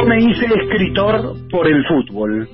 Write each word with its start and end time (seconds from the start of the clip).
Yo 0.00 0.06
me 0.06 0.18
hice 0.18 0.46
escritor 0.46 1.36
por 1.50 1.68
el 1.68 1.84
fútbol. 1.84 2.48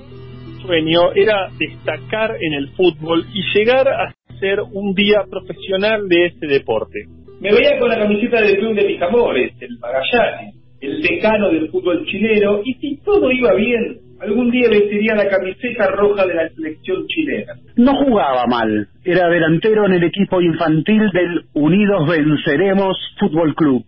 Sueño 0.65 1.13
era 1.15 1.47
destacar 1.57 2.35
en 2.41 2.53
el 2.53 2.69
fútbol 2.71 3.25
y 3.33 3.41
llegar 3.57 3.87
a 3.87 4.13
ser 4.37 4.59
un 4.73 4.93
día 4.93 5.23
profesional 5.29 6.09
de 6.09 6.25
ese 6.25 6.45
deporte. 6.45 7.05
Me 7.39 7.53
veía 7.53 7.79
con 7.79 7.87
la 7.87 7.99
camiseta 7.99 8.41
del 8.41 8.57
club 8.57 8.75
de 8.75 8.87
mis 8.87 9.01
amores, 9.01 9.53
el 9.61 9.77
Magallanes, 9.79 10.55
el 10.81 11.01
decano 11.01 11.49
del 11.49 11.69
fútbol 11.69 12.05
chileno, 12.07 12.59
y 12.65 12.73
si 12.75 12.97
todo 12.97 13.31
iba 13.31 13.53
bien, 13.53 13.97
algún 14.19 14.51
día 14.51 14.69
vestiría 14.69 15.15
la 15.15 15.29
camiseta 15.29 15.87
roja 15.91 16.25
de 16.25 16.33
la 16.33 16.49
selección 16.49 17.07
chilena. 17.07 17.53
No 17.77 17.95
jugaba 18.03 18.45
mal, 18.47 18.89
era 19.05 19.29
delantero 19.29 19.85
en 19.85 19.93
el 19.93 20.03
equipo 20.03 20.41
infantil 20.41 21.09
del 21.13 21.45
Unidos 21.53 22.09
Venceremos 22.09 22.97
Fútbol 23.19 23.55
Club, 23.55 23.85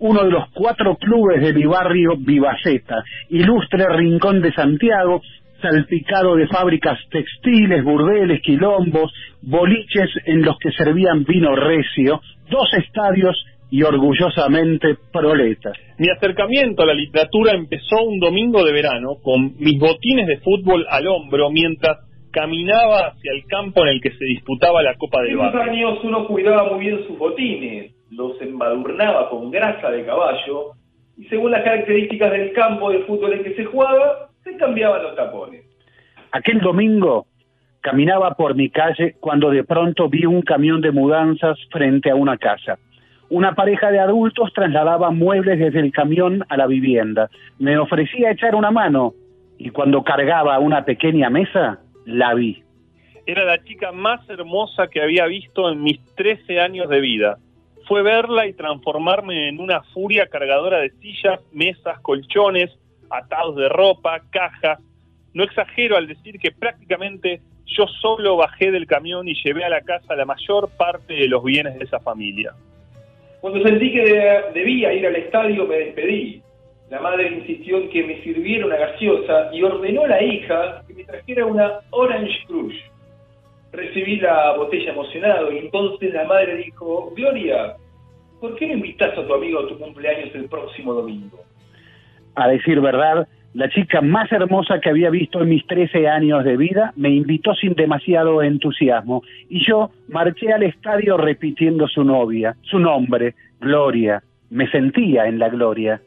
uno 0.00 0.24
de 0.24 0.30
los 0.30 0.50
cuatro 0.52 0.96
clubes 0.96 1.40
de 1.42 1.52
mi 1.52 1.64
barrio 1.64 2.16
Vivaceta, 2.18 3.02
ilustre 3.28 3.84
rincón 3.96 4.40
de 4.40 4.52
Santiago, 4.52 5.20
salpicado 5.60 6.36
de 6.36 6.48
fábricas 6.48 6.98
textiles, 7.10 7.84
burdeles, 7.84 8.40
quilombos, 8.42 9.12
boliches 9.42 10.10
en 10.24 10.42
los 10.42 10.58
que 10.58 10.72
servían 10.72 11.24
vino 11.24 11.54
recio, 11.54 12.20
dos 12.50 12.68
estadios 12.74 13.36
y 13.70 13.82
orgullosamente 13.82 14.96
proleta. 15.12 15.72
Mi 15.98 16.08
acercamiento 16.10 16.82
a 16.82 16.86
la 16.86 16.94
literatura 16.94 17.52
empezó 17.52 18.02
un 18.02 18.18
domingo 18.18 18.64
de 18.64 18.72
verano 18.72 19.16
con 19.22 19.54
mis 19.58 19.78
botines 19.78 20.26
de 20.26 20.38
fútbol 20.38 20.86
al 20.90 21.06
hombro 21.06 21.50
mientras 21.50 21.98
caminaba 22.32 23.08
hacia 23.08 23.32
el 23.32 23.44
campo 23.46 23.82
en 23.82 23.88
el 23.90 24.00
que 24.00 24.10
se 24.10 24.24
disputaba 24.24 24.82
la 24.82 24.94
Copa 24.94 25.22
del 25.22 25.32
En 25.32 25.38
Barrio. 25.38 25.60
esos 25.60 25.72
años 25.72 25.98
uno 26.04 26.26
cuidaba 26.26 26.72
muy 26.72 26.86
bien 26.86 27.06
sus 27.06 27.18
botines, 27.18 27.92
los 28.10 28.40
embadurnaba 28.40 29.28
con 29.30 29.50
grasa 29.50 29.90
de 29.90 30.04
caballo 30.04 30.72
y 31.16 31.24
según 31.26 31.52
las 31.52 31.62
características 31.62 32.30
del 32.32 32.52
campo 32.52 32.90
de 32.90 33.00
fútbol 33.00 33.34
en 33.34 33.44
que 33.44 33.54
se 33.54 33.64
jugaba, 33.64 34.30
se 34.42 34.56
cambiaban 34.56 35.02
los 35.02 35.16
tapones. 35.16 35.64
Aquel 36.32 36.60
domingo 36.60 37.26
caminaba 37.80 38.34
por 38.34 38.54
mi 38.54 38.70
calle 38.70 39.16
cuando 39.20 39.50
de 39.50 39.64
pronto 39.64 40.08
vi 40.08 40.26
un 40.26 40.42
camión 40.42 40.80
de 40.80 40.92
mudanzas 40.92 41.58
frente 41.70 42.10
a 42.10 42.14
una 42.14 42.36
casa. 42.36 42.78
Una 43.28 43.54
pareja 43.54 43.90
de 43.90 44.00
adultos 44.00 44.52
trasladaba 44.52 45.10
muebles 45.10 45.58
desde 45.58 45.80
el 45.80 45.92
camión 45.92 46.44
a 46.48 46.56
la 46.56 46.66
vivienda. 46.66 47.30
Me 47.58 47.78
ofrecía 47.78 48.32
echar 48.32 48.54
una 48.54 48.70
mano 48.70 49.14
y 49.58 49.70
cuando 49.70 50.02
cargaba 50.02 50.58
una 50.58 50.84
pequeña 50.84 51.30
mesa, 51.30 51.78
la 52.06 52.34
vi. 52.34 52.62
Era 53.26 53.44
la 53.44 53.62
chica 53.62 53.92
más 53.92 54.28
hermosa 54.28 54.88
que 54.88 55.02
había 55.02 55.26
visto 55.26 55.70
en 55.70 55.82
mis 55.82 56.00
13 56.16 56.60
años 56.60 56.88
de 56.88 57.00
vida. 57.00 57.38
Fue 57.90 58.02
verla 58.02 58.46
y 58.46 58.52
transformarme 58.52 59.48
en 59.48 59.58
una 59.58 59.82
furia 59.82 60.28
cargadora 60.28 60.78
de 60.78 60.90
sillas, 61.00 61.40
mesas, 61.52 61.98
colchones, 62.02 62.70
atados 63.10 63.56
de 63.56 63.68
ropa, 63.68 64.22
cajas. 64.30 64.78
No 65.34 65.42
exagero 65.42 65.96
al 65.96 66.06
decir 66.06 66.38
que 66.38 66.52
prácticamente 66.52 67.40
yo 67.66 67.88
solo 68.00 68.36
bajé 68.36 68.70
del 68.70 68.86
camión 68.86 69.26
y 69.26 69.34
llevé 69.42 69.64
a 69.64 69.68
la 69.68 69.80
casa 69.80 70.14
la 70.14 70.24
mayor 70.24 70.70
parte 70.78 71.14
de 71.14 71.26
los 71.26 71.42
bienes 71.42 71.76
de 71.80 71.84
esa 71.84 71.98
familia. 71.98 72.52
Cuando 73.40 73.60
sentí 73.60 73.90
que 73.90 74.04
de- 74.04 74.42
debía 74.54 74.92
ir 74.92 75.08
al 75.08 75.16
estadio, 75.16 75.66
me 75.66 75.74
despedí. 75.78 76.40
La 76.90 77.00
madre 77.00 77.26
insistió 77.28 77.76
en 77.78 77.90
que 77.90 78.04
me 78.04 78.22
sirviera 78.22 78.66
una 78.66 78.76
gaseosa 78.76 79.50
y 79.52 79.64
ordenó 79.64 80.04
a 80.04 80.08
la 80.10 80.22
hija 80.22 80.84
que 80.86 80.94
me 80.94 81.02
trajera 81.02 81.44
una 81.44 81.80
Orange 81.90 82.38
Crush. 82.46 82.76
Recibí 83.72 84.16
la 84.16 84.56
botella 84.56 84.92
emocionado 84.92 85.52
y 85.52 85.58
entonces 85.58 86.12
la 86.12 86.24
madre 86.24 86.56
dijo, 86.56 87.12
Gloria, 87.14 87.76
¿por 88.40 88.56
qué 88.56 88.66
no 88.66 88.74
invitas 88.74 89.16
a 89.16 89.26
tu 89.26 89.34
amigo 89.34 89.60
a 89.60 89.68
tu 89.68 89.78
cumpleaños 89.78 90.34
el 90.34 90.46
próximo 90.46 90.92
domingo? 90.92 91.38
A 92.34 92.48
decir 92.48 92.80
verdad, 92.80 93.28
la 93.52 93.68
chica 93.68 94.00
más 94.00 94.30
hermosa 94.30 94.80
que 94.80 94.90
había 94.90 95.10
visto 95.10 95.42
en 95.42 95.48
mis 95.48 95.66
13 95.66 96.06
años 96.06 96.44
de 96.44 96.56
vida 96.56 96.92
me 96.96 97.10
invitó 97.10 97.54
sin 97.54 97.74
demasiado 97.74 98.42
entusiasmo 98.42 99.22
y 99.48 99.66
yo 99.66 99.90
marché 100.08 100.52
al 100.52 100.62
estadio 100.62 101.16
repitiendo 101.16 101.88
su 101.88 102.04
novia, 102.04 102.56
su 102.62 102.78
nombre, 102.78 103.34
Gloria. 103.60 104.22
Me 104.50 104.68
sentía 104.70 105.26
en 105.26 105.38
la 105.38 105.48
gloria. 105.48 106.00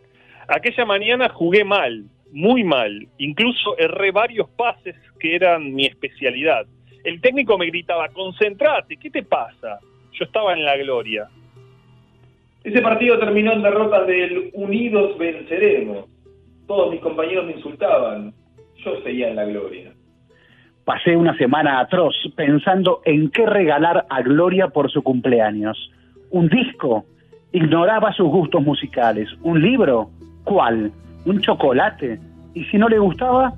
Aquella 0.47 0.85
mañana 0.85 1.29
jugué 1.29 1.63
mal, 1.63 2.03
muy 2.31 2.63
mal. 2.63 3.07
Incluso 3.18 3.78
erré 3.78 4.12
varios 4.12 4.50
pases 4.50 4.96
que 5.19 5.35
eran 5.35 5.73
mi 5.73 5.85
especialidad. 5.85 6.66
El 7.03 7.19
técnico 7.19 7.58
me 7.58 7.68
gritaba, 7.68 8.08
concentrate, 8.09 8.97
¿qué 8.97 9.09
te 9.09 9.24
pasa? 9.24 9.80
Yo 10.14 10.25
estaba 10.25 10.53
en 10.53 10.64
la 10.64 10.78
gloria. 10.78 11.28
Ese 12.64 12.81
partido 12.81 13.19
terminó 13.19 13.52
en 13.52 13.62
derrotas 13.62 14.08
del 14.08 14.52
Unidos 14.53 15.18
Venceremos. 15.18 16.06
Todos 16.66 16.91
mis 16.91 17.02
compañeros 17.02 17.46
me 17.46 17.53
insultaban. 17.53 18.34
Yo 18.78 19.02
seguía 19.02 19.30
en 19.30 19.36
la 19.36 19.46
gloria. 19.46 19.91
Pasé 20.86 21.16
una 21.16 21.38
semana 21.38 21.80
atroz 21.80 22.16
pensando 22.36 23.02
en 23.06 23.30
qué 23.31 23.46
regalar 23.46 24.06
a 24.09 24.22
Gloria 24.22 24.68
por 24.68 24.91
su 24.91 25.02
cumpleaños. 25.02 25.91
¿Un 26.30 26.50
disco? 26.50 27.06
Ignoraba 27.53 28.12
sus 28.14 28.28
gustos 28.28 28.62
musicales. 28.62 29.30
¿Un 29.44 29.62
libro? 29.62 30.09
¿Cuál? 30.44 30.91
¿Un 31.25 31.41
chocolate? 31.41 32.20
¿Y 32.53 32.66
si 32.66 32.78
no 32.78 32.90
le 32.90 33.00
gustaba? 33.00 33.53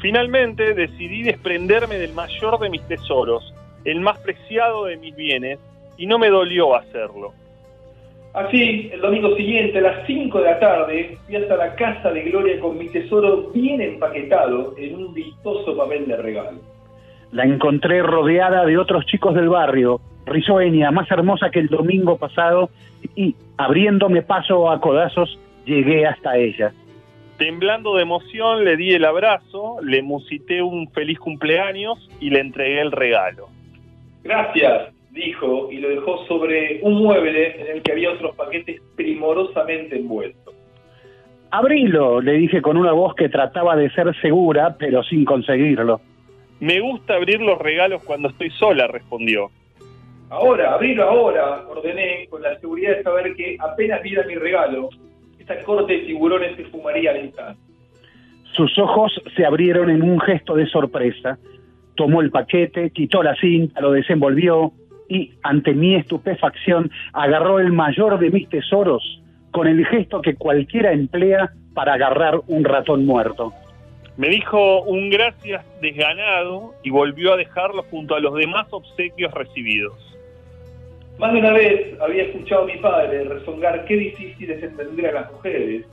Finalmente 0.00 0.74
decidí 0.74 1.22
desprenderme 1.22 1.98
del 1.98 2.14
mayor 2.14 2.58
de 2.58 2.70
mis 2.70 2.82
tesoros, 2.88 3.54
el 3.84 4.00
más 4.00 4.18
preciado 4.18 4.86
de 4.86 4.96
mis 4.96 5.14
bienes, 5.14 5.58
y 5.98 6.06
no 6.06 6.18
me 6.18 6.30
dolió 6.30 6.74
hacerlo. 6.74 7.32
Así, 8.32 8.88
el 8.92 9.00
domingo 9.00 9.36
siguiente, 9.36 9.78
a 9.78 9.82
las 9.82 10.06
5 10.06 10.38
de 10.38 10.44
la 10.44 10.58
tarde, 10.58 11.18
fui 11.26 11.36
hasta 11.36 11.56
la 11.56 11.74
casa 11.74 12.12
de 12.12 12.22
Gloria 12.22 12.60
con 12.60 12.78
mi 12.78 12.88
tesoro 12.88 13.50
bien 13.52 13.80
empaquetado 13.80 14.74
en 14.78 14.94
un 14.94 15.12
vistoso 15.12 15.76
papel 15.76 16.06
de 16.06 16.16
regalo. 16.16 16.58
La 17.32 17.44
encontré 17.44 18.02
rodeada 18.02 18.64
de 18.64 18.78
otros 18.78 19.04
chicos 19.06 19.34
del 19.34 19.48
barrio, 19.48 20.00
risueña, 20.26 20.90
más 20.92 21.10
hermosa 21.10 21.50
que 21.50 21.58
el 21.58 21.66
domingo 21.66 22.16
pasado, 22.16 22.70
y 23.16 23.34
abriéndome 23.58 24.22
paso 24.22 24.70
a 24.70 24.80
codazos, 24.80 25.38
llegué 25.66 26.06
hasta 26.06 26.36
ella. 26.36 26.72
Temblando 27.40 27.94
de 27.96 28.02
emoción 28.02 28.66
le 28.66 28.76
di 28.76 28.90
el 28.90 29.02
abrazo, 29.02 29.78
le 29.82 30.02
musité 30.02 30.62
un 30.62 30.90
feliz 30.90 31.18
cumpleaños 31.18 32.06
y 32.20 32.28
le 32.28 32.40
entregué 32.40 32.82
el 32.82 32.92
regalo. 32.92 33.48
Gracias, 34.22 34.92
dijo, 35.10 35.72
y 35.72 35.78
lo 35.78 35.88
dejó 35.88 36.26
sobre 36.26 36.80
un 36.82 37.02
mueble 37.02 37.58
en 37.58 37.76
el 37.76 37.82
que 37.82 37.92
había 37.92 38.12
otros 38.12 38.36
paquetes 38.36 38.82
primorosamente 38.94 39.96
envueltos. 39.96 40.54
Abrilo, 41.50 42.20
le 42.20 42.32
dije 42.32 42.60
con 42.60 42.76
una 42.76 42.92
voz 42.92 43.14
que 43.14 43.30
trataba 43.30 43.74
de 43.74 43.88
ser 43.92 44.14
segura, 44.20 44.76
pero 44.78 45.02
sin 45.02 45.24
conseguirlo. 45.24 46.02
Me 46.60 46.78
gusta 46.80 47.14
abrir 47.14 47.40
los 47.40 47.58
regalos 47.58 48.02
cuando 48.04 48.28
estoy 48.28 48.50
sola, 48.50 48.86
respondió. 48.86 49.50
Ahora, 50.28 50.74
abrilo 50.74 51.04
ahora, 51.04 51.64
ordené, 51.70 52.26
con 52.28 52.42
la 52.42 52.60
seguridad 52.60 52.98
de 52.98 53.02
saber 53.02 53.34
que 53.34 53.56
apenas 53.58 54.02
viera 54.02 54.26
mi 54.26 54.34
regalo, 54.34 54.90
esta 55.50 55.64
corte 55.64 55.92
de 55.92 55.98
tiburones 56.00 56.56
se 56.56 56.64
fumaría 56.64 57.10
al 57.10 57.24
instante. 57.24 57.60
Sus 58.52 58.78
ojos 58.78 59.12
se 59.36 59.44
abrieron 59.44 59.90
en 59.90 60.02
un 60.02 60.20
gesto 60.20 60.54
de 60.54 60.66
sorpresa. 60.66 61.38
Tomó 61.96 62.20
el 62.20 62.30
paquete, 62.30 62.90
quitó 62.90 63.22
la 63.22 63.34
cinta, 63.36 63.80
lo 63.80 63.92
desenvolvió 63.92 64.72
y, 65.08 65.32
ante 65.42 65.72
mi 65.72 65.94
estupefacción, 65.96 66.90
agarró 67.12 67.58
el 67.58 67.72
mayor 67.72 68.18
de 68.18 68.30
mis 68.30 68.48
tesoros 68.48 69.22
con 69.50 69.66
el 69.66 69.84
gesto 69.86 70.22
que 70.22 70.36
cualquiera 70.36 70.92
emplea 70.92 71.50
para 71.74 71.94
agarrar 71.94 72.40
un 72.46 72.64
ratón 72.64 73.04
muerto. 73.04 73.52
Me 74.16 74.28
dijo 74.28 74.82
un 74.82 75.10
gracias 75.10 75.64
desganado 75.80 76.74
y 76.82 76.90
volvió 76.90 77.32
a 77.32 77.36
dejarlo 77.36 77.82
junto 77.84 78.14
a 78.14 78.20
los 78.20 78.34
demás 78.34 78.66
obsequios 78.70 79.32
recibidos. 79.32 80.09
Más 81.20 81.34
de 81.34 81.38
una 81.38 81.52
vez 81.52 82.00
había 82.00 82.22
escuchado 82.22 82.62
a 82.62 82.66
mi 82.66 82.78
padre 82.78 83.24
rezongar 83.24 83.84
qué 83.84 83.94
difícil 83.94 84.50
es 84.52 84.62
entender 84.62 85.08
a 85.08 85.20
las 85.20 85.32
mujeres, 85.32 85.84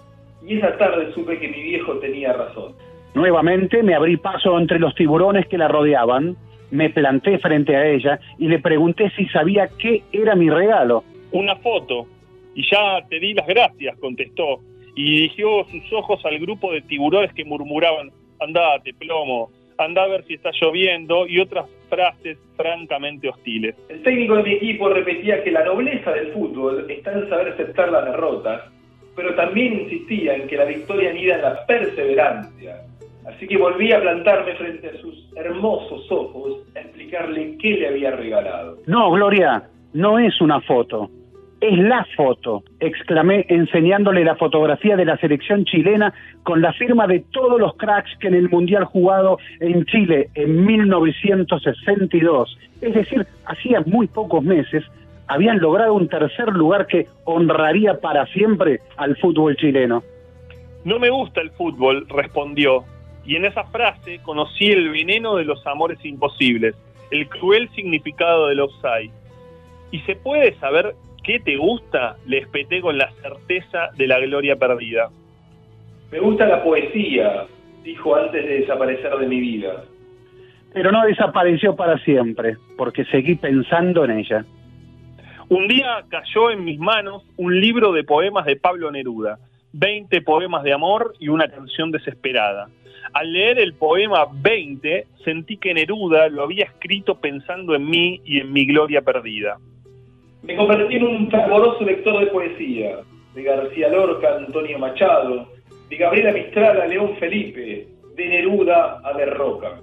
y 0.41 0.57
esa 0.57 0.77
tarde 0.77 1.12
supe 1.13 1.38
que 1.38 1.50
mi 1.50 1.63
viejo 1.63 1.95
tenía 2.00 2.31
razón. 2.31 2.71
Nuevamente 3.13 3.83
me 3.83 3.94
abrí 3.94 4.15
paso 4.15 4.57
entre 4.57 4.79
los 4.79 4.95
tiburones 4.95 5.45
que 5.47 5.57
la 5.57 5.68
rodeaban, 5.68 6.38
me 6.71 6.89
planté 6.91 7.39
frente 7.39 7.75
a 7.75 7.85
ella 7.85 8.21
y 8.38 8.47
le 8.47 8.59
pregunté 8.59 9.12
si 9.18 9.25
sabía 9.25 9.68
qué 9.77 10.01
era 10.13 10.33
mi 10.33 10.50
regalo. 10.50 11.03
Una 11.33 11.57
foto. 11.57 12.07
Y 12.56 12.63
ya 12.71 13.06
te 13.09 13.19
di 13.19 13.33
las 13.33 13.47
gracias, 13.47 14.00
contestó, 14.00 14.62
y 14.95 15.03
dirigió 15.03 15.65
sus 15.65 15.91
ojos 15.91 16.25
al 16.25 16.39
grupo 16.39 16.71
de 16.71 16.81
tiburones 16.83 17.33
que 17.33 17.44
murmuraban, 17.44 18.12
andate, 18.39 18.94
plomo, 18.94 19.50
anda 19.77 20.03
a 20.03 20.07
ver 20.07 20.24
si 20.25 20.35
está 20.35 20.51
lloviendo, 20.59 21.27
y 21.27 21.39
otras 21.39 21.65
frases 21.89 22.38
francamente 22.56 23.29
hostiles. 23.29 23.75
El 23.89 24.03
técnico 24.03 24.35
de 24.38 24.44
mi 24.44 24.53
equipo 24.53 24.89
repetía 24.89 25.44
que 25.44 25.51
la 25.51 25.63
nobleza 25.63 26.12
del 26.12 26.31
fútbol 26.33 26.89
está 26.89 27.13
en 27.13 27.29
saber 27.29 27.50
aceptar 27.50 27.91
las 27.91 28.06
derrotas, 28.06 28.63
pero 29.15 29.33
también 29.35 29.81
insistía 29.81 30.35
en 30.35 30.47
que 30.47 30.57
la 30.57 30.65
victoria 30.65 31.09
anida 31.09 31.35
en 31.35 31.41
la 31.41 31.65
perseverancia. 31.65 32.81
Así 33.25 33.47
que 33.47 33.57
volví 33.57 33.91
a 33.91 34.00
plantarme 34.00 34.56
frente 34.56 34.88
a 34.88 34.97
sus 35.01 35.29
hermosos 35.35 36.09
ojos 36.12 36.63
a 36.75 36.79
explicarle 36.79 37.57
qué 37.57 37.71
le 37.71 37.88
había 37.88 38.12
regalado. 38.12 38.77
No, 38.85 39.12
Gloria, 39.12 39.63
no 39.94 40.18
es 40.18 40.39
una 40.39 40.62
foto. 40.62 41.09
Es 41.59 41.75
la 41.80 42.06
foto, 42.15 42.63
exclamé 42.80 43.48
enseñándole 43.50 44.24
la 44.24 44.36
fotografía 44.36 44.95
de 44.95 45.06
la 45.06 45.18
selección 45.18 45.65
chilena 45.65 46.13
con 46.44 46.62
la 46.62 46.71
firma 46.74 47.07
de 47.07 47.21
todos 47.31 47.59
los 47.59 47.75
cracks 47.77 48.15
que 48.19 48.27
en 48.27 48.36
el 48.36 48.48
Mundial 48.48 48.86
jugado 48.86 49.39
en 49.59 49.83
Chile 49.86 50.30
en 50.36 50.63
1962, 50.63 52.59
es 52.81 52.94
decir, 52.94 53.25
hacía 53.45 53.81
muy 53.88 54.06
pocos 54.06 54.44
meses, 54.44 54.83
habían 55.25 55.59
logrado 55.59 55.95
un 55.95 56.07
tercer 56.07 56.50
lugar 56.50 56.86
que 56.86 57.07
honraría 57.24 58.00
para 58.00 58.27
siempre 58.27 58.81
al 58.95 59.18
fútbol 59.18 59.56
chileno. 59.57 60.03
No 60.86 61.00
me 61.00 61.10
gusta 61.10 61.42
el 61.42 61.50
fútbol, 61.50 62.06
respondió, 62.07 62.83
y 63.25 63.36
en 63.36 63.45
esa 63.45 63.63
frase 63.63 64.19
conocí 64.21 64.68
el 64.68 64.89
veneno 64.89 65.36
de 65.36 65.45
los 65.45 65.65
amores 65.65 66.06
imposibles, 66.06 66.75
el 67.10 67.27
cruel 67.27 67.68
significado 67.74 68.48
del 68.48 68.60
offside. 68.60 69.12
¿Y 69.89 70.00
se 70.01 70.15
puede 70.15 70.53
saber 70.60 70.94
qué 71.27 71.39
te 71.41 71.57
gusta? 71.57 72.15
Le 72.25 72.39
espeté 72.39 72.81
con 72.81 72.97
la 72.97 73.12
certeza 73.21 73.89
de 73.97 74.07
la 74.07 74.18
gloria 74.19 74.56
perdida. 74.56 75.09
Me 76.09 76.19
gusta 76.19 76.47
la 76.47 76.63
poesía, 76.63 77.45
dijo 77.83 78.15
antes 78.15 78.45
de 78.45 78.62
desaparecer 78.62 79.13
de 79.18 79.27
mi 79.27 79.41
vida. 79.41 79.83
Pero 80.74 80.91
no 80.91 81.06
desapareció 81.06 81.75
para 81.75 81.97
siempre, 82.00 82.56
porque 82.77 83.03
seguí 83.06 83.35
pensando 83.35 84.06
en 84.06 84.12
ella. 84.12 84.45
Un 85.50 85.68
día 85.68 86.06
cayó 86.09 86.50
en 86.50 86.63
mis 86.63 86.79
manos 86.79 87.24
un 87.35 87.59
libro 87.59 87.91
de 87.91 88.06
poemas 88.06 88.45
de 88.45 88.56
Pablo 88.56 88.89
Neruda, 88.89 89.38
20 89.74 90.21
poemas 90.21 90.63
de 90.63 90.74
amor 90.74 91.13
y 91.19 91.27
una 91.27 91.50
canción 91.50 91.91
desesperada. 91.91 92.69
Al 93.13 93.33
leer 93.33 93.59
el 93.59 93.74
poema 93.74 94.27
20, 94.31 95.07
sentí 95.25 95.57
que 95.57 95.74
Neruda 95.74 96.29
lo 96.29 96.44
había 96.44 96.65
escrito 96.65 97.19
pensando 97.19 97.75
en 97.75 97.89
mí 97.89 98.21
y 98.24 98.39
en 98.39 98.53
mi 98.53 98.65
gloria 98.65 99.01
perdida. 99.01 99.57
Me 100.44 100.56
convertí 100.56 100.95
en 100.95 101.04
un 101.04 101.31
fervoroso 101.31 101.84
lector 101.84 102.19
de 102.19 102.28
poesía, 102.28 103.00
de 103.34 103.44
García 103.44 103.89
Lorca 103.89 104.38
Antonio 104.38 104.80
Machado, 104.80 105.48
de 105.89 105.98
Gabriela 105.98 106.31
Mistral 106.31 106.81
a 106.81 106.88
León 106.88 107.16
Felipe, 107.19 107.88
de 108.16 108.28
Neruda 108.28 109.01
a 109.04 109.13
De 109.13 109.25
Roca. 109.25 109.80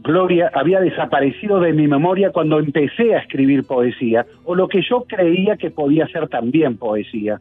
Gloria 0.00 0.50
había 0.54 0.80
desaparecido 0.80 1.58
de 1.58 1.72
mi 1.72 1.88
memoria 1.88 2.30
cuando 2.30 2.58
empecé 2.58 3.14
a 3.14 3.18
escribir 3.18 3.64
poesía, 3.66 4.24
o 4.44 4.54
lo 4.54 4.68
que 4.68 4.82
yo 4.82 5.04
creía 5.08 5.56
que 5.56 5.70
podía 5.70 6.06
ser 6.08 6.28
también 6.28 6.76
poesía. 6.76 7.40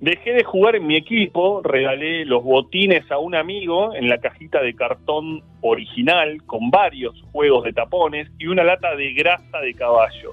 Dejé 0.00 0.32
de 0.32 0.44
jugar 0.44 0.76
en 0.76 0.86
mi 0.86 0.96
equipo, 0.96 1.62
regalé 1.62 2.24
los 2.24 2.42
botines 2.42 3.10
a 3.10 3.18
un 3.18 3.34
amigo 3.34 3.94
en 3.94 4.08
la 4.08 4.18
cajita 4.18 4.60
de 4.60 4.74
cartón 4.74 5.42
original 5.60 6.42
con 6.46 6.70
varios 6.70 7.22
juegos 7.32 7.64
de 7.64 7.72
tapones 7.72 8.30
y 8.38 8.46
una 8.46 8.64
lata 8.64 8.96
de 8.96 9.12
grasa 9.12 9.60
de 9.60 9.74
caballo. 9.74 10.32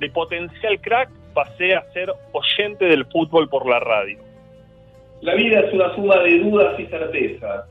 De 0.00 0.08
potencial 0.10 0.80
crack 0.80 1.10
pasé 1.34 1.74
a 1.74 1.82
ser 1.92 2.10
oyente 2.32 2.86
del 2.86 3.04
fútbol 3.06 3.48
por 3.48 3.68
la 3.68 3.78
radio. 3.78 4.18
La 5.20 5.34
vida 5.34 5.60
es 5.60 5.74
una 5.74 5.94
suma 5.94 6.16
de 6.20 6.38
dudas 6.38 6.80
y 6.80 6.86
certezas. 6.86 7.66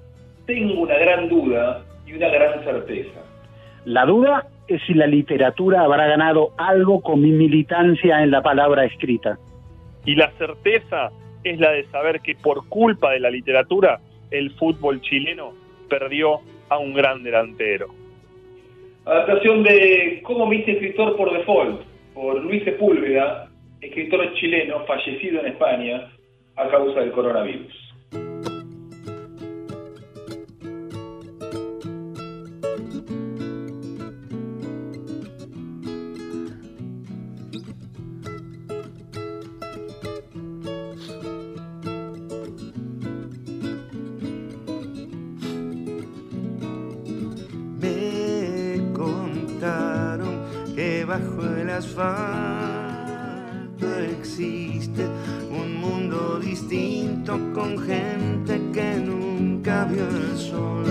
Tengo 0.45 0.81
una 0.81 0.95
gran 0.95 1.27
duda 1.27 1.83
y 2.05 2.13
una 2.13 2.29
gran 2.29 2.63
certeza. 2.63 3.19
La 3.85 4.05
duda 4.05 4.45
es 4.67 4.79
si 4.85 4.93
la 4.93 5.07
literatura 5.07 5.81
habrá 5.81 6.05
ganado 6.05 6.51
algo 6.57 7.01
con 7.01 7.19
mi 7.19 7.31
militancia 7.31 8.21
en 8.21 8.29
la 8.29 8.43
palabra 8.43 8.85
escrita. 8.85 9.39
Y 10.05 10.15
la 10.15 10.31
certeza 10.37 11.09
es 11.43 11.59
la 11.59 11.71
de 11.71 11.85
saber 11.85 12.21
que 12.21 12.35
por 12.35 12.67
culpa 12.69 13.11
de 13.11 13.21
la 13.21 13.31
literatura 13.31 13.99
el 14.29 14.51
fútbol 14.51 15.01
chileno 15.01 15.53
perdió 15.89 16.41
a 16.69 16.77
un 16.77 16.93
gran 16.93 17.23
delantero. 17.23 17.87
Adaptación 19.05 19.63
de 19.63 20.21
Cómo 20.23 20.45
me 20.45 20.57
hice 20.57 20.73
escritor 20.73 21.17
por 21.17 21.33
default, 21.33 21.88
por 22.19 22.43
Luis 22.43 22.65
Sepúlveda, 22.65 23.47
escritor 23.79 24.33
chileno 24.33 24.85
fallecido 24.85 25.39
en 25.39 25.53
España 25.53 26.11
a 26.57 26.67
causa 26.67 26.99
del 26.99 27.13
coronavirus. 27.13 27.73
Asfalto 51.99 53.87
existe 53.99 55.05
un 55.51 55.75
mundo 55.75 56.39
distinto 56.39 57.37
con 57.53 57.77
gente 57.77 58.61
que 58.73 58.95
nunca 58.95 59.85
vio 59.85 60.07
el 60.07 60.37
sol 60.37 60.85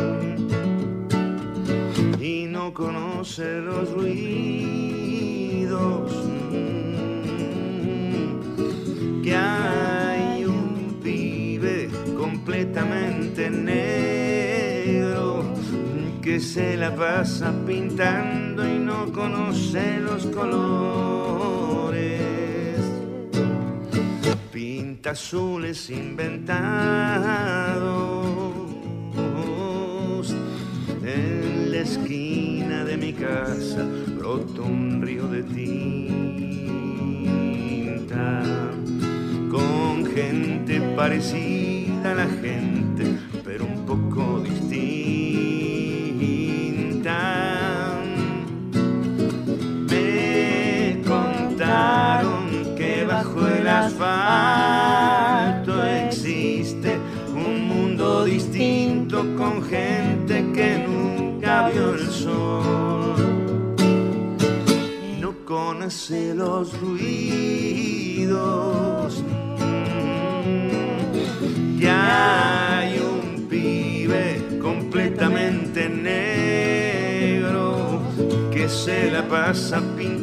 y 2.20 2.46
no 2.46 2.74
conoce 2.74 3.60
los 3.60 3.90
ruidos 3.92 4.92
que 9.22 9.34
hay 9.34 10.44
un 10.44 11.00
pibe 11.02 11.88
completamente 12.16 13.48
negro 13.50 15.44
que 16.20 16.38
se 16.40 16.76
la 16.76 16.94
pasa 16.94 17.54
pintando 17.66 18.27
conoce 19.18 19.98
los 20.00 20.26
colores. 20.26 20.80
Pinta 24.52 25.10
azules 25.10 25.90
inventados. 25.90 26.68
En 31.02 31.72
la 31.72 31.78
esquina 31.78 32.84
de 32.84 32.96
mi 32.96 33.12
casa 33.12 33.84
brota 34.16 34.62
un 34.62 35.02
río 35.02 35.26
de 35.26 35.42
tinta. 35.42 35.64
Con 39.50 40.06
gente 40.14 40.80
parecida 40.94 42.12
a 42.12 42.14
la 42.14 42.28
gente, 42.28 42.77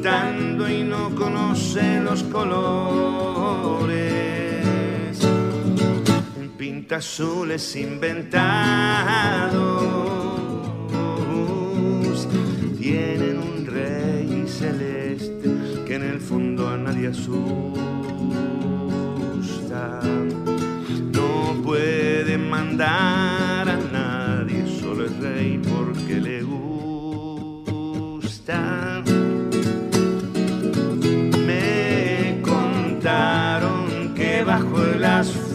y 0.07 0.83
no 0.83 1.15
conoce 1.15 1.99
los 1.99 2.21
colores. 2.25 2.77
Pinta 6.59 6.97
azules 6.97 7.75
inventados. 7.75 8.27
Tienen 12.79 13.39
un 13.39 13.65
rey 13.65 14.45
celeste 14.47 15.49
que 15.87 15.95
en 15.95 16.03
el 16.03 16.19
fondo 16.19 16.69
a 16.69 16.77
nadie 16.77 17.07
asusta. 17.07 17.61
No 21.13 21.63
puede 21.63 22.37
mandar 22.37 23.14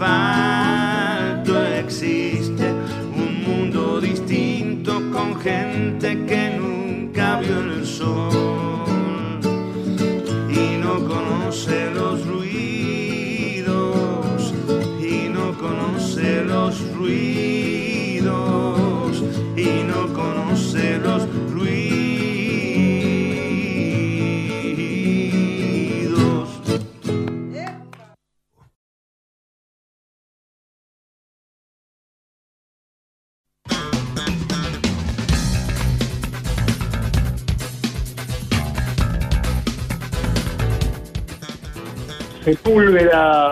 asfalto 0.02 1.61
existe 1.62 2.73
un 3.14 3.42
mundo 3.45 4.00
distinto 4.00 4.92
con 5.11 5.38
gente 5.40 5.70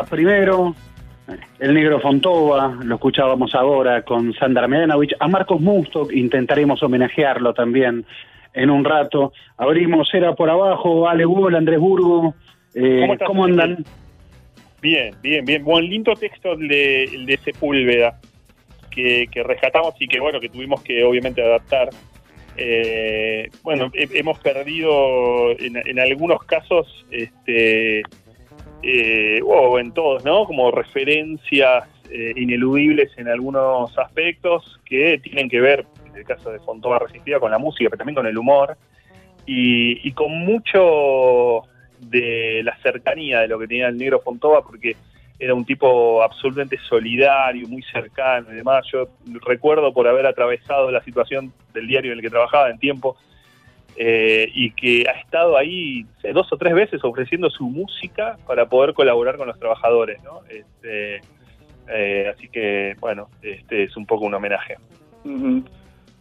primero, 0.09 0.75
el 1.59 1.75
negro 1.75 2.01
Fontova, 2.01 2.79
lo 2.83 2.95
escuchábamos 2.97 3.55
ahora 3.55 4.03
con 4.03 4.33
Sandra 4.35 4.67
Medanovich, 4.67 5.15
a 5.21 5.29
Marcos 5.29 5.61
Musto, 5.61 6.09
intentaremos 6.11 6.83
homenajearlo 6.83 7.55
también 7.55 8.05
en 8.55 8.71
un 8.71 8.85
rato. 8.85 9.33
Abrimos 9.57 10.13
Era 10.13 10.35
por 10.35 10.51
abajo, 10.51 11.09
Ale 11.09 11.25
Bull, 11.25 11.55
Andrés 11.55 11.79
Burgo, 11.79 12.35
eh, 12.75 13.07
¿cómo, 13.27 13.45
andan? 13.45 13.85
Bien, 14.81 15.15
bien, 15.23 15.45
bien. 15.45 15.65
Buen 15.65 15.89
lindo 15.89 16.15
texto 16.15 16.53
el 16.53 16.69
de, 16.69 17.05
el 17.05 17.27
de 17.27 17.37
Sepúlveda, 17.39 18.19
que, 18.91 19.27
que 19.31 19.43
rescatamos 19.43 19.95
y 19.99 20.07
que 20.07 20.21
bueno, 20.21 20.41
que 20.41 20.49
tuvimos 20.49 20.83
que 20.83 21.05
obviamente 21.05 21.43
adaptar. 21.43 21.91
Eh, 22.57 23.49
bueno, 23.63 23.91
hemos 23.95 24.39
perdido 24.41 25.53
en, 25.53 25.77
en, 25.77 26.01
algunos 26.01 26.43
casos, 26.43 27.07
este, 27.11 28.03
eh, 28.83 29.41
o 29.45 29.79
en 29.79 29.93
todos, 29.93 30.25
¿no? 30.25 30.45
Como 30.45 30.71
referencias 30.71 31.85
eh, 32.11 32.33
ineludibles 32.37 33.11
en 33.19 33.29
algunos 33.29 33.97
aspectos 33.99 34.81
que 34.85 35.19
tienen 35.19 35.49
que 35.49 35.61
ver, 35.61 35.85
en 36.07 36.17
el 36.17 36.25
caso 36.25 36.51
de 36.51 36.59
Fontova 36.61 36.99
Resistida, 36.99 37.41
con 37.41 37.51
la 37.51 37.59
música, 37.59 37.91
pero 37.91 37.99
también 37.99 38.17
con 38.17 38.27
el 38.27 38.39
humor, 38.39 38.77
y, 39.47 40.07
y 40.07 40.13
con 40.13 40.31
mucho 40.33 41.63
de 42.01 42.63
la 42.63 42.77
cercanía 42.79 43.41
de 43.41 43.49
lo 43.49 43.59
que 43.59 43.67
tenía 43.67 43.89
el 43.89 43.97
negro 43.97 44.21
Fontova, 44.21 44.63
porque 44.63 44.97
era 45.39 45.55
un 45.55 45.65
tipo 45.65 46.23
absolutamente 46.23 46.79
solidario, 46.89 47.69
muy 47.69 47.83
cercano 47.83 48.53
y 48.53 48.57
demás. 48.57 48.85
Yo 48.93 49.09
recuerdo 49.47 49.93
por 49.93 50.09
haber 50.09 50.27
atravesado 50.27 50.91
la 50.91 51.03
situación 51.03 51.53
del 51.73 51.87
diario 51.87 52.13
en 52.13 52.19
el 52.19 52.23
que 52.23 52.31
trabajaba 52.31 52.71
en 52.71 52.79
tiempo, 52.79 53.17
eh, 54.01 54.49
y 54.55 54.71
que 54.71 55.05
ha 55.09 55.19
estado 55.19 55.57
ahí 55.57 56.07
dos 56.33 56.53
o 56.53 56.57
tres 56.57 56.73
veces 56.73 57.03
ofreciendo 57.03 57.51
su 57.51 57.65
música 57.69 58.39
para 58.47 58.69
poder 58.69 58.95
colaborar 58.95 59.37
con 59.37 59.49
los 59.49 59.59
trabajadores, 59.59 60.23
¿no? 60.23 60.43
Este, 60.49 61.21
eh, 61.89 62.33
así 62.33 62.49
que, 62.49 62.95
bueno, 63.01 63.27
este 63.43 63.83
es 63.83 63.97
un 63.97 64.07
poco 64.07 64.27
un 64.27 64.35
homenaje. 64.35 64.77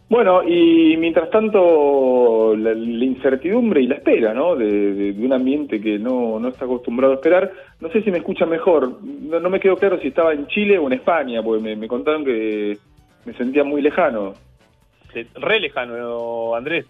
Bueno, 0.08 0.42
y 0.42 0.96
mientras 0.96 1.30
tanto, 1.30 2.56
la, 2.56 2.72
incertidumbre 2.72 3.82
y 3.82 3.86
la 3.86 3.94
espera, 3.94 4.34
¿no? 4.34 4.56
De, 4.56 5.14
un 5.16 5.32
ambiente 5.32 5.80
que 5.80 6.00
no, 6.00 6.40
no, 6.40 6.48
está 6.48 6.64
acostumbrado 6.64 7.12
a 7.12 7.16
esperar. 7.16 7.52
No 7.78 7.90
sé 7.90 8.02
si 8.02 8.10
me 8.10 8.18
escucha 8.18 8.44
mejor. 8.44 9.00
No, 9.04 9.50
me 9.50 9.60
quedó 9.60 9.76
claro 9.76 10.00
si 10.00 10.08
estaba 10.08 10.32
en 10.32 10.48
Chile 10.48 10.78
o 10.78 10.88
en 10.88 10.94
España, 10.94 11.44
porque 11.44 11.76
me 11.76 11.86
contaron 11.86 12.24
que 12.24 12.76
me 13.24 13.34
sentía 13.34 13.62
muy 13.62 13.82
lejano. 13.82 14.34
Re 15.12 15.60
lejano, 15.60 16.54
Andrés. 16.54 16.86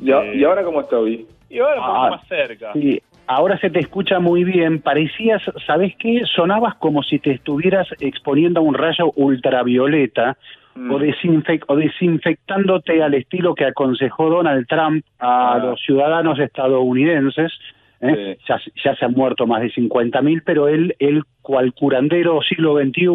¿Y, 0.00 0.10
¿Y, 0.10 0.44
ahora 0.44 0.62
cómo 0.62 0.80
está 0.80 0.98
hoy? 0.98 1.26
Y 1.48 1.58
ahora 1.58 1.80
un 1.80 1.86
poco 1.86 1.98
ah, 1.98 2.10
más 2.10 2.28
cerca. 2.28 2.72
Sí, 2.72 3.00
ahora 3.26 3.58
se 3.58 3.70
te 3.70 3.80
escucha 3.80 4.18
muy 4.18 4.44
bien. 4.44 4.80
Parecías, 4.80 5.42
¿sabes 5.66 5.94
qué? 5.98 6.22
Sonabas 6.34 6.76
como 6.76 7.02
si 7.02 7.18
te 7.18 7.32
estuvieras 7.32 7.88
exponiendo 8.00 8.60
a 8.60 8.62
un 8.62 8.74
rayo 8.74 9.12
ultravioleta 9.16 10.36
mm. 10.74 10.90
o, 10.90 10.96
o 11.68 11.76
desinfectándote 11.76 13.02
al 13.02 13.14
estilo 13.14 13.54
que 13.54 13.64
aconsejó 13.64 14.30
Donald 14.30 14.66
Trump 14.66 15.04
a 15.18 15.54
ah. 15.54 15.58
los 15.58 15.80
ciudadanos 15.80 16.38
estadounidenses 16.38 17.52
¿eh? 18.00 18.38
ya, 18.48 18.60
se 18.94 19.04
han 19.04 19.12
muerto 19.12 19.46
más 19.46 19.62
de 19.62 19.72
50.000, 19.72 20.42
pero 20.44 20.68
él, 20.68 20.94
él, 20.98 21.22
cual 21.42 21.72
curandero 21.72 22.42
siglo 22.42 22.76
XXI, 22.76 23.08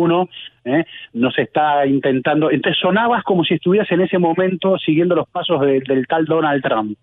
¿eh? 0.66 0.86
nos 1.14 1.38
está 1.38 1.86
intentando. 1.86 2.50
Entonces 2.52 2.80
sonabas 2.82 3.24
como 3.24 3.44
si 3.44 3.56
estuvieras 3.56 3.92
en 3.92 4.02
ese 4.02 4.18
momento 4.18 4.78
siguiendo 4.78 5.16
los 5.16 5.28
pasos 5.30 5.62
del 5.62 6.08
tal 6.08 6.26
Donald 6.26 6.64
Trump. 6.64 6.98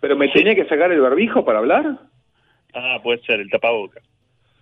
¿Pero 0.00 0.16
me 0.16 0.28
tenía 0.28 0.54
que 0.54 0.64
sacar 0.66 0.90
el 0.90 1.00
barbijo 1.00 1.44
para 1.44 1.60
hablar? 1.60 1.98
Ah, 2.74 2.98
puede 3.02 3.20
ser, 3.22 3.40
el 3.40 3.50
tapaboca. 3.50 4.00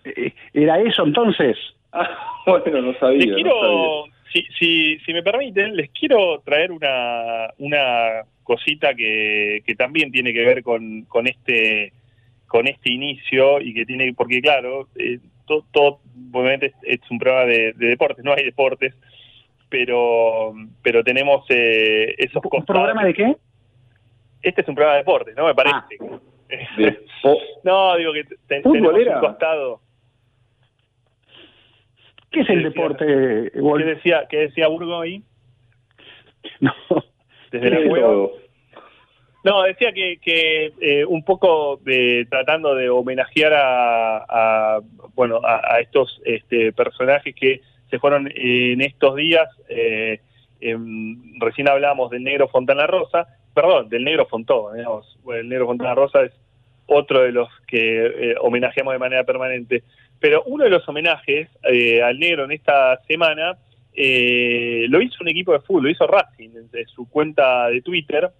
Eh, 0.05 0.33
¿Era 0.53 0.81
eso 0.81 1.05
entonces? 1.05 1.57
Ah, 1.93 2.09
bueno, 2.47 2.83
no 2.83 2.95
sabía. 3.01 3.35
quiero, 3.35 4.05
Si, 4.33 4.43
si, 4.57 4.97
si 5.01 5.13
me 5.13 5.25
permiten, 5.25 5.75
les 5.75 5.91
quiero 5.91 6.41
traer 6.45 6.71
una, 6.71 7.49
una 7.59 8.23
cosita 8.45 8.95
que, 8.95 9.61
que 9.67 9.75
también 9.75 10.13
tiene 10.13 10.33
que 10.33 10.45
ver 10.45 10.63
con, 10.63 11.03
con 11.07 11.27
este 11.27 11.93
con 12.51 12.67
este 12.67 12.91
inicio 12.91 13.61
y 13.61 13.73
que 13.73 13.87
tiene, 13.87 14.13
porque 14.13 14.43
claro, 14.43 14.89
eh, 14.97 15.21
todo, 15.47 16.01
obviamente 16.33 16.75
es, 16.83 16.99
un 17.09 17.21
programa 17.21 17.47
de, 17.47 17.73
deportes, 17.75 18.25
no 18.25 18.33
hay 18.33 18.43
deportes, 18.43 18.93
pero 19.69 20.53
pero 20.83 21.05
tenemos 21.05 21.47
eh, 21.49 22.13
esos 22.19 22.43
¿Un 22.45 22.65
programa 22.65 23.05
de 23.05 23.15
qué? 23.15 23.37
Este 24.43 24.63
es 24.63 24.69
un 24.69 24.75
programa 24.75 24.97
de 24.97 25.03
deportes, 25.03 25.37
¿no? 25.37 25.47
Me 25.47 25.55
parece. 25.55 25.97
Ah. 26.01 26.19
no, 27.63 27.97
digo 27.97 28.13
que 28.15 28.25
tenemos 28.49 28.97
un 28.97 29.21
costado. 29.21 29.81
¿Qué 32.33 32.41
es 32.41 32.51
el 32.51 32.65
deporte? 32.65 33.07
¿Qué 33.07 33.85
decía, 33.85 34.27
qué 34.29 34.39
decía 34.39 34.67
Burgo 34.67 35.01
ahí? 35.01 35.23
No. 36.61 36.73
Desde 37.53 37.71
la 37.71 37.89
juego. 37.89 38.33
No, 39.43 39.63
decía 39.63 39.93
que, 39.93 40.19
que 40.19 40.73
eh, 40.81 41.05
un 41.07 41.25
poco 41.25 41.81
de, 41.83 42.27
tratando 42.29 42.75
de 42.75 42.91
homenajear 42.91 43.53
a, 43.57 44.81
bueno 45.15 45.41
a, 45.43 45.81
estos 45.81 46.21
este, 46.25 46.73
personajes 46.73 47.35
que 47.35 47.63
se 47.89 47.99
fueron 47.99 48.31
en 48.35 48.81
estos 48.83 49.17
días. 49.17 49.49
Eh, 49.69 50.21
recién 51.39 51.69
hablábamos 51.69 52.11
del 52.11 52.23
negro 52.23 52.49
Fontana 52.49 52.87
Rosa, 52.87 53.27
perdón, 53.55 53.89
del 53.89 54.05
negro 54.05 54.27
Fontó, 54.27 54.73
digamos. 54.75 55.19
el 55.35 55.49
negro 55.49 55.67
Fontana 55.67 55.95
Rosa 55.95 56.23
es 56.23 56.33
otro 56.87 57.23
de 57.23 57.33
los 57.33 57.49
que 57.67 58.07
eh, 58.07 58.35
homenajeamos 58.41 58.93
de 58.93 58.99
manera 58.99 59.25
permanente. 59.25 59.85
Pero 60.19 60.43
uno 60.45 60.65
de 60.65 60.71
los 60.71 60.87
homenajes 60.87 61.49
al 61.63 62.19
negro 62.19 62.45
en 62.45 62.53
esta 62.53 63.01
semana 63.09 63.57
lo 63.97 65.03
hizo 65.03 65.17
un 65.23 65.29
equipo 65.29 65.53
de 65.53 65.61
fútbol, 65.61 65.85
lo 65.85 65.91
hizo 65.91 66.07
Racing 66.07 66.51
desde 66.51 66.85
su 66.87 67.09
cuenta 67.09 67.69
de 67.69 67.81
Twitter 67.81 68.31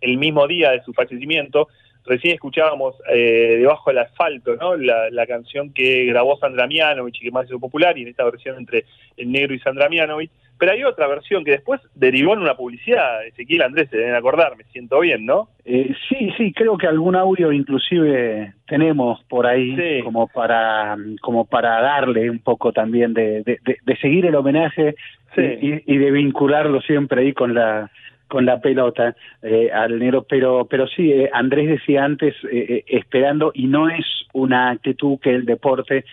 el 0.00 0.18
mismo 0.18 0.46
día 0.46 0.70
de 0.70 0.82
su 0.82 0.92
fallecimiento. 0.92 1.68
Recién 2.06 2.34
escuchábamos 2.34 2.96
eh, 3.12 3.56
Debajo 3.58 3.90
del 3.90 3.98
asfalto, 3.98 4.56
¿no? 4.56 4.74
La, 4.76 5.26
canción 5.26 5.72
que 5.72 6.06
grabó 6.06 6.38
Sandra 6.38 6.66
Mianovich 6.66 7.18
y 7.20 7.24
que 7.24 7.30
más 7.30 7.46
hizo 7.46 7.60
popular, 7.60 7.96
y 7.96 8.02
en 8.02 8.08
esta 8.08 8.24
versión 8.24 8.56
entre 8.56 8.84
el 9.16 9.30
negro 9.30 9.54
y 9.54 9.60
Sandra 9.60 9.88
Mianovich. 9.88 10.30
Pero 10.58 10.72
hay 10.72 10.84
otra 10.84 11.06
versión 11.06 11.42
que 11.42 11.52
después 11.52 11.80
derivó 11.94 12.34
en 12.34 12.40
una 12.40 12.54
publicidad. 12.54 13.24
Ezequiel 13.26 13.62
Andrés, 13.62 13.88
se 13.88 13.96
deben 13.96 14.14
acordar, 14.14 14.56
me 14.56 14.64
siento 14.64 15.00
bien, 15.00 15.24
¿no? 15.24 15.48
Eh, 15.64 15.94
sí, 16.08 16.32
sí, 16.36 16.52
creo 16.52 16.76
que 16.76 16.86
algún 16.86 17.16
audio 17.16 17.50
inclusive 17.50 18.52
tenemos 18.66 19.22
por 19.24 19.46
ahí 19.46 20.02
como 20.02 20.26
para 20.28 20.98
como 21.22 21.46
para 21.46 21.80
darle 21.80 22.28
un 22.28 22.40
poco 22.40 22.72
también 22.72 23.14
de, 23.14 23.42
de, 23.42 23.96
seguir 24.02 24.26
el 24.26 24.34
homenaje 24.34 24.96
y, 25.36 25.94
y 25.94 25.96
de 25.96 26.10
vincularlo 26.10 26.82
siempre 26.82 27.22
ahí 27.22 27.32
con 27.32 27.54
la 27.54 27.90
con 28.30 28.46
la 28.46 28.60
pelota 28.60 29.14
eh, 29.42 29.70
al 29.70 29.98
negro, 29.98 30.22
pero, 30.22 30.64
pero 30.64 30.86
sí, 30.86 31.12
eh, 31.12 31.28
Andrés 31.32 31.68
decía 31.68 32.04
antes, 32.04 32.34
eh, 32.50 32.84
esperando, 32.86 33.50
y 33.52 33.66
no 33.66 33.90
es 33.90 34.06
una 34.32 34.70
actitud 34.70 35.18
que 35.20 35.34
el 35.34 35.44
deporte 35.44 36.04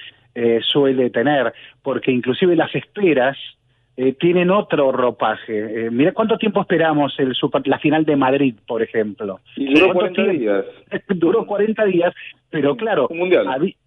suele 0.62 1.10
tener, 1.10 1.52
porque 1.82 2.12
inclusive 2.12 2.56
las 2.56 2.74
esperas 2.76 3.36
tienen 4.20 4.52
otro 4.52 4.92
ropaje. 4.92 5.90
mira 5.90 6.12
cuánto 6.12 6.38
tiempo 6.38 6.62
esperamos 6.62 7.16
el 7.18 7.34
la 7.66 7.80
final 7.80 8.06
de 8.06 8.16
Madrid, 8.16 8.54
por 8.68 8.84
ejemplo. 8.84 9.40
Y 9.56 9.74
duró 9.74 9.94
40 9.94 10.24
días. 10.26 10.66
duró 11.10 11.44
40 11.44 11.86
días, 11.86 12.14
pero 12.52 12.78
claro, 12.78 13.10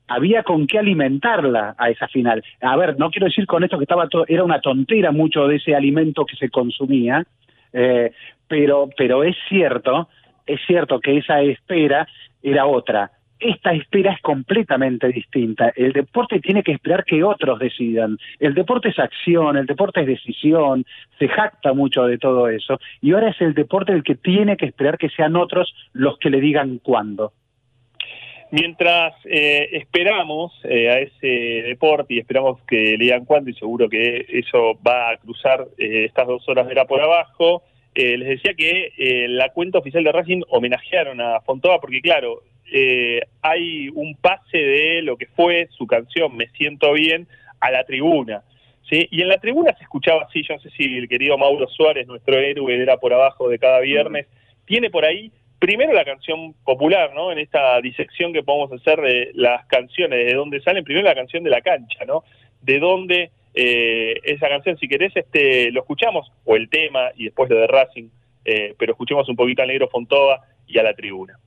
había 0.08 0.42
con 0.42 0.66
qué 0.66 0.80
alimentarla 0.80 1.76
a 1.78 1.88
esa 1.88 2.08
final. 2.08 2.42
A 2.60 2.76
ver, 2.76 2.98
no 2.98 3.10
quiero 3.10 3.26
decir 3.26 3.46
con 3.46 3.62
esto 3.62 3.78
que 3.78 3.84
estaba 3.84 4.08
todo, 4.08 4.24
era 4.26 4.42
una 4.42 4.60
tontera 4.60 5.12
mucho 5.12 5.46
de 5.46 5.56
ese 5.56 5.76
alimento 5.76 6.26
que 6.26 6.34
se 6.34 6.50
consumía, 6.50 7.24
eh, 7.72 8.12
pero, 8.48 8.88
pero 8.96 9.22
es 9.24 9.36
cierto, 9.48 10.08
es 10.46 10.60
cierto 10.66 11.00
que 11.00 11.18
esa 11.18 11.40
espera 11.42 12.06
era 12.42 12.66
otra. 12.66 13.10
Esta 13.38 13.72
espera 13.72 14.12
es 14.12 14.20
completamente 14.20 15.08
distinta. 15.08 15.72
El 15.74 15.92
deporte 15.92 16.40
tiene 16.40 16.62
que 16.62 16.72
esperar 16.72 17.04
que 17.04 17.24
otros 17.24 17.58
decidan. 17.58 18.18
El 18.38 18.52
deporte 18.52 18.90
es 18.90 18.98
acción, 18.98 19.56
el 19.56 19.64
deporte 19.64 20.00
es 20.00 20.06
decisión, 20.06 20.84
se 21.18 21.26
jacta 21.28 21.72
mucho 21.72 22.04
de 22.04 22.18
todo 22.18 22.48
eso. 22.48 22.78
Y 23.00 23.12
ahora 23.12 23.30
es 23.30 23.40
el 23.40 23.54
deporte 23.54 23.92
el 23.92 24.02
que 24.02 24.14
tiene 24.14 24.58
que 24.58 24.66
esperar 24.66 24.98
que 24.98 25.08
sean 25.08 25.36
otros 25.36 25.74
los 25.94 26.18
que 26.18 26.28
le 26.28 26.40
digan 26.40 26.78
cuándo. 26.78 27.32
Mientras 28.52 29.14
eh, 29.26 29.68
esperamos 29.72 30.52
eh, 30.64 30.90
a 30.90 30.98
ese 30.98 31.68
deporte 31.68 32.14
y 32.14 32.18
esperamos 32.18 32.60
que 32.62 32.96
le 32.98 33.04
digan 33.04 33.24
cuándo, 33.24 33.48
y 33.48 33.54
seguro 33.54 33.88
que 33.88 34.26
eso 34.28 34.76
va 34.86 35.10
a 35.10 35.16
cruzar 35.18 35.68
eh, 35.78 36.06
estas 36.06 36.26
dos 36.26 36.48
horas 36.48 36.66
de 36.66 36.74
la 36.74 36.84
por 36.84 37.00
abajo, 37.00 37.62
les 37.92 38.28
decía 38.28 38.54
que 38.54 39.26
la 39.28 39.50
cuenta 39.50 39.78
oficial 39.78 40.02
de 40.04 40.12
Racing 40.12 40.42
homenajearon 40.48 41.20
a 41.20 41.40
Fontova 41.40 41.80
porque, 41.80 42.00
claro, 42.00 42.40
hay 43.42 43.88
un 43.88 44.14
pase 44.14 44.56
de 44.56 45.02
lo 45.02 45.18
que 45.18 45.26
fue 45.26 45.68
su 45.76 45.86
canción 45.86 46.34
Me 46.34 46.48
Siento 46.50 46.92
Bien 46.92 47.26
a 47.58 47.70
la 47.70 47.84
tribuna. 47.84 48.42
¿sí? 48.88 49.06
Y 49.10 49.20
en 49.20 49.28
la 49.28 49.38
tribuna 49.38 49.74
se 49.76 49.82
escuchaba 49.82 50.22
así, 50.22 50.42
yo 50.48 50.54
no 50.54 50.60
sé 50.60 50.70
si 50.70 50.96
el 50.96 51.08
querido 51.08 51.36
Mauro 51.36 51.66
Suárez, 51.66 52.06
nuestro 52.06 52.38
héroe, 52.38 52.80
era 52.80 52.96
por 52.96 53.12
abajo 53.12 53.48
de 53.48 53.58
cada 53.58 53.80
viernes, 53.80 54.26
tiene 54.64 54.88
por 54.88 55.04
ahí 55.04 55.30
primero 55.60 55.92
la 55.92 56.04
canción 56.04 56.54
popular, 56.64 57.14
¿no? 57.14 57.30
En 57.30 57.38
esta 57.38 57.80
disección 57.80 58.32
que 58.32 58.42
podemos 58.42 58.72
hacer 58.72 59.00
de 59.00 59.30
las 59.34 59.66
canciones, 59.66 60.26
de 60.26 60.34
dónde 60.34 60.60
salen, 60.62 60.82
primero 60.82 61.06
la 61.06 61.14
canción 61.14 61.44
de 61.44 61.50
la 61.50 61.60
cancha, 61.60 62.04
¿no? 62.06 62.24
De 62.62 62.80
dónde 62.80 63.30
eh, 63.54 64.14
esa 64.24 64.48
canción, 64.48 64.78
si 64.78 64.88
querés, 64.88 65.14
este, 65.14 65.70
lo 65.70 65.80
escuchamos, 65.82 66.32
o 66.44 66.56
el 66.56 66.68
tema, 66.68 67.10
y 67.14 67.24
después 67.24 67.50
lo 67.50 67.56
de 67.56 67.66
Racing, 67.66 68.08
eh, 68.44 68.74
pero 68.78 68.92
escuchemos 68.92 69.28
un 69.28 69.36
poquito 69.36 69.62
al 69.62 69.68
negro 69.68 69.88
Fontova 69.88 70.40
y 70.66 70.78
a 70.78 70.82
la 70.82 70.94
tribuna. 70.94 71.38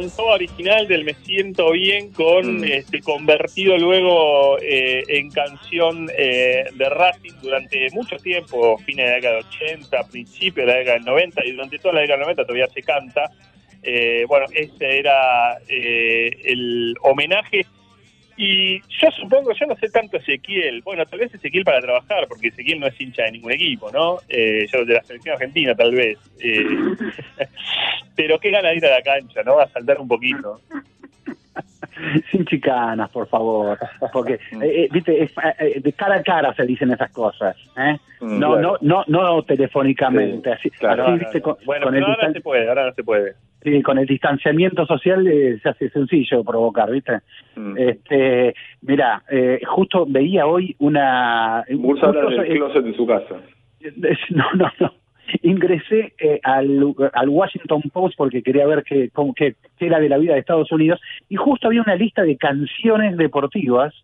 Del 0.00 0.10
Fontova 0.10 0.34
original, 0.34 0.86
del 0.88 1.04
Me 1.04 1.14
Siento 1.14 1.72
Bien, 1.72 2.12
con 2.12 2.58
Mm. 2.58 2.64
este 2.64 3.00
convertido 3.00 3.76
luego 3.76 4.58
eh, 4.60 5.02
en 5.08 5.30
canción 5.30 6.08
eh, 6.16 6.64
de 6.74 6.88
Racing 6.88 7.32
durante 7.42 7.88
mucho 7.92 8.16
tiempo, 8.16 8.78
fines 8.78 9.04
de 9.06 9.10
la 9.10 9.16
década 9.16 9.34
de 9.34 9.40
80, 9.40 10.08
principios 10.08 10.66
de 10.66 10.72
la 10.72 10.78
década 10.78 10.96
del 10.96 11.04
90, 11.04 11.44
y 11.44 11.52
durante 11.52 11.78
toda 11.78 11.94
la 11.94 12.00
década 12.00 12.18
del 12.18 12.24
90 12.26 12.42
todavía 12.44 12.68
se 12.68 12.82
canta. 12.82 13.30
Eh, 13.82 14.24
bueno, 14.28 14.46
ese 14.52 14.98
era 14.98 15.58
eh, 15.68 16.30
el 16.44 16.94
homenaje. 17.02 17.66
Y 18.40 18.80
yo 18.80 19.10
supongo, 19.20 19.52
yo 19.52 19.66
no 19.66 19.74
sé 19.74 19.88
tanto 19.88 20.16
Ezequiel, 20.16 20.80
bueno, 20.82 21.04
tal 21.06 21.18
vez 21.18 21.34
Ezequiel 21.34 21.64
para 21.64 21.80
trabajar, 21.80 22.28
porque 22.28 22.48
Ezequiel 22.48 22.78
no 22.78 22.86
es 22.86 23.00
hincha 23.00 23.24
de 23.24 23.32
ningún 23.32 23.50
equipo, 23.50 23.90
¿no? 23.90 24.18
Eh, 24.28 24.64
yo 24.72 24.84
de 24.84 24.94
la 24.94 25.02
selección 25.02 25.34
argentina 25.34 25.74
tal 25.74 25.92
vez. 25.92 26.18
Eh, 26.38 26.64
pero 28.14 28.38
qué 28.38 28.50
gana 28.52 28.68
de 28.68 28.76
ir 28.76 28.86
a 28.86 28.90
la 28.90 29.02
cancha, 29.02 29.42
¿no? 29.42 29.58
A 29.58 29.68
saltar 29.68 29.98
un 29.98 30.06
poquito. 30.06 30.60
Sin 32.30 32.44
chicanas, 32.44 33.10
por 33.10 33.26
favor. 33.28 33.78
Porque, 34.12 34.34
eh, 34.52 34.84
eh, 34.84 34.88
viste, 34.90 35.22
es, 35.22 35.30
eh, 35.32 35.54
eh, 35.58 35.80
de 35.80 35.92
cara 35.92 36.16
a 36.16 36.22
cara 36.22 36.54
se 36.54 36.64
dicen 36.64 36.90
esas 36.92 37.10
cosas. 37.10 37.56
¿eh? 37.76 37.96
Mm, 38.20 38.38
no, 38.38 38.52
claro. 38.52 38.78
no, 38.80 39.04
no, 39.06 39.22
no 39.22 39.42
telefónicamente. 39.42 40.50
Sí, 40.50 40.68
así, 40.68 40.70
claro. 40.70 41.02
así, 41.04 41.10
No, 41.12 41.16
no, 41.16 41.18
viste, 41.18 41.38
no. 41.38 41.44
con, 41.44 41.56
bueno, 41.64 41.86
con 41.86 41.94
el 41.94 42.00
pero 42.02 42.12
ahora 42.14 42.32
se 42.32 42.40
puede, 42.40 42.68
ahora 42.68 42.86
no 42.86 42.92
se 42.92 43.04
puede. 43.04 43.34
sí, 43.62 43.82
con 43.82 43.98
el 43.98 44.06
distanciamiento 44.06 44.86
social 44.86 45.24
se 45.62 45.68
hace 45.68 45.90
sencillo 45.90 46.44
provocar, 46.44 46.90
¿viste? 46.90 47.20
Mm. 47.56 47.76
Este, 47.76 48.54
mira, 48.82 49.22
eh, 49.30 49.60
justo 49.66 50.06
veía 50.06 50.46
hoy 50.46 50.74
una... 50.78 51.64
Bursa 51.70 52.06
habla 52.06 52.42
del 52.42 52.56
closet 52.56 52.84
de 52.84 52.94
su 52.94 53.06
casa. 53.06 53.36
No, 54.30 54.44
no, 54.54 54.70
no. 54.80 54.92
Ingresé 55.42 56.14
eh, 56.18 56.40
al, 56.42 56.84
Washington 57.28 57.82
Post 57.92 58.16
porque 58.16 58.42
quería 58.42 58.66
ver 58.66 58.82
qué 58.84 59.10
era 59.80 60.00
de 60.00 60.08
la 60.08 60.18
vida 60.18 60.34
de 60.34 60.40
Estados 60.40 60.72
Unidos 60.72 61.00
y 61.28 61.36
justo 61.36 61.68
había 61.68 61.82
una 61.82 61.96
lista 61.96 62.22
de 62.22 62.36
canciones 62.36 63.16
deportivas 63.16 63.94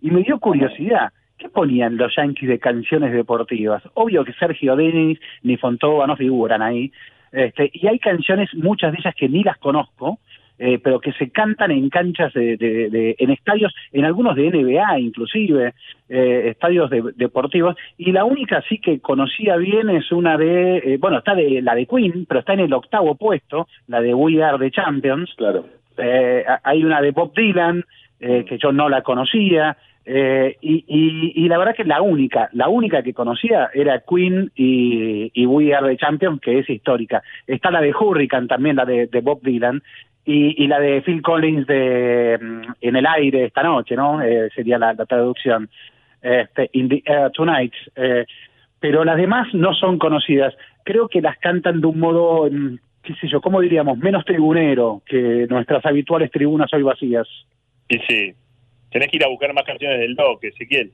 y 0.00 0.10
me 0.10 0.22
dio 0.22 0.38
curiosidad. 0.38 1.12
¿Qué 1.38 1.48
ponían 1.48 1.96
los 1.96 2.14
Yankees 2.16 2.48
de 2.48 2.58
canciones 2.58 3.12
deportivas? 3.12 3.82
Obvio 3.94 4.24
que 4.24 4.32
Sergio 4.34 4.76
Denis 4.76 5.18
ni 5.42 5.56
Fontova 5.56 6.06
no 6.06 6.16
figuran 6.16 6.62
ahí. 6.62 6.92
Este, 7.32 7.70
y 7.72 7.86
hay 7.86 7.98
canciones, 7.98 8.54
muchas 8.54 8.92
de 8.92 8.98
ellas 8.98 9.14
que 9.16 9.28
ni 9.28 9.42
las 9.42 9.58
conozco, 9.58 10.18
eh, 10.64 10.78
pero 10.78 11.00
que 11.00 11.12
se 11.14 11.30
cantan 11.30 11.72
en 11.72 11.90
canchas 11.90 12.32
de, 12.34 12.56
de- 12.56 12.88
de- 12.88 13.16
en 13.18 13.30
estadios, 13.30 13.74
en 13.92 14.04
algunos 14.04 14.36
de 14.36 14.48
NBA 14.50 15.00
inclusive, 15.00 15.74
eh, 16.08 16.42
estadios 16.50 16.88
de- 16.88 17.12
deportivos, 17.16 17.74
y 17.98 18.12
la 18.12 18.24
única 18.24 18.62
sí 18.68 18.78
que 18.78 19.00
conocía 19.00 19.56
bien 19.56 19.90
es 19.90 20.12
una 20.12 20.36
de, 20.36 20.76
eh, 20.78 20.96
bueno, 21.00 21.18
está 21.18 21.34
de 21.34 21.60
la 21.62 21.74
de 21.74 21.86
Queen, 21.86 22.26
pero 22.28 22.40
está 22.40 22.52
en 22.52 22.60
el 22.60 22.72
octavo 22.72 23.16
puesto, 23.16 23.66
la 23.88 24.00
de 24.00 24.14
We 24.14 24.40
Are 24.42 24.58
the 24.58 24.70
Champions, 24.70 25.34
Claro. 25.36 25.64
eh, 25.98 26.44
hay 26.62 26.84
una 26.84 27.00
de 27.00 27.10
Bob 27.10 27.32
Dylan, 27.34 27.84
eh, 28.20 28.44
que 28.48 28.56
yo 28.58 28.70
no 28.70 28.88
la 28.88 29.02
conocía, 29.02 29.76
eh, 30.04 30.56
y, 30.60 30.84
y, 30.88 31.44
y 31.44 31.48
la 31.48 31.58
verdad 31.58 31.76
que 31.76 31.84
la 31.84 32.02
única, 32.02 32.48
la 32.52 32.68
única 32.68 33.02
que 33.04 33.14
conocía 33.14 33.70
era 33.72 34.00
Queen 34.08 34.50
y, 34.56 35.30
y 35.32 35.46
We 35.46 35.72
Are 35.74 35.88
the 35.88 35.96
Champions, 35.96 36.40
que 36.40 36.58
es 36.58 36.68
histórica. 36.68 37.22
Está 37.46 37.70
la 37.70 37.80
de 37.80 37.92
Hurricane 37.94 38.48
también, 38.48 38.76
la 38.76 38.84
de, 38.84 39.06
de 39.06 39.20
Bob 39.20 39.40
Dylan, 39.42 39.80
y, 40.24 40.62
y 40.62 40.66
la 40.68 40.78
de 40.78 41.02
Phil 41.02 41.22
Collins 41.22 41.66
de 41.66 42.38
mm, 42.40 42.72
En 42.80 42.96
el 42.96 43.06
aire 43.06 43.46
esta 43.46 43.62
noche, 43.62 43.96
¿no? 43.96 44.22
Eh, 44.22 44.50
sería 44.54 44.78
la, 44.78 44.92
la 44.94 45.06
traducción. 45.06 45.68
Este, 46.20 46.70
In 46.72 46.88
the 46.88 47.02
Air 47.04 47.30
Tonight. 47.32 47.72
Eh, 47.96 48.24
pero 48.78 49.04
las 49.04 49.16
demás 49.16 49.52
no 49.54 49.74
son 49.74 49.98
conocidas. 49.98 50.54
Creo 50.84 51.08
que 51.08 51.20
las 51.20 51.38
cantan 51.38 51.80
de 51.80 51.86
un 51.86 51.98
modo, 51.98 52.48
mm, 52.50 52.78
qué 53.02 53.14
sé 53.14 53.28
yo, 53.28 53.40
¿cómo 53.40 53.60
diríamos? 53.60 53.98
Menos 53.98 54.24
tribunero 54.24 55.02
que 55.06 55.46
nuestras 55.48 55.84
habituales 55.84 56.30
tribunas 56.30 56.72
hoy 56.72 56.82
vacías. 56.82 57.26
Y 57.88 57.98
sí, 58.08 58.32
tenés 58.90 59.08
que 59.08 59.16
ir 59.16 59.24
a 59.24 59.28
buscar 59.28 59.52
más 59.52 59.64
canciones 59.64 59.98
del 60.00 60.14
Doc, 60.14 60.42
Ezequiel. 60.44 60.92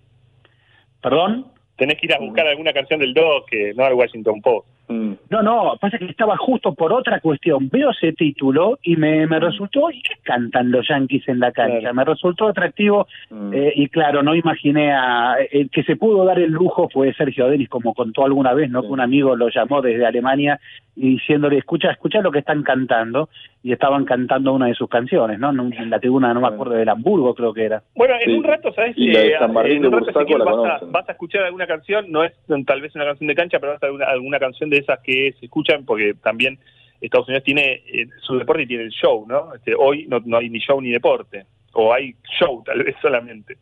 ¿Perdón? 1.03 1.47
Tenés 1.77 1.99
que 1.99 2.07
ir 2.07 2.15
a 2.15 2.19
buscar 2.19 2.47
alguna 2.47 2.73
canción 2.73 2.99
del 2.99 3.15
Doc, 3.15 3.49
no 3.77 3.85
al 3.85 3.95
Washington 3.95 4.41
Post. 4.41 4.78
Mm. 4.89 5.13
No, 5.31 5.43
no, 5.43 5.75
pasa 5.81 5.99
que 5.99 6.07
estaba 6.07 6.37
justo 6.37 6.75
por 6.75 6.93
otra 6.93 7.21
cuestión. 7.21 7.69
Veo 7.71 7.91
ese 7.91 8.13
título 8.13 8.79
y 8.83 8.97
me, 8.97 9.27
me 9.27 9.39
resultó, 9.39 9.91
¿y 9.91 10.01
qué 10.03 10.15
cantan 10.23 10.71
los 10.71 10.89
Yankees 10.89 11.29
en 11.29 11.41
la 11.41 11.53
cancha? 11.53 11.79
Claro. 11.81 11.95
Me 11.95 12.05
resultó 12.05 12.49
atractivo 12.49 13.07
Mm. 13.31 13.53
eh, 13.55 13.73
y 13.77 13.89
claro, 13.89 14.23
no 14.23 14.35
imaginé 14.35 14.93
a... 14.93 15.37
El 15.51 15.71
que 15.71 15.83
se 15.83 15.97
pudo 15.97 16.25
dar 16.25 16.39
el 16.39 16.51
lujo 16.51 16.89
fue 16.93 17.13
Sergio 17.15 17.49
Denis, 17.49 17.69
como 17.69 17.93
contó 17.95 18.25
alguna 18.25 18.55
vez, 18.55 18.71
¿no? 18.71 18.81
Sí. 18.81 18.87
Que 18.89 18.93
un 18.93 19.01
amigo 19.01 19.37
lo 19.37 19.49
llamó 19.51 19.83
desde 19.83 20.07
Alemania 20.07 20.59
y 20.97 21.11
diciéndole, 21.11 21.59
escucha, 21.59 21.91
escucha 21.91 22.21
lo 22.21 22.31
que 22.33 22.39
están 22.41 22.63
cantando. 22.63 23.29
Y 23.61 23.73
estaban 23.73 24.05
cantando 24.05 24.53
una 24.53 24.67
de 24.67 24.75
sus 24.75 24.89
canciones, 24.89 25.39
¿no? 25.41 25.51
En 25.51 25.91
la 25.91 25.99
tribuna, 25.99 26.33
no 26.33 26.41
me 26.41 26.47
acuerdo, 26.47 26.75
del 26.75 26.89
Hamburgo 26.89 27.35
creo 27.35 27.53
que 27.53 27.65
era. 27.65 27.83
Bueno, 27.97 28.15
en 28.15 28.25
Sí. 28.25 28.31
un 28.39 28.45
rato, 28.45 28.73
¿sabes? 28.73 28.97
Y 28.97 29.11
la 29.13 29.19
de 29.21 29.29
Eh, 29.29 29.35
San 29.39 29.53
Martín 29.53 29.73
en 29.77 29.83
de 29.83 29.89
un 29.89 29.93
rato, 29.95 30.05
Bursaco 30.07 30.21
Ezequiel, 30.21 30.39
la 30.39 30.45
vas, 30.53 30.83
a, 30.83 30.85
vas 30.87 31.09
a 31.09 31.13
escuchar 31.13 31.43
alguna 31.43 31.67
canción, 31.67 32.07
no 32.11 32.23
es 32.23 32.33
mm, 32.47 32.63
tal 32.63 32.81
vez 32.81 32.95
una 32.95 33.05
canción 33.05 33.27
de 33.27 33.35
cancha, 33.35 33.59
pero 33.59 33.73
vas 33.73 33.83
a 33.83 33.87
alguna, 33.87 34.07
alguna 34.07 34.39
canción 34.39 34.71
de 34.71 34.78
esas 34.79 35.01
que 35.01 35.33
se 35.39 35.47
escuchan, 35.47 35.85
porque 35.85 36.15
también 36.23 36.59
Estados 37.01 37.29
Unidos 37.29 37.45
tiene 37.45 37.83
eh, 37.87 38.07
su 38.23 38.37
deporte 38.39 38.63
y 38.63 38.67
tiene 38.67 38.85
el 38.85 38.91
show, 38.91 39.25
¿no? 39.29 39.55
Este, 39.55 39.75
hoy 39.75 40.07
no, 40.09 40.21
no 40.25 40.37
hay 40.39 40.49
ni 40.51 40.59
show 40.59 40.81
ni 40.81 40.91
deporte, 40.91 41.45
o 41.73 41.93
hay 41.93 42.15
show 42.39 42.63
tal 42.67 42.83
vez 42.83 42.97
solamente. 43.03 43.57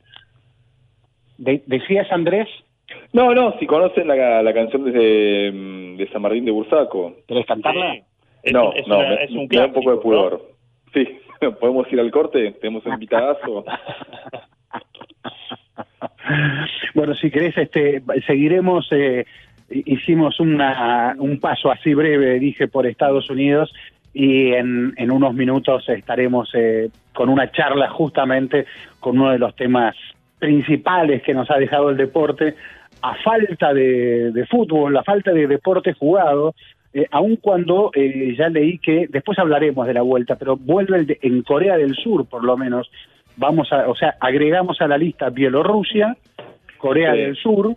De- 1.39 1.63
¿Decías, 1.67 2.11
Andrés? 2.11 2.49
No, 3.13 3.35
no, 3.35 3.59
si 3.59 3.67
conocen 3.67 4.09
la, 4.09 4.43
la 4.43 4.55
canción 4.55 4.85
de, 4.85 5.51
mm, 5.53 5.97
de 5.97 6.09
San 6.13 6.23
Martín 6.23 6.45
de 6.45 6.51
Bursaco. 6.53 7.17
¿Querés 7.27 7.45
cantarla? 7.47 7.93
Sí. 7.95 8.03
Es, 8.45 8.53
no, 8.53 8.73
es 8.73 8.87
no, 8.87 8.99
una- 8.99 9.09
me, 9.09 9.25
es 9.25 9.31
un 9.33 9.49
me 9.51 9.57
da 9.57 9.67
un 9.67 9.73
poco 9.73 9.91
de 9.91 9.97
clásico, 10.01 10.03
pudor. 10.03 10.51
Sí, 10.95 11.19
podemos 11.61 11.93
ir 11.93 12.01
al 12.01 12.11
corte, 12.11 12.53
tenemos 12.53 12.87
un 12.87 12.93
invitadazo. 12.95 13.65
Bueno, 16.95 17.15
si 17.15 17.31
querés, 17.31 17.57
este, 17.57 18.03
seguiremos. 18.27 18.89
eh, 18.91 19.25
hicimos 19.71 20.39
una, 20.41 21.15
un 21.19 21.39
paso 21.41 21.71
así 21.71 21.95
breve, 21.95 22.39
dije, 22.39 22.69
por 22.69 22.87
Estados 22.87 23.29
Unidos 23.31 23.73
y 24.15 24.53
en, 24.53 24.95
en 24.97 25.11
unos 25.11 25.35
minutos 25.35 25.89
estaremos 25.89 26.51
eh, 26.55 26.89
con 27.13 27.29
una 27.29 27.51
charla 27.51 27.89
justamente 27.91 28.65
con 29.01 29.19
uno 29.21 29.31
de 29.33 29.39
los 29.39 29.55
temas 29.57 29.95
principales 30.39 31.23
que 31.23 31.35
nos 31.35 31.51
ha 31.51 31.57
dejado 31.59 31.91
el 31.91 31.97
deporte, 31.97 32.55
a 33.03 33.15
falta 33.17 33.75
de, 33.75 34.31
de 34.33 34.47
fútbol, 34.47 34.97
a 34.97 35.03
falta 35.03 35.33
de 35.33 35.47
deporte 35.47 35.93
jugado. 35.93 36.55
eh, 36.95 37.07
aun 37.11 37.37
cuando 37.37 37.91
eh, 37.95 38.35
ya 38.39 38.49
leí 38.49 38.79
que, 38.79 39.07
después 39.11 39.39
hablaremos 39.39 39.87
de 39.87 39.93
la 39.95 40.03
vuelta, 40.03 40.37
pero 40.37 40.57
vuelve 40.57 40.97
el 40.99 41.07
de- 41.07 41.19
en 41.23 41.43
Corea 41.43 41.77
del 41.77 41.95
Sur, 41.95 42.27
por 42.27 42.43
lo 42.43 42.57
menos, 42.57 42.91
vamos 43.37 43.71
a, 43.73 43.89
o 43.89 43.95
sea, 43.95 44.15
agregamos 44.21 44.81
a 44.81 44.89
la 44.89 44.97
lista 44.97 45.29
Bielorrusia, 45.29 46.17
Corea 46.79 47.13
Sí. 47.13 47.19
del 47.19 47.37
Sur, 47.37 47.77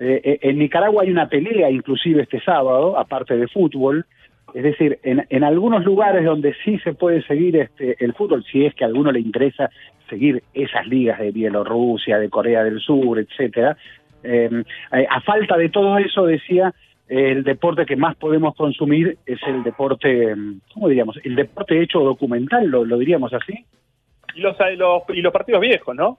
eh, 0.00 0.20
eh, 0.22 0.38
en 0.42 0.58
Nicaragua 0.58 1.02
hay 1.02 1.10
una 1.10 1.28
pelea 1.28 1.70
inclusive 1.70 2.22
este 2.22 2.40
sábado, 2.40 2.98
aparte 2.98 3.36
de 3.36 3.48
fútbol, 3.48 4.06
es 4.54 4.62
decir, 4.62 4.98
en, 5.02 5.44
algunos 5.44 5.84
lugares 5.84 6.24
donde 6.24 6.54
sí 6.64 6.78
se 6.78 6.94
puede 6.94 7.22
seguir 7.22 7.56
este, 7.56 8.02
el 8.02 8.14
fútbol, 8.14 8.44
si 8.50 8.64
es 8.64 8.74
que 8.74 8.84
a 8.84 8.86
alguno 8.86 9.12
le 9.12 9.20
interesa 9.20 9.70
seguir 10.08 10.42
esas 10.54 10.86
ligas 10.86 11.18
de 11.18 11.32
Bielorrusia, 11.32 12.18
de 12.18 12.30
Corea 12.30 12.64
del 12.64 12.80
Sur, 12.80 13.18
etcétera, 13.18 13.76
eh, 14.22 14.64
eh, 14.92 15.06
a 15.08 15.20
falta 15.20 15.56
de 15.56 15.68
todo 15.68 15.98
eso, 15.98 16.24
decía, 16.24 16.74
eh, 17.08 17.32
el 17.32 17.44
deporte 17.44 17.86
que 17.86 17.96
más 17.96 18.16
podemos 18.16 18.54
consumir 18.56 19.18
es 19.26 19.38
el 19.46 19.62
deporte, 19.62 20.34
mm, 20.34 20.60
¿cómo 20.74 20.88
diríamos? 20.88 21.18
El 21.24 21.36
deporte 21.36 21.80
hecho 21.80 22.00
documental, 22.00 22.66
lo, 22.66 22.84
lo 22.84 22.98
diríamos 22.98 23.32
así. 23.32 23.64
Y 24.34 24.40
los, 24.40 24.56
los, 24.76 25.02
y 25.10 25.20
los 25.20 25.32
partidos 25.32 25.60
viejos, 25.60 25.94
¿no? 25.94 26.18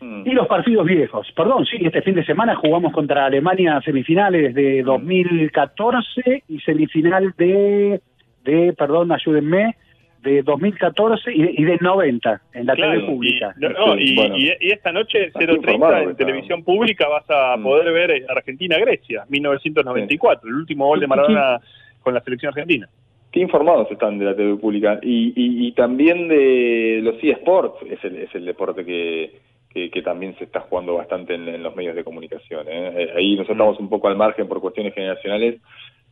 Mm. 0.00 0.22
Y 0.26 0.30
los 0.32 0.46
partidos 0.46 0.86
viejos. 0.86 1.30
Perdón, 1.36 1.64
sí, 1.66 1.78
este 1.80 2.02
fin 2.02 2.14
de 2.14 2.24
semana 2.24 2.54
jugamos 2.56 2.92
contra 2.92 3.26
Alemania 3.26 3.80
semifinales 3.84 4.54
de 4.54 4.82
2014 4.82 6.42
y 6.48 6.58
semifinal 6.60 7.32
de, 7.38 8.00
de 8.44 8.72
perdón, 8.74 9.12
ayúdenme, 9.12 9.76
de 10.22 10.42
2014 10.42 11.32
y 11.34 11.42
de, 11.42 11.54
y 11.58 11.64
de 11.64 11.78
90 11.80 12.40
en 12.54 12.66
la 12.66 12.74
Claro, 12.74 12.92
TV 13.00 13.06
pública. 13.06 13.54
Y, 13.56 13.60
no, 13.60 13.68
no, 13.70 13.98
y- 13.98 14.16
Bueno. 14.16 14.36
y- 14.38 14.52
y 14.60 14.70
esta 14.72 14.90
noche, 14.92 15.26
Está 15.26 15.40
0.30 15.40 15.56
informado 15.56 16.10
en 16.10 16.16
televisión 16.16 16.62
pública, 16.64 17.06
vas 17.08 17.24
a 17.28 17.56
Mm. 17.58 17.62
poder 17.62 17.92
ver 17.92 18.10
eh, 18.10 18.24
Argentina-Grecia, 18.28 19.24
1994, 19.28 20.48
el 20.48 20.54
último 20.56 20.86
gol 20.86 21.00
de 21.00 21.06
Maradona 21.06 21.60
con 22.00 22.14
la 22.14 22.20
selección 22.20 22.48
argentina. 22.50 22.88
Qué 23.32 23.40
informados 23.40 23.90
están 23.90 24.18
de 24.18 24.24
la 24.26 24.34
TV 24.36 24.56
pública. 24.56 24.98
Y, 25.02 25.32
y, 25.36 25.66
y 25.66 25.72
también 25.72 26.28
de 26.28 27.00
los 27.02 27.16
eSports, 27.22 27.82
es 27.90 28.02
el, 28.04 28.16
es 28.16 28.34
el 28.34 28.44
deporte 28.46 28.84
que, 28.84 29.32
que, 29.74 29.90
que 29.90 30.02
también 30.02 30.36
se 30.38 30.44
está 30.44 30.60
jugando 30.60 30.94
bastante 30.94 31.34
en, 31.34 31.48
en 31.48 31.62
los 31.62 31.74
medios 31.74 31.96
de 31.96 32.04
comunicación. 32.04 32.66
¿eh? 32.68 32.92
Eh, 32.96 33.12
Ahí 33.16 33.32
nosotros 33.32 33.56
estamos 33.56 33.80
un 33.80 33.88
poco 33.88 34.08
al 34.08 34.16
margen 34.16 34.46
por 34.46 34.60
cuestiones 34.60 34.94
generacionales, 34.94 35.60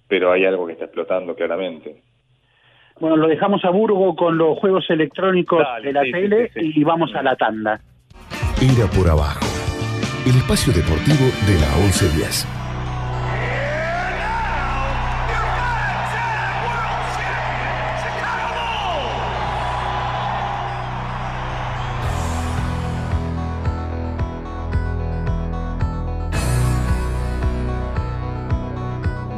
pero 0.08 0.32
hay 0.32 0.44
algo 0.44 0.66
que 0.66 0.72
está 0.72 0.86
explotando 0.86 1.34
claramente. 1.36 2.02
Bueno, 2.98 3.16
lo 3.16 3.28
dejamos 3.28 3.64
a 3.64 3.70
Burgo 3.70 4.14
con 4.16 4.36
los 4.36 4.58
juegos 4.58 4.88
electrónicos 4.90 5.60
Dale, 5.60 5.86
de 5.86 5.92
la 5.92 6.02
sí, 6.02 6.12
tele 6.12 6.50
sí, 6.52 6.60
sí. 6.60 6.80
y 6.80 6.84
vamos 6.84 7.14
a 7.14 7.22
la 7.22 7.36
tanda. 7.36 7.80
Era 8.60 8.86
por 8.90 9.08
abajo. 9.08 9.46
El 10.26 10.36
espacio 10.36 10.72
deportivo 10.72 11.24
de 11.46 11.58
la 11.58 11.66
1110. 11.84 12.61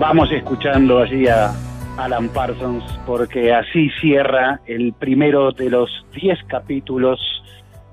Vamos 0.07 0.31
escuchando 0.33 0.99
allí 0.99 1.27
a 1.29 1.51
Alan 1.97 2.29
Parsons 2.29 2.85
porque 3.07 3.55
así 3.55 3.89
cierra 4.03 4.61
el 4.67 4.93
primero 4.93 5.51
de 5.51 5.71
los 5.71 5.89
10 6.15 6.45
capítulos 6.45 7.19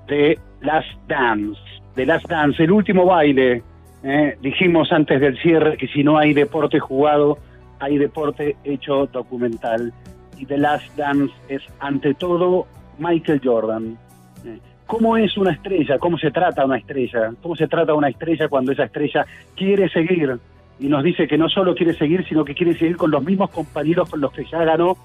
de 0.08 0.38
Last 0.60 0.90
Dance. 1.08 1.58
De 1.96 2.04
Last 2.04 2.28
Dance, 2.28 2.62
el 2.62 2.70
último 2.70 3.06
baile. 3.06 3.62
¿eh? 4.04 4.36
Dijimos 4.42 4.92
antes 4.92 5.22
del 5.22 5.40
cierre 5.40 5.78
que 5.78 5.88
si 5.88 6.04
no 6.04 6.18
hay 6.18 6.34
deporte 6.34 6.78
jugado, 6.80 7.38
hay 7.80 7.96
deporte 7.96 8.56
hecho 8.62 9.06
documental. 9.06 9.90
Y 10.36 10.44
The 10.44 10.58
Last 10.58 10.94
Dance 10.94 11.32
es 11.48 11.62
ante 11.80 12.12
todo 12.12 12.66
Michael 12.98 13.40
Jordan. 13.42 13.96
¿eh? 14.44 14.58
¿Cómo 14.86 15.16
es 15.16 15.34
una 15.38 15.52
estrella? 15.52 15.98
¿Cómo 15.98 16.18
se 16.18 16.30
trata 16.30 16.66
una 16.66 16.76
estrella? 16.76 17.32
¿Cómo 17.40 17.56
se 17.56 17.68
trata 17.68 17.94
una 17.94 18.10
estrella 18.10 18.48
cuando 18.48 18.72
esa 18.72 18.84
estrella 18.84 19.24
quiere 19.56 19.88
seguir? 19.88 20.38
Y 20.78 20.88
nos 20.88 21.04
dice 21.04 21.28
que 21.28 21.38
no 21.38 21.48
solo 21.48 21.74
quiere 21.74 21.94
seguir, 21.94 22.26
sino 22.28 22.44
que 22.44 22.54
quiere 22.54 22.76
seguir 22.76 22.96
con 22.96 23.10
los 23.10 23.22
mismos 23.22 23.50
compañeros 23.50 24.10
con 24.10 24.20
los 24.20 24.32
que 24.32 24.44
ya 24.44 24.64
ganó 24.64 24.96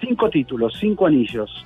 cinco 0.00 0.30
títulos, 0.30 0.74
cinco 0.78 1.06
anillos 1.06 1.64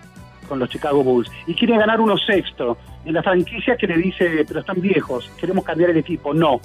con 0.49 0.59
los 0.59 0.69
Chicago 0.69 1.05
Bulls. 1.05 1.31
Y 1.47 1.55
quiere 1.55 1.79
ganar 1.79 2.01
uno 2.01 2.17
sexto 2.19 2.77
en 3.05 3.15
la 3.15 3.23
franquicia 3.23 3.77
que 3.77 3.87
le 3.87 3.97
dice, 3.97 4.45
pero 4.47 4.61
están 4.61 4.81
viejos, 4.81 5.31
queremos 5.39 5.65
cambiar 5.65 5.91
el 5.91 5.99
equipo. 5.99 6.35
No, 6.35 6.61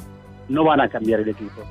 no 0.49 0.63
van 0.63 0.81
a 0.81 0.89
cambiar 0.89 1.21
el 1.21 1.29
equipo. 1.29 1.62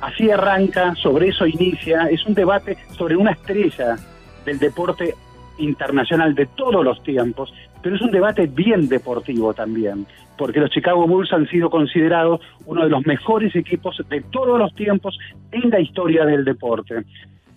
Así 0.00 0.30
arranca, 0.30 0.94
sobre 0.96 1.28
eso 1.28 1.46
inicia, 1.46 2.04
es 2.10 2.24
un 2.26 2.34
debate 2.34 2.76
sobre 2.96 3.16
una 3.16 3.32
estrella 3.32 3.96
del 4.44 4.58
deporte 4.58 5.14
internacional 5.58 6.34
de 6.34 6.46
todos 6.46 6.84
los 6.84 7.02
tiempos, 7.02 7.52
pero 7.82 7.96
es 7.96 8.02
un 8.02 8.10
debate 8.10 8.46
bien 8.46 8.88
deportivo 8.88 9.54
también, 9.54 10.06
porque 10.36 10.60
los 10.60 10.70
Chicago 10.70 11.06
Bulls 11.06 11.32
han 11.32 11.48
sido 11.48 11.70
considerados 11.70 12.40
uno 12.66 12.84
de 12.84 12.90
los 12.90 13.06
mejores 13.06 13.54
equipos 13.54 14.00
de 14.08 14.20
todos 14.22 14.58
los 14.58 14.74
tiempos 14.74 15.18
en 15.52 15.70
la 15.70 15.80
historia 15.80 16.24
del 16.24 16.44
deporte. 16.44 17.04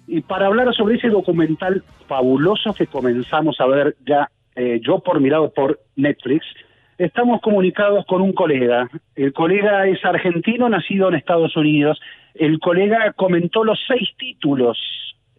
Y 0.07 0.21
para 0.21 0.47
hablar 0.47 0.73
sobre 0.73 0.95
ese 0.95 1.09
documental 1.09 1.83
fabuloso 2.07 2.73
que 2.73 2.87
comenzamos 2.87 3.59
a 3.59 3.65
ver 3.67 3.95
ya, 4.05 4.29
eh, 4.55 4.79
yo 4.83 4.99
por 4.99 5.19
mirado 5.19 5.51
por 5.51 5.79
Netflix, 5.95 6.45
estamos 6.97 7.41
comunicados 7.41 8.05
con 8.05 8.21
un 8.21 8.33
colega. 8.33 8.89
El 9.15 9.33
colega 9.33 9.87
es 9.87 10.03
argentino, 10.03 10.69
nacido 10.69 11.07
en 11.07 11.15
Estados 11.15 11.55
Unidos. 11.55 11.99
El 12.33 12.59
colega 12.59 13.13
comentó 13.13 13.63
los 13.63 13.79
seis 13.87 14.09
títulos 14.17 14.77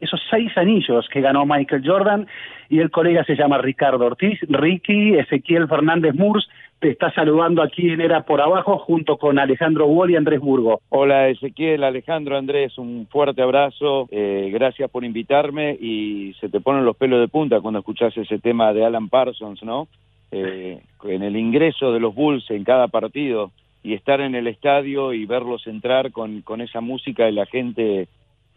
esos 0.02 0.20
seis 0.28 0.50
anillos 0.56 1.08
que 1.08 1.20
ganó 1.20 1.46
Michael 1.46 1.82
Jordan 1.86 2.26
y 2.68 2.80
el 2.80 2.90
colega 2.90 3.24
se 3.24 3.36
llama 3.36 3.58
Ricardo 3.58 4.04
Ortiz. 4.04 4.40
Ricky, 4.48 5.14
Ezequiel 5.14 5.68
Fernández 5.68 6.14
Murs, 6.14 6.48
te 6.80 6.90
está 6.90 7.12
saludando 7.12 7.62
aquí 7.62 7.88
en 7.88 8.00
Era 8.00 8.22
por 8.22 8.40
Abajo 8.40 8.78
junto 8.78 9.16
con 9.16 9.38
Alejandro 9.38 9.86
Wall 9.86 10.10
y 10.10 10.16
Andrés 10.16 10.40
Burgo. 10.40 10.80
Hola 10.88 11.28
Ezequiel, 11.28 11.84
Alejandro, 11.84 12.36
Andrés, 12.36 12.76
un 12.78 13.06
fuerte 13.08 13.42
abrazo, 13.42 14.08
eh, 14.10 14.50
gracias 14.52 14.90
por 14.90 15.04
invitarme 15.04 15.78
y 15.80 16.34
se 16.40 16.48
te 16.48 16.60
ponen 16.60 16.84
los 16.84 16.96
pelos 16.96 17.20
de 17.20 17.28
punta 17.28 17.60
cuando 17.60 17.78
escuchás 17.78 18.16
ese 18.16 18.40
tema 18.40 18.72
de 18.72 18.84
Alan 18.84 19.08
Parsons, 19.08 19.62
¿no? 19.62 19.86
Eh, 20.32 20.80
en 21.04 21.22
el 21.22 21.36
ingreso 21.36 21.92
de 21.92 22.00
los 22.00 22.12
Bulls 22.12 22.50
en 22.50 22.64
cada 22.64 22.88
partido 22.88 23.52
y 23.84 23.94
estar 23.94 24.20
en 24.20 24.34
el 24.34 24.48
estadio 24.48 25.12
y 25.12 25.26
verlos 25.26 25.68
entrar 25.68 26.10
con, 26.10 26.40
con 26.40 26.60
esa 26.60 26.80
música 26.80 27.28
y 27.28 27.32
la 27.32 27.46
gente 27.46 28.08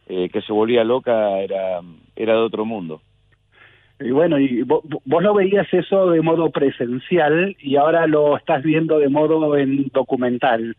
eh, 0.07 0.29
que 0.29 0.41
se 0.41 0.53
volvía 0.53 0.83
loca 0.83 1.39
era, 1.39 1.81
era 2.15 2.33
de 2.33 2.39
otro 2.39 2.65
mundo. 2.65 3.01
Y 3.99 4.11
bueno, 4.11 4.39
y 4.39 4.61
vos, 4.63 4.83
vos 5.05 5.23
lo 5.23 5.33
veías 5.33 5.71
eso 5.73 6.11
de 6.11 6.21
modo 6.21 6.49
presencial 6.49 7.55
y 7.59 7.77
ahora 7.77 8.07
lo 8.07 8.35
estás 8.35 8.61
viendo 8.63 8.99
de 8.99 9.09
modo 9.09 9.55
en 9.55 9.87
documental. 9.93 10.75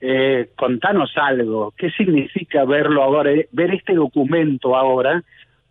Eh, 0.00 0.50
contanos 0.56 1.12
algo, 1.16 1.74
¿qué 1.76 1.90
significa 1.90 2.64
verlo 2.64 3.02
ahora, 3.02 3.32
eh, 3.32 3.48
ver 3.52 3.74
este 3.74 3.94
documento 3.94 4.74
ahora? 4.74 5.22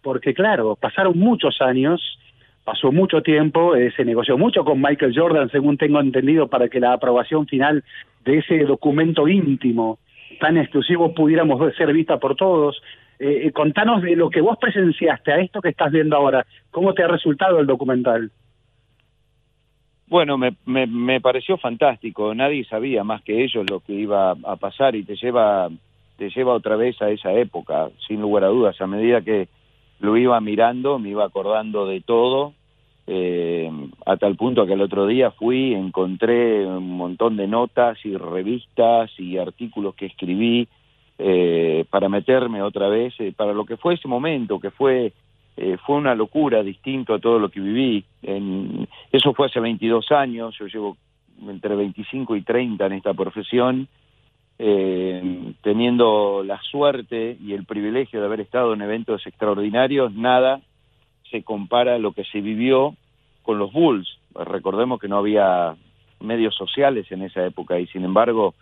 Porque 0.02 0.34
claro, 0.34 0.75
pasaron 0.75 1.17
muchos 1.17 1.62
años, 1.62 2.19
pasó 2.63 2.91
mucho 2.91 3.23
tiempo, 3.23 3.75
eh, 3.75 3.91
se 3.97 4.06
negoció 4.06 4.38
mucho 4.38 4.63
con 4.63 4.80
Michael 4.80 5.13
Jordan, 5.17 5.49
según 5.49 5.78
tengo 5.78 5.99
entendido, 5.99 6.47
para 6.47 6.69
que 6.69 6.80
la 6.80 6.93
aprobación 6.93 7.47
final 7.47 7.84
de 8.23 8.38
ese 8.38 8.60
documento 8.65 9.28
íntimo 9.28 9.97
tan 10.39 10.58
exclusivo 10.58 11.13
pudiéramos 11.13 11.74
ser 11.76 11.92
vista 11.94 12.18
por 12.18 12.36
todos. 12.36 12.82
Eh, 13.20 13.48
eh, 13.48 13.52
contanos 13.52 14.02
de 14.02 14.15
lo 14.15 14.30
que 14.30 14.42
vos 14.42 14.58
presenciaste 14.60 15.32
a 15.32 15.39
esto 15.39 15.62
que 15.62 15.70
estás 15.70 15.92
viendo 15.92 16.15
ahora. 16.15 16.46
¿Cómo 16.72 16.94
te 16.94 17.04
ha 17.04 17.08
resultado 17.08 17.60
el 17.60 17.68
documental? 17.68 18.32
Bueno, 20.08 20.38
me, 20.38 20.56
me, 20.65 20.88
me 20.88 21.22
pareció 21.22 21.58
fantástico. 21.58 22.34
Nadie 22.34 22.65
sabía 22.65 23.04
más 23.04 23.22
que 23.22 23.44
ellos 23.44 23.70
lo 23.70 23.82
que 23.82 23.94
iba 23.94 24.32
a 24.32 24.56
pasar 24.56 24.96
y 24.96 25.04
te 25.04 25.15
lleva, 25.15 25.70
te 26.18 26.30
lleva 26.30 26.54
otra 26.54 26.76
vez 26.76 27.00
a 27.02 27.10
esa 27.10 27.34
época, 27.34 27.89
sin 28.08 28.22
lugar 28.22 28.46
a 28.46 28.48
dudas. 28.48 28.80
A 28.82 28.88
medida 28.88 29.22
que 29.22 29.50
lo 30.00 30.18
iba 30.18 30.39
mirando, 30.42 30.98
me 30.98 31.10
iba 31.10 31.26
acordando 31.26 31.86
de 31.86 32.02
todo, 32.02 32.54
eh, 33.12 33.72
a 34.06 34.17
tal 34.17 34.36
punto 34.36 34.67
que 34.67 34.74
el 34.74 34.82
otro 34.82 35.08
día 35.08 35.32
fui, 35.32 35.74
encontré 35.74 36.63
un 36.63 36.95
montón 36.95 37.38
de 37.38 37.48
notas 37.48 37.98
y 38.06 38.15
revistas 38.15 39.10
y 39.17 39.39
artículos 39.39 39.95
que 39.95 40.06
escribí 40.06 40.67
eh, 41.17 41.86
para 41.89 42.08
meterme 42.08 42.62
otra 42.62 42.88
vez, 42.88 43.15
eh, 43.19 43.34
para 43.36 43.54
lo 43.54 43.65
que 43.65 43.78
fue 43.78 43.95
ese 43.95 44.08
momento, 44.08 44.60
que 44.60 44.69
fue 44.69 45.12
eh, 45.58 45.78
fue 45.86 45.95
una 45.95 46.13
locura 46.13 46.62
distinto 46.62 47.15
a 47.15 47.19
todo 47.19 47.39
lo 47.39 47.50
que 47.50 47.60
viví. 47.60 48.06
En, 48.22 48.88
eso 49.12 49.34
fue 49.34 49.48
hace 49.48 49.60
22 49.60 50.12
años, 50.12 50.56
yo 50.60 50.67
llevo 50.67 50.95
entre 51.48 51.76
25 51.76 52.36
y 52.36 52.43
30 52.43 52.86
en 52.86 52.93
esta 52.93 53.15
profesión, 53.15 53.88
eh, 54.60 55.54
teniendo 55.63 56.43
la 56.45 56.62
suerte 56.62 57.36
y 57.43 57.54
el 57.54 57.65
privilegio 57.65 58.19
de 58.19 58.28
haber 58.28 58.41
estado 58.41 58.76
en 58.76 58.84
eventos 58.84 59.26
extraordinarios, 59.26 60.13
nada 60.13 60.62
se 61.30 61.44
compara 61.44 61.98
lo 61.98 62.12
que 62.13 62.24
se 62.26 62.42
vivió 62.42 62.96
con 63.44 63.58
los 63.58 63.72
Bulls. 63.72 64.08
Recordemos 64.36 65.00
que 65.00 65.08
no 65.08 65.18
había 65.18 65.76
medios 66.20 66.56
sociales 66.56 67.12
en 67.12 67.24
esa 67.24 67.46
época 67.46 67.80
y 67.80 67.88
sin 67.88 68.04
embargo 68.04 68.54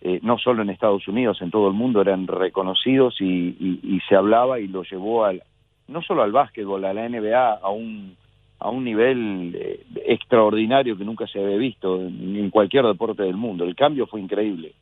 eh, 0.00 0.20
no 0.22 0.38
solo 0.38 0.62
en 0.62 0.70
Estados 0.70 1.08
Unidos, 1.08 1.42
en 1.42 1.50
todo 1.50 1.66
el 1.68 1.74
mundo 1.74 2.00
eran 2.00 2.26
reconocidos 2.28 3.16
y, 3.20 4.00
se 4.08 4.14
hablaba 4.14 4.60
y 4.60 4.68
lo 4.68 4.84
llevó 4.84 5.24
al, 5.24 5.42
no 5.88 6.02
solo 6.02 6.22
al 6.22 6.30
básquetbol, 6.30 6.84
a 6.84 6.94
la 6.94 7.08
NBA, 7.08 7.54
a 7.54 7.68
un, 7.70 8.16
a 8.60 8.70
un 8.70 8.84
nivel 8.84 9.56
eh, 9.58 9.84
extraordinario 10.06 10.96
que 10.96 11.04
nunca 11.04 11.26
se 11.26 11.42
había 11.42 11.56
visto 11.56 12.00
en, 12.00 12.48
cualquier 12.50 12.86
deporte 12.86 13.24
del 13.24 13.36
mundo. 13.36 13.64
El 13.64 13.74
cambio 13.74 14.06
fue 14.06 14.20
increíble. 14.20 14.72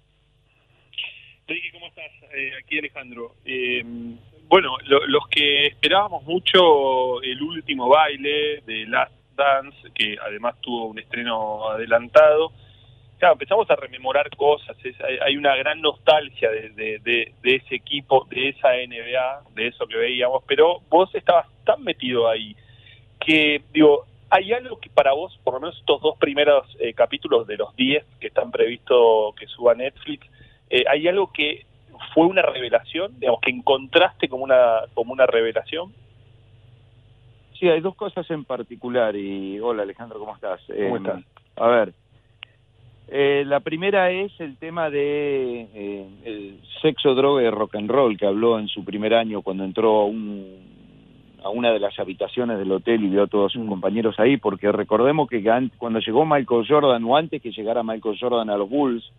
Ricky, 1.48 1.70
¿cómo 1.70 1.86
estás? 1.86 2.12
Eh, 2.34 2.52
aquí 2.62 2.78
Alejandro. 2.78 3.32
Bueno, 4.48 4.76
lo- 4.84 5.04
los 5.06 5.26
que 5.28 5.66
esperábamos 5.66 6.22
mucho 6.24 7.20
el 7.22 7.42
último 7.42 7.88
baile 7.88 8.60
de 8.64 8.86
Last 8.86 9.12
Dance, 9.36 9.76
que 9.94 10.16
además 10.24 10.54
tuvo 10.60 10.86
un 10.86 10.98
estreno 10.98 11.68
adelantado, 11.68 12.52
claro, 13.18 13.34
empezamos 13.34 13.68
a 13.70 13.76
rememorar 13.76 14.30
cosas, 14.36 14.76
es- 14.84 15.00
hay, 15.00 15.18
hay 15.20 15.36
una 15.36 15.56
gran 15.56 15.80
nostalgia 15.80 16.50
de, 16.50 16.70
de- 16.70 16.98
de- 17.00 17.32
de 17.42 17.54
ese 17.56 17.74
equipo, 17.74 18.26
de 18.30 18.50
esa 18.50 18.76
NBA, 18.76 19.42
de 19.54 19.66
eso 19.66 19.86
que 19.86 19.96
veíamos, 19.96 20.44
pero 20.46 20.80
vos 20.88 21.12
estabas 21.14 21.46
tan 21.64 21.82
metido 21.82 22.28
ahí 22.28 22.54
que, 23.20 23.62
digo, 23.72 24.06
¿hay 24.30 24.52
algo 24.52 24.78
que 24.78 24.90
para 24.90 25.12
vos, 25.12 25.36
por 25.42 25.54
lo 25.54 25.60
menos 25.60 25.76
estos 25.78 26.00
dos 26.00 26.16
primeros 26.18 26.64
eh, 26.78 26.94
capítulos 26.94 27.46
de 27.48 27.56
los 27.56 27.74
10 27.74 28.04
que 28.20 28.28
están 28.28 28.52
previstos 28.52 29.34
que 29.34 29.46
suba 29.48 29.74
Netflix, 29.74 30.24
eh, 30.70 30.84
¿hay 30.88 31.08
algo 31.08 31.32
que 31.32 31.65
fue 32.14 32.26
una 32.26 32.42
revelación, 32.42 33.18
digamos, 33.18 33.40
que 33.40 33.50
encontraste 33.50 34.28
como 34.28 34.44
una, 34.44 34.80
como 34.94 35.12
una 35.12 35.26
revelación? 35.26 35.92
Sí, 37.58 37.68
hay 37.68 37.80
dos 37.80 37.94
cosas 37.96 38.30
en 38.30 38.44
particular 38.44 39.16
y 39.16 39.58
hola 39.60 39.82
Alejandro, 39.82 40.18
¿cómo 40.18 40.34
estás? 40.34 40.60
¿Cómo 40.66 40.96
Eh, 40.96 40.98
estás? 40.98 41.22
A 41.56 41.68
ver, 41.68 41.92
eh, 43.08 43.44
la 43.46 43.60
primera 43.60 44.10
es 44.10 44.32
el 44.40 44.58
tema 44.58 44.90
de 44.90 45.68
eh, 45.74 46.06
el 46.24 46.60
sexo, 46.82 47.14
droga 47.14 47.42
y 47.42 47.50
rock 47.50 47.76
and 47.76 47.90
roll 47.90 48.16
que 48.18 48.26
habló 48.26 48.58
en 48.58 48.68
su 48.68 48.84
primer 48.84 49.14
año 49.14 49.40
cuando 49.42 49.64
entró 49.64 50.00
a, 50.00 50.04
un, 50.06 50.44
a 51.42 51.48
una 51.48 51.72
de 51.72 51.78
las 51.80 51.98
habitaciones 51.98 52.58
del 52.58 52.72
hotel 52.72 53.04
y 53.04 53.08
vio 53.08 53.22
a 53.22 53.26
todos 53.28 53.52
sus 53.52 53.62
Mm. 53.64 53.68
compañeros 53.68 54.18
ahí, 54.18 54.36
porque 54.36 54.70
recordemos 54.70 55.28
que 55.28 55.48
an- 55.48 55.72
cuando 55.78 56.00
llegó 56.00 56.26
Michael 56.26 56.66
Jordan 56.68 57.04
o 57.04 57.16
antes 57.16 57.40
que 57.40 57.52
llegara 57.52 57.82
Michael 57.82 58.18
Jordan 58.20 58.50
a 58.50 58.56
los 58.58 58.68
Bulls, 58.68 59.10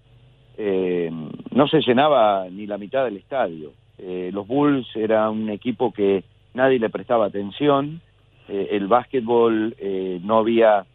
eh, 0.58 1.10
no 1.52 1.68
se 1.68 1.82
llenaba 1.82 2.48
ni 2.50 2.66
la 2.66 2.78
mitad 2.78 3.06
del 3.06 3.18
estadio. 3.18 3.72
Eh, 3.98 4.32
los 4.34 4.48
Bulls 4.48 4.88
era 4.96 5.30
un 5.30 5.50
equipo 5.50 5.92
que 5.92 6.24
nadie 6.54 6.80
le 6.80 6.90
prestaba 6.90 7.26
atención, 7.26 8.02
eh, 8.48 8.70
el 8.72 8.88
básquetbol 8.88 9.76
eh, 9.80 10.20
no 10.24 10.40
había 10.40 10.86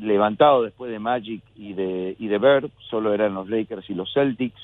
levantado 0.00 0.64
después 0.64 0.90
de 0.90 0.98
Magic 0.98 1.44
y 1.54 1.74
de, 1.74 2.16
y 2.18 2.26
de 2.26 2.38
Bird, 2.38 2.70
solo 2.88 3.14
eran 3.14 3.34
los 3.34 3.48
Lakers 3.48 3.88
y 3.88 3.94
los 3.94 4.12
Celtics, 4.12 4.60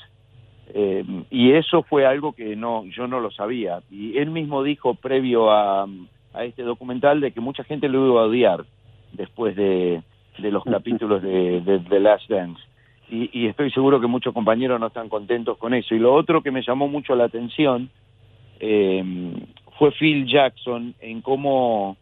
y 1.31 1.53
eso 1.53 1.85
fue 1.85 2.05
algo 2.05 2.33
que 2.33 2.57
no 2.57 2.85
yo 2.87 3.07
no 3.07 3.21
lo 3.21 3.31
sabía. 3.31 3.83
Y 3.89 4.19
él 4.19 4.31
mismo 4.31 4.65
dijo 4.65 4.95
previo 4.95 5.53
a, 5.53 5.87
a 6.35 6.45
este 6.45 6.65
documental 6.65 7.21
de 7.21 7.31
que 7.31 7.41
mucha 7.41 7.63
gente 7.63 7.89
lo 7.89 8.05
iba 8.05 8.23
a 8.23 8.25
odiar 8.25 8.65
después 9.13 9.55
de, 9.55 10.03
de 10.39 10.51
los 10.51 10.65
capítulos 10.77 11.23
de, 11.23 11.61
de 11.61 11.79
The 11.79 12.01
Last 12.01 12.29
Dance. 12.29 12.61
Y, 13.09 13.31
y 13.33 13.47
estoy 13.47 13.71
seguro 13.71 14.01
que 14.01 14.07
muchos 14.07 14.35
compañeros 14.35 14.81
no 14.81 14.89
están 14.89 15.09
contentos 15.09 15.59
con 15.59 15.75
eso. 15.75 15.95
Y 15.95 15.99
lo 15.99 16.15
otro 16.15 16.43
que 16.43 16.51
me 16.51 16.63
llamó 16.63 16.89
mucho 16.89 17.15
la 17.15 17.25
atención 17.25 17.91
eh, 18.61 19.33
fue 19.79 19.93
Phil 19.93 20.27
Jackson 20.27 20.95
en 21.01 21.21
cómo 21.21 21.97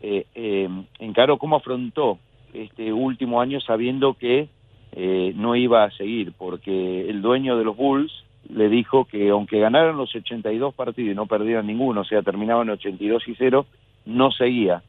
eh, 0.00 0.26
eh, 0.34 0.68
encaró, 0.98 1.38
cómo 1.38 1.56
afrontó 1.56 2.18
este 2.52 2.92
último 2.92 3.40
año 3.40 3.60
sabiendo 3.60 4.14
que 4.14 4.48
eh, 4.92 5.32
no 5.36 5.56
iba 5.56 5.84
a 5.84 5.90
seguir, 5.90 6.32
porque 6.36 7.08
el 7.08 7.20
dueño 7.20 7.58
de 7.58 7.64
los 7.64 7.76
Bulls 7.76 8.12
le 8.48 8.68
dijo 8.68 9.04
que 9.04 9.28
aunque 9.30 9.58
ganaran 9.58 9.96
los 9.96 10.14
82 10.14 10.74
partidos 10.74 11.12
y 11.12 11.14
no 11.14 11.26
perdieran 11.26 11.66
ninguno, 11.66 12.02
o 12.02 12.04
sea, 12.04 12.22
terminaban 12.22 12.70
82 12.70 13.28
y 13.28 13.34
0, 13.34 13.66
no 14.06 14.30
seguía. 14.30 14.82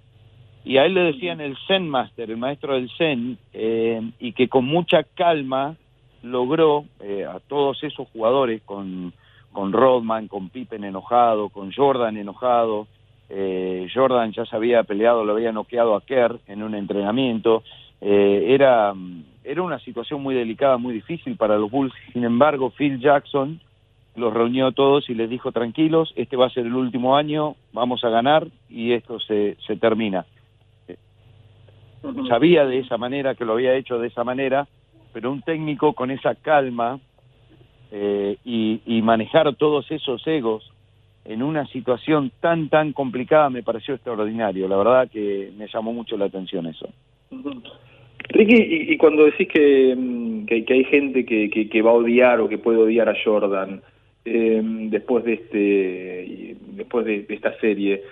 Y 0.65 0.77
a 0.77 0.85
él 0.85 0.93
le 0.93 1.01
decían 1.01 1.41
el 1.41 1.57
Zen 1.67 1.87
Master, 1.87 2.29
el 2.29 2.37
maestro 2.37 2.73
del 2.73 2.89
Zen, 2.97 3.37
eh, 3.53 4.01
y 4.19 4.33
que 4.33 4.49
con 4.49 4.65
mucha 4.65 5.03
calma 5.03 5.75
logró 6.21 6.85
eh, 6.99 7.25
a 7.25 7.39
todos 7.39 7.83
esos 7.83 8.07
jugadores, 8.09 8.61
con, 8.63 9.13
con 9.51 9.71
Rodman, 9.71 10.27
con 10.27 10.49
Pippen 10.49 10.83
enojado, 10.83 11.49
con 11.49 11.71
Jordan 11.71 12.17
enojado, 12.17 12.87
eh, 13.29 13.87
Jordan 13.93 14.31
ya 14.31 14.45
se 14.45 14.55
había 14.55 14.83
peleado, 14.83 15.23
lo 15.23 15.33
había 15.33 15.51
noqueado 15.51 15.95
a 15.95 16.01
Kerr 16.01 16.39
en 16.47 16.63
un 16.63 16.75
entrenamiento, 16.75 17.63
eh, 18.01 18.47
era, 18.49 18.93
era 19.43 19.61
una 19.61 19.79
situación 19.79 20.21
muy 20.21 20.35
delicada, 20.35 20.77
muy 20.77 20.93
difícil 20.93 21.35
para 21.35 21.57
los 21.57 21.69
Bulls, 21.69 21.93
sin 22.13 22.23
embargo 22.23 22.71
Phil 22.71 22.99
Jackson 22.99 23.59
los 24.15 24.33
reunió 24.33 24.67
a 24.67 24.71
todos 24.71 25.09
y 25.09 25.13
les 25.13 25.29
dijo 25.29 25.51
tranquilos, 25.51 26.11
este 26.15 26.35
va 26.35 26.47
a 26.47 26.49
ser 26.49 26.65
el 26.65 26.73
último 26.73 27.15
año, 27.15 27.55
vamos 27.71 28.03
a 28.03 28.09
ganar 28.09 28.47
y 28.69 28.91
esto 28.93 29.19
se, 29.19 29.55
se 29.65 29.77
termina. 29.77 30.25
Sabía 32.27 32.65
de 32.65 32.79
esa 32.79 32.97
manera 32.97 33.35
que 33.35 33.45
lo 33.45 33.53
había 33.53 33.75
hecho 33.75 33.99
de 33.99 34.07
esa 34.07 34.23
manera, 34.23 34.67
pero 35.13 35.31
un 35.31 35.41
técnico 35.41 35.93
con 35.93 36.11
esa 36.11 36.35
calma 36.35 36.99
eh, 37.91 38.37
y, 38.45 38.81
y 38.85 39.01
manejar 39.01 39.53
todos 39.55 39.89
esos 39.91 40.25
egos 40.27 40.71
en 41.25 41.43
una 41.43 41.67
situación 41.67 42.31
tan, 42.39 42.69
tan 42.69 42.93
complicada 42.93 43.49
me 43.49 43.63
pareció 43.63 43.93
extraordinario. 43.95 44.67
La 44.67 44.77
verdad 44.77 45.09
que 45.11 45.51
me 45.57 45.67
llamó 45.67 45.93
mucho 45.93 46.17
la 46.17 46.25
atención 46.25 46.65
eso. 46.65 46.89
Ricky, 48.29 48.55
y, 48.55 48.93
y 48.93 48.97
cuando 48.97 49.25
decís 49.25 49.47
que, 49.47 49.95
mm, 49.95 50.45
que, 50.45 50.65
que 50.65 50.73
hay 50.73 50.83
gente 50.85 51.25
que, 51.25 51.49
que, 51.49 51.69
que 51.69 51.81
va 51.81 51.91
a 51.91 51.95
odiar 51.95 52.39
o 52.41 52.49
que 52.49 52.57
puede 52.57 52.77
odiar 52.77 53.09
a 53.09 53.15
Jordan 53.23 53.81
eh, 54.25 54.61
después 54.63 55.23
de 55.23 55.33
este 55.33 56.57
después 56.75 57.05
de, 57.05 57.23
de 57.23 57.35
esta 57.35 57.57
serie, 57.59 58.03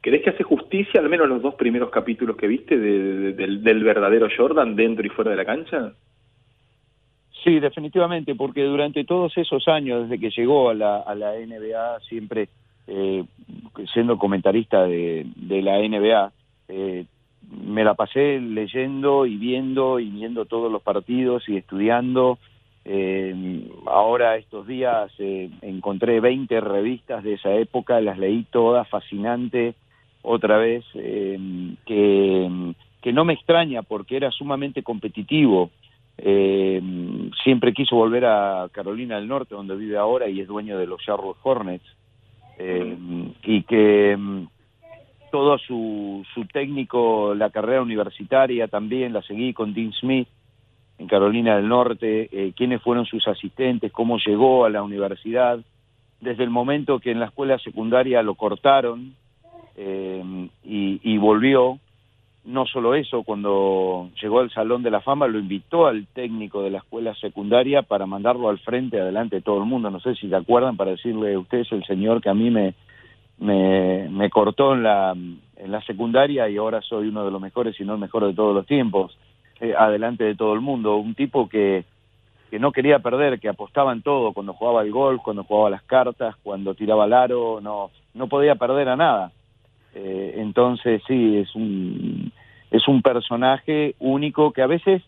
¿crees 0.00 0.22
que 0.22 0.30
hace 0.30 0.42
justicia 0.42 1.00
al 1.00 1.08
menos 1.08 1.28
los 1.28 1.42
dos 1.42 1.54
primeros 1.54 1.90
capítulos 1.90 2.36
que 2.36 2.46
viste 2.46 2.78
de- 2.78 3.32
de- 3.32 3.58
del, 3.58 3.84
verdadero 3.84 4.28
Jordan 4.34 4.76
dentro 4.76 5.06
y 5.06 5.10
fuera 5.10 5.30
de 5.30 5.36
la 5.36 5.44
cancha? 5.44 5.92
Sí, 7.42 7.60
definitivamente, 7.60 8.34
porque 8.34 8.62
durante 8.64 9.04
todos 9.04 9.36
esos 9.36 9.68
años, 9.68 10.08
desde 10.08 10.18
que 10.20 10.30
llegó 10.30 10.70
a 10.70 10.74
la, 10.74 11.00
a 11.00 11.14
la 11.14 11.34
NBA, 11.34 12.00
siempre 12.08 12.48
eh, 12.86 13.24
siendo 13.92 14.18
comentarista 14.18 14.86
de, 14.86 15.26
de 15.36 15.62
la 15.62 15.78
NBA, 15.78 16.32
eh, 16.68 17.04
me 17.66 17.84
la 17.84 17.94
pasé 17.94 18.40
leyendo 18.40 19.26
y 19.26 19.36
viendo 19.36 20.00
y 20.00 20.08
viendo 20.08 20.46
todos 20.46 20.72
los 20.72 20.82
partidos 20.82 21.46
y 21.48 21.56
estudiando. 21.58 22.38
Eh, 22.86 23.70
ahora 23.86 24.36
estos 24.36 24.66
días 24.66 25.10
eh, 25.18 25.50
encontré 25.62 26.20
20 26.20 26.60
revistas 26.60 27.24
de 27.24 27.34
esa 27.34 27.52
época, 27.54 28.00
las 28.00 28.18
leí 28.18 28.44
todas, 28.50 28.88
fascinante, 28.88 29.74
otra 30.22 30.58
vez, 30.58 30.84
eh, 30.94 31.38
que, 31.86 32.74
que 33.00 33.12
no 33.12 33.24
me 33.24 33.32
extraña 33.32 33.82
porque 33.82 34.16
era 34.16 34.30
sumamente 34.30 34.82
competitivo. 34.82 35.70
Siempre 36.16 37.72
quiso 37.74 37.96
volver 37.96 38.24
a 38.24 38.68
Carolina 38.70 39.16
del 39.16 39.28
Norte, 39.28 39.54
donde 39.54 39.76
vive 39.76 39.96
ahora 39.96 40.28
y 40.28 40.40
es 40.40 40.46
dueño 40.46 40.78
de 40.78 40.86
los 40.86 41.02
Charlotte 41.02 41.36
Hornets. 41.42 41.84
Y 43.42 43.62
que 43.62 44.16
todo 45.32 45.58
su, 45.58 46.24
su 46.32 46.46
técnico, 46.46 47.34
la 47.34 47.50
carrera 47.50 47.82
universitaria 47.82 48.68
también 48.68 49.12
la 49.12 49.22
seguí 49.22 49.52
con 49.52 49.74
Dean 49.74 49.92
Smith 49.92 50.28
en 50.98 51.06
Carolina 51.08 51.56
del 51.56 51.68
Norte, 51.68 52.28
eh, 52.30 52.52
quiénes 52.56 52.82
fueron 52.82 53.06
sus 53.06 53.26
asistentes, 53.26 53.92
cómo 53.92 54.18
llegó 54.18 54.64
a 54.64 54.70
la 54.70 54.82
universidad, 54.82 55.60
desde 56.20 56.44
el 56.44 56.50
momento 56.50 57.00
que 57.00 57.10
en 57.10 57.20
la 57.20 57.26
escuela 57.26 57.58
secundaria 57.58 58.22
lo 58.22 58.34
cortaron 58.34 59.14
eh, 59.76 60.48
y, 60.62 61.18
volvió, 61.18 61.78
no 62.44 62.66
solo 62.66 62.94
eso, 62.94 63.22
cuando 63.24 64.10
llegó 64.20 64.40
al 64.40 64.50
Salón 64.50 64.82
de 64.82 64.90
la 64.90 65.00
Fama 65.00 65.26
lo 65.26 65.38
invitó 65.38 65.86
al 65.86 66.06
técnico 66.06 66.62
de 66.62 66.70
la 66.70 66.78
escuela 66.78 67.14
secundaria 67.16 67.82
para 67.82 68.06
mandarlo 68.06 68.48
al 68.48 68.58
frente, 68.58 69.00
adelante 69.00 69.36
de 69.36 69.42
todo 69.42 69.58
el 69.58 69.68
mundo, 69.68 69.90
no 69.90 70.00
sé 70.00 70.14
si 70.14 70.28
se 70.28 70.36
acuerdan, 70.36 70.76
para 70.76 70.92
decirle, 70.92 71.36
usted 71.36 71.58
es 71.58 71.72
el 71.72 71.84
señor 71.84 72.22
que 72.22 72.30
a 72.30 72.34
mí 72.34 72.50
me, 72.50 72.74
me, 73.38 74.08
me 74.10 74.30
cortó 74.30 74.74
en 74.74 74.82
la, 74.84 75.12
en 75.12 75.72
la 75.72 75.82
secundaria 75.82 76.48
y 76.48 76.56
ahora 76.56 76.80
soy 76.82 77.08
uno 77.08 77.24
de 77.24 77.30
los 77.30 77.40
mejores, 77.40 77.76
si 77.76 77.84
no 77.84 77.94
el 77.94 78.00
mejor 78.00 78.26
de 78.26 78.34
todos 78.34 78.54
los 78.54 78.66
tiempos, 78.66 79.16
eh, 79.64 79.74
adelante 79.76 80.24
de 80.24 80.34
todo 80.34 80.52
el 80.52 80.60
mundo, 80.60 80.96
un 80.96 81.14
tipo 81.14 81.48
que, 81.48 81.84
que 82.50 82.58
no 82.58 82.70
quería 82.70 82.98
perder, 82.98 83.40
que 83.40 83.48
apostaba 83.48 83.92
en 83.92 84.02
todo, 84.02 84.34
cuando 84.34 84.52
jugaba 84.52 84.82
el 84.82 84.92
golf, 84.92 85.22
cuando 85.22 85.44
jugaba 85.44 85.70
las 85.70 85.82
cartas, 85.84 86.36
cuando 86.42 86.74
tiraba 86.74 87.06
el 87.06 87.14
aro, 87.14 87.60
no, 87.62 87.90
no 88.12 88.26
podía 88.28 88.56
perder 88.56 88.90
a 88.90 88.96
nada. 88.96 89.32
Eh, 89.94 90.34
entonces 90.36 91.02
sí, 91.06 91.38
es 91.38 91.54
un, 91.54 92.30
es 92.70 92.86
un 92.88 93.00
personaje 93.00 93.94
único 94.00 94.52
que 94.52 94.60
a 94.60 94.66
veces 94.66 95.02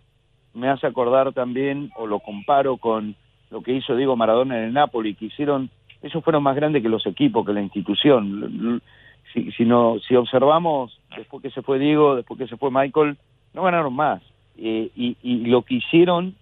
me 0.55 0.71
hace 0.71 0.87
acordar 0.87 1.35
también, 1.35 1.91
o 1.97 2.07
lo 2.07 2.21
comparo 2.21 2.79
con 2.79 3.15
lo 3.51 3.61
que 3.61 3.73
hizo 3.75 3.95
Diego 3.95 4.17
Maradona 4.17 4.57
en 4.57 4.65
el 4.65 4.73
Napoli, 4.73 5.15
que 5.15 5.27
hicieron, 5.27 5.69
ellos 6.03 6.25
fueron 6.25 6.43
más 6.43 6.57
grandes 6.57 6.83
que 6.83 6.89
los 6.89 7.07
equipos, 7.07 7.45
que 7.45 7.53
la 7.53 7.61
institución. 7.61 8.81
Si, 9.35 9.53
si, 9.53 9.67
no, 9.67 9.99
si 9.99 10.17
observamos, 10.17 10.99
después 11.15 11.43
que 11.43 11.51
se 11.51 11.61
fue 11.61 11.79
Diego, 11.79 12.17
después 12.17 12.39
que 12.39 12.47
se 12.47 12.57
fue 12.57 12.71
Michael, 12.71 13.19
no 13.53 13.63
ganaron 13.63 13.95
más. 13.95 14.23
Eh, 14.59 14.91
y, 14.97 15.17
y 15.23 15.47
lo 15.47 15.63
que 15.63 15.75
hicieron 15.75 16.35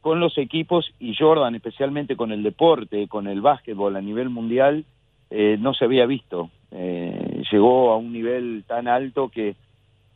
con 0.00 0.20
los 0.20 0.36
equipos 0.38 0.92
y 0.98 1.14
Jordan 1.14 1.54
especialmente 1.54 2.16
con 2.16 2.32
el 2.32 2.42
deporte, 2.42 3.08
con 3.08 3.26
el 3.26 3.40
básquetbol 3.40 3.96
a 3.96 4.00
nivel 4.00 4.30
mundial, 4.30 4.84
eh, 5.30 5.56
no 5.58 5.74
se 5.74 5.84
había 5.84 6.06
visto. 6.06 6.50
Eh, 6.70 7.42
llegó 7.50 7.92
a 7.92 7.96
un 7.96 8.12
nivel 8.12 8.64
tan 8.66 8.88
alto 8.88 9.28
que 9.28 9.54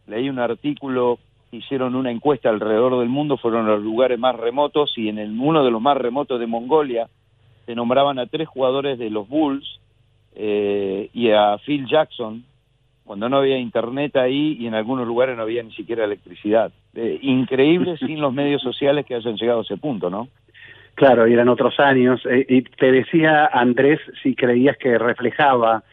leí 0.06 0.28
un 0.28 0.38
artículo, 0.38 1.18
hicieron 1.52 1.94
una 1.94 2.11
encuesta 2.11 2.48
alrededor 2.48 2.98
del 2.98 3.09
mundo, 3.09 3.37
fueron 3.37 3.66
los 3.66 3.82
lugares 3.82 4.18
más 4.18 4.37
remotos 4.37 4.92
y 4.96 5.09
en 5.09 5.18
el, 5.18 5.38
uno 5.38 5.64
de 5.64 5.70
los 5.70 5.80
más 5.80 5.96
remotos 5.96 6.40
de 6.40 6.46
Mongolia 6.46 7.09
se 7.64 7.74
nombraban 7.74 8.18
a 8.18 8.26
tres 8.26 8.48
jugadores 8.48 8.98
de 8.98 9.11
los 9.11 9.28
Bulls 9.28 9.80
eh, 10.35 11.11
y 11.14 11.30
a 11.30 11.56
Phil 11.64 11.87
Jackson, 11.87 12.44
cuando 13.07 13.29
no 13.29 13.38
había 13.38 13.57
internet 13.57 14.16
ahí 14.16 14.57
y 14.59 14.66
en 14.66 14.75
algunos 14.75 15.07
lugares 15.07 15.37
no 15.37 15.42
había 15.42 15.62
ni 15.62 15.73
siquiera 15.73 16.05
electricidad. 16.05 16.73
Eh, 16.95 17.19
increíble 17.23 17.97
sin 17.99 18.21
los 18.21 18.35
medios 18.35 18.62
sociales 18.62 19.07
que 19.07 19.14
hayan 19.14 19.37
llegado 19.37 19.61
a 19.61 19.62
ese 19.62 19.77
punto, 19.77 20.11
¿no? 20.11 20.29
Claro, 20.95 21.29
y 21.29 21.33
eran 21.33 21.49
otros 21.49 21.79
años. 21.79 22.21
Eh, 22.27 22.47
y 22.49 22.62
te 22.62 22.90
decía, 22.90 23.47
Andrés, 23.47 24.01
si 24.23 24.35
creías 24.35 24.77
que 24.79 24.99
reflejaba 24.99 25.85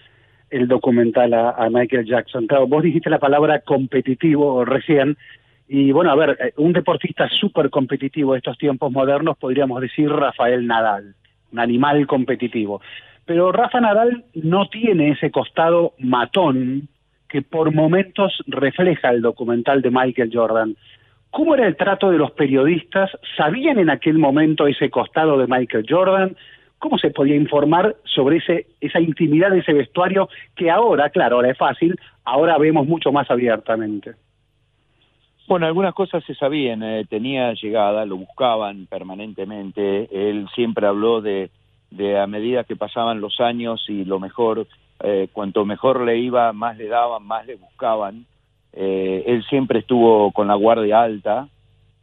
el 0.50 0.68
documental 0.68 1.34
a, 1.34 1.52
a 1.52 1.70
Michael 1.70 2.06
Jackson. 2.06 2.48
Claro, 2.48 2.68
vos 2.68 2.84
dijiste 2.84 3.10
la 3.10 3.20
palabra 3.20 3.60
competitivo 3.60 4.64
recién, 4.66 5.18
y 5.68 5.92
bueno, 5.92 6.12
a 6.12 6.16
ver, 6.16 6.38
eh, 6.40 6.54
un 6.58 6.74
deportista 6.74 7.28
súper 7.30 7.70
competitivo 7.70 8.34
de 8.34 8.40
estos 8.40 8.58
tiempos 8.58 8.92
modernos 8.92 9.38
podríamos 9.38 9.82
decir 9.82 10.10
Rafael 10.10 10.68
Nadal, 10.68 11.16
un 11.52 11.60
animal 11.60 12.06
competitivo. 12.06 12.82
Pero 13.26 13.52
Rafa 13.52 13.80
Nadal 13.80 14.26
no 14.34 14.68
tiene 14.68 15.12
ese 15.12 15.32
costado 15.32 15.94
matón 15.98 16.90
que 17.34 17.42
por 17.42 17.74
momentos 17.74 18.44
refleja 18.46 19.10
el 19.10 19.24
documental 19.24 19.82
de 19.82 19.90
Michael 19.90 20.30
Jordan. 20.32 20.76
¿Cómo 21.32 21.56
era 21.56 21.66
el 21.66 21.76
trato 21.76 22.12
de 22.12 22.20
los 22.20 22.30
periodistas? 22.30 23.10
¿Sabían 23.36 23.80
en 23.80 23.90
aquel 23.90 24.20
momento 24.20 24.68
ese 24.68 24.92
costado 24.92 25.40
de 25.40 25.48
Michael 25.48 25.88
Jordan? 25.90 26.38
¿Cómo 26.78 27.00
se 27.00 27.10
podía 27.10 27.36
informar 27.36 27.96
sobre 28.06 28.38
ese, 28.38 28.68
esa 28.80 29.00
intimidad 29.00 29.50
de 29.50 29.62
ese 29.62 29.74
vestuario 29.74 30.30
que 30.56 30.70
ahora, 30.70 31.10
claro, 31.10 31.38
ahora 31.38 31.50
es 31.50 31.58
fácil, 31.58 32.00
ahora 32.24 32.60
vemos 32.60 32.86
mucho 32.86 33.12
más 33.12 33.32
abiertamente? 33.32 34.12
Bueno, 35.48 35.66
algunas 35.66 35.96
cosas 35.96 36.24
se 36.26 36.36
sabían, 36.36 36.84
eh, 36.84 37.04
tenía 37.10 37.52
llegada, 37.54 38.06
lo 38.06 38.18
buscaban 38.18 38.86
permanentemente, 38.86 40.08
él 40.12 40.48
siempre 40.54 40.86
habló 40.86 41.20
de, 41.20 41.50
de 41.90 42.20
a 42.20 42.28
medida 42.28 42.64
que 42.64 42.76
pasaban 42.76 43.22
los 43.22 43.40
años 43.40 43.84
y 43.88 44.06
lo 44.06 44.20
mejor, 44.20 44.68
eh, 45.04 45.28
cuanto 45.32 45.66
mejor 45.66 46.02
le 46.02 46.18
iba, 46.18 46.54
más 46.54 46.78
le 46.78 46.88
daban, 46.88 47.24
más 47.26 47.46
le 47.46 47.56
buscaban, 47.56 48.26
eh, 48.72 49.24
él 49.28 49.44
siempre 49.50 49.80
estuvo 49.80 50.32
con 50.32 50.48
la 50.48 50.56
guardia 50.56 51.04
alta, 51.04 51.48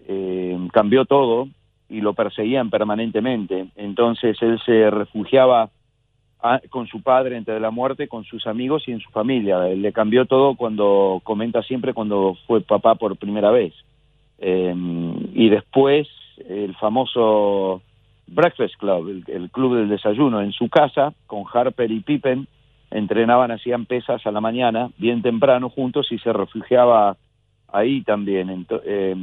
eh, 0.07 0.57
cambió 0.73 1.05
todo 1.07 1.49
y 1.89 2.01
lo 2.03 2.13
perseguían 2.13 2.71
permanentemente, 2.71 3.67
entonces 3.75 4.37
él 4.43 4.61
se 4.65 4.91
refugiaba 4.91 5.71
a- 6.43 6.61
con 6.71 6.87
su 6.87 7.03
padre 7.03 7.37
entre 7.37 7.59
la 7.59 7.71
muerte, 7.71 8.07
con 8.07 8.25
sus 8.25 8.47
amigos 8.47 8.87
y 8.87 8.93
en 8.93 9.01
su 9.01 9.11
familia. 9.11 9.69
Él 9.69 9.83
le 9.83 9.93
cambió 9.93 10.25
todo 10.27 10.55
cuando 10.55 11.21
comenta 11.25 11.63
siempre 11.63 11.93
cuando 11.93 12.37
fue 12.47 12.61
papá 12.61 12.95
por 12.95 13.17
primera 13.17 13.51
vez. 13.51 13.75
Eh, 14.39 14.75
y 15.35 15.49
después 15.51 16.09
el 16.49 16.75
famoso 16.77 17.83
Breakfast 18.27 18.77
Club, 18.77 19.23
el 19.27 19.51
club 19.51 19.77
del 19.77 19.89
desayuno, 19.89 20.41
en 20.41 20.53
su 20.53 20.69
casa, 20.69 21.13
con 21.27 21.45
Harper 21.53 21.91
y 21.91 22.01
Pippen, 22.01 22.47
entrenaban, 22.91 23.51
hacían 23.51 23.87
pesas 23.87 24.27
a 24.27 24.31
la 24.33 24.41
mañana, 24.41 24.91
bien 24.99 25.23
temprano 25.23 25.69
juntos, 25.69 26.11
y 26.11 26.19
se 26.19 26.33
refugiaba 26.33 27.17
ahí 27.73 28.03
también. 28.03 28.49
Ento- 28.49 28.83
eh, 28.85 29.15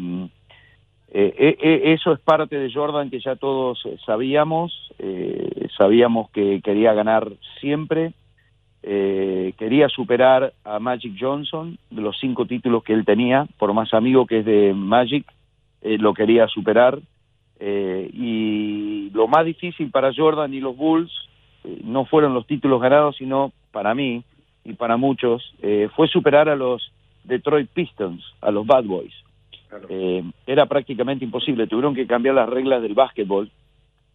eh, 1.37 1.57
eh, 1.61 1.81
eso 1.93 2.11
es 2.11 2.19
parte 2.19 2.57
de 2.57 2.71
Jordan 2.71 3.09
que 3.09 3.19
ya 3.19 3.35
todos 3.35 3.81
sabíamos, 4.05 4.73
sabíamos 5.77 6.29
que 6.31 6.61
quería 6.61 6.93
ganar 6.93 7.31
siempre, 7.59 8.13
quería 8.81 9.89
superar 9.89 10.53
a 10.63 10.79
Magic 10.79 11.15
Johnson, 11.19 11.77
de 11.89 12.01
los 12.01 12.17
cinco 12.19 12.45
títulos 12.45 12.83
que 12.83 12.93
él 12.93 13.05
tenía, 13.05 13.47
por 13.57 13.73
más 13.73 13.93
amigo 13.93 14.25
que 14.25 14.39
es 14.39 14.45
de 14.45 14.73
Magic, 14.73 15.25
lo 15.81 16.13
quería 16.13 16.47
superar, 16.47 16.99
y 17.59 19.09
lo 19.13 19.27
más 19.27 19.45
difícil 19.45 19.91
para 19.91 20.13
Jordan 20.13 20.53
y 20.53 20.59
los 20.59 20.75
Bulls 20.75 21.11
eh, 21.63 21.81
no 21.83 22.05
fueron 22.05 22.33
los 22.33 22.47
títulos 22.47 22.81
ganados, 22.81 23.17
sino 23.17 23.51
para 23.71 23.93
mí 23.93 24.23
y 24.63 24.73
para 24.73 24.97
muchos, 24.97 25.53
eh, 25.61 25.89
fue 25.95 26.07
superar 26.07 26.49
a 26.49 26.55
los 26.55 26.91
Detroit 27.23 27.69
Pistons, 27.69 28.23
a 28.41 28.51
los 28.51 28.65
Bad 28.65 28.85
Boys. 28.85 29.13
Eh, 29.89 30.23
era 30.45 30.65
prácticamente 30.65 31.25
imposible. 31.25 31.67
Tuvieron 31.67 31.95
que 31.95 32.07
cambiar 32.07 32.35
las 32.35 32.49
reglas 32.49 32.81
del 32.81 32.93
básquetbol 32.93 33.49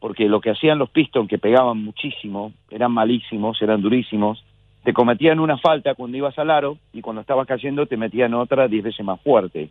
porque 0.02 0.28
lo 0.28 0.40
que 0.40 0.50
hacían 0.50 0.78
los 0.78 0.90
Pistons, 0.90 1.28
que 1.28 1.38
pegaban 1.38 1.78
muchísimo, 1.84 2.52
eran 2.70 2.90
malísimos, 2.90 3.62
eran 3.62 3.80
durísimos, 3.80 4.44
te 4.82 4.92
cometían 4.92 5.38
una 5.38 5.58
falta 5.58 5.94
cuando 5.94 6.16
ibas 6.16 6.36
al 6.40 6.50
aro 6.50 6.76
y 6.92 7.00
cuando 7.02 7.20
estabas 7.20 7.46
cayendo 7.46 7.86
te 7.86 7.96
metían 7.96 8.34
otra 8.34 8.66
diez 8.66 8.82
veces 8.82 9.06
más 9.06 9.20
fuerte. 9.20 9.68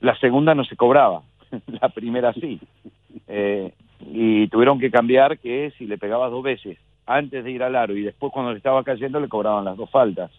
La 0.00 0.14
segunda 0.18 0.54
no 0.54 0.64
se 0.64 0.76
cobraba, 0.76 1.22
la 1.80 1.88
primera 1.88 2.34
sí. 2.34 2.60
Eh, 3.26 3.72
y 4.12 4.48
tuvieron 4.48 4.78
que 4.78 4.90
cambiar 4.90 5.38
que 5.38 5.72
si 5.78 5.86
le 5.86 5.96
pegabas 5.96 6.30
dos 6.30 6.42
veces 6.42 6.76
antes 7.06 7.44
de 7.44 7.50
ir 7.50 7.62
al 7.62 7.76
aro 7.76 7.96
y 7.96 8.02
después 8.02 8.32
cuando 8.32 8.52
le 8.52 8.58
estaba 8.58 8.82
cayendo 8.82 9.20
le 9.20 9.28
cobraban 9.28 9.64
las 9.64 9.76
dos 9.76 9.90
faltas. 9.90 10.30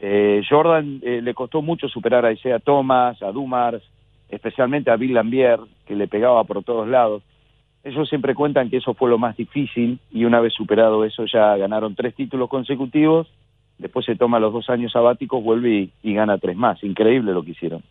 Eh, 0.00 0.42
Jordan 0.48 1.00
eh, 1.02 1.20
le 1.22 1.34
costó 1.34 1.60
mucho 1.60 1.88
superar 1.88 2.24
a 2.24 2.32
Isaiah 2.32 2.60
Thomas, 2.60 3.20
a 3.22 3.32
Dumars, 3.32 3.82
especialmente 4.28 4.90
a 4.90 4.96
Bill 4.96 5.14
Lambier, 5.14 5.58
que 5.86 5.96
le 5.96 6.08
pegaba 6.08 6.44
por 6.44 6.62
todos 6.62 6.86
lados. 6.86 7.22
Ellos 7.84 8.08
siempre 8.08 8.34
cuentan 8.34 8.70
que 8.70 8.78
eso 8.78 8.94
fue 8.94 9.10
lo 9.10 9.18
más 9.18 9.36
difícil 9.36 9.98
y 10.12 10.24
una 10.24 10.40
vez 10.40 10.52
superado 10.52 11.04
eso 11.04 11.24
ya 11.26 11.56
ganaron 11.56 11.94
tres 11.94 12.14
títulos 12.14 12.48
consecutivos, 12.48 13.28
después 13.78 14.04
se 14.04 14.16
toma 14.16 14.40
los 14.40 14.52
dos 14.52 14.68
años 14.68 14.92
sabáticos, 14.92 15.42
vuelve 15.42 15.88
y, 16.02 16.14
gana 16.14 16.38
tres 16.38 16.56
más. 16.56 16.82
Increíble 16.82 17.32
lo 17.32 17.42
que 17.42 17.52
hicieron. 17.52 17.82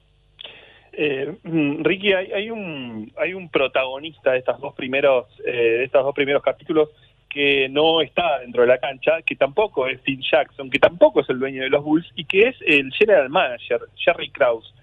Eh, 0.93 1.35
mm, 1.43 1.83
Ricky, 1.83 2.13
hay, 2.13 2.31
hay 2.31 2.49
un 2.49 3.11
hay 3.17 3.33
un 3.33 3.49
protagonista 3.49 4.31
de 4.31 4.39
estas 4.39 4.59
dos 4.59 4.73
primeros 4.73 5.27
eh, 5.45 5.51
de 5.51 5.83
estos 5.83 6.03
dos 6.03 6.15
primeros 6.15 6.41
capítulos 6.41 6.89
que 7.29 7.69
no 7.69 8.01
está 8.01 8.39
dentro 8.39 8.61
de 8.61 8.67
la 8.67 8.77
cancha, 8.77 9.21
que 9.21 9.35
tampoco 9.35 9.87
es 9.87 9.99
Phil 10.01 10.21
Jackson, 10.21 10.69
que 10.69 10.79
tampoco 10.79 11.21
es 11.21 11.29
el 11.29 11.39
dueño 11.39 11.63
de 11.63 11.69
los 11.69 11.83
Bulls 11.83 12.09
y 12.15 12.25
que 12.25 12.49
es 12.49 12.55
el 12.65 12.91
general 12.93 13.29
manager 13.29 13.81
Jerry 13.95 14.29
Krause. 14.29 14.73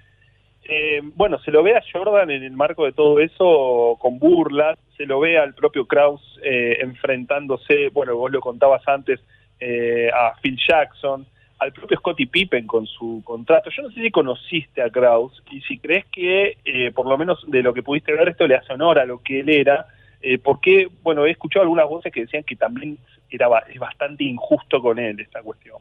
Eh, 0.66 1.00
bueno, 1.14 1.38
se 1.40 1.50
lo 1.50 1.62
ve 1.62 1.76
a 1.76 1.82
Jordan 1.92 2.30
en 2.30 2.42
el 2.42 2.52
marco 2.52 2.84
de 2.84 2.92
todo 2.92 3.20
eso 3.20 3.96
con 4.00 4.18
burlas, 4.18 4.78
se 4.96 5.04
lo 5.04 5.20
ve 5.20 5.38
al 5.38 5.54
propio 5.54 5.86
Krause 5.86 6.40
eh, 6.42 6.78
enfrentándose, 6.80 7.88
bueno, 7.90 8.16
vos 8.16 8.30
lo 8.30 8.40
contabas 8.40 8.86
antes, 8.88 9.20
eh, 9.60 10.10
a 10.12 10.34
Phil 10.40 10.58
Jackson, 10.66 11.26
al 11.58 11.72
propio 11.72 11.96
Scottie 11.98 12.26
Pippen 12.26 12.66
con 12.66 12.86
su 12.86 13.22
contrato. 13.24 13.70
Yo 13.70 13.82
no 13.82 13.90
sé 13.90 14.02
si 14.02 14.10
conociste 14.10 14.82
a 14.82 14.90
Kraus 14.90 15.42
y 15.50 15.60
si 15.62 15.78
crees 15.78 16.04
que, 16.06 16.58
eh, 16.64 16.90
por 16.92 17.06
lo 17.06 17.16
menos 17.16 17.44
de 17.48 17.62
lo 17.62 17.72
que 17.72 17.82
pudiste 17.82 18.12
ver, 18.12 18.28
esto 18.28 18.46
le 18.46 18.56
hace 18.56 18.72
honor 18.72 18.98
a 18.98 19.06
lo 19.06 19.22
que 19.22 19.40
él 19.40 19.48
era, 19.48 19.86
eh, 20.24 20.38
porque, 20.38 20.88
bueno, 21.02 21.26
he 21.26 21.30
escuchado 21.30 21.62
algunas 21.64 21.86
voces 21.86 22.10
que 22.10 22.22
decían 22.22 22.44
que 22.44 22.56
también 22.56 22.96
era 23.28 23.46
es 23.68 23.78
bastante 23.78 24.24
injusto 24.24 24.80
con 24.80 24.98
él 24.98 25.20
esta 25.20 25.42
cuestión. 25.42 25.76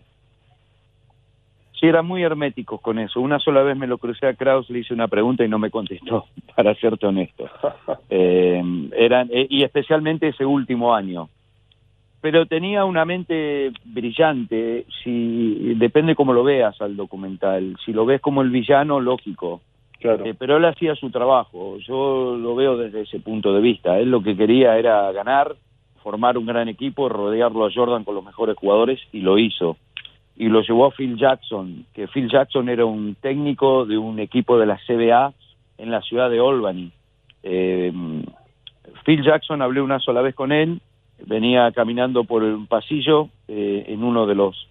Sí, 1.80 1.88
eran 1.88 2.06
muy 2.06 2.24
herméticos 2.24 2.82
con 2.82 3.00
eso. 3.00 3.22
Una 3.22 3.40
sola 3.40 3.62
vez 3.62 3.78
me 3.78 3.88
lo 3.88 3.98
crucé 3.98 4.28
a 4.28 4.34
Kraus, 4.34 4.70
le 4.70 4.80
hice 4.80 4.94
una 4.94 5.08
pregunta 5.08 5.46
y 5.46 5.48
no 5.48 5.60
me 5.60 5.72
contestó, 5.72 6.26
para 6.56 6.76
serte 6.76 7.08
honesto. 7.08 7.50
Eh, 8.16 8.62
eran, 8.96 9.30
eh, 9.32 9.48
y 9.50 9.64
especialmente 9.64 10.28
ese 10.28 10.46
último 10.46 10.94
año. 10.94 11.30
Pero 12.22 12.46
tenía 12.46 12.86
una 12.86 13.06
mente 13.06 13.72
brillante, 13.86 14.86
si 15.04 15.74
depende 15.76 16.16
cómo 16.16 16.32
lo 16.32 16.44
veas 16.44 16.80
al 16.80 16.96
documental. 16.96 17.76
Si 17.84 17.92
lo 17.92 18.06
ves 18.06 18.22
como 18.22 18.44
el 18.44 18.52
villano, 18.52 19.00
lógico. 19.00 19.62
Claro. 20.04 20.26
Eh, 20.26 20.36
pero 20.38 20.58
él 20.58 20.66
hacía 20.66 20.96
su 20.96 21.10
trabajo. 21.12 21.78
Yo 21.78 22.36
lo 22.38 22.56
veo 22.56 22.76
desde 22.76 23.04
ese 23.04 23.22
punto 23.22 23.54
de 23.54 23.62
vista. 23.62 23.98
Él 23.98 24.12
lo 24.12 24.22
que 24.22 24.36
quería 24.36 24.78
era 24.78 25.10
ganar, 25.14 25.56
formar 26.04 26.38
un 26.38 26.46
gran 26.46 26.68
equipo, 26.68 27.08
rodearlo 27.08 27.66
a 27.66 27.72
Jordan 27.74 28.04
con 28.04 28.16
los 28.16 28.26
mejores 28.26 28.58
jugadores 28.58 29.00
y 29.14 29.22
lo 29.22 29.40
hizo. 29.40 29.78
Y 30.36 30.50
lo 30.50 30.62
llevó 30.62 30.88
a 30.88 30.92
Phil 30.92 31.18
Jackson, 31.18 31.86
que 31.94 32.10
Phil 32.10 32.30
Jackson 32.30 32.68
era 32.68 32.84
un 32.84 33.16
técnico 33.16 33.86
de 33.86 33.98
un 33.98 34.20
equipo 34.20 34.60
de 34.60 34.66
la 34.66 34.78
CBA 34.86 35.34
en 35.78 35.90
la 35.90 36.02
ciudad 36.02 36.30
de 36.30 36.40
Albany. 36.40 36.92
Eh, 37.42 37.94
Phil 39.06 39.24
Jackson 39.24 39.62
hablé 39.62 39.80
una 39.80 40.00
sola 40.00 40.22
vez 40.22 40.36
con 40.36 40.52
él, 40.52 40.82
venía 41.26 41.72
caminando 41.72 42.26
por 42.26 42.44
un 42.44 42.68
pasillo 42.68 43.30
eh, 43.48 43.86
en 43.88 44.04
uno 44.04 44.28
de 44.28 44.36
los 44.36 44.68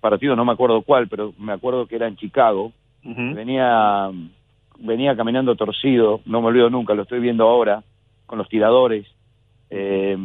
partidos, 0.00 0.36
no 0.36 0.44
me 0.44 0.52
acuerdo 0.52 0.82
cuál, 0.82 1.08
pero 1.08 1.32
me 1.38 1.52
acuerdo 1.52 1.86
que 1.86 1.96
era 1.96 2.06
en 2.06 2.16
Chicago. 2.16 2.70
Venía 3.02 4.10
venía 4.78 5.16
caminando 5.16 5.56
torcido, 5.56 6.20
no 6.26 6.40
me 6.40 6.48
olvido 6.48 6.70
nunca, 6.70 6.94
lo 6.94 7.02
estoy 7.02 7.20
viendo 7.20 7.48
ahora, 7.48 7.82
con 8.26 8.38
los 8.38 8.48
tiradores. 8.48 9.06
Eh, 9.70 10.16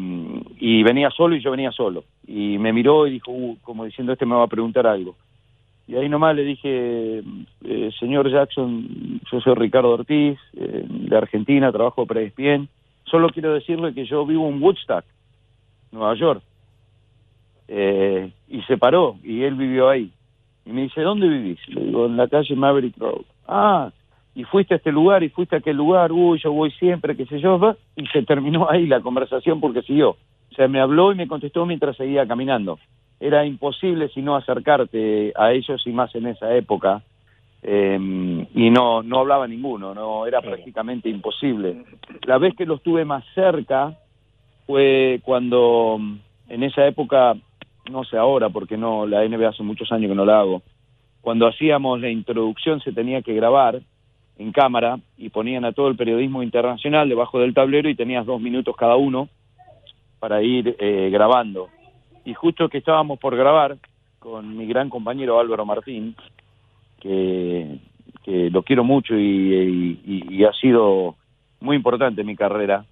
y 0.59 0.83
venía 0.83 1.09
solo 1.11 1.35
y 1.35 1.41
yo 1.41 1.51
venía 1.51 1.71
solo. 1.71 2.03
Y 2.27 2.57
me 2.57 2.73
miró 2.73 3.07
y 3.07 3.11
dijo, 3.11 3.31
"Uh", 3.31 3.57
como 3.63 3.85
diciendo, 3.85 4.13
este 4.13 4.25
me 4.25 4.35
va 4.35 4.43
a 4.43 4.47
preguntar 4.47 4.85
algo. 4.85 5.15
Y 5.87 5.95
ahí 5.95 6.07
nomás 6.07 6.35
le 6.35 6.43
dije, 6.43 7.23
eh, 7.63 7.89
señor 7.99 8.29
Jackson, 8.29 9.19
yo 9.31 9.41
soy 9.41 9.55
Ricardo 9.55 9.89
Ortiz, 9.89 10.37
eh, 10.53 10.85
de 10.87 11.17
Argentina, 11.17 11.71
trabajo 11.71 12.05
para 12.05 12.21
ESPN, 12.21 12.69
Solo 13.09 13.29
quiero 13.29 13.53
decirle 13.53 13.93
que 13.93 14.05
yo 14.05 14.25
vivo 14.25 14.47
en 14.49 14.61
Woodstock, 14.61 15.03
Nueva 15.91 16.13
York. 16.15 16.43
Eh, 17.67 18.31
y 18.47 18.61
se 18.63 18.77
paró, 18.77 19.17
y 19.23 19.43
él 19.43 19.55
vivió 19.55 19.89
ahí. 19.89 20.11
Y 20.65 20.71
me 20.71 20.83
dice, 20.83 21.01
¿dónde 21.01 21.27
vivís? 21.27 21.59
Le 21.69 21.85
digo, 21.85 22.05
en 22.05 22.17
la 22.17 22.27
calle 22.27 22.55
Maverick 22.55 22.97
Road. 22.97 23.23
Ah, 23.47 23.91
y 24.39 24.45
fuiste 24.45 24.73
a 24.73 24.77
este 24.77 24.93
lugar, 24.93 25.21
y 25.21 25.27
fuiste 25.27 25.57
a 25.57 25.59
aquel 25.59 25.75
lugar, 25.75 26.13
uy, 26.13 26.39
yo 26.41 26.53
voy 26.53 26.71
siempre, 26.71 27.17
qué 27.17 27.25
sé 27.25 27.41
yo, 27.41 27.59
y 27.97 28.07
se 28.07 28.23
terminó 28.23 28.69
ahí 28.71 28.87
la 28.87 29.01
conversación 29.01 29.59
porque 29.59 29.81
siguió. 29.81 30.11
O 30.11 30.55
sea, 30.55 30.69
me 30.69 30.79
habló 30.79 31.11
y 31.11 31.15
me 31.15 31.27
contestó 31.27 31.65
mientras 31.65 31.97
seguía 31.97 32.25
caminando. 32.25 32.79
Era 33.19 33.45
imposible 33.45 34.07
si 34.07 34.21
no 34.21 34.37
acercarte 34.37 35.33
a 35.35 35.51
ellos 35.51 35.85
y 35.85 35.91
más 35.91 36.15
en 36.15 36.27
esa 36.27 36.55
época. 36.55 37.03
Eh, 37.61 38.47
y 38.55 38.69
no 38.69 39.03
no 39.03 39.19
hablaba 39.19 39.45
ninguno, 39.45 39.93
no 39.93 40.25
era 40.25 40.39
prácticamente 40.39 41.09
imposible. 41.09 41.83
La 42.25 42.37
vez 42.37 42.55
que 42.55 42.65
los 42.65 42.81
tuve 42.81 43.03
más 43.03 43.25
cerca 43.35 43.97
fue 44.65 45.19
cuando 45.25 45.97
mm, 45.99 46.15
en 46.47 46.63
esa 46.63 46.87
época, 46.87 47.35
no 47.91 48.05
sé 48.05 48.15
ahora 48.15 48.47
porque 48.47 48.77
no 48.77 49.05
la 49.05 49.27
NBA 49.27 49.49
hace 49.49 49.63
muchos 49.63 49.91
años 49.91 50.07
que 50.07 50.15
no 50.15 50.23
la 50.23 50.39
hago. 50.39 50.61
Cuando 51.19 51.45
hacíamos 51.45 51.99
la 51.99 52.09
introducción 52.09 52.79
se 52.79 52.93
tenía 52.93 53.21
que 53.21 53.33
grabar 53.33 53.81
en 54.39 54.51
cámara 54.51 54.99
y 55.17 55.29
ponían 55.29 55.65
a 55.65 55.73
todo 55.73 55.89
el 55.89 55.95
periodismo 55.97 56.41
internacional 56.41 57.07
debajo 57.07 57.39
del 57.39 57.53
tablero 57.53 57.89
y 57.89 57.95
tenías 57.95 58.25
dos 58.25 58.41
minutos 58.41 58.75
cada 58.75 58.95
uno 58.95 59.29
para 60.19 60.41
ir 60.41 60.75
eh, 60.79 61.09
grabando. 61.11 61.69
Y 62.25 62.33
justo 62.33 62.67
que 62.69 62.79
estábamos 62.79 63.19
por 63.19 63.35
grabar 63.35 63.77
con 64.17 64.57
mi 64.57 64.65
gran 64.65 64.89
compañero 64.89 65.39
Álvaro 65.39 65.65
Martín, 65.65 66.15
que, 66.99 67.77
que 68.23 68.49
lo 68.49 68.63
quiero 68.63 68.83
mucho 68.83 69.15
y, 69.17 69.99
y- 70.05 70.43
ha 70.43 70.53
sido 70.53 71.15
muy 71.59 71.75
importante 71.75 72.21
en 72.21 72.27
mi 72.27 72.35
carrera. 72.35 72.85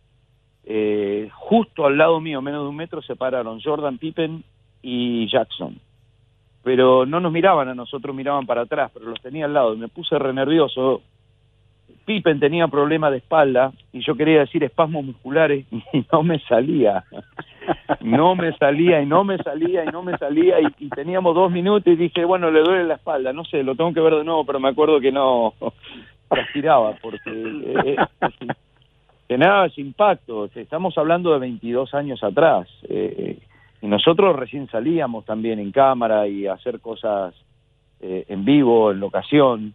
Eh, 0.66 1.30
justo 1.34 1.86
al 1.86 1.98
lado 1.98 2.20
mío, 2.20 2.42
menos 2.42 2.64
de 2.64 2.70
un 2.70 2.76
metro, 2.76 3.02
se 3.02 3.16
pararon 3.16 3.62
Jordan 3.62 3.98
Pippen 3.98 4.44
y 4.82 5.28
Jackson. 5.30 5.80
Pero 6.64 7.06
no 7.06 7.22
nos 7.22 7.32
miraban 7.32 7.70
a 7.70 7.76
nosotros, 7.76 8.14
miraban 8.14 8.46
para 8.46 8.62
atrás, 8.64 8.92
pero 8.94 9.06
los 9.06 9.22
tenía 9.22 9.46
al 9.46 9.54
lado 9.54 9.74
y 9.74 9.78
me 9.78 9.88
puse 9.88 10.20
re 10.20 10.34
nervioso. 10.34 11.02
Pippen 12.08 12.40
tenía 12.40 12.70
problema 12.70 13.12
de 13.12 13.18
espalda 13.18 13.74
y 13.92 14.00
yo 14.00 14.16
quería 14.16 14.40
decir 14.40 14.64
espasmos 14.64 15.04
musculares 15.04 15.66
y 15.94 16.06
no 16.10 16.24
me 16.24 16.40
salía. 16.40 17.04
No 18.00 18.34
me 18.34 18.56
salía 18.58 19.02
y 19.02 19.06
no 19.06 19.26
me 19.26 19.38
salía 19.40 19.84
y 19.84 19.88
no 19.88 20.02
me 20.02 20.18
salía 20.18 20.62
y, 20.62 20.68
y 20.80 20.90
teníamos 20.90 21.36
dos 21.36 21.52
minutos 21.52 21.92
y 21.92 21.98
dije, 21.98 22.24
bueno, 22.24 22.50
le 22.50 22.62
duele 22.62 22.86
la 22.86 22.94
espalda, 22.94 23.34
no 23.34 23.44
sé, 23.44 23.62
lo 23.62 23.76
tengo 23.76 23.94
que 23.94 24.00
ver 24.00 24.16
de 24.16 24.24
nuevo, 24.24 24.46
pero 24.46 24.58
me 24.58 24.70
acuerdo 24.70 25.02
que 25.02 25.12
no 25.12 25.54
transpiraba 26.30 26.96
porque 27.02 27.30
eh, 27.30 27.96
eh, 28.22 28.48
generaba 29.28 29.66
ese 29.66 29.82
impacto. 29.82 30.50
Estamos 30.56 30.98
hablando 30.98 31.34
de 31.34 31.40
22 31.40 31.94
años 31.94 32.24
atrás 32.24 32.70
eh, 32.88 33.38
y 33.82 33.88
nosotros 33.88 34.34
recién 34.38 34.70
salíamos 34.70 35.26
también 35.26 35.60
en 35.60 35.74
cámara 35.74 36.26
y 36.26 36.48
hacer 36.48 36.80
cosas 36.80 37.36
eh, 38.00 38.26
en 38.30 38.46
vivo, 38.46 38.92
en 38.92 39.02
locación. 39.02 39.74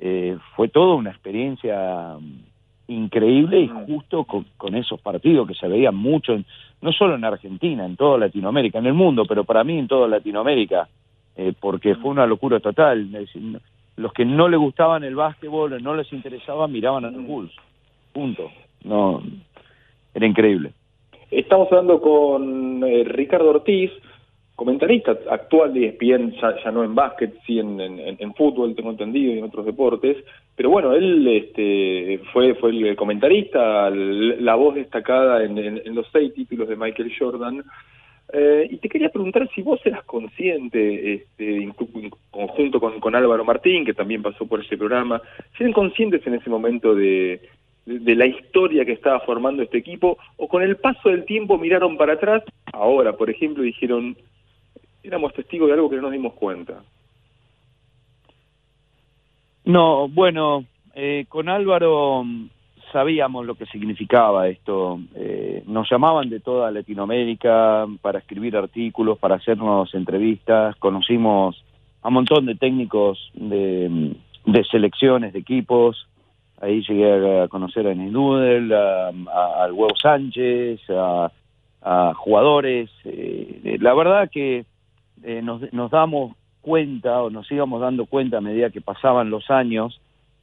Eh, 0.00 0.36
fue 0.54 0.68
toda 0.68 0.94
una 0.94 1.10
experiencia 1.10 2.16
mm, 2.20 2.92
increíble 2.92 3.60
y 3.60 3.68
justo 3.68 4.24
con, 4.24 4.46
con 4.56 4.74
esos 4.74 5.00
partidos 5.00 5.46
que 5.48 5.54
se 5.54 5.68
veían 5.68 5.94
mucho, 5.96 6.32
en- 6.32 6.46
no 6.80 6.92
solo 6.92 7.16
en 7.16 7.24
Argentina, 7.24 7.84
en 7.84 7.96
toda 7.96 8.18
Latinoamérica, 8.18 8.78
en 8.78 8.86
el 8.86 8.94
mundo, 8.94 9.24
pero 9.26 9.44
para 9.44 9.64
mí 9.64 9.78
en 9.78 9.88
toda 9.88 10.06
Latinoamérica, 10.08 10.88
eh, 11.36 11.52
porque 11.58 11.96
fue 11.96 12.10
una 12.12 12.26
locura 12.26 12.60
total. 12.60 13.10
Decir, 13.10 13.42
los 13.96 14.12
que 14.12 14.24
no 14.24 14.48
les 14.48 14.60
gustaban 14.60 15.02
el 15.02 15.16
básquetbol, 15.16 15.82
no 15.82 15.94
les 15.94 16.12
interesaba, 16.12 16.68
miraban 16.68 17.04
a 17.04 17.10
los 17.10 17.24
Bulls. 17.26 17.52
Punto. 18.12 18.50
No, 18.84 19.20
era 20.14 20.26
increíble. 20.26 20.72
Estamos 21.30 21.66
hablando 21.72 22.00
con 22.00 22.82
eh, 22.84 23.02
Ricardo 23.04 23.50
Ortiz, 23.50 23.90
comentarista 24.58 25.16
actual 25.30 25.72
de 25.72 25.86
ESPN, 25.86 26.32
ya, 26.32 26.72
no 26.72 26.82
en 26.82 26.92
básquet, 26.92 27.32
sí 27.46 27.60
en, 27.60 28.34
fútbol, 28.34 28.74
tengo 28.74 28.90
entendido, 28.90 29.32
y 29.32 29.38
en 29.38 29.44
otros 29.44 29.64
deportes. 29.64 30.16
Pero 30.56 30.70
bueno, 30.70 30.94
él 30.94 31.24
este, 31.28 32.20
fue, 32.32 32.56
fue 32.56 32.70
el 32.70 32.96
comentarista, 32.96 33.88
la 33.88 34.56
voz 34.56 34.74
destacada 34.74 35.44
en, 35.44 35.94
los 35.94 36.08
seis 36.10 36.34
títulos 36.34 36.68
de 36.68 36.74
Michael 36.74 37.12
Jordan. 37.16 37.62
Eh, 38.32 38.66
y 38.68 38.78
te 38.78 38.88
quería 38.88 39.10
preguntar 39.10 39.48
si 39.54 39.62
vos 39.62 39.80
eras 39.84 40.02
consciente, 40.02 41.14
este, 41.14 41.62
en, 41.62 41.72
conjunto 42.28 42.80
con, 42.80 42.98
con 42.98 43.14
Álvaro 43.14 43.44
Martín, 43.44 43.84
que 43.84 43.94
también 43.94 44.22
pasó 44.22 44.44
por 44.44 44.60
ese 44.60 44.76
programa, 44.76 45.22
si 45.56 45.62
eran 45.62 45.72
conscientes 45.72 46.26
en 46.26 46.34
ese 46.34 46.50
momento 46.50 46.96
de, 46.96 47.40
de, 47.86 48.14
la 48.16 48.26
historia 48.26 48.84
que 48.84 48.92
estaba 48.92 49.20
formando 49.20 49.62
este 49.62 49.78
equipo, 49.78 50.18
o 50.36 50.48
con 50.48 50.64
el 50.64 50.78
paso 50.78 51.10
del 51.10 51.24
tiempo 51.26 51.58
miraron 51.58 51.96
para 51.96 52.14
atrás, 52.14 52.42
ahora, 52.72 53.12
por 53.12 53.30
ejemplo, 53.30 53.62
dijeron, 53.62 54.16
éramos 55.08 55.32
testigos 55.32 55.68
de 55.68 55.74
algo 55.74 55.88
que 55.90 55.96
no 55.96 56.02
nos 56.02 56.12
dimos 56.12 56.34
cuenta. 56.34 56.82
No, 59.64 60.08
bueno, 60.08 60.64
eh, 60.94 61.24
con 61.28 61.48
Álvaro 61.48 62.22
mm, 62.24 62.48
sabíamos 62.92 63.46
lo 63.46 63.54
que 63.54 63.66
significaba 63.66 64.48
esto. 64.48 65.00
Eh, 65.14 65.62
nos 65.66 65.90
llamaban 65.90 66.28
de 66.28 66.40
toda 66.40 66.70
Latinoamérica 66.70 67.86
para 68.02 68.18
escribir 68.18 68.56
artículos, 68.56 69.18
para 69.18 69.36
hacernos 69.36 69.94
entrevistas. 69.94 70.76
Conocimos 70.76 71.64
a 72.02 72.08
un 72.08 72.14
montón 72.14 72.46
de 72.46 72.54
técnicos 72.54 73.30
de, 73.34 73.88
mm, 73.88 74.54
selecciones, 74.70 75.32
de 75.32 75.38
equipos. 75.38 76.06
Ahí 76.60 76.82
llegué 76.86 77.42
a 77.42 77.48
conocer 77.48 77.86
a 77.86 77.92
Enes 77.92 78.12
Nudel, 78.12 78.72
al 78.72 79.72
Huevo 79.72 79.94
Sánchez, 79.96 80.80
a, 80.90 81.30
a 81.82 82.12
jugadores. 82.14 82.90
Eh, 83.04 83.78
la 83.80 83.94
verdad 83.94 84.28
que 84.30 84.66
eh, 85.22 85.42
nos, 85.42 85.72
nos 85.72 85.90
damos 85.90 86.36
cuenta 86.60 87.22
o 87.22 87.30
nos 87.30 87.50
íbamos 87.50 87.80
dando 87.80 88.06
cuenta 88.06 88.38
a 88.38 88.42
medida 88.42 88.70
que 88.70 88.80
pasaban 88.80 89.30
los 89.30 89.50
años 89.50 90.00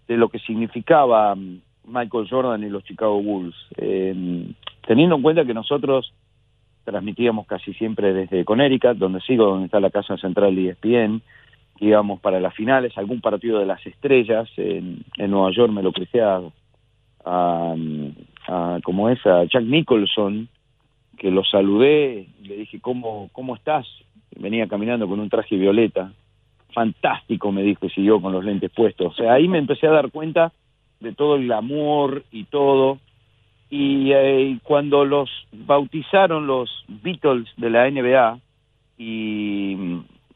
de 0.07 0.17
lo 0.17 0.29
que 0.29 0.39
significaba 0.39 1.35
mm, 1.35 1.61
Michael 1.85 2.27
Jordan 2.29 2.63
y 2.63 2.69
los 2.69 2.83
Chicago 2.83 3.21
Bulls. 3.21 3.55
Eh, 3.77 4.45
teniendo 4.87 5.15
en 5.15 5.21
cuenta 5.21 5.45
que 5.45 5.53
nosotros 5.53 6.13
transmitíamos 6.83 7.47
casi 7.47 7.73
siempre 7.73 8.13
desde 8.13 8.45
Connecticut, 8.45 8.97
donde 8.97 9.19
sigo, 9.21 9.45
donde 9.45 9.65
está 9.65 9.79
la 9.79 9.89
casa 9.89 10.17
central 10.17 10.55
de 10.55 10.69
ESPN, 10.69 11.21
íbamos 11.79 12.21
para 12.21 12.39
las 12.39 12.53
finales, 12.53 12.97
algún 12.97 13.21
partido 13.21 13.59
de 13.59 13.65
las 13.65 13.85
estrellas, 13.85 14.47
en, 14.57 15.03
en 15.17 15.31
Nueva 15.31 15.51
York 15.51 15.71
me 15.71 15.83
lo 15.83 15.91
crucé 15.91 16.21
a, 16.21 16.41
como 18.83 19.09
es, 19.09 19.25
a 19.25 19.43
Jack 19.45 19.63
Nicholson, 19.63 20.47
que 21.17 21.31
lo 21.31 21.43
saludé, 21.43 22.27
le 22.43 22.57
dije, 22.57 22.79
¿cómo, 22.79 23.29
cómo 23.33 23.55
estás? 23.55 23.87
Venía 24.37 24.67
caminando 24.67 25.07
con 25.07 25.19
un 25.19 25.29
traje 25.29 25.55
violeta, 25.55 26.11
fantástico, 26.73 27.51
me 27.51 27.63
dijo, 27.63 27.85
y 27.85 27.89
siguió 27.89 28.21
con 28.21 28.33
los 28.33 28.43
lentes 28.43 28.71
puestos. 28.71 29.13
O 29.13 29.15
sea, 29.15 29.33
ahí 29.33 29.47
me 29.47 29.59
empecé 29.59 29.87
a 29.87 29.91
dar 29.91 30.11
cuenta 30.11 30.51
de 30.99 31.13
todo 31.13 31.35
el 31.35 31.51
amor 31.51 32.23
y 32.31 32.45
todo. 32.45 32.99
Y 33.69 34.11
eh, 34.11 34.59
cuando 34.63 35.05
los 35.05 35.29
bautizaron 35.51 36.47
los 36.47 36.69
Beatles 36.87 37.47
de 37.57 37.69
la 37.69 37.89
NBA, 37.89 38.39
y, 38.97 39.77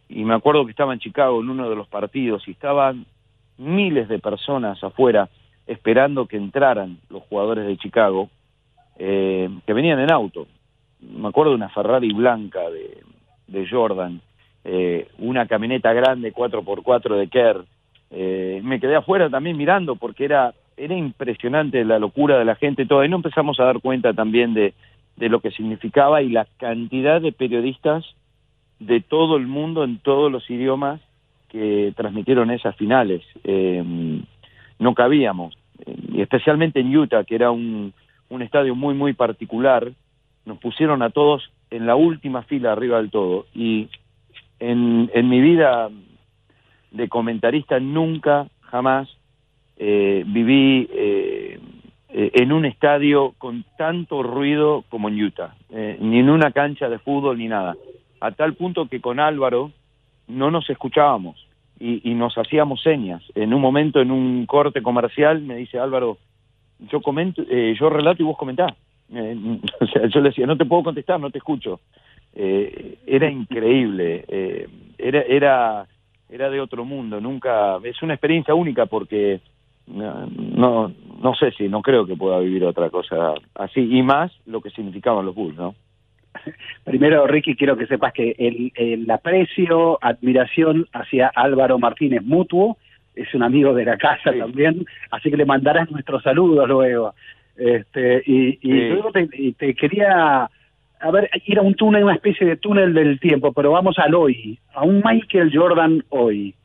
y 0.10 0.24
me 0.24 0.34
acuerdo 0.34 0.66
que 0.66 0.72
estaba 0.72 0.94
en 0.94 1.00
Chicago 1.00 1.42
en 1.42 1.50
uno 1.50 1.70
de 1.70 1.76
los 1.76 1.88
partidos 1.88 2.48
y 2.48 2.52
estaban 2.52 3.06
miles 3.58 4.08
de 4.08 4.20
personas 4.20 4.84
afuera 4.84 5.30
esperando 5.68 6.26
que 6.26 6.38
entraran 6.38 6.98
los 7.10 7.22
jugadores 7.24 7.68
de 7.68 7.78
Chicago, 7.78 8.30
eh, 8.98 9.50
que 9.68 9.74
venían 9.74 10.00
en 10.00 10.12
auto. 10.12 10.48
Me 11.00 11.28
acuerdo 11.28 11.52
de 11.52 11.58
una 11.58 11.70
Ferrari 11.70 12.12
blanca 12.12 12.70
de, 12.72 13.04
de 13.52 13.68
Jordan, 13.68 14.22
eh, 14.64 15.08
una 15.18 15.48
camioneta 15.48 15.94
grande 15.94 16.34
4x4 16.34 17.18
de 17.18 17.28
Kerr. 17.28 17.66
Eh, 18.12 18.62
me 18.64 18.80
quedé 18.80 18.96
afuera 18.96 19.30
también 19.30 19.58
mirando 19.58 19.96
porque 19.96 20.26
era, 20.26 20.54
era 20.78 20.96
impresionante 20.96 21.84
la 21.86 22.00
locura 22.00 22.38
de 22.38 22.46
la 22.46 22.56
gente, 22.56 22.86
todo. 22.86 23.04
Y 23.04 23.10
no 23.10 23.18
empezamos 23.18 23.60
a 23.60 23.66
dar 23.66 23.80
cuenta 23.80 24.14
también 24.14 24.54
de, 24.54 24.74
de 25.18 25.30
lo 25.30 25.40
que 25.42 25.52
significaba 25.52 26.22
y 26.22 26.30
la 26.30 26.48
cantidad 26.58 27.22
de 27.22 27.32
periodistas 27.32 28.06
de 28.80 29.02
todo 29.02 29.36
el 29.36 29.48
mundo 29.48 29.84
en 29.84 30.00
todos 30.00 30.32
los 30.32 30.50
idiomas 30.50 31.02
que 31.50 31.94
transmitieron 31.96 32.52
esas 32.52 32.76
finales. 32.76 33.22
Eh, 33.44 33.84
no 34.80 34.94
cabíamos, 34.94 35.58
eh, 35.86 35.96
y 36.14 36.22
especialmente 36.22 36.80
en 36.80 36.96
Utah, 36.96 37.26
que 37.26 37.36
era 37.36 37.52
un, 37.52 37.94
un 38.30 38.42
estadio 38.42 38.76
muy, 38.76 38.94
muy 38.94 39.14
particular, 39.14 39.92
nos 40.46 40.58
pusieron 40.60 41.02
a 41.02 41.10
todos 41.10 41.52
en 41.72 41.86
la 41.86 41.96
última 41.96 42.44
fila 42.44 42.72
arriba 42.72 42.98
del 42.98 43.12
todo. 43.12 43.46
Y 43.54 43.90
en, 44.60 45.10
en 45.14 45.30
mi 45.30 45.42
vida 45.42 45.90
de 46.92 47.08
comentarista 47.08 47.80
nunca, 47.80 48.48
jamás 48.62 49.08
eh, 49.78 50.24
viví 50.28 50.88
eh, 50.92 51.60
eh, 52.10 52.32
en 52.34 52.52
un 52.52 52.66
estadio 52.66 53.34
con 53.38 53.64
tanto 53.78 54.24
ruido 54.24 54.84
como 54.90 55.10
en 55.10 55.24
Utah, 55.24 55.56
eh, 55.70 55.98
ni 56.02 56.20
en 56.20 56.30
una 56.30 56.52
cancha 56.52 56.90
de 56.90 57.00
fútbol 57.00 57.38
ni 57.38 57.48
nada. 57.48 57.76
A 58.20 58.32
tal 58.32 58.56
punto 58.56 58.88
que 58.88 59.00
con 59.00 59.20
Álvaro 59.20 59.72
no 60.28 60.52
nos 60.52 60.70
escuchábamos 60.70 61.48
y, 61.80 62.10
y 62.10 62.14
nos 62.16 62.38
hacíamos 62.38 62.82
señas. 62.82 63.24
En 63.36 63.54
un 63.54 63.62
momento, 63.62 64.02
en 64.02 64.12
un 64.12 64.46
corte 64.46 64.82
comercial, 64.82 65.42
me 65.42 65.56
dice 65.56 65.80
Álvaro, 65.80 66.18
yo 66.92 67.02
comento, 67.02 67.44
eh, 67.50 67.76
yo 67.80 67.90
relato 67.90 68.24
y 68.24 68.26
vos 68.26 68.38
comentás. 68.38 68.74
Eh, 69.14 69.60
o 69.80 69.86
sea, 69.88 70.08
yo 70.08 70.22
le 70.22 70.30
decía, 70.30 70.46
no 70.46 70.58
te 70.58 70.66
puedo 70.66 70.84
contestar, 70.84 71.20
no 71.20 71.30
te 71.30 71.40
escucho. 71.40 71.80
Eh, 72.34 73.00
era 73.08 73.30
increíble, 73.30 74.24
eh, 74.28 74.68
era, 74.98 75.22
era, 75.22 75.88
era 76.30 76.50
de 76.50 76.62
otro 76.62 76.86
mundo, 76.86 77.20
nunca, 77.20 77.78
es 77.84 78.02
una 78.04 78.14
experiencia 78.14 78.54
única 78.54 78.86
porque 78.86 79.42
no, 79.88 80.94
no, 81.24 81.34
sé 81.34 81.52
si, 81.52 81.68
no 81.68 81.82
creo 81.82 82.06
que 82.06 82.16
pueda 82.16 82.40
vivir 82.40 82.64
otra 82.64 82.92
cosa 82.92 83.34
así, 83.56 83.82
y 83.82 84.04
más 84.04 84.32
lo 84.46 84.62
que 84.62 84.70
significaban 84.70 85.26
los 85.26 85.34
Bulls, 85.34 85.58
¿no? 85.58 85.74
Primero, 86.84 87.26
Ricky, 87.26 87.56
quiero 87.56 87.76
que 87.76 87.88
sepas 87.88 88.14
que 88.14 88.36
el, 88.38 88.72
el 88.76 89.10
aprecio, 89.10 89.98
admiración 90.00 90.86
hacia 90.94 91.32
Álvaro 91.34 91.80
Martínez 91.80 92.22
mutuo, 92.24 92.78
es 93.16 93.34
un 93.34 93.44
amigo 93.44 93.74
de 93.74 93.86
la 93.86 93.98
casa 93.98 94.32
Sí. 94.32 94.40
también, 94.40 94.86
así 95.12 95.30
que 95.30 95.38
le 95.38 95.46
mandarás 95.46 95.90
nuestros 95.92 96.24
saludos 96.24 96.68
luego. 96.70 97.14
Este, 97.60 98.24
y, 98.26 98.50
y 98.62 98.72
Sí. 98.72 98.90
luego 98.90 99.12
te, 99.12 99.28
y 99.34 99.52
te 99.54 99.74
quería, 99.76 100.44
a 101.02 101.12
ver, 101.12 101.30
ir 101.46 101.60
a 101.60 101.62
un 101.62 101.76
túnel, 101.76 102.06
una 102.06 102.16
especie 102.16 102.48
de 102.48 102.56
túnel 102.56 102.94
del 102.94 103.20
tiempo, 103.20 103.52
pero 103.52 103.72
vamos 103.72 104.00
al 104.00 104.16
hoy, 104.16 104.58
a 104.74 104.84
un 104.84 105.02
Michael 105.04 105.52
Jordan 105.54 106.04
hoy. 106.10 106.56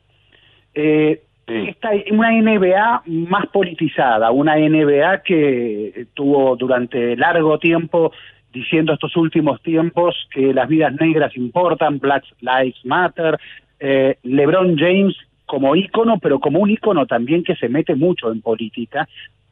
Eh, 0.73 1.21
Sí. 1.47 1.53
esta 1.67 1.91
una 2.09 2.31
NBA 2.31 3.03
más 3.05 3.45
politizada, 3.53 4.31
una 4.31 4.55
NBA 4.57 5.21
que 5.21 6.07
tuvo 6.15 6.55
durante 6.55 7.15
largo 7.15 7.59
tiempo 7.59 8.11
diciendo 8.51 8.93
estos 8.93 9.15
últimos 9.15 9.61
tiempos 9.61 10.15
que 10.33 10.55
las 10.55 10.67
vidas 10.67 10.95
negras 10.99 11.37
importan, 11.37 11.99
Black 11.99 12.23
Lives 12.41 12.83
Matter, 12.83 13.37
eh, 13.79 14.15
LeBron 14.23 14.75
James 14.75 15.15
como 15.45 15.75
ícono, 15.75 16.17
pero 16.17 16.39
como 16.39 16.57
un 16.61 16.71
ícono 16.71 17.05
también 17.05 17.43
que 17.43 17.55
se 17.57 17.69
mete 17.69 17.93
mucho 17.93 18.31
en 18.31 18.41
política, 18.41 19.07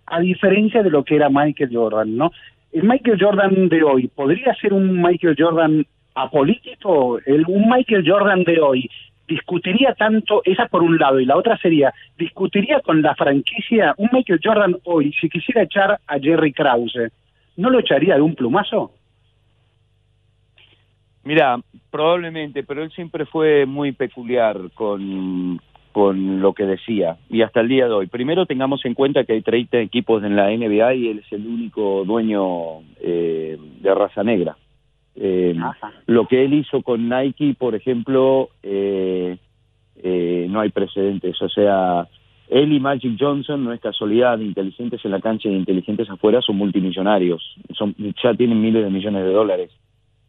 a 0.06 0.20
diferencia 0.20 0.84
de 0.84 0.90
lo 0.90 1.04
que 1.04 1.16
era 1.16 1.30
Michael 1.30 1.70
Jordan, 1.74 2.18
¿no? 2.18 2.32
El 2.72 2.84
Michael 2.84 3.18
Jordan 3.20 3.70
de 3.70 3.84
hoy, 3.84 4.08
¿podría 4.08 4.54
ser 4.56 4.74
un 4.74 5.02
Michael 5.02 5.36
Jordan 5.38 5.86
apolítico? 6.16 7.20
El, 7.26 7.46
un 7.48 7.70
Michael 7.70 8.04
Jordan 8.08 8.44
de 8.44 8.60
hoy 8.60 8.90
discutiría 9.28 9.94
tanto, 9.94 10.42
esa 10.44 10.68
por 10.68 10.84
un 10.84 10.98
lado, 10.98 11.20
y 11.20 11.26
la 11.26 11.38
otra 11.38 11.58
sería, 11.58 11.94
discutiría 12.18 12.82
con 12.82 13.02
la 13.02 13.16
franquicia, 13.16 13.94
un 13.98 14.10
Michael 14.12 14.40
Jordan 14.44 14.78
hoy, 14.84 15.14
si 15.14 15.30
quisiera 15.30 15.64
echar 15.64 16.00
a 16.06 16.20
Jerry 16.20 16.52
Krause, 16.52 17.12
¿no 17.58 17.70
lo 17.70 17.80
echaría 17.80 18.16
de 18.16 18.22
un 18.22 18.36
plumazo? 18.36 18.92
Mira, 21.24 21.58
probablemente, 21.90 22.64
pero 22.64 22.84
él 22.84 22.92
siempre 22.92 23.26
fue 23.26 23.66
muy 23.66 23.94
peculiar 23.94 24.58
con, 24.74 25.62
con 25.94 26.42
lo 26.42 26.54
que 26.54 26.66
decía, 26.66 27.18
y 27.30 27.42
hasta 27.42 27.62
el 27.62 27.70
día 27.70 27.86
de 27.86 27.94
hoy. 27.94 28.08
Primero 28.08 28.46
tengamos 28.46 28.84
en 28.84 28.94
cuenta 28.94 29.24
que 29.24 29.34
hay 29.34 29.42
30 29.42 29.80
equipos 29.80 30.24
en 30.24 30.36
la 30.36 30.50
NBA 30.50 30.94
y 30.96 31.08
él 31.08 31.20
es 31.20 31.32
el 31.32 31.48
único 31.48 32.04
dueño 32.06 32.82
eh, 33.00 33.58
de 33.82 33.96
raza 33.96 34.24
negra. 34.24 34.58
Eh, 35.16 35.56
lo 36.08 36.28
que 36.28 36.44
él 36.44 36.54
hizo 36.54 36.82
con 36.82 37.08
Nike, 37.08 37.56
por 37.58 37.76
ejemplo, 37.76 38.50
eh, 38.64 39.38
eh, 40.02 40.48
no 40.50 40.60
hay 40.60 40.70
precedentes. 40.70 41.42
O 41.42 41.50
sea, 41.50 42.08
él 42.50 42.74
y 42.74 42.80
Magic 42.80 43.16
Johnson, 43.20 43.64
no 43.64 43.74
es 43.74 43.80
casualidad, 43.80 44.40
inteligentes 44.40 45.04
en 45.06 45.12
la 45.12 45.22
cancha 45.22 45.50
y 45.50 45.56
inteligentes 45.56 46.10
afuera, 46.10 46.42
son 46.42 46.58
multimillonarios. 46.58 47.42
Son, 47.78 47.96
ya 48.22 48.34
tienen 48.34 48.62
miles 48.62 48.84
de 48.84 48.90
millones 48.90 49.24
de 49.24 49.32
dólares. 49.32 49.72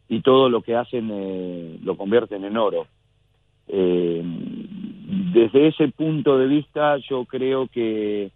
Y 0.07 0.21
todo 0.21 0.49
lo 0.49 0.61
que 0.61 0.75
hacen 0.75 1.09
eh, 1.11 1.79
lo 1.83 1.97
convierten 1.97 2.45
en 2.45 2.57
oro. 2.57 2.87
Eh, 3.67 4.23
desde 5.07 5.67
ese 5.67 5.87
punto 5.89 6.37
de 6.37 6.47
vista, 6.47 6.97
yo 6.97 7.25
creo 7.25 7.67
que 7.67 8.31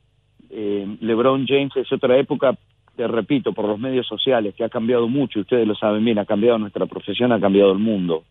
eh, 0.49 0.97
LeBron 1.01 1.45
James 1.47 1.75
es 1.75 1.91
otra 1.91 2.17
época, 2.17 2.55
te 2.95 3.07
repito, 3.07 3.53
por 3.53 3.65
los 3.65 3.79
medios 3.79 4.05
sociales, 4.07 4.53
que 4.55 4.63
ha 4.63 4.69
cambiado 4.69 5.07
mucho, 5.07 5.39
ustedes 5.39 5.67
lo 5.67 5.75
saben 5.75 6.05
bien, 6.05 6.19
ha 6.19 6.25
cambiado 6.25 6.57
nuestra 6.59 6.85
profesión, 6.85 7.31
ha 7.31 7.39
cambiado 7.39 7.71
el 7.71 7.79
mundo. 7.79 8.23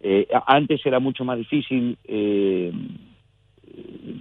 Eh, 0.00 0.26
antes 0.46 0.84
era 0.86 0.98
mucho 0.98 1.24
más 1.26 1.36
difícil 1.36 1.98
eh, 2.04 2.72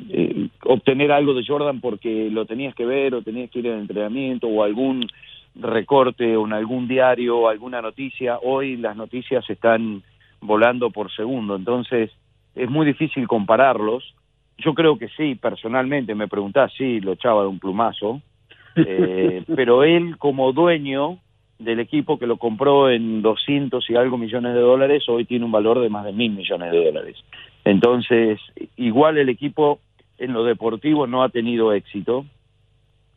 eh, 0.09 0.49
obtener 0.65 1.11
algo 1.11 1.33
de 1.33 1.45
Jordan 1.45 1.79
porque 1.79 2.29
lo 2.29 2.45
tenías 2.45 2.75
que 2.75 2.85
ver 2.85 3.15
o 3.15 3.21
tenías 3.21 3.49
que 3.49 3.59
ir 3.59 3.69
al 3.69 3.79
entrenamiento 3.79 4.47
o 4.47 4.63
algún 4.63 5.07
recorte 5.55 6.35
o 6.35 6.45
en 6.45 6.53
algún 6.53 6.87
diario 6.87 7.37
o 7.37 7.47
alguna 7.47 7.81
noticia. 7.81 8.39
Hoy 8.39 8.75
las 8.75 8.97
noticias 8.97 9.49
están 9.49 10.03
volando 10.41 10.89
por 10.89 11.11
segundo, 11.11 11.55
entonces 11.55 12.11
es 12.59 12.69
muy 12.69 12.85
difícil 12.85 13.27
compararlos. 13.27 14.15
Yo 14.57 14.73
creo 14.73 14.97
que 14.97 15.07
sí, 15.09 15.35
personalmente 15.35 16.13
me 16.15 16.27
preguntás, 16.27 16.71
sí, 16.77 16.99
lo 16.99 17.13
echaba 17.13 17.43
de 17.43 17.47
un 17.47 17.59
plumazo, 17.59 18.21
eh, 18.75 19.43
pero 19.55 19.83
él 19.83 20.17
como 20.17 20.51
dueño 20.51 21.19
del 21.57 21.79
equipo 21.79 22.19
que 22.19 22.27
lo 22.27 22.37
compró 22.37 22.89
en 22.89 23.21
200 23.21 23.89
y 23.89 23.95
algo 23.95 24.17
millones 24.17 24.53
de 24.53 24.61
dólares, 24.61 25.03
hoy 25.07 25.25
tiene 25.25 25.45
un 25.45 25.51
valor 25.51 25.79
de 25.79 25.89
más 25.89 26.05
de 26.05 26.13
mil 26.13 26.31
millones 26.31 26.71
de 26.71 26.85
dólares. 26.85 27.17
Entonces, 27.65 28.39
igual 28.77 29.17
el 29.17 29.29
equipo 29.29 29.79
en 30.17 30.33
lo 30.33 30.43
deportivo 30.43 31.07
no 31.07 31.23
ha 31.23 31.29
tenido 31.29 31.73
éxito. 31.73 32.25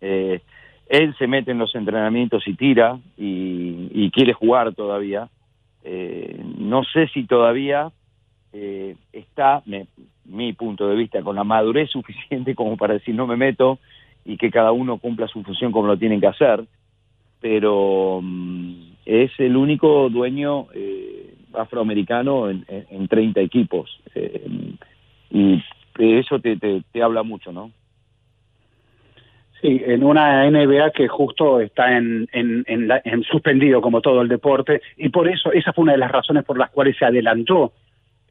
Eh, 0.00 0.40
él 0.88 1.14
se 1.18 1.26
mete 1.26 1.52
en 1.52 1.58
los 1.58 1.74
entrenamientos 1.74 2.46
y 2.46 2.54
tira 2.54 2.98
y, 3.16 3.88
y 3.92 4.10
quiere 4.10 4.32
jugar 4.32 4.74
todavía. 4.74 5.28
Eh, 5.84 6.40
no 6.58 6.84
sé 6.84 7.08
si 7.08 7.24
todavía 7.24 7.90
eh, 8.52 8.96
está, 9.12 9.62
me- 9.66 9.86
mi 10.24 10.52
punto 10.52 10.88
de 10.88 10.96
vista, 10.96 11.22
con 11.22 11.36
la 11.36 11.44
madurez 11.44 11.90
suficiente 11.92 12.54
como 12.54 12.76
para 12.76 12.94
decir 12.94 13.14
no 13.14 13.26
me 13.26 13.36
meto 13.36 13.78
y 14.24 14.36
que 14.36 14.50
cada 14.50 14.72
uno 14.72 14.98
cumpla 14.98 15.26
su 15.28 15.42
función 15.42 15.72
como 15.72 15.88
lo 15.88 15.96
tienen 15.98 16.20
que 16.20 16.28
hacer, 16.28 16.64
pero 17.40 18.20
mm, 18.22 18.74
es 19.04 19.32
el 19.38 19.56
único 19.56 20.08
dueño 20.10 20.66
eh, 20.74 21.34
afroamericano 21.54 22.48
en, 22.50 22.64
en- 22.68 22.86
en 22.90 23.08
30 23.08 23.40
equipos. 23.40 24.00
eh, 24.14 24.74
y 25.30 25.62
eso 25.98 26.38
te, 26.40 26.56
te, 26.56 26.82
te 26.92 27.02
habla 27.02 27.22
mucho, 27.22 27.52
¿no? 27.52 27.70
Sí, 29.60 29.80
en 29.86 30.02
una 30.02 30.44
NBA 30.50 30.90
que 30.90 31.06
justo 31.06 31.60
está 31.60 31.96
en, 31.96 32.28
en, 32.32 32.64
en, 32.66 32.88
la- 32.88 33.00
en 33.04 33.22
suspendido 33.22 33.80
como 33.80 34.00
todo 34.00 34.20
el 34.22 34.28
deporte 34.28 34.82
y 34.96 35.08
por 35.10 35.28
eso 35.28 35.52
esa 35.52 35.72
fue 35.72 35.82
una 35.84 35.92
de 35.92 35.98
las 35.98 36.10
razones 36.10 36.44
por 36.44 36.58
las 36.58 36.70
cuales 36.70 36.96
se 36.98 37.04
adelantó 37.04 37.72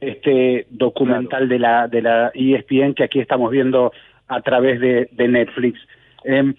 este 0.02 0.66
documental 0.70 1.48
de 1.48 1.60
la 1.60 1.88
de 1.88 2.02
la 2.02 2.32
ESPN 2.34 2.94
que 2.96 3.04
aquí 3.06 3.20
estamos 3.20 3.52
viendo 3.52 3.94
a 4.28 4.42
través 4.42 4.80
de, 4.80 5.08
de 5.12 5.28
Netflix. 5.28 5.80
Eh, 6.26 6.54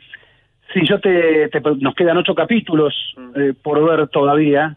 si 0.72 0.86
yo 0.86 0.98
te, 1.00 1.48
te- 1.48 1.60
nos 1.80 1.94
quedan 1.94 2.16
ocho 2.16 2.34
capítulos 2.34 2.94
eh, 3.36 3.52
por 3.62 3.84
ver 3.84 4.08
todavía. 4.08 4.76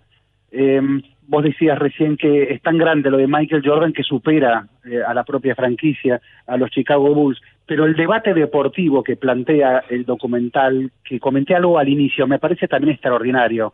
Eh, 0.51 0.81
vos 1.27 1.43
decías 1.43 1.77
recién 1.79 2.17
que 2.17 2.43
es 2.53 2.61
tan 2.61 2.77
grande 2.77 3.09
lo 3.09 3.17
de 3.17 3.27
Michael 3.27 3.63
Jordan 3.65 3.91
que 3.93 4.03
supera 4.03 4.67
eh, 4.85 5.01
a 5.05 5.13
la 5.13 5.23
propia 5.23 5.55
franquicia, 5.55 6.21
a 6.47 6.55
los 6.57 6.69
Chicago 6.69 7.13
Bulls. 7.13 7.41
Pero 7.65 7.85
el 7.85 7.95
debate 7.95 8.33
deportivo 8.33 9.03
que 9.03 9.15
plantea 9.15 9.83
el 9.89 10.05
documental, 10.05 10.91
que 11.03 11.19
comenté 11.19 11.55
algo 11.55 11.79
al 11.79 11.89
inicio, 11.89 12.27
me 12.27 12.37
parece 12.39 12.67
también 12.67 12.93
extraordinario. 12.93 13.73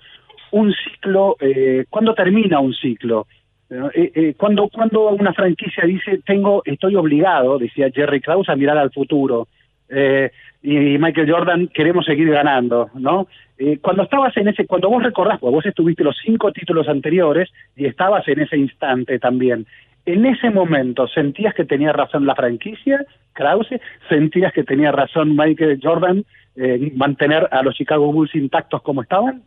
Un 0.52 0.74
ciclo, 0.74 1.36
eh, 1.42 1.86
¿cuándo 1.90 2.14
termina 2.14 2.60
un 2.60 2.74
ciclo? 2.74 3.28
Eh, 3.72 4.12
eh, 4.14 4.34
cuando, 4.38 4.68
cuando 4.68 5.10
una 5.12 5.34
franquicia 5.34 5.86
dice, 5.86 6.20
tengo, 6.26 6.62
estoy 6.66 6.96
obligado, 6.96 7.58
decía 7.58 7.90
Jerry 7.90 8.20
Krause, 8.20 8.50
a 8.50 8.56
mirar 8.56 8.78
al 8.78 8.92
futuro. 8.92 9.48
Eh, 9.88 10.30
y 10.62 10.98
Michael 10.98 11.32
Jordan, 11.32 11.68
queremos 11.68 12.06
seguir 12.06 12.30
ganando, 12.30 12.90
¿no? 12.94 13.28
Eh, 13.58 13.80
cuando 13.82 14.04
estabas 14.04 14.36
en 14.38 14.50
ese, 14.50 14.66
cuando 14.68 14.90
vos 14.90 15.02
recordás, 15.02 15.40
porque 15.40 15.56
vos 15.56 15.66
estuviste 15.66 16.04
los 16.04 16.18
cinco 16.24 16.52
títulos 16.52 16.88
anteriores 16.88 17.50
y 17.76 17.86
estabas 17.86 18.28
en 18.28 18.42
ese 18.42 18.58
instante 18.58 19.20
también, 19.20 19.66
en 20.06 20.26
ese 20.26 20.50
momento, 20.50 21.08
¿sentías 21.08 21.54
que 21.54 21.64
tenía 21.64 21.94
razón 21.94 22.26
la 22.26 22.36
franquicia, 22.36 23.06
Krause? 23.34 23.80
¿Sentías 24.10 24.52
que 24.52 24.64
tenía 24.64 24.92
razón 24.92 25.36
Michael 25.36 25.80
Jordan 25.82 26.26
en 26.56 26.98
mantener 26.98 27.48
a 27.52 27.62
los 27.62 27.76
Chicago 27.76 28.12
Bulls 28.12 28.36
intactos 28.36 28.82
como 28.82 29.04
estaban? 29.04 29.44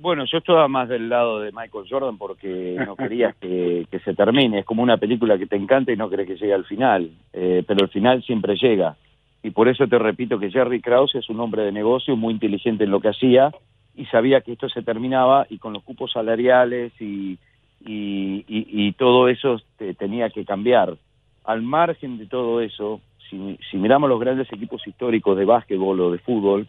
Bueno, 0.00 0.24
yo 0.30 0.38
estaba 0.38 0.68
más 0.68 0.88
del 0.88 1.08
lado 1.08 1.40
de 1.40 1.50
Michael 1.50 1.86
Jordan 1.90 2.18
porque 2.18 2.76
no 2.86 2.94
querías 2.94 3.34
que, 3.36 3.86
se 4.04 4.14
termine. 4.14 4.60
Es 4.60 4.64
como 4.64 4.82
una 4.82 4.96
película 4.96 5.36
que 5.36 5.46
te 5.46 5.56
encanta 5.56 5.92
y 5.92 5.96
no 5.96 6.08
querés 6.08 6.28
que 6.28 6.36
llegue 6.36 6.54
al 6.54 6.64
final, 6.64 7.10
eh, 7.32 7.64
pero 7.66 7.84
el 7.84 7.90
final 7.90 8.22
siempre 8.22 8.56
llega. 8.56 8.96
Y 9.42 9.50
por 9.50 9.66
eso 9.68 9.88
te 9.88 9.98
repito 9.98 10.38
que 10.38 10.50
Jerry 10.52 10.80
Krause 10.80 11.16
es 11.16 11.28
un 11.28 11.40
hombre 11.40 11.62
de 11.62 11.72
negocio 11.72 12.14
muy 12.16 12.32
inteligente 12.34 12.84
en 12.84 12.90
lo 12.92 13.00
que 13.00 13.08
hacía 13.08 13.50
y 13.96 14.04
sabía 14.06 14.40
que 14.40 14.52
esto 14.52 14.68
se 14.68 14.82
terminaba 14.82 15.46
y 15.50 15.58
con 15.58 15.72
los 15.72 15.82
cupos 15.82 16.12
salariales 16.12 16.92
y, 17.00 17.36
y, 17.84 18.44
y- 18.46 18.66
y 18.86 18.92
todo 18.92 19.28
eso 19.28 19.60
te- 19.78 19.94
tenía 19.94 20.30
que 20.30 20.44
cambiar. 20.44 20.94
Al 21.44 21.62
margen 21.62 22.18
de 22.18 22.26
todo 22.26 22.60
eso, 22.60 23.00
si, 23.28 23.58
si 23.70 23.76
miramos 23.78 24.08
los 24.08 24.20
grandes 24.20 24.52
equipos 24.52 24.86
históricos 24.86 25.36
de 25.36 25.44
básquetbol 25.44 25.98
o 26.00 26.10
de 26.12 26.18
fútbol, 26.18 26.68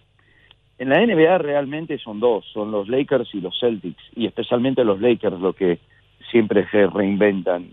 en 0.80 0.90
la 0.90 1.06
NBA 1.06 1.38
realmente 1.38 1.98
son 2.00 2.20
dos, 2.20 2.46
son 2.54 2.72
los 2.72 2.88
Lakers 2.88 3.30
y 3.36 3.42
los 3.42 3.60
Celtics, 3.60 4.02
y 4.16 4.26
especialmente 4.26 4.84
los 4.84 5.00
Lakers 5.00 5.40
lo 5.40 5.54
que 5.54 5.80
siempre 6.32 6.68
se 6.72 6.88
reinventan. 6.88 7.68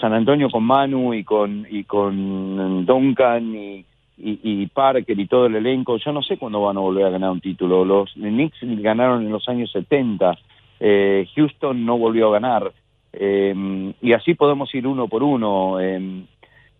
San 0.00 0.12
Antonio 0.12 0.50
con 0.50 0.64
Manu 0.64 1.14
y 1.14 1.24
con 1.24 1.66
y 1.70 1.84
con 1.84 2.84
Duncan 2.84 3.54
y, 3.54 4.66
Parker 4.74 5.18
y 5.18 5.26
todo 5.26 5.46
el 5.46 5.56
elenco, 5.56 5.96
yo 5.96 6.12
no 6.12 6.22
sé 6.22 6.36
cuándo 6.36 6.60
van 6.60 6.76
a 6.76 6.80
volver 6.80 7.06
a 7.06 7.10
ganar 7.10 7.30
un 7.30 7.40
título. 7.40 7.84
Los 7.84 8.12
Knicks 8.12 8.58
ganaron 8.62 9.24
en 9.24 9.32
los 9.32 9.48
años 9.48 9.70
70, 9.72 10.38
eh, 10.80 11.26
Houston 11.34 11.86
no 11.86 11.98
volvió 11.98 12.28
a 12.28 12.32
ganar, 12.32 12.72
eh, 13.12 13.92
y 14.02 14.12
así 14.12 14.34
podemos 14.34 14.74
ir 14.74 14.86
uno 14.86 15.08
por 15.08 15.22
uno. 15.22 15.80
eh, 15.80 16.24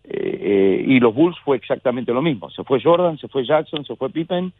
eh, 0.03 0.39
eh, 0.41 0.85
y 0.87 0.99
los 0.99 1.13
Bulls 1.13 1.37
fue 1.45 1.57
exactamente 1.57 2.11
lo 2.11 2.21
mismo. 2.21 2.49
Se 2.49 2.63
fue 2.63 2.81
Jordan, 2.81 3.17
se 3.17 3.27
fue 3.27 3.45
Jackson, 3.45 3.85
se 3.85 3.95
fue 3.95 4.09
Pippen 4.09 4.51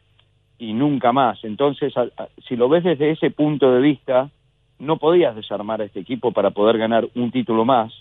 y 0.61 0.73
nunca 0.73 1.11
más. 1.11 1.43
Entonces, 1.43 1.91
a- 1.97 2.07
si 2.47 2.55
lo 2.55 2.69
ves 2.69 2.83
desde 2.83 3.09
ese 3.09 3.31
punto 3.31 3.71
de 3.71 3.81
vista, 3.81 4.29
no 4.77 4.97
podías 4.97 5.35
desarmar 5.35 5.81
a 5.81 5.85
este 5.85 6.01
equipo 6.01 6.31
para 6.31 6.51
poder 6.51 6.77
ganar 6.77 7.07
un 7.15 7.31
título 7.31 7.65
más, 7.65 7.91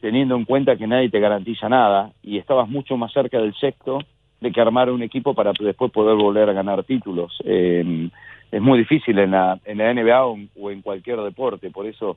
teniendo 0.00 0.36
en 0.36 0.44
cuenta 0.44 0.76
que 0.76 0.86
nadie 0.86 1.10
te 1.10 1.18
garantiza 1.18 1.68
nada 1.68 2.12
y 2.22 2.38
estabas 2.38 2.68
mucho 2.68 2.96
más 2.96 3.12
cerca 3.12 3.40
del 3.40 3.52
sexto 3.54 3.98
de 4.40 4.52
que 4.52 4.60
armar 4.60 4.90
un 4.90 5.02
equipo 5.02 5.34
para 5.34 5.52
después 5.58 5.90
poder 5.90 6.14
volver 6.16 6.48
a 6.48 6.52
ganar 6.52 6.84
títulos. 6.84 7.36
Eh, 7.44 8.08
es 8.52 8.62
muy 8.62 8.78
difícil 8.78 9.18
en 9.18 9.32
la, 9.32 9.58
en 9.64 9.78
la 9.78 9.92
NBA 9.92 10.24
o 10.24 10.36
en, 10.36 10.48
o 10.56 10.70
en 10.70 10.82
cualquier 10.82 11.20
deporte, 11.20 11.70
por 11.70 11.84
eso 11.86 12.16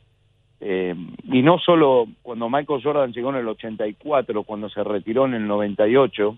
eh, 0.64 0.94
y 1.24 1.42
no 1.42 1.58
solo 1.58 2.06
cuando 2.22 2.48
Michael 2.48 2.84
Jordan 2.84 3.12
llegó 3.12 3.32
en 3.32 3.38
el 3.38 3.48
84, 3.48 4.44
cuando 4.44 4.70
se 4.70 4.84
retiró 4.84 5.26
en 5.26 5.34
el 5.34 5.48
98, 5.48 6.38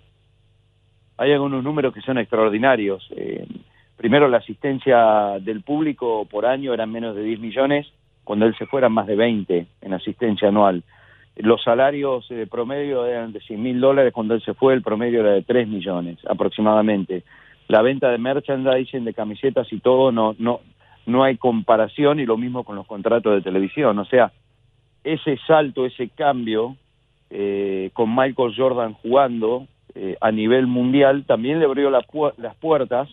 hay 1.17 1.31
algunos 1.31 1.63
números 1.63 1.93
que 1.93 2.01
son 2.01 2.17
extraordinarios. 2.17 3.07
Eh, 3.15 3.45
primero, 3.97 4.27
la 4.27 4.37
asistencia 4.37 5.39
del 5.39 5.61
público 5.61 6.25
por 6.25 6.45
año 6.45 6.73
eran 6.73 6.91
menos 6.91 7.15
de 7.15 7.23
10 7.23 7.39
millones, 7.39 7.87
cuando 8.23 8.45
él 8.45 8.55
se 8.57 8.65
fuera 8.65 8.89
más 8.89 9.07
de 9.07 9.15
20 9.15 9.67
en 9.81 9.93
asistencia 9.93 10.47
anual. 10.47 10.83
Los 11.35 11.63
salarios 11.63 12.25
eh, 12.29 12.47
promedio 12.49 13.05
eran 13.05 13.33
de 13.33 13.41
100 13.41 13.61
mil 13.61 13.79
dólares, 13.79 14.13
cuando 14.13 14.35
él 14.35 14.41
se 14.43 14.53
fue 14.53 14.73
el 14.73 14.81
promedio 14.81 15.21
era 15.21 15.31
de 15.31 15.41
3 15.41 15.67
millones 15.67 16.19
aproximadamente. 16.27 17.23
La 17.67 17.81
venta 17.81 18.09
de 18.11 18.17
merchandising, 18.17 19.03
de 19.03 19.13
camisetas 19.13 19.71
y 19.71 19.79
todo, 19.79 20.11
no, 20.11 20.35
no, 20.37 20.61
no 21.05 21.23
hay 21.23 21.37
comparación 21.37 22.19
y 22.19 22.25
lo 22.25 22.37
mismo 22.37 22.63
con 22.63 22.75
los 22.75 22.85
contratos 22.85 23.33
de 23.33 23.41
televisión. 23.41 23.97
O 23.97 24.05
sea, 24.05 24.31
ese 25.03 25.37
salto, 25.47 25.85
ese 25.85 26.09
cambio 26.09 26.75
eh, 27.29 27.89
con 27.93 28.13
Michael 28.15 28.53
Jordan 28.55 28.93
jugando 28.93 29.67
eh, 29.95 30.17
a 30.21 30.31
nivel 30.31 30.67
mundial 30.67 31.23
también 31.25 31.59
le 31.59 31.65
abrió 31.65 31.89
la 31.89 32.01
pu- 32.01 32.33
las 32.37 32.55
puertas 32.55 33.09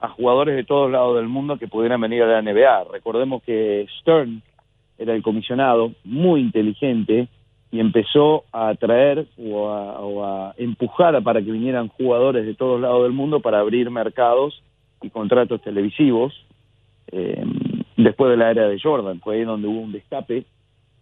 a 0.00 0.08
jugadores 0.08 0.54
de 0.56 0.64
todos 0.64 0.90
lados 0.90 1.16
del 1.16 1.28
mundo 1.28 1.58
que 1.58 1.68
pudieran 1.68 2.00
venir 2.00 2.22
a 2.22 2.26
la 2.26 2.42
NBA. 2.42 2.84
Recordemos 2.92 3.42
que 3.42 3.86
Stern 4.00 4.42
era 4.98 5.14
el 5.14 5.22
comisionado, 5.22 5.92
muy 6.04 6.40
inteligente, 6.40 7.28
y 7.70 7.80
empezó 7.80 8.44
a 8.52 8.68
atraer 8.68 9.26
o 9.38 9.68
a, 9.68 10.00
o 10.00 10.24
a 10.24 10.54
empujar 10.56 11.22
para 11.22 11.42
que 11.42 11.50
vinieran 11.52 11.88
jugadores 11.88 12.46
de 12.46 12.54
todos 12.54 12.80
lados 12.80 13.02
del 13.02 13.12
mundo 13.12 13.40
para 13.40 13.60
abrir 13.60 13.90
mercados 13.90 14.62
y 15.02 15.10
contratos 15.10 15.60
televisivos 15.62 16.32
eh, 17.12 17.44
después 17.96 18.30
de 18.30 18.36
la 18.36 18.50
era 18.50 18.68
de 18.68 18.80
Jordan, 18.80 19.20
fue 19.20 19.36
ahí 19.36 19.44
donde 19.44 19.68
hubo 19.68 19.80
un 19.80 19.92
destape 19.92 20.44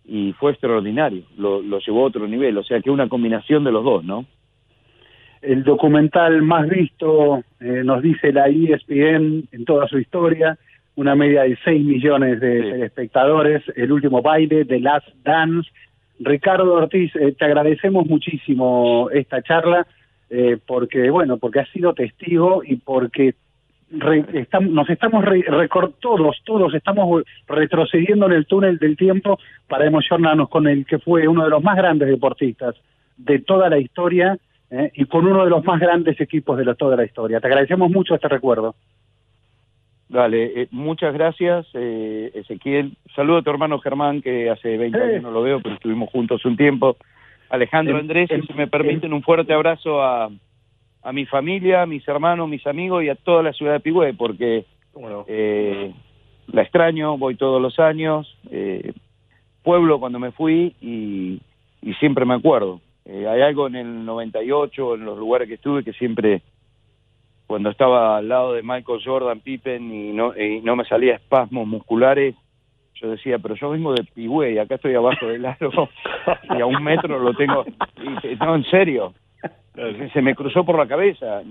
y 0.04 0.32
fue 0.34 0.52
extraordinario, 0.52 1.22
lo, 1.36 1.60
lo 1.62 1.78
llevó 1.80 2.02
a 2.04 2.08
otro 2.08 2.26
nivel, 2.28 2.56
o 2.58 2.64
sea 2.64 2.80
que 2.80 2.90
una 2.90 3.08
combinación 3.08 3.64
de 3.64 3.72
los 3.72 3.84
dos, 3.84 4.04
¿no? 4.04 4.24
El 5.42 5.64
documental 5.64 6.42
más 6.42 6.68
visto, 6.68 7.42
eh, 7.60 7.82
nos 7.84 8.02
dice 8.02 8.32
la 8.32 8.48
ESPN 8.48 9.44
en 9.52 9.64
toda 9.64 9.86
su 9.88 9.98
historia, 9.98 10.58
una 10.96 11.14
media 11.14 11.42
de 11.42 11.56
6 11.64 11.84
millones 11.84 12.40
de 12.40 12.62
Sí. 12.62 12.70
telespectadores, 12.70 13.62
El 13.76 13.92
último 13.92 14.22
baile, 14.22 14.64
The 14.64 14.80
Last 14.80 15.08
Dance. 15.22 15.70
Ricardo 16.18 16.72
Ortiz, 16.72 17.14
eh, 17.16 17.34
te 17.38 17.44
agradecemos 17.44 18.06
muchísimo 18.06 19.10
esta 19.12 19.42
charla, 19.42 19.86
eh, 20.30 20.56
porque, 20.66 21.10
bueno, 21.10 21.36
porque 21.36 21.60
has 21.60 21.68
sido 21.68 21.92
testigo 21.92 22.62
y 22.64 22.76
porque 22.76 23.34
re- 23.90 24.24
estam- 24.48 24.70
nos 24.70 24.88
estamos 24.88 25.24
re- 25.24 25.44
todos, 26.00 26.36
todos 26.44 26.74
estamos 26.74 27.22
retrocediendo 27.46 28.26
en 28.26 28.32
el 28.32 28.46
túnel 28.46 28.78
del 28.78 28.96
tiempo 28.96 29.38
para 29.68 29.86
emocionarnos 29.86 30.48
con 30.48 30.66
el 30.66 30.86
que 30.86 30.98
fue 30.98 31.28
uno 31.28 31.44
de 31.44 31.50
los 31.50 31.62
más 31.62 31.76
grandes 31.76 32.08
deportistas 32.08 32.74
de 33.18 33.38
toda 33.40 33.68
la 33.68 33.78
historia 33.78 34.38
eh, 34.70 34.90
y 34.94 35.04
con 35.06 35.26
uno 35.26 35.44
de 35.44 35.50
los 35.50 35.64
más 35.64 35.80
grandes 35.80 36.20
equipos 36.20 36.56
de 36.58 36.64
la- 36.64 36.74
toda 36.74 36.96
la 36.96 37.04
historia. 37.04 37.40
Te 37.40 37.46
agradecemos 37.46 37.90
mucho 37.90 38.14
este 38.14 38.28
recuerdo. 38.28 38.74
Dale, 40.08 40.62
eh, 40.62 40.68
muchas 40.70 41.12
gracias, 41.14 41.66
eh, 41.74 42.30
Ezequiel. 42.34 42.96
Saludo 43.14 43.38
a 43.38 43.42
tu 43.42 43.50
hermano 43.50 43.78
Germán, 43.80 44.22
que 44.22 44.48
hace 44.50 44.76
20 44.76 44.98
Eh. 44.98 45.02
años 45.02 45.22
no 45.22 45.30
lo 45.32 45.42
veo, 45.42 45.60
pero 45.60 45.74
estuvimos 45.74 46.10
juntos 46.10 46.44
un 46.44 46.56
tiempo. 46.56 46.96
Alejandro 47.50 47.94
El- 47.96 48.02
Andrés, 48.02 48.30
si 48.46 48.52
me 48.54 48.68
permiten, 48.68 49.12
un 49.12 49.22
fuerte 49.22 49.52
abrazo 49.52 50.02
a, 50.02 50.30
a 51.02 51.12
mi 51.12 51.26
familia, 51.26 51.82
a 51.82 51.86
mis 51.86 52.06
hermanos, 52.06 52.48
mis 52.48 52.64
amigos 52.66 53.02
y 53.02 53.08
a 53.08 53.16
toda 53.16 53.42
la 53.42 53.52
ciudad 53.52 53.72
de 53.74 53.80
Pigüé, 53.80 54.14
porque 54.14 54.64
eh, 55.28 55.92
la 56.52 56.62
extraño, 56.62 57.18
voy 57.18 57.34
todos 57.34 57.60
los 57.60 57.78
años, 57.80 58.32
eh, 58.50 58.92
pueblo 59.64 59.98
cuando 59.98 60.18
me 60.20 60.30
fui 60.30 60.74
y, 60.80 61.40
y 61.82 61.94
siempre 61.94 62.24
me 62.24 62.34
acuerdo. 62.34 62.80
Eh, 63.06 63.26
hay 63.28 63.40
algo 63.42 63.68
en 63.68 63.76
el 63.76 64.04
98, 64.04 64.96
en 64.96 65.04
los 65.04 65.16
lugares 65.18 65.48
que 65.48 65.54
estuve, 65.54 65.84
que 65.84 65.92
siempre, 65.92 66.42
cuando 67.46 67.70
estaba 67.70 68.16
al 68.16 68.28
lado 68.28 68.52
de 68.52 68.62
Michael 68.62 69.00
Jordan, 69.04 69.40
Pippen, 69.40 69.92
y 69.92 70.12
no, 70.12 70.36
y 70.36 70.60
no 70.60 70.74
me 70.74 70.84
salía 70.84 71.14
espasmos 71.14 71.68
musculares, 71.68 72.34
yo 73.00 73.10
decía, 73.10 73.38
pero 73.38 73.54
yo 73.54 73.70
vengo 73.70 73.92
de 73.92 74.04
Pigüé 74.04 74.54
y 74.54 74.58
acá 74.58 74.76
estoy 74.76 74.94
abajo 74.94 75.26
del 75.26 75.44
aro 75.44 75.70
y 76.56 76.60
a 76.60 76.66
un 76.66 76.82
metro 76.82 77.18
lo 77.18 77.34
tengo. 77.34 77.64
Y, 78.24 78.34
no, 78.36 78.54
en 78.54 78.64
serio. 78.64 79.12
Se 80.14 80.22
me 80.22 80.34
cruzó 80.34 80.64
por 80.64 80.78
la 80.78 80.86
cabeza. 80.86 81.42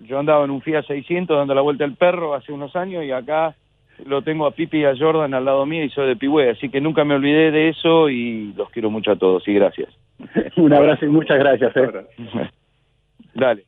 Yo 0.00 0.18
andaba 0.18 0.44
en 0.44 0.50
un 0.50 0.62
Fiat 0.62 0.86
600 0.86 1.36
dando 1.36 1.54
la 1.54 1.60
vuelta 1.60 1.84
al 1.84 1.94
perro 1.94 2.34
hace 2.34 2.52
unos 2.52 2.74
años 2.74 3.04
y 3.04 3.12
acá 3.12 3.54
lo 4.06 4.22
tengo 4.22 4.46
a 4.46 4.52
Pipi 4.52 4.78
y 4.78 4.84
a 4.86 4.96
Jordan 4.96 5.34
al 5.34 5.44
lado 5.44 5.66
mío 5.66 5.84
y 5.84 5.90
soy 5.90 6.08
de 6.08 6.16
Pigüé. 6.16 6.50
Así 6.50 6.70
que 6.70 6.80
nunca 6.80 7.04
me 7.04 7.14
olvidé 7.14 7.50
de 7.50 7.68
eso 7.68 8.08
y 8.08 8.54
los 8.54 8.70
quiero 8.70 8.90
mucho 8.90 9.12
a 9.12 9.16
todos 9.16 9.46
y 9.46 9.52
gracias. 9.52 9.90
Un 10.56 10.72
abrazo 10.72 11.04
y 11.04 11.08
muchas 11.08 11.38
gracias. 11.38 11.76
eh. 11.76 12.06
Dale. 13.34 13.64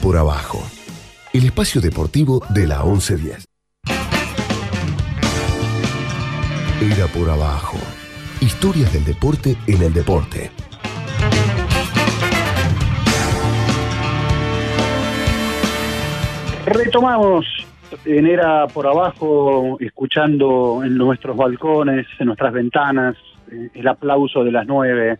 Por 0.00 0.16
abajo. 0.16 0.58
El 1.32 1.44
espacio 1.44 1.80
deportivo 1.80 2.40
de 2.50 2.66
la 2.66 2.82
1110. 2.82 3.44
Era 6.80 7.06
por 7.08 7.28
abajo. 7.28 7.76
Historias 8.40 8.92
del 8.92 9.04
deporte 9.04 9.56
en 9.66 9.82
el 9.82 9.92
deporte. 9.92 10.50
Retomamos 16.66 17.44
en 18.04 18.26
Era 18.26 18.66
por 18.68 18.86
Abajo, 18.86 19.76
escuchando 19.80 20.82
en 20.84 20.96
nuestros 20.96 21.36
balcones, 21.36 22.06
en 22.18 22.26
nuestras 22.26 22.52
ventanas, 22.52 23.16
eh, 23.50 23.68
el 23.74 23.88
aplauso 23.88 24.42
de 24.42 24.52
las 24.52 24.66
nueve 24.66 25.18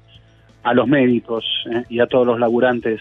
a 0.63 0.73
los 0.73 0.87
médicos 0.87 1.45
eh, 1.71 1.85
y 1.89 2.01
a 2.01 2.07
todos 2.07 2.27
los 2.27 2.39
laburantes 2.39 3.01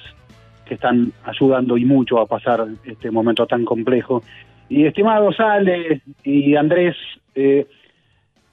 que 0.72 0.76
están 0.76 1.11
ayudando 1.26 1.78
y 1.78 1.84
mucho 1.84 2.17
a 2.22 2.26
pasar 2.26 2.65
este 2.86 3.11
momento 3.11 3.45
tan 3.45 3.65
complejo. 3.65 4.24
Y 4.69 4.86
estimados 4.86 5.38
Ale 5.38 6.01
y 6.24 6.55
Andrés, 6.55 6.95
eh, 7.36 7.67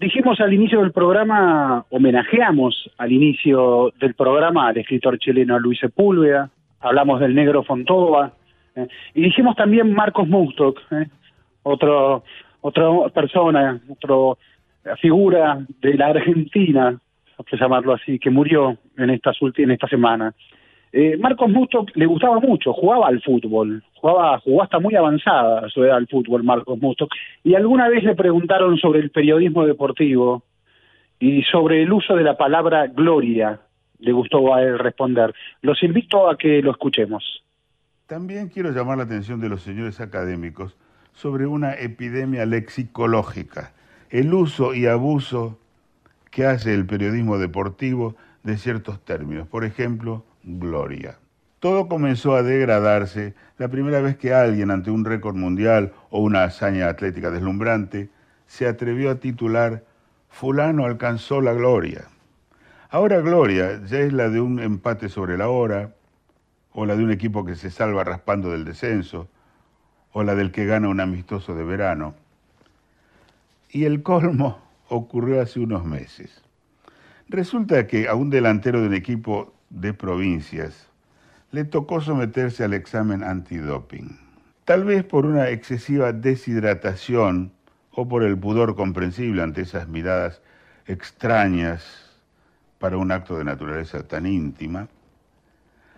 dijimos 0.00 0.40
al 0.40 0.52
inicio 0.52 0.80
del 0.80 0.90
programa, 0.90 1.84
homenajeamos 1.90 2.90
al 2.98 3.12
inicio 3.12 3.92
del 4.00 4.14
programa 4.14 4.66
al 4.66 4.78
escritor 4.78 5.16
chileno 5.20 5.60
Luis 5.60 5.78
Sepúlveda, 5.78 6.50
hablamos 6.80 7.20
del 7.20 7.36
negro 7.36 7.62
Fontova, 7.62 8.32
eh, 8.74 8.88
y 9.14 9.22
dijimos 9.22 9.54
también 9.54 9.92
Marcos 9.92 10.26
Mustok, 10.26 10.76
eh, 10.90 11.06
otra 11.62 12.20
persona, 13.14 13.80
otra 13.88 14.96
figura 14.96 15.64
de 15.80 15.94
la 15.94 16.08
Argentina, 16.08 16.98
que 17.46 17.56
llamarlo 17.56 17.94
así, 17.94 18.18
que 18.18 18.30
murió 18.30 18.76
en, 18.96 19.10
estas 19.10 19.36
en 19.56 19.70
esta 19.70 19.86
semana. 19.86 20.34
Eh, 20.92 21.16
Marcos 21.18 21.50
Mustok 21.50 21.90
le 21.96 22.06
gustaba 22.06 22.40
mucho, 22.40 22.72
jugaba 22.72 23.08
al 23.08 23.20
fútbol, 23.22 23.82
jugaba, 23.94 24.38
jugó 24.40 24.62
hasta 24.62 24.78
muy 24.78 24.94
avanzada 24.94 25.68
su 25.68 25.84
edad 25.84 25.96
al 25.96 26.06
fútbol 26.06 26.44
Marcos 26.44 26.80
Mustok, 26.80 27.10
y 27.44 27.54
alguna 27.54 27.88
vez 27.88 28.04
le 28.04 28.14
preguntaron 28.14 28.76
sobre 28.78 29.00
el 29.00 29.10
periodismo 29.10 29.66
deportivo 29.66 30.44
y 31.18 31.42
sobre 31.42 31.82
el 31.82 31.92
uso 31.92 32.14
de 32.16 32.22
la 32.22 32.36
palabra 32.36 32.86
gloria, 32.86 33.60
le 33.98 34.12
gustó 34.12 34.54
a 34.54 34.62
él 34.62 34.78
responder. 34.78 35.34
Los 35.60 35.82
invito 35.82 36.30
a 36.30 36.38
que 36.38 36.62
lo 36.62 36.70
escuchemos. 36.70 37.42
También 38.06 38.48
quiero 38.48 38.70
llamar 38.70 38.98
la 38.98 39.04
atención 39.04 39.40
de 39.40 39.50
los 39.50 39.62
señores 39.62 40.00
académicos 40.00 40.76
sobre 41.12 41.46
una 41.46 41.74
epidemia 41.74 42.46
lexicológica, 42.46 43.72
el 44.08 44.32
uso 44.32 44.74
y 44.74 44.86
abuso 44.86 45.58
que 46.30 46.46
hace 46.46 46.72
el 46.72 46.86
periodismo 46.86 47.36
deportivo 47.36 48.14
de 48.44 48.56
ciertos 48.56 49.04
términos. 49.04 49.46
Por 49.48 49.64
ejemplo, 49.64 50.24
gloria. 50.42 51.18
Todo 51.60 51.88
comenzó 51.88 52.34
a 52.36 52.42
degradarse 52.42 53.34
la 53.58 53.68
primera 53.68 54.00
vez 54.00 54.16
que 54.16 54.32
alguien 54.32 54.70
ante 54.70 54.90
un 54.90 55.04
récord 55.04 55.34
mundial 55.34 55.92
o 56.10 56.20
una 56.20 56.44
hazaña 56.44 56.88
atlética 56.88 57.30
deslumbrante 57.30 58.10
se 58.46 58.66
atrevió 58.68 59.10
a 59.10 59.16
titular 59.16 59.84
Fulano 60.28 60.84
alcanzó 60.84 61.40
la 61.40 61.52
gloria. 61.52 62.06
Ahora 62.90 63.20
gloria 63.20 63.82
ya 63.84 63.98
es 63.98 64.12
la 64.12 64.28
de 64.28 64.40
un 64.40 64.60
empate 64.60 65.08
sobre 65.08 65.36
la 65.36 65.48
hora, 65.48 65.94
o 66.72 66.86
la 66.86 66.96
de 66.96 67.02
un 67.02 67.10
equipo 67.10 67.44
que 67.44 67.56
se 67.56 67.70
salva 67.70 68.04
raspando 68.04 68.50
del 68.50 68.64
descenso, 68.64 69.28
o 70.12 70.22
la 70.22 70.34
del 70.34 70.52
que 70.52 70.64
gana 70.64 70.88
un 70.88 71.00
amistoso 71.00 71.54
de 71.54 71.64
verano. 71.64 72.14
Y 73.70 73.84
el 73.84 74.02
colmo 74.02 74.60
ocurrió 74.88 75.40
hace 75.40 75.60
unos 75.60 75.84
meses. 75.84 76.42
Resulta 77.28 77.86
que 77.86 78.08
a 78.08 78.14
un 78.14 78.30
delantero 78.30 78.80
de 78.80 78.86
un 78.86 78.94
equipo 78.94 79.52
de 79.70 79.94
provincias 79.94 80.88
le 81.50 81.64
tocó 81.64 82.00
someterse 82.00 82.64
al 82.64 82.74
examen 82.74 83.24
antidoping. 83.24 84.18
Tal 84.64 84.84
vez 84.84 85.04
por 85.04 85.24
una 85.24 85.48
excesiva 85.48 86.12
deshidratación 86.12 87.52
o 87.92 88.06
por 88.06 88.22
el 88.22 88.38
pudor 88.38 88.76
comprensible 88.76 89.42
ante 89.42 89.62
esas 89.62 89.88
miradas 89.88 90.42
extrañas 90.86 92.18
para 92.78 92.98
un 92.98 93.10
acto 93.10 93.38
de 93.38 93.44
naturaleza 93.44 94.06
tan 94.06 94.26
íntima, 94.26 94.88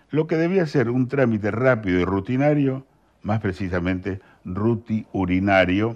lo 0.09 0.27
que 0.27 0.35
debía 0.35 0.65
ser 0.65 0.89
un 0.89 1.07
trámite 1.07 1.51
rápido 1.51 1.99
y 1.99 2.05
rutinario, 2.05 2.85
más 3.21 3.39
precisamente 3.39 4.19
ruti-urinario, 4.43 5.95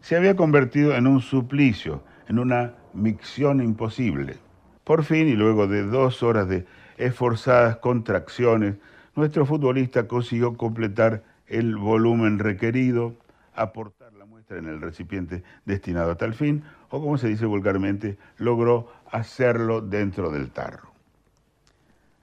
se 0.00 0.16
había 0.16 0.36
convertido 0.36 0.94
en 0.94 1.06
un 1.06 1.20
suplicio, 1.20 2.02
en 2.28 2.38
una 2.38 2.74
micción 2.94 3.60
imposible. 3.60 4.36
Por 4.84 5.04
fin, 5.04 5.28
y 5.28 5.34
luego 5.34 5.66
de 5.66 5.82
dos 5.82 6.22
horas 6.22 6.48
de 6.48 6.64
esforzadas 6.98 7.76
contracciones, 7.76 8.76
nuestro 9.14 9.46
futbolista 9.46 10.06
consiguió 10.06 10.56
completar 10.56 11.22
el 11.46 11.76
volumen 11.76 12.38
requerido, 12.38 13.14
aportar 13.54 14.12
la 14.12 14.26
muestra 14.26 14.58
en 14.58 14.66
el 14.66 14.80
recipiente 14.80 15.42
destinado 15.64 16.10
a 16.10 16.16
tal 16.16 16.34
fin, 16.34 16.62
o 16.90 17.00
como 17.00 17.16
se 17.18 17.28
dice 17.28 17.46
vulgarmente, 17.46 18.18
logró 18.36 18.92
hacerlo 19.10 19.80
dentro 19.80 20.30
del 20.30 20.50
tarro. 20.50 20.90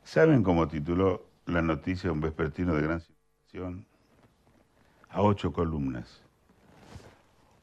¿Saben 0.03 0.43
cómo 0.43 0.67
tituló 0.67 1.26
la 1.47 1.61
noticia 1.61 2.11
un 2.11 2.21
vespertino 2.21 2.76
de 2.76 2.82
gran 2.82 3.01
circulación? 3.01 3.86
A 5.09 5.21
ocho 5.21 5.51
columnas. 5.51 6.21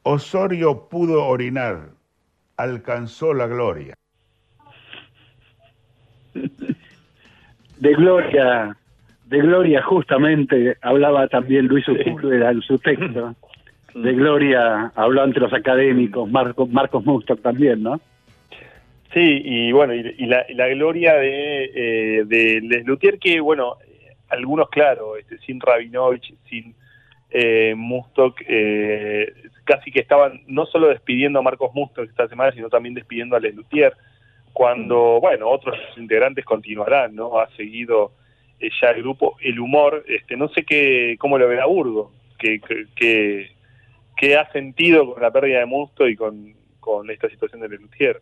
Osorio 0.03 0.89
pudo 0.89 1.25
orinar, 1.27 1.91
alcanzó 2.57 3.33
la 3.35 3.47
gloria. 3.47 3.95
De 7.83 7.95
gloria, 7.95 8.77
de 9.25 9.39
gloria 9.39 9.83
justamente 9.83 10.77
hablaba 10.83 11.27
también 11.27 11.67
Luis 11.67 11.85
Sepúlveda 11.85 12.53
en 12.53 12.63
su 12.63 12.79
texto. 12.79 13.35
De 13.93 14.13
gloria 14.13 14.93
habló 14.95 15.21
ante 15.21 15.41
los 15.41 15.53
académicos, 15.53 16.31
Marco, 16.31 16.69
Marcos 16.69 17.05
Mustok 17.05 17.43
también, 17.43 17.83
¿no? 17.83 18.01
Sí, 19.13 19.43
y 19.45 19.73
bueno, 19.73 19.95
y, 19.95 20.15
y 20.17 20.27
la, 20.27 20.47
y 20.49 20.55
la 20.55 20.69
gloria 20.69 21.15
de, 21.15 21.65
eh, 21.75 22.25
de 22.25 22.61
Les 22.61 22.87
Luthier, 22.87 23.19
que 23.19 23.41
bueno, 23.41 23.79
algunos, 24.29 24.69
claro, 24.69 25.17
este, 25.17 25.39
sin 25.39 25.61
Rabinovich, 25.61 26.37
sin 26.49 26.77
eh, 27.33 27.75
Mustok, 27.77 28.43
eh, 28.47 29.33
casi 29.65 29.91
que 29.91 29.99
estaban 29.99 30.43
no 30.47 30.67
solo 30.67 30.87
despidiendo 30.87 31.41
a 31.41 31.43
Marcos 31.43 31.75
Mustok 31.75 32.05
esta 32.05 32.29
semana, 32.29 32.53
sino 32.53 32.69
también 32.69 32.95
despidiendo 32.95 33.35
a 33.35 33.41
Les 33.41 33.57
Luthier, 33.57 33.93
cuando, 34.53 35.21
bueno, 35.21 35.49
otros 35.49 35.77
integrantes 35.97 36.45
continuarán, 36.45 37.15
¿no? 37.15 37.39
Ha 37.39 37.49
seguido 37.57 38.13
eh, 38.61 38.71
ya 38.81 38.91
el 38.91 39.03
grupo, 39.03 39.37
el 39.41 39.59
humor, 39.59 40.05
este, 40.07 40.37
no 40.37 40.49
sé 40.49 40.65
qué, 40.65 41.17
cómo 41.19 41.39
lo 41.39 41.49
verá 41.49 41.67
Burgo, 41.67 42.13
que, 42.39 42.61
que, 42.61 42.87
que, 42.95 43.51
que 44.17 44.37
ha 44.37 44.51
sentido 44.53 45.13
con 45.13 45.23
la 45.23 45.31
pérdida 45.31 45.61
de 45.61 45.67
Mustok 45.67 46.09
y 46.09 46.17
con, 46.17 46.55
con 46.81 47.11
esta 47.11 47.29
situación 47.29 47.61
de 47.61 47.69
Les 47.69 47.81
Luthier. 47.81 48.21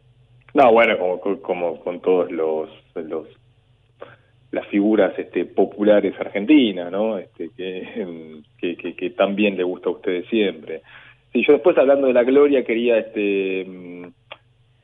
No, 0.55 0.73
bueno, 0.73 0.99
como, 0.99 1.41
como 1.41 1.81
con 1.81 2.01
todos 2.01 2.31
los, 2.31 2.69
los 2.95 3.27
las 4.51 4.67
figuras 4.67 5.17
este, 5.17 5.45
populares 5.45 6.15
argentinas, 6.19 6.91
¿no? 6.91 7.19
Este, 7.19 7.51
que, 7.57 8.43
que, 8.97 9.15
bien 9.31 9.57
le 9.57 9.63
gusta 9.63 9.89
a 9.89 9.93
ustedes 9.93 10.27
siempre. 10.29 10.83
Sí, 11.33 11.45
yo 11.47 11.53
después 11.53 11.79
hablando 11.79 12.09
de 12.09 12.13
la 12.13 12.25
gloria 12.25 12.65
quería 12.65 12.99
este 12.99 13.65
mm, 13.65 14.07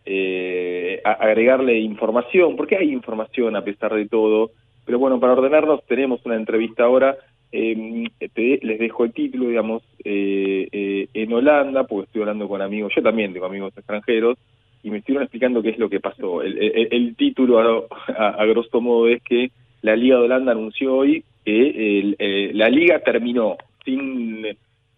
eh, 0.07 1.01
agregarle 1.05 1.79
información, 1.81 2.57
porque 2.57 2.77
hay 2.77 2.93
información 2.93 3.57
a 3.57 3.63
pesar 3.65 3.95
de 3.95 4.09
todo, 4.09 4.53
pero 4.85 4.99
bueno, 4.99 5.19
para 5.21 5.33
ordenarnos 5.35 5.85
tenemos 5.87 6.25
una 6.25 6.37
entrevista 6.37 6.85
ahora, 6.85 7.17
eh, 7.53 8.07
te- 8.33 8.61
les 8.63 8.79
dejo 8.79 9.05
el 9.05 9.13
título, 9.13 9.49
digamos, 9.49 9.83
eh, 10.05 10.69
eh, 10.71 11.09
en 11.13 11.33
Holanda, 11.33 11.85
porque 11.85 12.07
estoy 12.07 12.23
hablando 12.23 12.49
con 12.49 12.63
amigos, 12.63 12.93
yo 12.95 13.03
también 13.03 13.33
tengo 13.33 13.47
amigos 13.47 13.77
extranjeros, 13.77 14.39
y 14.83 14.91
me 14.91 14.99
estuvieron 14.99 15.25
explicando 15.25 15.63
qué 15.63 15.71
es 15.71 15.79
lo 15.79 15.89
que 15.89 15.99
pasó. 15.99 16.43
El, 16.43 17.17
título, 17.17 17.89
a, 18.17 18.45
grosso 18.45 18.81
modo, 18.81 19.09
es 19.09 19.21
que 19.23 19.51
la 19.83 19.97
Liga 19.97 20.17
de 20.17 20.23
Holanda 20.23 20.53
anunció 20.53 20.95
hoy 20.95 21.25
que 21.45 22.15
eh, 22.19 22.51
la 22.55 22.69
liga 22.69 23.01
terminó 23.01 23.57
sin, 23.85 24.47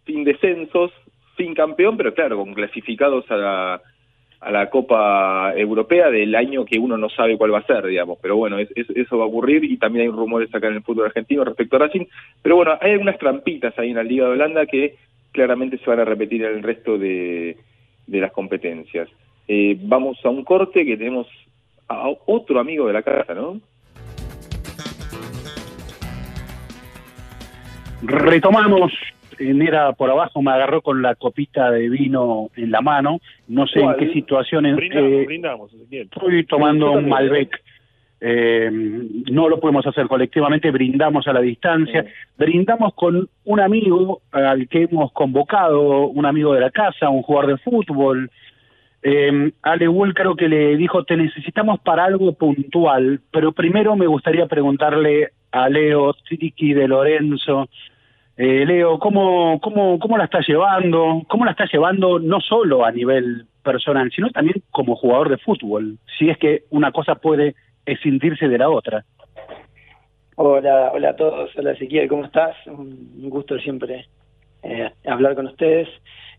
sin 0.06 0.24
descensos, 0.24 0.90
sin 1.38 1.54
campeón, 1.54 1.96
pero 1.96 2.12
claro, 2.12 2.36
con 2.38 2.52
clasificados 2.52 3.30
a 3.30 3.36
la, 3.36 3.82
a 4.40 4.50
la 4.52 4.70
Copa 4.70 5.52
Europea 5.56 6.10
del 6.10 6.34
año 6.34 6.64
que 6.64 6.78
uno 6.78 6.96
no 6.96 7.08
sabe 7.08 7.36
cuál 7.36 7.52
va 7.54 7.58
a 7.58 7.66
ser, 7.66 7.84
digamos. 7.86 8.18
Pero 8.22 8.36
bueno, 8.36 8.58
es- 8.58 8.70
es- 8.76 8.90
eso 8.90 9.18
va 9.18 9.24
a 9.24 9.28
ocurrir 9.28 9.64
y 9.64 9.76
también 9.78 10.06
hay 10.06 10.12
rumores 10.12 10.54
acá 10.54 10.68
en 10.68 10.74
el 10.74 10.82
fútbol 10.82 11.06
argentino 11.06 11.44
respecto 11.44 11.76
a 11.76 11.80
Racing. 11.80 12.06
Pero 12.42 12.56
bueno, 12.56 12.78
hay 12.80 12.92
algunas 12.92 13.18
trampitas 13.18 13.76
ahí 13.78 13.90
en 13.90 13.96
la 13.96 14.04
Liga 14.04 14.26
de 14.26 14.32
Holanda 14.32 14.66
que 14.66 14.94
claramente 15.32 15.78
se 15.78 15.90
van 15.90 16.00
a 16.00 16.04
repetir 16.04 16.44
en 16.44 16.56
el 16.56 16.62
resto 16.62 16.98
de, 16.98 17.56
las 18.06 18.32
competencias. 18.32 19.08
Eh, 19.46 19.76
vamos 19.82 20.18
a 20.24 20.28
un 20.30 20.44
corte 20.44 20.84
que 20.84 20.96
tenemos 20.96 21.26
a 21.88 22.08
otro 22.26 22.60
amigo 22.60 22.86
de 22.86 22.92
la 22.92 23.02
casa, 23.02 23.34
¿no? 23.34 23.60
Retomamos, 28.02 28.92
era 29.38 29.92
por 29.92 30.10
abajo, 30.10 30.42
me 30.42 30.50
agarró 30.50 30.82
con 30.82 31.02
la 31.02 31.14
copita 31.14 31.70
de 31.70 31.88
vino 31.88 32.50
en 32.56 32.70
la 32.70 32.80
mano, 32.80 33.20
no 33.46 33.66
sé 33.66 33.80
¿Cuál? 33.80 33.94
en 33.94 34.06
qué 34.06 34.12
situación... 34.12 34.64
Brindamos, 34.76 35.12
eh, 35.12 35.24
brindamos. 35.26 35.72
Estoy 35.90 36.44
tomando 36.44 36.92
un 36.92 37.08
Malbec. 37.08 37.62
Eh, 38.20 38.68
no 39.30 39.48
lo 39.48 39.60
podemos 39.60 39.86
hacer 39.86 40.08
colectivamente, 40.08 40.72
brindamos 40.72 41.28
a 41.28 41.32
la 41.32 41.40
distancia, 41.40 42.04
brindamos 42.36 42.92
con 42.94 43.28
un 43.44 43.60
amigo 43.60 44.22
al 44.32 44.66
que 44.68 44.88
hemos 44.90 45.12
convocado, 45.12 46.08
un 46.08 46.26
amigo 46.26 46.52
de 46.52 46.60
la 46.60 46.70
casa, 46.70 47.08
un 47.08 47.22
jugador 47.22 47.52
de 47.52 47.58
fútbol. 47.58 48.30
Eh, 49.02 49.52
Ale 49.62 49.86
Wool 49.86 50.14
creo 50.14 50.34
que 50.34 50.48
le 50.48 50.76
dijo, 50.76 51.04
te 51.04 51.16
necesitamos 51.16 51.78
para 51.80 52.04
algo 52.04 52.32
puntual, 52.32 53.20
pero 53.30 53.52
primero 53.52 53.94
me 53.94 54.08
gustaría 54.08 54.46
preguntarle 54.46 55.28
a 55.52 55.68
Leo 55.68 56.12
Triki 56.14 56.74
de 56.74 56.88
Lorenzo, 56.88 57.68
eh, 58.38 58.64
Leo, 58.64 59.00
¿cómo, 59.00 59.58
cómo, 59.60 59.98
¿cómo 59.98 60.16
la 60.16 60.24
estás 60.24 60.46
llevando? 60.46 61.22
¿Cómo 61.28 61.44
la 61.44 61.50
estás 61.50 61.72
llevando 61.72 62.20
no 62.20 62.40
solo 62.40 62.84
a 62.84 62.92
nivel 62.92 63.46
personal, 63.64 64.12
sino 64.14 64.30
también 64.30 64.62
como 64.70 64.94
jugador 64.94 65.28
de 65.28 65.38
fútbol? 65.38 65.98
Si 66.16 66.30
es 66.30 66.38
que 66.38 66.62
una 66.70 66.92
cosa 66.92 67.16
puede 67.16 67.56
escindirse 67.84 68.46
de 68.48 68.58
la 68.58 68.70
otra. 68.70 69.04
Hola, 70.36 70.92
hola 70.94 71.10
a 71.10 71.16
todos, 71.16 71.50
hola 71.56 71.72
Ezequiel, 71.72 72.08
¿cómo 72.08 72.26
estás? 72.26 72.54
Un 72.68 73.28
gusto 73.28 73.58
siempre 73.58 74.06
eh, 74.62 74.88
hablar 75.04 75.34
con 75.34 75.48
ustedes. 75.48 75.88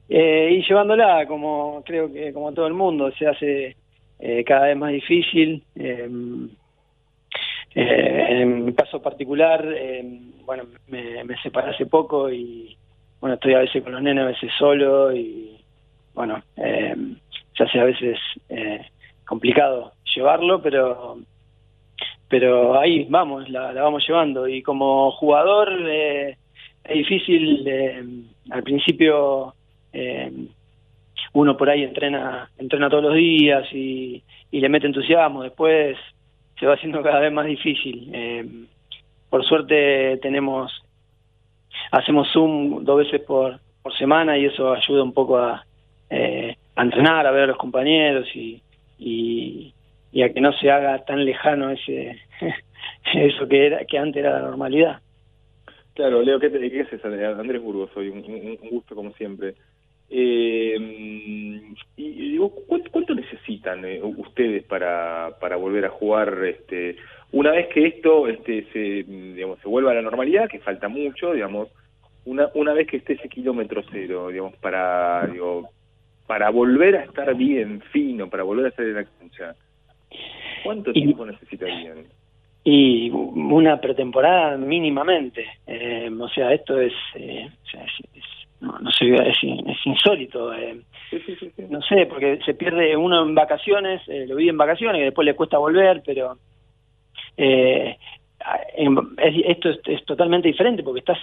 Eh, 0.08 0.52
y 0.54 0.64
llevándola, 0.66 1.26
como 1.28 1.84
creo 1.86 2.10
que 2.14 2.32
como 2.32 2.54
todo 2.54 2.68
el 2.68 2.76
mundo, 2.76 3.12
se 3.12 3.28
hace 3.28 3.76
eh, 4.20 4.44
cada 4.46 4.68
vez 4.68 4.78
más 4.78 4.94
difícil. 4.94 5.66
Eh, 7.76 8.42
en 8.42 8.66
mi 8.66 8.74
caso 8.74 9.02
particular, 9.02 9.64
eh, 9.76 10.04
bueno, 10.46 10.64
me, 10.88 11.24
separé 11.44 11.72
hace 11.72 11.86
poco 11.86 12.32
y 12.32 12.76
bueno, 13.20 13.36
estoy 13.36 13.54
a 13.54 13.60
veces 13.60 13.84
con 13.84 13.92
los 13.92 14.02
nenes, 14.02 14.24
a 14.24 14.28
veces 14.28 14.52
solo 14.58 15.14
y 15.14 15.58
bueno, 16.14 16.42
eh, 16.58 16.96
se 17.56 17.64
hace 17.64 17.80
a 17.80 17.84
veces 17.84 18.18
eh, 18.50 18.86
complicado 19.26 19.94
llevarlo, 20.16 20.62
pero 20.62 21.20
pero 22.28 22.80
ahí 22.80 23.08
vamos, 23.10 23.50
la, 23.50 23.74
la 23.74 23.82
vamos 23.82 24.06
llevando. 24.08 24.48
Y 24.48 24.62
como 24.62 25.12
jugador 25.12 25.70
eh, 25.88 26.38
es 26.84 26.96
difícil, 26.96 27.68
eh, 27.68 28.04
al 28.52 28.64
principio 28.64 29.54
uno 31.34 31.58
por 31.58 31.70
ahí 31.70 31.84
entrena, 31.84 32.50
entrena 32.58 32.90
todos 32.90 33.04
los 33.04 33.16
días 33.16 33.68
y, 33.74 34.24
y 34.52 34.60
le 34.60 34.70
mete 34.70 34.88
entusiasmo, 34.88 35.44
después 35.44 35.98
se 36.60 36.66
va 36.66 36.74
haciendo 36.74 37.02
cada 37.02 37.20
vez 37.20 37.32
más 37.32 37.46
difícil. 37.46 38.10
Eh, 38.14 38.46
por 39.30 39.46
suerte 39.46 40.18
tenemos, 40.22 40.72
hacemos 41.92 42.28
Zoom 42.32 42.84
dos 42.84 42.98
veces 43.00 43.22
por, 43.22 43.60
por 43.82 43.96
semana 43.98 44.38
y 44.38 44.46
eso 44.46 44.74
ayuda 44.74 45.04
un 45.04 45.14
poco 45.14 45.38
a, 45.38 45.66
eh, 46.10 46.56
a 46.76 46.82
entrenar, 46.84 47.26
a 47.28 47.32
ver 47.32 47.44
a 47.44 47.48
los 47.48 47.58
compañeros 47.58 48.28
y, 48.36 48.62
y, 48.98 49.74
y 50.12 50.22
a 50.24 50.34
que 50.34 50.42
no 50.42 50.52
se 50.54 50.70
haga 50.72 51.04
tan 51.06 51.24
lejano 51.26 51.70
ese 51.72 52.20
eso 53.14 53.48
que 53.48 53.68
era 53.68 53.86
que 53.86 53.98
antes 53.98 54.18
era 54.24 54.34
la 54.40 54.48
normalidad. 54.48 55.00
Claro, 55.94 56.22
Leo, 56.22 56.40
¿qué, 56.40 56.50
te, 56.50 56.72
qué 56.72 56.82
haces? 56.82 57.04
Andrés 57.04 57.62
Burgos, 57.62 57.90
un- 57.98 58.58
un 58.62 58.70
gusto 58.70 58.96
como 58.96 59.12
siempre. 59.14 59.56
Eh, 60.10 60.76
y, 61.98 62.04
y 62.04 62.32
digo, 62.32 62.52
¿cuánto, 62.68 62.92
cuánto 62.92 63.14
necesitan 63.16 63.86
eh, 63.86 64.00
ustedes 64.02 64.64
para, 64.64 65.32
para 65.40 65.56
volver 65.56 65.86
a 65.86 65.90
jugar? 65.90 66.44
Este, 66.46 66.96
una 67.32 67.52
vez 67.52 67.68
que 67.68 67.86
esto 67.88 68.28
este, 68.28 68.66
se, 68.74 69.04
digamos, 69.04 69.60
se 69.60 69.68
vuelva 69.68 69.92
a 69.92 69.96
la 69.96 70.02
normalidad, 70.02 70.50
que 70.50 70.60
falta 70.60 70.88
mucho, 70.88 71.34
digamos, 71.34 71.70
una, 72.26 72.50
una 72.56 72.74
vez 72.74 72.88
que 72.88 72.98
esté 72.98 73.14
ese 73.14 73.30
kilómetro 73.30 73.84
cero, 73.92 74.30
digamos, 74.30 74.56
para, 74.58 75.28
digo, 75.28 75.70
para 76.28 76.50
volver 76.50 76.96
a 76.98 77.04
estar 77.06 77.34
bien, 77.36 77.82
fino, 77.92 78.30
para 78.30 78.44
volver 78.44 78.66
a 78.66 78.70
estar 78.70 78.86
en 78.86 78.94
la 78.96 79.04
cancha, 79.06 79.56
¿cuánto 80.64 80.92
Y- 80.92 81.02
tiempo 81.06 81.26
necesitarían? 81.26 82.06
Y 82.64 83.10
una 83.10 83.80
pretemporada 83.80 84.58
mínimamente. 84.58 85.46
Eh, 85.66 86.10
o 86.20 86.28
sea, 86.30 86.54
esto 86.54 86.80
es, 86.80 86.94
eh, 87.16 87.48
o 87.50 87.68
sea, 87.70 87.84
es- 87.84 88.39
no, 88.62 88.78
no 88.80 88.92
sé, 88.92 89.06
es, 89.14 89.38
es 89.44 89.86
insólito. 89.86 90.54
eh. 90.54 90.80
No 91.70 91.82
sé, 91.82 92.06
porque 92.06 92.40
se 92.46 92.54
pierde 92.54 92.96
uno 92.98 93.24
en 93.24 93.34
vacaciones, 93.36 94.02
eh, 94.08 94.26
lo 94.28 94.36
vive 94.36 94.52
en 94.52 94.58
vacaciones, 94.58 95.02
y 95.02 95.06
después 95.06 95.26
le 95.26 95.34
cuesta 95.36 95.58
volver, 95.58 96.04
pero 96.06 96.38
eh, 97.38 97.98
en- 98.76 98.98
es- 99.18 99.44
esto 99.46 99.70
es, 99.70 99.80
es 99.86 100.06
totalmente 100.06 100.48
diferente 100.48 100.84
porque 100.84 101.00
estás 101.00 101.18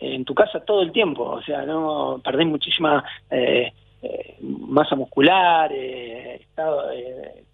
en 0.00 0.24
tu 0.24 0.34
casa 0.34 0.64
todo 0.64 0.82
el 0.82 0.92
tiempo, 0.92 1.24
o 1.24 1.42
sea, 1.42 1.62
no 1.66 2.20
perdés 2.24 2.46
muchísima 2.46 3.04
eh, 3.30 3.72
eh, 4.02 4.34
masa 4.40 4.96
muscular, 4.96 5.70
estado, 5.72 6.84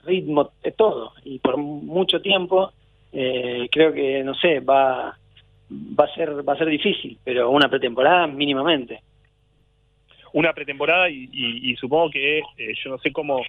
ritmo, 0.04 0.50
de 0.62 0.70
todo, 0.72 1.12
y 1.24 1.40
por 1.40 1.56
mucho 1.56 2.20
tiempo 2.20 2.70
eh, 3.12 3.68
creo 3.72 3.92
que 3.92 4.22
no 4.22 4.34
sé, 4.34 4.60
va 4.60 5.16
va 5.68 6.04
a 6.04 6.14
ser 6.14 6.48
va 6.48 6.52
a 6.52 6.58
ser 6.58 6.68
difícil, 6.68 7.18
pero 7.24 7.50
una 7.50 7.68
pretemporada 7.68 8.28
mínimamente. 8.28 9.00
Una 10.36 10.52
pretemporada 10.52 11.08
y, 11.08 11.30
y- 11.32 11.70
y 11.72 11.76
supongo 11.76 12.10
que 12.10 12.38
eh, 12.38 12.74
yo 12.84 12.90
no 12.90 12.98
sé 12.98 13.10
cómo 13.10 13.40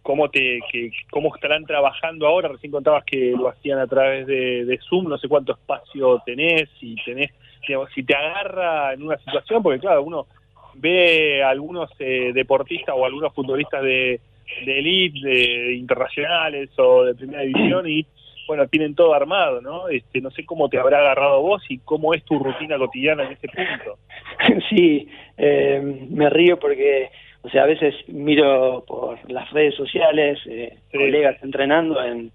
cómo 0.00 0.30
te 0.30 0.60
que, 0.72 0.90
cómo 1.10 1.34
estarán 1.34 1.66
trabajando 1.66 2.26
ahora. 2.26 2.48
Recién 2.48 2.72
contabas 2.72 3.04
que 3.04 3.32
lo 3.36 3.48
hacían 3.48 3.78
a 3.78 3.86
través 3.86 4.26
de, 4.26 4.64
de 4.64 4.78
Zoom. 4.88 5.08
No 5.08 5.18
sé 5.18 5.28
cuánto 5.28 5.52
espacio 5.52 6.22
tenés 6.24 6.70
si 6.80 6.94
tenés 7.04 7.30
digamos, 7.66 7.90
si 7.94 8.02
te 8.02 8.14
agarra 8.16 8.94
en 8.94 9.02
una 9.02 9.18
situación 9.18 9.62
porque 9.62 9.78
claro 9.80 10.02
uno 10.02 10.26
ve 10.74 11.42
a 11.42 11.50
algunos 11.50 11.90
eh, 11.98 12.32
deportistas 12.32 12.94
o 12.96 13.04
algunos 13.04 13.34
futbolistas 13.34 13.82
de, 13.82 14.20
de 14.64 14.78
elite 14.78 15.28
de 15.28 15.74
internacionales 15.74 16.70
o 16.78 17.04
de 17.04 17.14
primera 17.14 17.42
división 17.42 17.86
y 17.86 18.06
bueno 18.48 18.66
tienen 18.66 18.96
todo 18.96 19.14
armado 19.14 19.60
no 19.60 19.88
este 19.88 20.20
no 20.20 20.30
sé 20.32 20.44
cómo 20.44 20.68
te 20.68 20.78
habrá 20.78 20.98
agarrado 20.98 21.40
vos 21.42 21.62
y 21.68 21.78
cómo 21.78 22.14
es 22.14 22.24
tu 22.24 22.38
rutina 22.40 22.76
cotidiana 22.78 23.24
en 23.24 23.32
ese 23.32 23.46
punto 23.46 23.98
sí, 24.70 25.08
eh, 25.36 25.80
me 26.10 26.30
río 26.30 26.58
porque, 26.58 27.10
o 27.42 27.48
sea, 27.50 27.64
a 27.64 27.66
veces 27.66 27.94
miro 28.08 28.84
por 28.86 29.30
las 29.30 29.50
redes 29.50 29.74
sociales, 29.74 30.38
eh, 30.46 30.78
colegas 30.92 31.36
entrenando 31.42 32.02
en, 32.02 32.30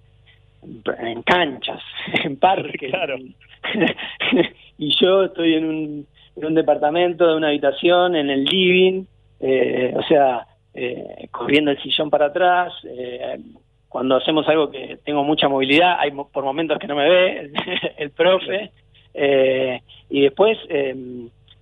en 0.99 1.23
canchas, 1.23 1.81
en 2.23 2.37
parques. 2.37 2.91
y 4.77 4.95
yo 4.99 5.23
estoy 5.25 5.55
en 5.55 5.65
un, 5.65 6.07
en 6.35 6.45
un 6.45 6.53
departamento, 6.53 7.27
de 7.27 7.35
una 7.35 7.49
habitación, 7.49 8.15
en 8.15 8.29
el 8.29 8.43
living, 8.43 9.05
eh, 9.39 9.93
o 9.95 10.03
sea, 10.03 10.47
eh, 10.73 11.27
corriendo 11.31 11.71
el 11.71 11.81
sillón 11.81 12.09
para 12.09 12.27
atrás. 12.27 12.73
eh, 12.85 13.39
cuando 13.93 14.15
hacemos 14.15 14.47
algo 14.49 14.71
que 14.71 14.97
tengo 15.05 15.23
mucha 15.23 15.47
movilidad, 15.47 15.99
hay 15.99 16.09
por 16.09 16.43
momentos 16.43 16.79
que 16.79 16.87
no 16.87 16.95
me 16.95 17.07
ve 17.07 17.51
el 17.97 18.09
profe. 18.09 18.71
eh, 19.13 19.79
y 20.09 20.21
después, 20.21 20.57
eh, 20.67 20.95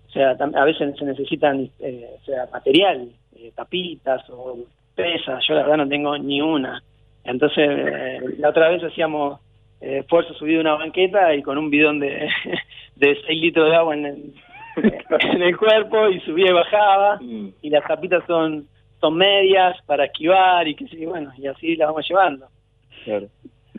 o 0.08 0.12
sea, 0.14 0.32
a 0.32 0.64
veces 0.64 0.98
se 0.98 1.04
necesitan 1.06 1.70
eh, 1.82 2.08
o 2.22 2.26
sea, 2.26 2.48
material, 2.54 3.10
eh, 3.36 3.52
tapitas 3.54 4.24
o 4.30 4.58
pesas. 4.96 5.44
Yo 5.46 5.56
la 5.56 5.64
verdad 5.64 5.78
no 5.84 5.90
tengo 5.90 6.18
ni 6.18 6.42
una. 6.42 6.82
Entonces, 7.26 7.68
eh, 7.70 8.20
la 8.40 8.48
otra 8.50 8.70
vez 8.70 8.82
hacíamos 8.82 9.42
eh, 9.82 9.98
esfuerzo 10.00 10.34
subido 10.36 10.62
una 10.62 10.76
banqueta 10.76 11.36
y 11.36 11.42
con 11.44 11.58
un 11.58 11.70
bidón 11.70 12.00
de, 12.00 12.30
de 12.96 13.18
6 13.28 13.42
litros 13.42 13.70
de 13.70 13.76
agua 13.76 13.94
en 13.94 14.06
el, 14.06 14.34
en 15.34 15.42
el 15.42 15.58
cuerpo 15.58 16.08
y 16.08 16.22
subía 16.22 16.50
y 16.50 16.54
bajaba 16.54 17.18
Mm. 17.22 17.50
y 17.62 17.70
las 17.70 17.84
tapitas 17.86 18.24
son 18.26 18.68
son 19.02 19.18
medias 19.18 19.76
para 19.86 20.06
esquivar 20.06 20.66
y 20.68 20.76
que 20.76 20.88
sí, 20.88 21.06
bueno, 21.06 21.32
y 21.38 21.48
así 21.48 21.76
las 21.76 21.90
vamos 21.90 22.08
llevando. 22.08 22.46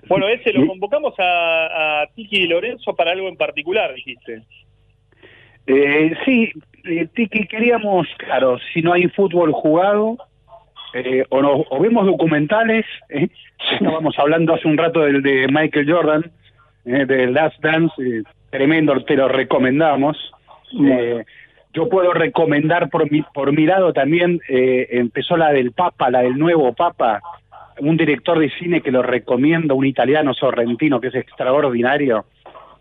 Bueno, 0.09 0.29
ese 0.29 0.53
lo 0.53 0.67
convocamos 0.67 1.15
a, 1.19 2.03
a 2.03 2.07
Tiki 2.15 2.39
y 2.43 2.47
Lorenzo 2.49 2.95
para 2.95 3.13
algo 3.13 3.29
en 3.29 3.37
particular, 3.37 3.95
dijiste. 3.95 4.43
Eh, 5.67 6.13
sí, 6.25 6.51
eh, 6.85 7.07
Tiki, 7.15 7.47
queríamos, 7.47 8.09
claro, 8.19 8.59
si 8.73 8.83
no 8.83 8.93
hay 8.93 9.09
fútbol 9.09 9.53
jugado, 9.53 10.17
eh, 10.95 11.25
o, 11.31 11.41
no- 11.41 11.65
o 11.71 11.79
vemos 11.81 12.05
documentales, 12.07 12.85
eh, 13.09 13.29
estábamos 13.73 14.19
hablando 14.19 14.55
hace 14.55 14.67
un 14.67 14.77
rato 14.77 15.01
del 15.01 15.23
de 15.23 15.47
Michael 15.49 15.91
Jordan, 15.91 16.31
eh, 16.85 17.07
de 17.07 17.29
Last 17.31 17.61
Dance, 17.63 17.95
eh, 18.03 18.23
tremendo, 18.51 19.01
te 19.05 19.15
lo 19.17 19.29
recomendamos. 19.29 20.17
Eh, 20.85 21.25
yo 21.73 21.89
puedo 21.89 22.13
recomendar 22.13 22.91
por 22.91 23.11
mi, 23.11 23.23
por 23.35 23.53
mi 23.53 23.67
lado 23.67 23.93
también, 23.93 24.41
eh, 24.49 24.89
empezó 24.91 25.37
la 25.37 25.53
del 25.53 25.73
Papa, 25.73 26.11
la 26.11 26.21
del 26.21 26.37
nuevo 26.37 26.73
Papa, 26.75 27.21
un 27.81 27.97
director 27.97 28.39
de 28.39 28.51
cine 28.51 28.83
que 28.83 28.91
lo 28.91 29.03
recomiendo, 29.03 29.75
un 29.75 29.87
italiano 29.87 30.35
sorrentino 30.35 31.01
que 31.01 31.09
es 31.09 31.15
extraordinario, 31.15 32.27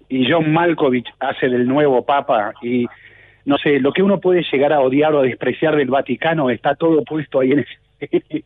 y 0.09 0.29
John 0.29 0.51
Malkovich 0.51 1.07
hace 1.19 1.47
del 1.47 1.67
nuevo 1.67 2.03
Papa, 2.05 2.53
y 2.61 2.85
no 3.45 3.57
sé, 3.57 3.79
lo 3.79 3.93
que 3.93 4.03
uno 4.03 4.19
puede 4.19 4.43
llegar 4.51 4.73
a 4.73 4.81
odiar 4.81 5.13
o 5.15 5.19
a 5.19 5.23
despreciar 5.23 5.75
del 5.75 5.89
Vaticano 5.89 6.49
está 6.49 6.75
todo 6.75 7.03
puesto 7.03 7.39
ahí 7.39 7.53
en 7.53 7.59
ese... 7.59 7.81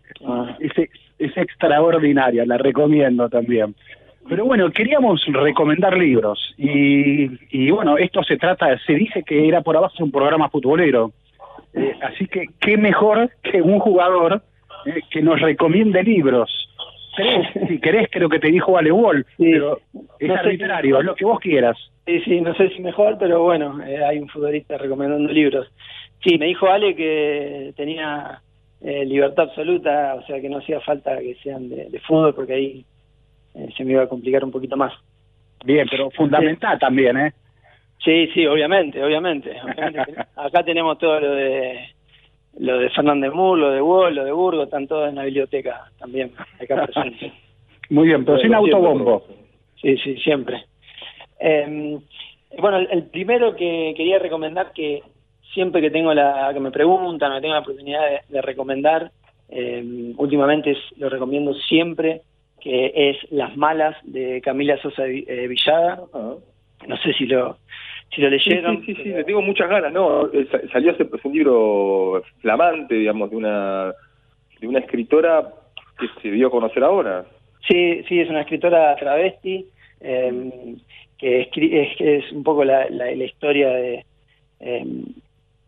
es, 0.59 0.89
es 1.17 1.37
extraordinaria, 1.37 2.45
la 2.45 2.57
recomiendo 2.57 3.29
también. 3.29 3.73
Pero 4.27 4.45
bueno, 4.45 4.71
queríamos 4.71 5.23
recomendar 5.27 5.95
libros 5.97 6.53
y, 6.57 7.29
y 7.51 7.69
bueno, 7.71 7.97
esto 7.97 8.23
se 8.23 8.37
trata, 8.37 8.77
se 8.79 8.93
dice 8.93 9.23
que 9.23 9.47
era 9.47 9.61
por 9.61 9.77
abajo 9.77 10.03
un 10.03 10.11
programa 10.11 10.49
futbolero. 10.49 11.11
Eh, 11.73 11.93
así 12.01 12.25
que 12.27 12.45
qué 12.59 12.77
mejor 12.77 13.29
que 13.43 13.61
un 13.61 13.79
jugador 13.79 14.41
eh, 14.85 15.01
que 15.11 15.21
nos 15.21 15.39
recomiende 15.41 16.01
libros. 16.03 16.49
Tres, 17.15 17.47
si 17.67 17.79
querés, 17.79 18.07
creo 18.11 18.27
que 18.29 18.39
te 18.39 18.49
dijo 18.49 18.77
Ale 18.77 18.91
Wall, 18.91 19.25
pero 19.37 19.79
es 20.19 20.27
No 20.27 20.35
arbitrario, 20.35 20.95
si- 20.95 20.99
es 21.01 21.05
lo 21.05 21.15
que 21.15 21.25
vos 21.25 21.39
quieras. 21.39 21.77
Sí, 22.05 22.19
sí, 22.21 22.41
no 22.41 22.53
sé 22.55 22.69
si 22.69 22.81
mejor, 22.81 23.17
pero 23.19 23.41
bueno, 23.43 23.81
eh, 23.85 24.03
hay 24.03 24.19
un 24.19 24.27
futbolista 24.29 24.77
recomendando 24.77 25.31
libros. 25.31 25.67
Sí, 26.23 26.37
me 26.37 26.45
dijo 26.47 26.67
Ale 26.67 26.95
que 26.95 27.73
tenía 27.75 28.41
eh, 28.81 29.05
libertad 29.05 29.45
absoluta, 29.49 30.15
o 30.15 30.25
sea 30.25 30.39
que 30.41 30.49
no 30.49 30.57
hacía 30.59 30.79
falta 30.81 31.17
que 31.19 31.35
sean 31.43 31.69
de, 31.69 31.89
de 31.89 31.99
fútbol 32.01 32.33
porque 32.35 32.53
ahí 32.53 32.85
eh, 33.55 33.69
se 33.75 33.83
me 33.83 33.93
iba 33.93 34.03
a 34.03 34.09
complicar 34.09 34.43
un 34.43 34.51
poquito 34.51 34.75
más. 34.77 34.93
Bien, 35.63 35.87
pero 35.89 36.09
fundamental 36.11 36.77
también, 36.79 37.17
¿eh? 37.17 37.33
Sí, 38.03 38.27
sí, 38.33 38.45
obviamente, 38.45 39.03
obviamente. 39.03 39.51
obviamente. 39.61 40.15
Acá 40.35 40.63
tenemos 40.63 40.97
todo 40.99 41.19
lo 41.19 41.31
de 41.31 41.79
lo 42.57 42.79
de 42.79 42.89
Fernández 42.91 43.33
Mur, 43.33 43.57
lo 43.57 43.71
de 43.71 43.81
Wall, 43.81 44.15
lo 44.15 44.23
de 44.23 44.31
Burgo, 44.31 44.63
están 44.63 44.87
todos 44.87 45.09
en 45.09 45.15
la 45.15 45.23
biblioteca 45.25 45.89
también, 45.99 46.31
acá 46.61 46.85
presentes. 46.85 47.33
Muy 47.89 48.07
bien, 48.07 48.23
pero 48.23 48.37
sin 48.39 48.53
autobombo. 48.53 49.25
Sí, 49.81 49.97
sí, 49.97 50.15
siempre. 50.17 50.63
Eh, 51.39 51.99
bueno, 52.57 52.77
el, 52.77 52.87
el 52.91 53.03
primero 53.07 53.55
que 53.55 53.93
quería 53.97 54.19
recomendar 54.19 54.71
que 54.71 55.01
siempre 55.53 55.81
que 55.81 55.91
tengo 55.91 56.13
la 56.13 56.49
que 56.53 56.59
me 56.61 56.71
preguntan 56.71 57.31
o 57.31 57.35
que 57.35 57.41
tengo 57.41 57.53
la 57.55 57.59
oportunidad 57.59 58.09
de, 58.09 58.19
de 58.29 58.41
recomendar, 58.41 59.11
eh, 59.49 60.13
últimamente 60.17 60.71
es- 60.71 60.97
lo 60.97 61.09
recomiendo 61.09 61.53
siempre, 61.53 62.21
que 62.65 62.91
es 62.95 63.17
Las 63.31 63.55
Malas 63.55 63.95
de 64.03 64.41
Camila 64.41 64.75
Sosa 64.81 65.03
eh, 65.07 65.47
Villada. 65.47 66.01
No 66.87 66.97
sé 67.03 67.13
si 67.13 67.27
lo 67.27 67.57
si 68.13 68.21
lo 68.21 68.29
leyeron. 68.29 68.83
sí, 68.83 68.95
sí, 68.95 69.03
sí, 69.03 69.09
le 69.09 69.23
tengo 69.23 69.41
muchas 69.43 69.69
ganas, 69.69 69.93
¿no? 69.93 70.25
Eh, 70.33 70.47
sa- 70.51 70.67
Salió 70.71 70.91
hace 70.91 71.05
pues, 71.05 71.23
un 71.25 71.33
libro 71.33 72.23
flamante, 72.39 72.95
digamos, 72.95 73.29
de 73.29 73.35
una 73.35 73.93
de 74.59 74.67
una 74.67 74.79
escritora 74.79 75.47
que 75.99 76.07
se 76.21 76.31
dio 76.31 76.47
a 76.47 76.51
conocer 76.51 76.83
ahora. 76.83 77.23
Sí, 77.67 78.01
sí, 78.09 78.19
es 78.19 78.29
una 78.29 78.41
escritora 78.41 78.95
travesti 78.95 79.65
eh, 80.01 80.75
que 81.19 81.47
es, 81.99 82.31
un 82.31 82.43
poco 82.43 82.63
la, 82.63 82.89
la, 82.89 83.05
la 83.13 83.23
historia 83.25 83.69
de, 83.69 84.05
eh, 84.59 84.85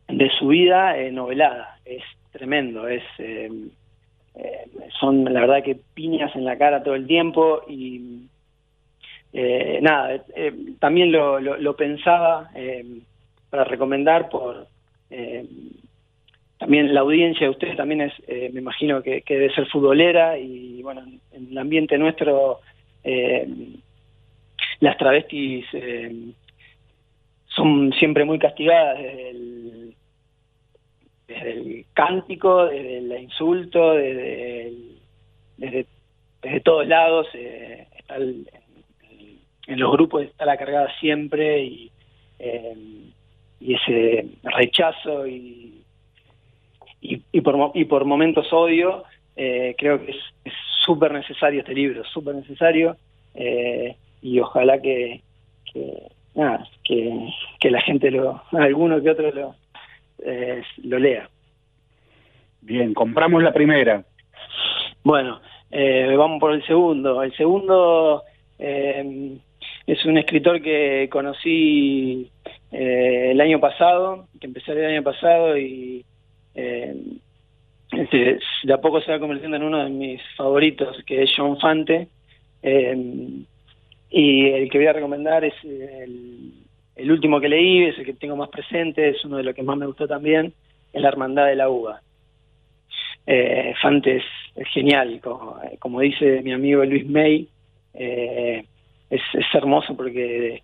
de 0.08 0.30
su 0.40 0.48
vida 0.48 0.98
eh, 0.98 1.12
novelada. 1.12 1.78
Es 1.86 2.04
tremendo, 2.32 2.88
es 2.88 3.04
eh, 4.38 4.66
eh, 4.66 4.90
son 5.00 5.26
la 5.26 5.42
verdad 5.42 5.64
que 5.64 5.80
piñas 5.94 6.36
en 6.36 6.46
la 6.46 6.58
cara 6.58 6.84
todo 6.84 6.96
el 6.96 7.08
tiempo 7.08 7.62
y 7.68 8.28
eh, 9.34 9.80
nada, 9.82 10.24
eh, 10.36 10.54
también 10.80 11.12
lo, 11.12 11.40
lo, 11.40 11.58
lo 11.58 11.76
pensaba 11.76 12.50
eh, 12.56 12.86
para 13.50 13.64
recomendar 13.64 14.30
por 14.30 14.68
eh, 15.10 15.46
también 16.58 16.94
la 16.94 17.02
audiencia 17.02 17.46
de 17.46 17.52
ustedes 17.52 17.78
también 17.78 18.02
es, 18.02 18.14
eh, 18.28 18.50
me 18.52 18.62
imagino 18.62 19.04
que, 19.04 19.22
que 19.22 19.36
debe 19.36 19.54
ser 19.54 19.68
futbolera 19.68 20.38
y 20.38 20.82
bueno, 20.82 21.04
en 21.32 21.48
el 21.52 21.58
ambiente 21.58 21.98
nuestro 21.98 22.62
eh, 23.04 23.48
las 24.80 24.98
travestis 24.98 25.66
eh, 25.74 26.14
son 27.48 27.94
siempre 27.94 28.26
muy 28.26 28.40
castigadas 28.40 28.98
desde 28.98 29.30
el, 29.30 29.57
desde 31.28 31.52
el 31.52 31.86
cántico, 31.94 32.66
desde 32.66 32.98
el 33.00 33.22
insulto, 33.22 33.94
desde, 33.94 34.74
desde, 35.58 36.60
todos 36.64 36.88
lados, 36.88 37.28
eh, 37.34 37.88
está 37.98 38.16
en, 38.18 38.46
los 39.68 39.92
grupos 39.92 40.24
está 40.24 40.46
la 40.46 40.58
cargada 40.58 40.88
siempre 41.00 41.64
y, 41.64 41.92
eh, 42.40 42.76
y 43.60 43.74
ese 43.74 44.28
rechazo 44.44 45.28
y, 45.28 45.84
y, 47.02 47.22
y 47.32 47.42
por, 47.42 47.72
y 47.74 47.84
por 47.86 48.06
momentos 48.06 48.52
odio, 48.54 49.04
eh, 49.36 49.76
creo 49.78 50.04
que 50.04 50.12
es 50.12 50.18
es 50.46 50.54
súper 50.88 51.12
necesario 51.12 51.60
este 51.60 51.74
libro, 51.74 52.04
súper 52.06 52.36
necesario 52.36 52.96
eh, 53.36 53.96
y 54.22 54.40
ojalá 54.40 54.82
que, 54.82 55.22
que, 55.72 56.04
nada, 56.34 56.66
que, 56.84 57.30
que 57.60 57.70
la 57.70 57.82
gente 57.82 58.10
lo, 58.10 58.42
alguno 58.54 59.02
que 59.02 59.10
otro 59.10 59.32
lo, 59.32 59.56
eh, 60.24 60.64
lo 60.84 61.00
lea. 61.00 61.30
Bien, 62.62 62.94
compramos 62.94 63.42
la 63.44 63.54
primera. 63.54 64.04
Bueno, 65.04 65.40
eh, 65.72 66.16
vamos 66.18 66.40
por 66.40 66.54
el 66.54 66.66
segundo. 66.66 67.24
El 67.24 67.36
segundo 67.36 68.24
eh, 68.60 69.38
es 69.86 70.06
un 70.06 70.18
escritor 70.18 70.62
que 70.62 71.08
conocí 71.12 72.30
eh, 72.72 73.30
el 73.32 73.42
año 73.42 73.60
pasado, 73.60 74.28
que 74.40 74.48
empecé 74.48 74.74
el 74.74 74.86
año 74.86 75.04
pasado 75.04 75.58
y 75.58 76.04
eh, 76.56 76.96
este, 77.92 78.40
de 78.64 78.74
a 78.74 78.82
poco 78.82 79.00
se 79.02 79.12
va 79.12 79.20
convirtiendo 79.20 79.58
en 79.58 79.64
uno 79.64 79.84
de 79.84 79.90
mis 79.90 80.22
favoritos, 80.36 81.04
que 81.06 81.24
es 81.24 81.32
John 81.36 81.58
Fante. 81.60 82.10
Y 84.10 84.50
el 84.50 84.70
que 84.70 84.78
voy 84.78 84.88
a 84.88 84.94
recomendar 84.94 85.46
es 85.46 85.54
el, 85.64 86.52
el 86.98 87.12
último 87.12 87.40
que 87.40 87.50
leí, 87.50 87.86
es 87.86 87.98
el 88.00 88.06
que 88.06 88.14
tengo 88.14 88.36
más 88.36 88.50
presente, 88.50 89.10
es 89.10 89.24
uno 89.26 89.38
de 89.38 89.44
los 89.44 89.56
que 89.56 89.64
más 89.64 89.78
me 89.78 89.86
gustó 89.86 90.08
también, 90.08 90.54
es 90.94 91.02
La 91.02 91.10
Hermandad 91.10 91.48
de 91.48 91.56
la 91.56 91.70
Uva. 91.70 92.02
Eh, 93.26 93.74
Fante 93.82 94.18
es, 94.18 94.24
genial, 94.74 95.20
como, 95.22 95.60
como 95.80 96.00
dice 96.00 96.42
mi 96.42 96.54
amigo 96.54 96.84
Luis 96.86 97.06
May, 97.08 97.48
eh, 97.94 98.64
es, 99.10 99.22
hermoso 99.54 99.96
porque 99.96 100.64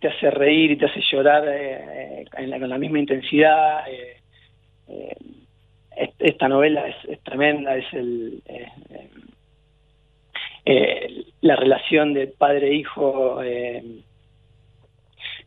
te 0.00 0.08
hace 0.08 0.30
reír 0.30 0.72
y 0.72 0.76
te 0.76 0.86
hace 0.86 1.00
llorar 1.10 1.44
eh, 1.48 2.24
con 2.32 2.68
la 2.68 2.78
misma 2.78 2.98
intensidad. 2.98 3.88
eh, 3.88 4.16
eh, 4.88 5.16
es- 5.96 6.14
esta 6.18 6.48
novela 6.48 6.88
es, 6.88 7.22
tremenda, 7.22 7.76
es 7.76 7.92
el, 7.92 8.42
eh, 8.46 8.66
eh, 8.90 9.08
eh, 10.64 11.24
la 11.40 11.56
relación 11.56 12.14
de 12.14 12.26
padre 12.28 12.68
e 12.68 12.76
eh, 12.80 12.84
eh, 13.44 13.84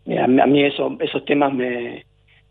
a, 0.08 0.28
mí- 0.28 0.42
a 0.42 0.46
mí 0.46 0.64
eso, 0.64 0.96
esos 1.00 1.24
temas 1.26 1.54
me, 1.54 2.06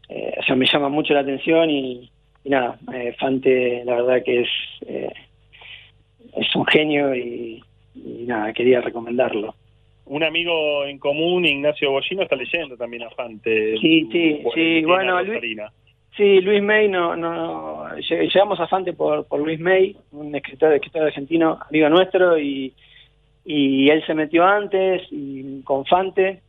eh, 0.08 0.34
o 0.38 0.42
sea, 0.42 0.56
me 0.56 0.66
llaman 0.66 0.92
mucho 0.92 1.14
la 1.14 1.20
atención 1.20 1.70
y, 1.70 2.10
y 2.44 2.50
nada, 2.50 2.78
eh, 2.92 3.14
Fante 3.18 3.84
la 3.84 3.94
verdad 3.96 4.22
que 4.24 4.40
es, 4.42 4.48
eh, 4.86 5.12
es 6.36 6.54
un 6.56 6.66
genio 6.66 7.14
y, 7.14 7.62
y 7.94 8.24
nada, 8.26 8.52
quería 8.52 8.80
recomendarlo. 8.80 9.54
Un 10.06 10.22
amigo 10.22 10.84
en 10.84 10.98
común, 10.98 11.46
Ignacio 11.46 11.90
Bollino, 11.90 12.22
está 12.24 12.36
leyendo 12.36 12.76
también 12.76 13.04
a 13.04 13.10
Fante. 13.10 13.78
Sí, 13.78 14.06
sí, 14.12 14.40
Su 14.42 14.50
sí, 14.50 14.82
Valentina 14.84 14.86
bueno, 14.86 15.22
Luis-. 15.22 15.62
Sí, 16.16 16.40
Luis 16.42 16.62
May, 16.62 16.88
no, 16.88 17.16
no, 17.16 17.86
lle- 17.96 18.22
llegamos 18.32 18.60
a 18.60 18.68
Fante 18.68 18.92
por, 18.92 19.26
por 19.26 19.40
Luis 19.40 19.58
May, 19.58 19.96
un 20.12 20.32
escritor, 20.34 20.72
escritor 20.74 21.02
argentino, 21.04 21.58
amigo 21.68 21.88
nuestro, 21.88 22.38
y, 22.38 22.72
y 23.44 23.88
él 23.88 24.04
se 24.06 24.14
metió 24.14 24.44
antes 24.44 25.02
y, 25.10 25.62
con 25.62 25.84
Fante, 25.86 26.40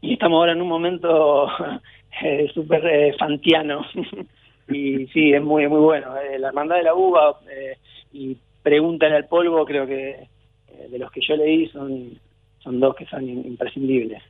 y 0.00 0.14
estamos 0.14 0.38
ahora 0.38 0.52
en 0.52 0.62
un 0.62 0.68
momento 0.68 1.48
eh, 2.22 2.50
súper 2.52 2.86
eh, 2.86 3.14
fantiano. 3.18 3.84
y 4.68 5.06
sí, 5.08 5.32
es 5.32 5.42
muy 5.42 5.66
muy 5.68 5.80
bueno. 5.80 6.16
Eh, 6.18 6.38
la 6.38 6.48
Hermandad 6.48 6.76
de 6.76 6.84
la 6.84 6.94
Uva 6.94 7.40
eh, 7.50 7.76
y 8.12 8.36
Pregúntale 8.62 9.16
al 9.16 9.26
Polvo, 9.26 9.64
creo 9.64 9.86
que 9.86 10.28
de 10.90 10.98
los 10.98 11.10
que 11.10 11.20
yo 11.20 11.36
leí 11.36 11.66
son, 11.68 12.18
son 12.58 12.80
dos 12.80 12.94
que 12.94 13.06
son 13.06 13.26
in- 13.28 13.46
imprescindibles. 13.46 14.22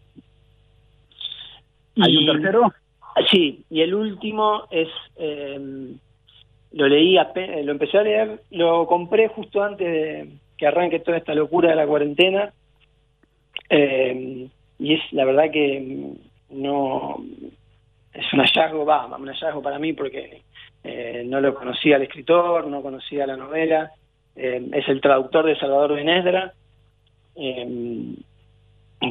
¿Hay 2.00 2.16
un 2.16 2.26
tercero? 2.26 2.72
Sí, 3.30 3.64
y 3.70 3.80
el 3.82 3.94
último 3.94 4.66
es, 4.70 4.88
eh, 5.16 5.58
lo 6.72 6.88
leí, 6.88 7.16
lo 7.64 7.72
empecé 7.72 7.98
a 7.98 8.02
leer, 8.02 8.40
lo 8.50 8.86
compré 8.86 9.28
justo 9.28 9.62
antes 9.62 9.86
de 9.86 10.28
que 10.56 10.66
arranque 10.66 11.00
toda 11.00 11.18
esta 11.18 11.34
locura 11.34 11.70
de 11.70 11.76
la 11.76 11.86
cuarentena. 11.86 12.52
Eh, 13.68 14.48
y 14.80 14.94
es 14.94 15.12
la 15.12 15.24
verdad 15.24 15.50
que 15.52 15.80
mm, 15.80 16.62
no 16.62 17.22
es 18.12 18.32
un 18.32 18.40
hallazgo, 18.40 18.84
va, 18.84 19.06
un 19.16 19.28
hallazgo 19.28 19.62
para 19.62 19.78
mí 19.78 19.92
porque 19.92 20.42
eh, 20.82 21.22
no 21.26 21.40
lo 21.40 21.54
conocía 21.54 21.96
al 21.96 22.02
escritor, 22.02 22.66
no 22.66 22.82
conocía 22.82 23.26
la 23.26 23.36
novela. 23.36 23.92
Eh, 24.34 24.68
es 24.72 24.88
el 24.88 25.00
traductor 25.00 25.46
de 25.46 25.56
Salvador 25.56 25.94
Benedra. 25.94 26.54
Eh, 27.36 28.14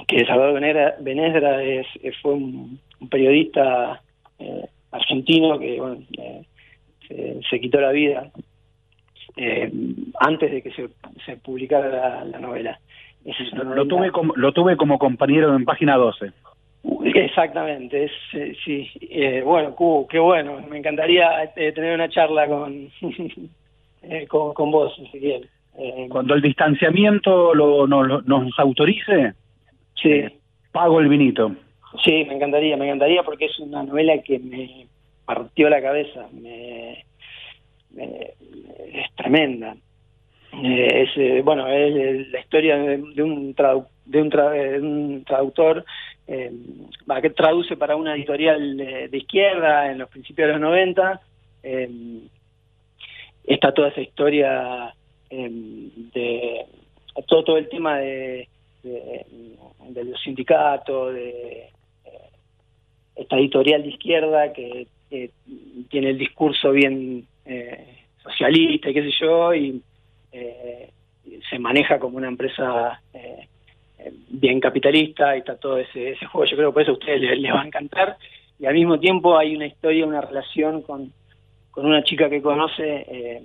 que 0.07 0.25
Salvador 0.25 0.59
Benedra, 0.99 1.63
es, 1.63 1.87
eh, 2.03 2.11
fue 2.21 2.33
un, 2.33 2.79
periodista 3.09 4.01
argentino 4.91 5.57
que 5.57 5.79
bueno, 5.79 5.97
se, 7.49 7.59
quitó 7.59 7.79
la 7.79 7.91
vida 7.91 8.29
antes 10.19 10.51
de 10.51 10.61
que 10.61 10.71
se, 10.71 10.89
se 11.25 11.37
publicara 11.37 12.25
la 12.25 12.39
novela. 12.39 12.79
Lo 13.75 13.85
tuve 13.87 14.11
como, 14.11 14.33
lo 14.35 14.51
tuve 14.53 14.77
como 14.77 14.97
compañero 14.99 15.55
en 15.55 15.65
página 15.65 15.95
12. 15.97 16.31
Exactamente, 17.03 18.05
es, 18.05 18.11
eh, 18.33 18.55
sí. 18.63 18.89
Eh, 19.01 19.41
bueno, 19.43 19.75
Cubo, 19.75 20.07
qué 20.07 20.19
bueno. 20.19 20.61
Me 20.69 20.77
encantaría 20.77 21.43
eh, 21.55 21.71
tener 21.73 21.93
una 21.95 22.09
charla 22.09 22.47
con, 22.47 22.89
con, 24.29 24.53
con 24.53 24.71
vos, 24.71 24.97
Ezequiel. 24.99 25.49
Eh, 25.77 26.07
Cuando 26.09 26.33
el 26.35 26.41
distanciamiento 26.41 27.53
lo, 27.53 27.87
no- 27.87 28.03
lo- 28.03 28.21
nos 28.21 28.57
autorice, 28.59 29.33
sí, 30.01 30.23
pago 30.71 30.99
el 30.99 31.07
vinito. 31.09 31.51
sí, 32.03 32.25
me 32.25 32.35
encantaría, 32.35 32.75
me 32.77 32.85
encantaría 32.85 33.23
porque 33.23 33.45
es 33.45 33.59
una 33.59 33.83
novela 33.83 34.17
que 34.21 34.39
me 34.39 34.87
partió 35.25 35.69
la 35.69 35.81
cabeza. 35.81 36.27
Me, 36.33 37.03
me- 37.91 38.33
es 38.93 39.13
tremenda. 39.15 39.75
Eh, 40.51 41.03
es, 41.03 41.09
eh, 41.17 41.41
bueno, 41.43 41.67
es 41.67 42.27
la 42.29 42.39
historia 42.39 42.77
de, 42.77 42.95
un, 43.23 43.55
tradu- 43.55 43.87
de, 44.05 44.21
un 44.21 44.31
tra- 44.31 44.51
de 44.51 44.79
un 44.81 45.23
traductor 45.23 45.85
eh, 46.27 46.51
que 47.21 47.29
traduce 47.31 47.77
para 47.77 47.95
una 47.95 48.15
editorial 48.15 48.77
de 48.77 49.17
izquierda 49.17 49.91
en 49.91 49.99
los 49.99 50.09
principios 50.09 50.47
de 50.47 50.53
los 50.53 50.61
90. 50.61 51.21
eh, 51.63 51.89
está 53.45 53.71
toda 53.73 53.89
esa 53.89 54.01
historia 54.01 54.93
eh, 55.29 55.49
de 56.13 56.65
todo, 57.27 57.43
todo 57.43 57.57
el 57.57 57.67
tema 57.69 57.97
de, 57.99 58.47
de, 58.83 59.25
los 60.05 60.21
sindicatos, 60.21 61.13
de 61.13 61.69
esta 63.15 63.35
editorial 63.37 63.81
de 63.83 63.89
izquierda 63.89 64.53
que 64.53 64.87
tiene 65.89 66.11
el 66.11 66.17
discurso 66.17 66.71
bien 66.71 67.25
socialista 68.23 68.89
y 68.89 68.93
qué 68.93 69.01
sé 69.03 69.11
yo, 69.19 69.53
y 69.55 69.81
eh, 70.31 70.91
se 71.49 71.59
maneja 71.59 71.99
como 71.99 72.17
una 72.17 72.27
empresa 72.27 73.01
eh, 73.13 73.47
eh, 73.99 74.13
bien 74.29 74.59
capitalista 74.59 75.35
y 75.35 75.39
está 75.39 75.57
todo 75.57 75.77
ese, 75.77 76.11
ese 76.11 76.25
juego. 76.25 76.45
Yo 76.45 76.57
creo 76.57 76.69
que 76.69 76.73
por 76.73 76.81
eso 76.83 76.91
a 76.91 76.95
ustedes 76.95 77.39
les, 77.39 77.53
va 77.53 77.61
a 77.61 77.65
encantar. 77.67 78.17
Y 78.59 78.65
al 78.65 78.73
mismo 78.73 78.99
tiempo 78.99 79.37
hay 79.37 79.55
una 79.55 79.65
historia, 79.67 80.05
una 80.05 80.21
relación 80.21 80.81
con, 80.81 81.11
con 81.71 81.85
una 81.85 82.03
chica 82.03 82.29
que 82.29 82.41
conoce 82.41 83.05
eh, 83.07 83.43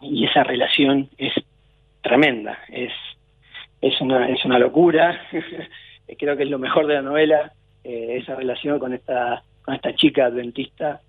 y 0.00 0.24
esa 0.26 0.44
relación 0.44 1.08
es 1.16 1.32
tremenda, 2.02 2.58
es, 2.68 2.92
es, 3.80 4.00
una, 4.00 4.28
es 4.28 4.44
una 4.44 4.58
locura. 4.58 5.20
creo 6.18 6.36
que 6.36 6.42
es 6.44 6.50
lo 6.50 6.58
mejor 6.58 6.86
de 6.86 6.94
la 6.94 7.02
novela, 7.02 7.52
eh, 7.82 8.18
esa 8.20 8.34
relación 8.34 8.78
con 8.78 8.92
esta, 8.92 9.42
con 9.62 9.74
esta 9.74 9.94
chica 9.94 10.26
adventista, 10.26 11.00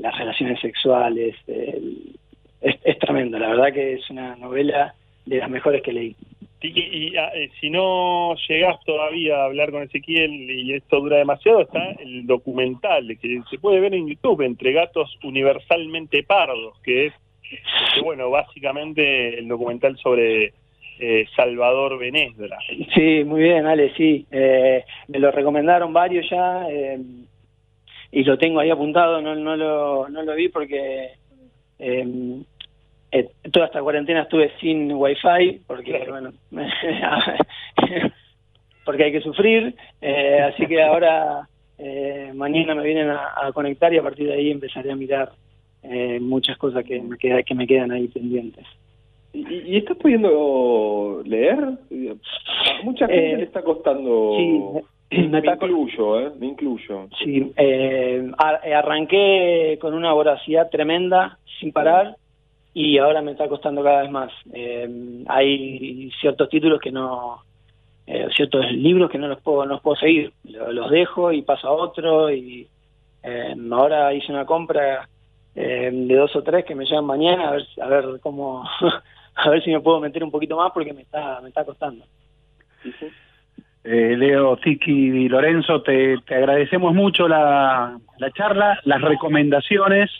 las 0.00 0.16
relaciones 0.16 0.58
sexuales, 0.60 1.36
el- 1.46 2.18
es, 2.60 2.76
es 2.84 2.98
tremendo, 2.98 3.38
la 3.38 3.48
verdad 3.48 3.72
que 3.72 3.94
es 3.94 4.10
una 4.10 4.36
novela 4.36 4.94
de 5.26 5.38
las 5.38 5.50
mejores 5.50 5.82
que 5.82 5.92
leí. 5.92 6.16
Y 6.60 7.16
ah, 7.16 7.30
eh, 7.34 7.50
si 7.60 7.70
no 7.70 8.34
llegás 8.48 8.82
todavía 8.84 9.36
a 9.36 9.44
hablar 9.44 9.70
con 9.70 9.84
Ezequiel 9.84 10.32
y 10.50 10.74
esto 10.74 10.98
dura 11.00 11.18
demasiado, 11.18 11.60
está 11.60 11.92
el 12.00 12.26
documental 12.26 13.16
que 13.20 13.40
se 13.48 13.58
puede 13.58 13.78
ver 13.78 13.94
en 13.94 14.08
YouTube, 14.08 14.42
Entre 14.42 14.72
Gatos 14.72 15.16
Universalmente 15.22 16.24
Pardos, 16.24 16.76
que 16.82 17.06
es, 17.06 17.12
que, 17.94 18.00
bueno, 18.00 18.28
básicamente 18.30 19.38
el 19.38 19.46
documental 19.46 19.96
sobre 19.98 20.52
eh, 20.98 21.26
Salvador 21.36 21.96
Benedra. 21.96 22.58
Sí, 22.92 23.22
muy 23.24 23.42
bien, 23.42 23.66
Ale, 23.66 23.94
sí. 23.96 24.26
Eh, 24.32 24.84
me 25.06 25.20
lo 25.20 25.30
recomendaron 25.30 25.92
varios 25.92 26.28
ya 26.28 26.66
eh, 26.68 26.98
y 28.10 28.24
lo 28.24 28.36
tengo 28.36 28.58
ahí 28.58 28.70
apuntado, 28.70 29.20
no, 29.20 29.36
no, 29.36 29.56
lo, 29.56 30.08
no 30.08 30.22
lo 30.22 30.34
vi 30.34 30.48
porque 30.48 31.10
eh, 31.78 32.42
eh, 33.10 33.30
toda 33.52 33.66
esta 33.66 33.80
cuarentena 33.80 34.22
estuve 34.22 34.52
sin 34.60 34.92
wifi 34.92 35.60
porque, 35.66 36.04
bueno, 36.08 36.32
porque 38.84 39.04
hay 39.04 39.12
que 39.12 39.20
sufrir, 39.20 39.74
eh, 40.00 40.40
así 40.42 40.66
que 40.66 40.82
ahora 40.82 41.48
eh, 41.78 42.32
mañana 42.34 42.74
me 42.74 42.84
vienen 42.84 43.08
a, 43.10 43.32
a 43.42 43.52
conectar 43.52 43.92
y 43.92 43.98
a 43.98 44.02
partir 44.02 44.26
de 44.26 44.34
ahí 44.34 44.50
empezaré 44.50 44.92
a 44.92 44.96
mirar 44.96 45.32
eh, 45.82 46.18
muchas 46.20 46.58
cosas 46.58 46.84
que 46.84 47.00
me, 47.00 47.16
queda, 47.16 47.42
que 47.42 47.54
me 47.54 47.66
quedan 47.66 47.92
ahí 47.92 48.08
pendientes. 48.08 48.66
¿Y, 49.32 49.72
y 49.72 49.76
estás 49.76 49.96
pudiendo 49.96 51.22
leer? 51.24 51.58
A 51.58 52.82
mucha 52.82 53.06
gente 53.06 53.36
le 53.36 53.44
está 53.44 53.62
costando... 53.62 54.34
sí, 54.36 54.80
me- 55.10 55.40
incluyo, 55.54 56.20
¿eh? 56.20 56.32
Me 56.38 56.46
incluyo. 56.46 57.08
Sí, 57.22 57.52
eh, 57.56 58.30
eh, 58.64 58.74
arranqué 58.74 59.78
con 59.80 59.94
una 59.94 60.12
voracidad 60.12 60.68
tremenda, 60.70 61.38
sin 61.58 61.72
parar, 61.72 62.16
y 62.74 62.98
ahora 62.98 63.22
me 63.22 63.32
está 63.32 63.48
costando 63.48 63.82
cada 63.82 64.02
vez 64.02 64.10
más. 64.10 64.32
Eh, 64.52 65.24
hay 65.28 66.10
ciertos 66.20 66.48
títulos 66.50 66.80
que 66.80 66.90
no, 66.92 67.42
eh, 68.06 68.28
ciertos 68.36 68.70
libros 68.72 69.10
que 69.10 69.18
no 69.18 69.28
los 69.28 69.40
puedo, 69.40 69.64
no 69.64 69.72
los 69.74 69.80
puedo 69.82 69.96
seguir. 69.96 70.32
Lo- 70.44 70.72
Los 70.72 70.90
dejo 70.90 71.32
y 71.32 71.42
paso 71.42 71.68
a 71.68 71.72
otro, 71.72 72.30
y 72.30 72.68
eh, 73.22 73.54
ahora 73.72 74.12
hice 74.14 74.30
una 74.32 74.44
compra 74.46 75.08
de 75.54 75.90
dos 76.14 76.36
o 76.36 76.42
tres 76.44 76.64
que 76.64 76.74
me 76.76 76.84
llegan 76.84 77.04
mañana, 77.04 77.48
a 77.48 77.52
ver, 77.52 77.66
a 77.82 77.88
ver 77.88 78.20
cómo, 78.20 78.62
a 79.34 79.50
ver 79.50 79.64
si 79.64 79.70
me 79.72 79.80
puedo 79.80 79.98
meter 80.00 80.22
un 80.22 80.30
poquito 80.30 80.56
más 80.56 80.70
porque 80.72 80.92
me 80.92 81.02
está, 81.02 81.40
me 81.40 81.48
está 81.48 81.64
costando. 81.64 82.04
Eh, 83.84 84.16
Leo, 84.16 84.56
Tiki 84.56 84.92
y 84.92 85.28
Lorenzo, 85.28 85.82
te, 85.82 86.18
te 86.26 86.34
agradecemos 86.34 86.94
mucho 86.94 87.28
la, 87.28 87.98
la 88.18 88.30
charla, 88.32 88.80
las 88.84 89.00
recomendaciones 89.00 90.10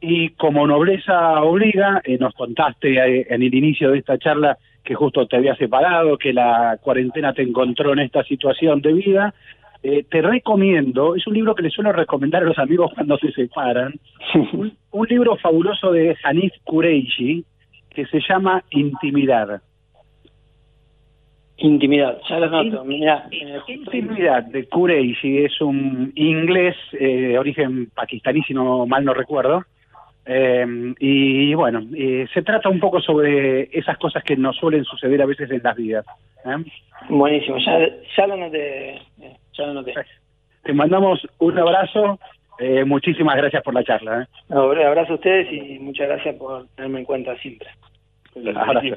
y 0.00 0.30
como 0.30 0.66
nobleza 0.66 1.42
obliga, 1.42 2.00
eh, 2.04 2.18
nos 2.18 2.34
contaste 2.34 2.94
eh, 2.98 3.26
en 3.30 3.42
el 3.42 3.54
inicio 3.54 3.90
de 3.90 3.98
esta 3.98 4.18
charla 4.18 4.58
que 4.84 4.94
justo 4.94 5.26
te 5.26 5.36
había 5.36 5.56
separado, 5.56 6.18
que 6.18 6.32
la 6.32 6.78
cuarentena 6.80 7.32
te 7.32 7.42
encontró 7.42 7.92
en 7.92 8.00
esta 8.00 8.22
situación 8.24 8.80
de 8.82 8.92
vida. 8.92 9.34
Eh, 9.82 10.04
te 10.08 10.22
recomiendo, 10.22 11.16
es 11.16 11.26
un 11.26 11.34
libro 11.34 11.54
que 11.54 11.62
le 11.62 11.70
suelo 11.70 11.92
recomendar 11.92 12.42
a 12.42 12.46
los 12.46 12.58
amigos 12.58 12.92
cuando 12.94 13.18
se 13.18 13.32
separan, 13.32 13.94
un, 14.52 14.72
un 14.90 15.06
libro 15.08 15.36
fabuloso 15.36 15.92
de 15.92 16.16
Hanif 16.22 16.52
Kureishi 16.64 17.44
que 17.90 18.06
se 18.06 18.20
llama 18.20 18.62
Intimidad. 18.70 19.62
Intimidad, 21.58 22.20
ya 22.28 22.38
lo 22.38 22.50
noto. 22.50 22.84
Mirá, 22.84 23.28
eh, 23.30 23.58
Intimidad 23.68 24.44
de 24.44 24.66
Kureishi 24.66 25.44
es 25.44 25.60
un 25.60 26.12
inglés 26.14 26.76
eh, 26.92 27.06
de 27.06 27.38
origen 27.38 27.90
pakistaní, 27.94 28.42
si 28.42 28.52
no 28.52 28.86
mal 28.86 29.04
no 29.04 29.14
recuerdo. 29.14 29.64
Eh, 30.28 30.94
y 30.98 31.54
bueno, 31.54 31.82
eh, 31.96 32.26
se 32.34 32.42
trata 32.42 32.68
un 32.68 32.80
poco 32.80 33.00
sobre 33.00 33.68
esas 33.72 33.96
cosas 33.96 34.24
que 34.24 34.36
nos 34.36 34.56
suelen 34.56 34.84
suceder 34.84 35.22
a 35.22 35.26
veces 35.26 35.50
en 35.50 35.62
las 35.62 35.76
vidas. 35.76 36.04
¿eh? 36.44 36.56
Buenísimo, 37.08 37.58
ya, 37.58 37.78
ya 38.16 38.26
lo 38.26 38.36
noté. 38.36 39.00
Ya 39.52 39.66
lo 39.66 39.74
noté. 39.74 39.94
Te 40.64 40.72
mandamos 40.72 41.24
un 41.38 41.58
abrazo, 41.58 42.18
muchísimas 42.86 43.36
gracias 43.36 43.62
por 43.62 43.72
la 43.72 43.84
charla. 43.84 44.28
No, 44.48 44.72
abrazo 44.72 45.12
a 45.12 45.16
ustedes 45.16 45.52
y 45.52 45.78
muchas 45.78 46.08
gracias 46.08 46.34
por 46.34 46.66
tenerme 46.74 47.00
en 47.00 47.04
cuenta 47.04 47.36
siempre. 47.36 47.68
Abrazo. 48.56 48.96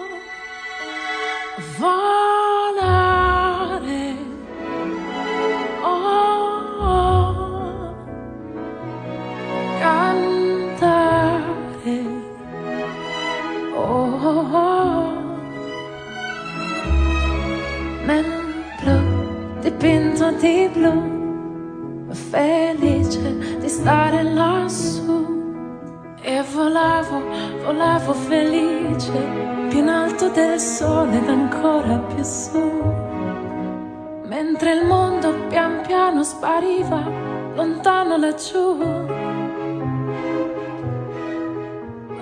volare. 1.77 3.23
Oh, 5.81 6.05
oh, 6.79 7.95
cantare. 9.79 11.19
Oh, 13.75 14.09
oh, 14.53 15.11
blu 18.81 18.97
dipinto 19.61 20.31
di 20.39 20.69
blu, 20.73 20.93
felice 22.11 23.57
di 23.59 23.69
stare 23.69 24.23
lassù. 24.23 25.39
E 26.23 26.43
volavo, 26.53 27.19
volavo 27.63 28.13
felice 28.13 29.60
in 29.81 29.89
alto 29.89 30.29
del 30.29 30.59
sole 30.59 31.17
ed 31.17 31.27
ancora 31.27 31.97
più 31.97 32.23
su. 32.23 32.61
Mentre 34.25 34.73
il 34.73 34.85
mondo 34.85 35.33
pian 35.47 35.81
piano 35.81 36.23
spariva, 36.23 37.01
lontano 37.55 38.15
laggiù. 38.17 38.77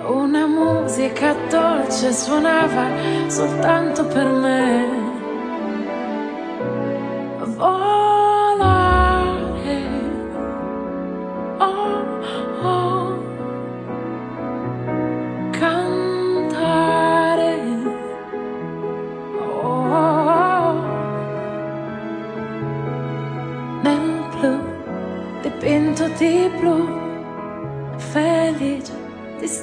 Una 0.08 0.46
musica 0.46 1.34
dolce 1.50 2.12
suonava 2.12 2.86
soltanto 3.28 4.06
per 4.06 4.26
me. 4.26 4.88
Volare. 7.56 7.99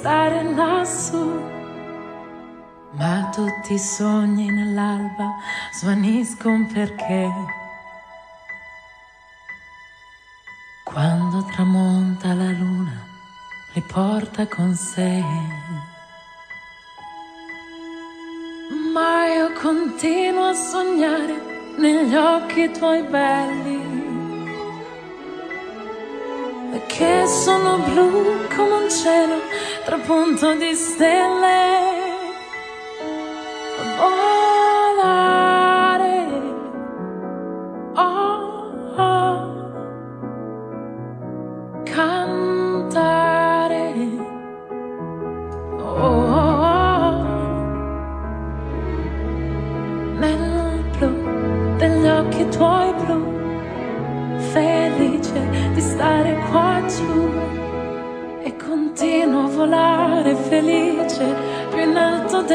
Stare 0.08 0.42
lassù. 0.54 1.38
Ma 2.92 3.28
tutti 3.30 3.74
i 3.74 3.78
sogni 3.78 4.50
nell'alba 4.50 5.34
svaniscono 5.70 6.66
perché 6.72 7.30
quando 10.82 11.44
tramonta 11.52 12.32
la 12.32 12.50
luna 12.52 12.98
li 13.74 13.82
porta 13.82 14.46
con 14.46 14.74
sé. 14.74 15.22
Ma 18.94 19.26
io 19.26 19.52
continuo 19.60 20.48
a 20.48 20.54
sognare 20.54 21.36
negli 21.76 22.14
occhi 22.14 22.70
tuoi 22.70 23.02
belli 23.02 23.77
che 26.88 27.26
sono 27.26 27.78
blu 27.78 28.48
come 28.56 28.74
un 28.82 28.90
cielo 28.90 29.42
trapunto 29.84 30.54
di 30.54 30.74
stelle. 30.74 31.97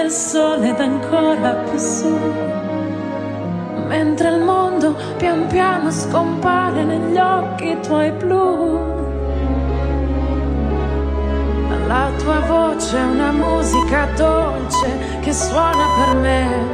Del 0.03 0.11
sole 0.11 0.69
ed 0.69 0.79
ancora 0.81 1.53
più 1.63 1.77
su. 1.77 2.19
Mentre 3.87 4.29
il 4.31 4.41
mondo 4.41 4.95
pian 5.15 5.47
piano 5.47 5.91
scompare 5.91 6.83
negli 6.83 7.17
occhi 7.17 7.77
tuoi 7.81 8.11
blu. 8.11 8.91
La 11.87 12.09
tua 12.17 12.39
voce 12.39 12.97
è 12.97 13.03
una 13.03 13.31
musica 13.31 14.07
dolce 14.15 15.19
che 15.21 15.31
suona 15.31 15.85
per 15.97 16.15
me 16.15 16.72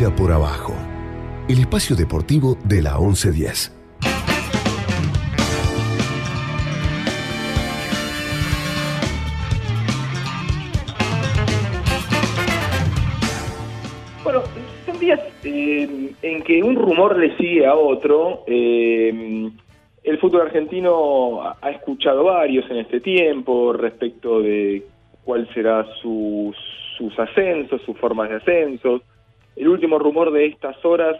Por 0.00 0.32
abajo. 0.32 0.72
El 1.46 1.58
espacio 1.58 1.94
deportivo 1.94 2.56
de 2.64 2.80
la 2.80 2.98
1110. 2.98 3.70
Bueno, 14.24 14.42
son 14.86 14.98
días 14.98 15.20
eh, 15.44 16.14
en 16.22 16.42
que 16.44 16.62
un 16.62 16.76
rumor 16.76 17.18
le 17.18 17.36
sigue 17.36 17.66
a 17.66 17.74
otro. 17.74 18.44
eh, 18.46 19.50
el 20.02 20.18
fútbol 20.18 20.40
argentino 20.40 21.42
ha 21.60 21.70
escuchado 21.72 22.24
varios 22.24 22.70
en 22.70 22.78
este 22.78 23.00
tiempo 23.00 23.74
respecto 23.74 24.40
de 24.40 24.82
cuál 25.26 25.46
será 25.52 25.84
sus, 26.00 26.56
sus 26.96 27.18
ascensos, 27.18 27.82
sus 27.82 27.98
formas 27.98 28.30
de 28.30 28.36
ascensos. 28.36 29.02
El 29.60 29.68
último 29.68 29.98
rumor 29.98 30.32
de 30.32 30.46
estas 30.46 30.82
horas 30.86 31.18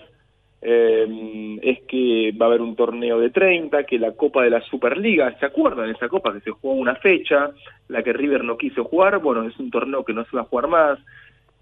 eh, 0.62 1.58
es 1.60 1.80
que 1.82 2.32
va 2.32 2.46
a 2.46 2.48
haber 2.48 2.62
un 2.62 2.74
torneo 2.74 3.20
de 3.20 3.28
30, 3.28 3.84
que 3.84 3.98
la 3.98 4.12
Copa 4.12 4.42
de 4.42 4.48
la 4.48 4.62
Superliga, 4.62 5.38
¿se 5.38 5.44
acuerdan 5.44 5.86
de 5.86 5.92
esa 5.92 6.08
Copa 6.08 6.32
que 6.32 6.40
se 6.40 6.50
jugó 6.50 6.72
una 6.72 6.94
fecha, 6.94 7.50
la 7.88 8.02
que 8.02 8.14
River 8.14 8.42
no 8.42 8.56
quiso 8.56 8.84
jugar? 8.84 9.18
Bueno, 9.18 9.44
es 9.44 9.58
un 9.58 9.70
torneo 9.70 10.06
que 10.06 10.14
no 10.14 10.24
se 10.24 10.34
va 10.34 10.42
a 10.42 10.46
jugar 10.46 10.68
más 10.68 10.98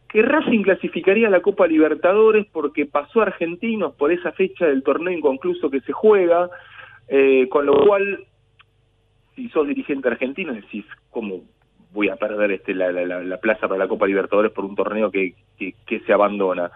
que 0.09 0.23
Racing 0.23 0.63
clasificaría 0.63 1.29
la 1.29 1.41
Copa 1.41 1.67
Libertadores 1.67 2.47
porque 2.51 2.87
pasó 2.87 3.21
a 3.21 3.25
Argentinos 3.25 3.95
por 3.95 4.11
esa 4.11 4.33
fecha 4.33 4.67
del 4.67 4.83
torneo 4.83 5.13
inconcluso 5.13 5.69
que 5.69 5.81
se 5.81 5.93
juega, 5.93 6.49
eh, 7.09 7.49
con 7.49 7.67
lo 7.67 7.85
cual, 7.85 8.25
si 9.35 9.49
sos 9.51 9.69
dirigente 9.69 10.09
argentino, 10.09 10.55
decís, 10.55 10.87
¿cómo 11.11 11.43
voy 11.93 12.09
a 12.09 12.17
perder 12.17 12.53
este 12.53 12.75
la, 12.75 12.91
la- 12.93 13.05
la- 13.07 13.23
la 13.23 13.37
plaza 13.39 13.67
para 13.69 13.79
la 13.79 13.89
Copa 13.89 14.07
Libertadores 14.07 14.53
por 14.53 14.65
un 14.65 14.75
torneo 14.77 15.11
que, 15.11 15.35
que, 15.59 15.75
se 16.01 16.13
abandona? 16.13 16.71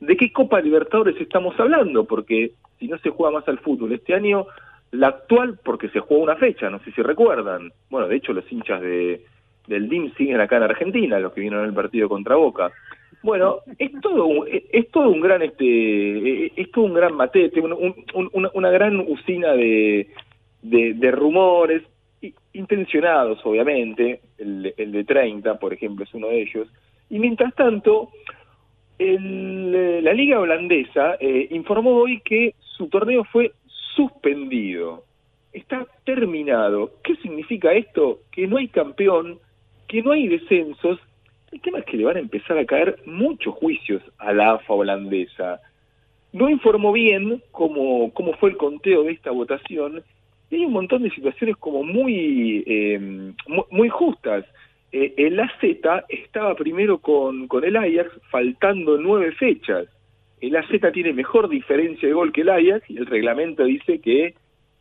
¿De 0.00 0.16
qué 0.16 0.32
Copa 0.32 0.60
Libertadores 0.60 1.18
estamos 1.20 1.58
hablando? 1.58 2.04
Porque 2.04 2.52
si 2.78 2.88
no 2.88 2.98
se 2.98 3.10
juega 3.10 3.38
más 3.38 3.48
al 3.48 3.58
fútbol 3.60 3.92
este 3.92 4.14
año, 4.14 4.46
la 4.92 5.08
actual, 5.08 5.58
porque 5.64 5.88
se 5.88 6.00
jugó 6.00 6.20
una 6.22 6.36
fecha, 6.36 6.68
no 6.70 6.78
sé 6.80 6.92
si 6.92 7.02
recuerdan. 7.02 7.72
Bueno, 7.90 8.06
de 8.08 8.16
hecho 8.16 8.32
los 8.32 8.50
hinchas 8.52 8.80
de, 8.80 9.22
del 9.66 9.88
DIM 9.88 10.12
siguen 10.14 10.40
acá 10.40 10.56
en 10.58 10.64
Argentina, 10.64 11.18
los 11.18 11.32
que 11.32 11.40
vinieron 11.40 11.64
en 11.64 11.70
el 11.70 11.74
partido 11.74 12.08
contra 12.08 12.36
Boca. 12.36 12.70
Bueno, 13.22 13.58
es 13.78 13.90
todo 14.02 14.26
un, 14.26 14.46
es- 14.48 14.90
todo 14.90 15.08
un 15.08 15.20
gran 15.20 15.42
este 15.42 16.60
es 16.60 16.70
todo 16.70 16.84
un 16.84 16.94
gran 16.94 17.14
matete, 17.14 17.60
un- 17.60 17.72
un- 17.72 18.04
un- 18.14 18.30
una, 18.32 18.70
gran 18.70 19.00
usina 19.00 19.52
de, 19.54 20.08
de, 20.62 20.94
rumores 21.10 21.82
intencionados, 22.56 23.38
obviamente, 23.44 24.20
el, 24.38 24.74
de 24.76 25.04
30, 25.04 25.58
por 25.58 25.72
ejemplo, 25.72 26.04
es 26.04 26.14
uno 26.14 26.28
de 26.28 26.42
ellos. 26.42 26.68
Y 27.10 27.18
mientras 27.18 27.54
tanto, 27.54 28.10
el, 28.98 29.74
eh, 29.74 30.00
la 30.02 30.12
liga 30.12 30.40
holandesa 30.40 31.16
eh, 31.20 31.48
informó 31.50 31.96
hoy 31.96 32.20
que 32.20 32.54
su 32.58 32.88
torneo 32.88 33.24
fue 33.24 33.52
suspendido. 33.94 35.04
Está 35.52 35.86
terminado. 36.04 36.92
¿Qué 37.04 37.16
significa 37.16 37.72
esto? 37.72 38.20
Que 38.32 38.46
no 38.46 38.56
hay 38.56 38.68
campeón, 38.68 39.38
que 39.86 40.02
no 40.02 40.12
hay 40.12 40.26
descensos. 40.26 40.98
El 41.52 41.60
tema 41.60 41.78
es 41.78 41.84
que 41.84 41.96
le 41.96 42.04
van 42.04 42.16
a 42.16 42.20
empezar 42.20 42.58
a 42.58 42.66
caer 42.66 42.98
muchos 43.06 43.54
juicios 43.54 44.02
a 44.18 44.32
la 44.32 44.52
AFA 44.52 44.74
holandesa. 44.74 45.60
No 46.32 46.50
informó 46.50 46.92
bien 46.92 47.42
cómo, 47.50 48.12
cómo 48.12 48.32
fue 48.34 48.50
el 48.50 48.56
conteo 48.56 49.04
de 49.04 49.12
esta 49.12 49.30
votación 49.30 50.02
y 50.50 50.56
hay 50.56 50.64
un 50.64 50.72
montón 50.72 51.02
de 51.02 51.10
situaciones 51.10 51.56
como 51.56 51.82
muy, 51.82 52.62
eh, 52.66 52.98
mu- 53.48 53.64
muy 53.70 53.88
justas. 53.88 54.44
Eh, 54.92 55.14
el 55.16 55.38
AZ 55.40 55.52
estaba 56.08 56.54
primero 56.54 56.98
con, 56.98 57.48
con 57.48 57.64
el 57.64 57.76
Ajax, 57.76 58.10
faltando 58.30 58.96
nueve 58.98 59.32
fechas. 59.32 59.86
El 60.40 60.54
AZ 60.56 60.68
tiene 60.92 61.12
mejor 61.12 61.48
diferencia 61.48 62.06
de 62.08 62.14
gol 62.14 62.32
que 62.32 62.42
el 62.42 62.50
Ajax 62.50 62.88
y 62.90 62.98
el 62.98 63.06
reglamento 63.06 63.64
dice 63.64 64.00
que 64.00 64.34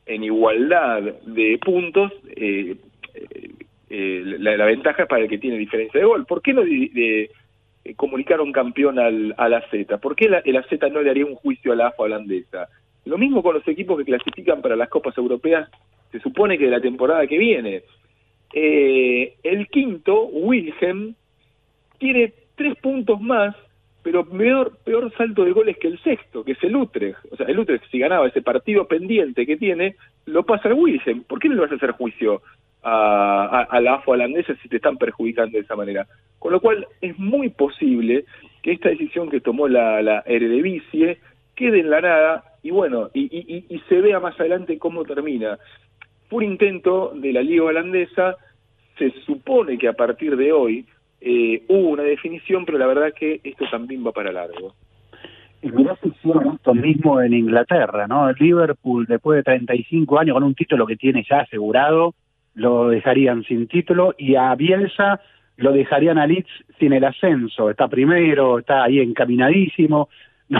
en 0.05 0.23
igualdad 0.23 1.01
de 1.25 1.57
puntos, 1.57 2.11
eh, 2.35 2.75
eh, 3.15 3.49
eh, 3.89 4.23
la, 4.39 4.65
ventaja 4.65 5.03
es 5.03 5.09
para 5.09 5.23
el 5.23 5.29
que 5.29 5.37
tiene 5.39 5.57
diferencia 5.57 5.99
de 5.99 6.05
gol. 6.05 6.25
¿Por 6.25 6.41
qué 6.43 6.53
no 6.53 6.61
de- 6.61 7.31
eh, 7.85 7.93
comunicaron 7.95 8.51
campeón 8.51 8.99
al, 8.99 9.33
a 9.37 9.49
la 9.49 9.61
Z? 9.71 9.97
¿Por 9.97 10.15
qué 10.15 10.29
la, 10.29 10.39
el 10.39 10.57
AZ 10.57 10.67
no 10.91 11.01
le 11.01 11.09
haría 11.09 11.25
un 11.25 11.35
juicio 11.35 11.71
a 11.71 11.75
la 11.75 11.87
AFA 11.87 12.03
holandesa? 12.03 12.67
Lo 13.05 13.17
mismo 13.17 13.43
con 13.43 13.53
los 13.53 13.67
equipos 13.67 13.97
que 13.97 14.05
clasifican 14.05 14.61
para 14.61 14.75
las 14.75 14.89
Copas 14.89 15.17
Europeas, 15.17 15.69
se 16.11 16.19
supone 16.19 16.57
que 16.57 16.65
de 16.65 16.71
la 16.71 16.81
temporada 16.81 17.27
que 17.27 17.37
viene. 17.37 17.83
Eh, 18.53 19.35
el 19.43 19.67
quinto, 19.67 20.25
Wilhelm, 20.25 21.15
tiene 21.99 22.33
tres 22.55 22.75
puntos 22.77 23.21
más, 23.21 23.55
pero 24.01 24.25
peor, 24.25 24.77
peor 24.83 25.11
salto 25.17 25.43
de 25.43 25.51
goles 25.51 25.77
que 25.77 25.87
el 25.87 25.99
sexto, 26.01 26.43
que 26.43 26.53
es 26.53 26.63
el 26.63 26.75
Utrecht. 26.75 27.19
O 27.31 27.35
sea, 27.35 27.45
el 27.47 27.59
Utrecht, 27.59 27.85
si 27.91 27.99
ganaba 27.99 28.27
ese 28.27 28.41
partido 28.41 28.87
pendiente 28.87 29.45
que 29.45 29.57
tiene, 29.57 29.95
lo 30.25 30.43
pasa 30.43 30.69
al 30.69 30.75
Wilhelm. 30.75 31.23
¿Por 31.23 31.39
qué 31.39 31.49
no 31.49 31.55
le 31.55 31.61
vas 31.61 31.71
a 31.71 31.75
hacer 31.75 31.91
juicio 31.91 32.41
a, 32.81 33.79
la 33.81 33.95
AFA 33.95 34.11
holandesa 34.11 34.55
si 34.61 34.69
te 34.69 34.77
están 34.77 34.97
perjudicando 34.97 35.57
de 35.57 35.63
esa 35.63 35.75
manera? 35.75 36.07
Con 36.39 36.51
lo 36.53 36.59
cual, 36.59 36.87
es 37.01 37.17
muy 37.19 37.49
posible 37.49 38.25
que 38.61 38.71
esta 38.71 38.89
decisión 38.89 39.29
que 39.29 39.41
tomó 39.41 39.67
la, 39.67 40.01
la 40.01 40.23
Eredivisie 40.25 41.19
quede 41.55 41.79
en 41.79 41.89
la 41.89 42.01
nada 42.01 42.43
y 42.65 42.71
bueno, 42.71 43.09
y, 43.13 43.25
y- 43.25 43.65
y- 43.69 43.79
se 43.87 44.01
vea 44.01 44.19
más 44.19 44.39
adelante 44.39 44.79
cómo 44.79 45.03
termina. 45.03 45.59
Fue 46.27 46.37
un 46.43 46.51
intento 46.53 47.11
de 47.15 47.31
la 47.31 47.43
Liga 47.43 47.63
Holandesa, 47.65 48.37
se 48.97 49.11
supone 49.23 49.77
que 49.77 49.87
a 49.87 49.93
partir 49.93 50.35
de 50.35 50.51
hoy 50.51 50.83
eh, 51.21 51.61
hubo 51.67 51.89
una 51.89 52.01
definición, 52.01 52.65
pero 52.65 52.79
la 52.79 52.87
verdad 52.87 53.13
que 53.13 53.39
esto 53.43 53.65
también 53.69 54.03
va 54.03 54.11
para 54.11 54.31
largo. 54.31 54.73
Y 55.61 55.69
mirá 55.69 55.95
mismo 56.73 57.21
en 57.21 57.33
Inglaterra, 57.33 58.07
¿no? 58.07 58.29
El 58.29 58.35
Liverpool, 58.39 59.05
después 59.07 59.37
de 59.37 59.43
35 59.43 60.17
años, 60.19 60.33
con 60.33 60.43
un 60.43 60.55
título 60.55 60.87
que 60.87 60.95
tiene 60.95 61.23
ya 61.29 61.41
asegurado, 61.41 62.15
lo 62.55 62.89
dejarían 62.89 63.43
sin 63.43 63.67
título 63.67 64.15
y 64.17 64.33
a 64.35 64.55
Bielsa 64.55 65.21
lo 65.57 65.71
dejarían 65.71 66.17
a 66.17 66.25
Leeds 66.25 66.49
sin 66.79 66.93
el 66.93 67.03
ascenso. 67.03 67.69
Está 67.69 67.87
primero, 67.87 68.57
está 68.57 68.85
ahí 68.85 69.01
encaminadísimo. 69.01 70.09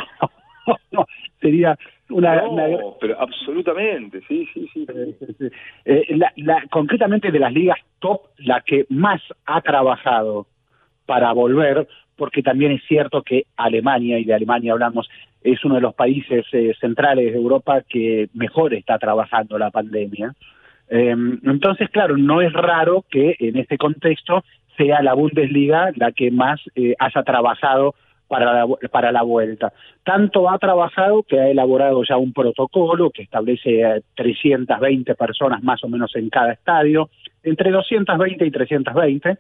No, 0.68 0.78
no, 0.92 1.06
sería 1.40 1.78
una... 2.10 2.36
no, 2.44 2.50
una- 2.52 2.68
pero 3.00 3.20
absolutamente, 3.20 4.22
sí, 4.28 4.48
sí, 4.54 4.70
sí. 4.74 4.86
eh, 5.86 6.06
la- 6.18 6.34
la- 6.38 6.64
concretamente 6.70 7.32
de 7.32 7.40
las 7.40 7.54
ligas 7.54 7.80
top, 8.00 8.22
la 8.38 8.62
que 8.62 8.86
más 8.90 9.22
ha 9.46 9.62
trabajado 9.62 10.48
para 11.06 11.32
volver, 11.34 11.88
porque 12.16 12.42
también 12.42 12.72
es 12.72 12.82
cierto 12.88 13.22
que 13.22 13.46
Alemania, 13.58 14.18
y 14.20 14.24
de 14.26 14.34
Alemania 14.34 14.74
hablamos, 14.74 15.10
es 15.44 15.64
uno 15.64 15.76
de 15.76 15.82
los 15.82 15.94
países 15.94 16.46
eh, 16.54 16.74
centrales 16.80 17.32
de 17.32 17.38
Europa 17.38 17.82
que 17.88 18.30
mejor 18.34 18.74
está 18.74 18.98
trabajando 18.98 19.58
la 19.58 19.70
pandemia. 19.70 20.34
Eh, 20.90 21.16
entonces, 21.44 21.90
claro, 21.90 22.18
no 22.18 22.42
es 22.42 22.52
raro 22.54 23.06
que 23.10 23.36
en 23.40 23.58
este 23.58 23.78
contexto 23.78 24.44
sea 24.78 25.02
la 25.02 25.14
Bundesliga 25.14 25.92
la 25.96 26.12
que 26.12 26.32
más 26.32 26.60
eh, 26.76 26.96
haya 27.00 27.24
trabajado 27.24 27.96
para 28.28 28.54
la, 28.54 28.68
para 28.92 29.12
la 29.12 29.22
vuelta. 29.24 29.74
Tanto 30.04 30.50
ha 30.50 30.58
trabajado 30.58 31.24
que 31.24 31.40
ha 31.40 31.50
elaborado 31.50 32.04
ya 32.04 32.18
un 32.18 32.34
protocolo 32.34 33.10
que 33.12 33.24
establece 33.24 33.82
eh, 33.82 34.02
320 34.16 35.16
personas 35.16 35.64
más 35.64 35.84
o 35.84 35.88
menos 35.88 36.16
en 36.16 36.30
cada 36.30 36.54
estadio, 36.54 37.10
entre 37.44 37.72
220 37.72 38.46
y 38.46 38.52
320, 38.52 39.38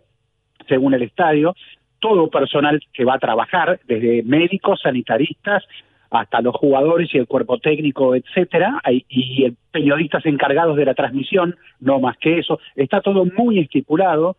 según 0.68 0.94
el 0.94 1.04
estadio, 1.04 1.56
todo 2.00 2.30
personal 2.30 2.80
que 2.94 3.06
va 3.06 3.16
a 3.16 3.20
trabajar, 3.20 3.80
desde 3.88 4.24
médicos, 4.24 4.82
sanitaristas, 4.82 5.64
hasta 6.12 6.42
los 6.42 6.56
jugadores 6.56 7.10
y 7.14 7.18
el 7.18 7.28
cuerpo 7.28 7.58
técnico, 7.58 8.16
etcétera, 8.16 8.82
y, 9.10 9.52
periodistas 9.72 10.26
encargados 10.26 10.78
de 10.78 10.86
la 10.86 10.94
transmisión, 10.94 11.56
no 11.80 12.00
más 12.00 12.18
que 12.18 12.40
eso, 12.40 12.60
está 12.76 13.02
todo 13.02 13.26
muy 13.26 13.60
estipulado, 13.60 14.38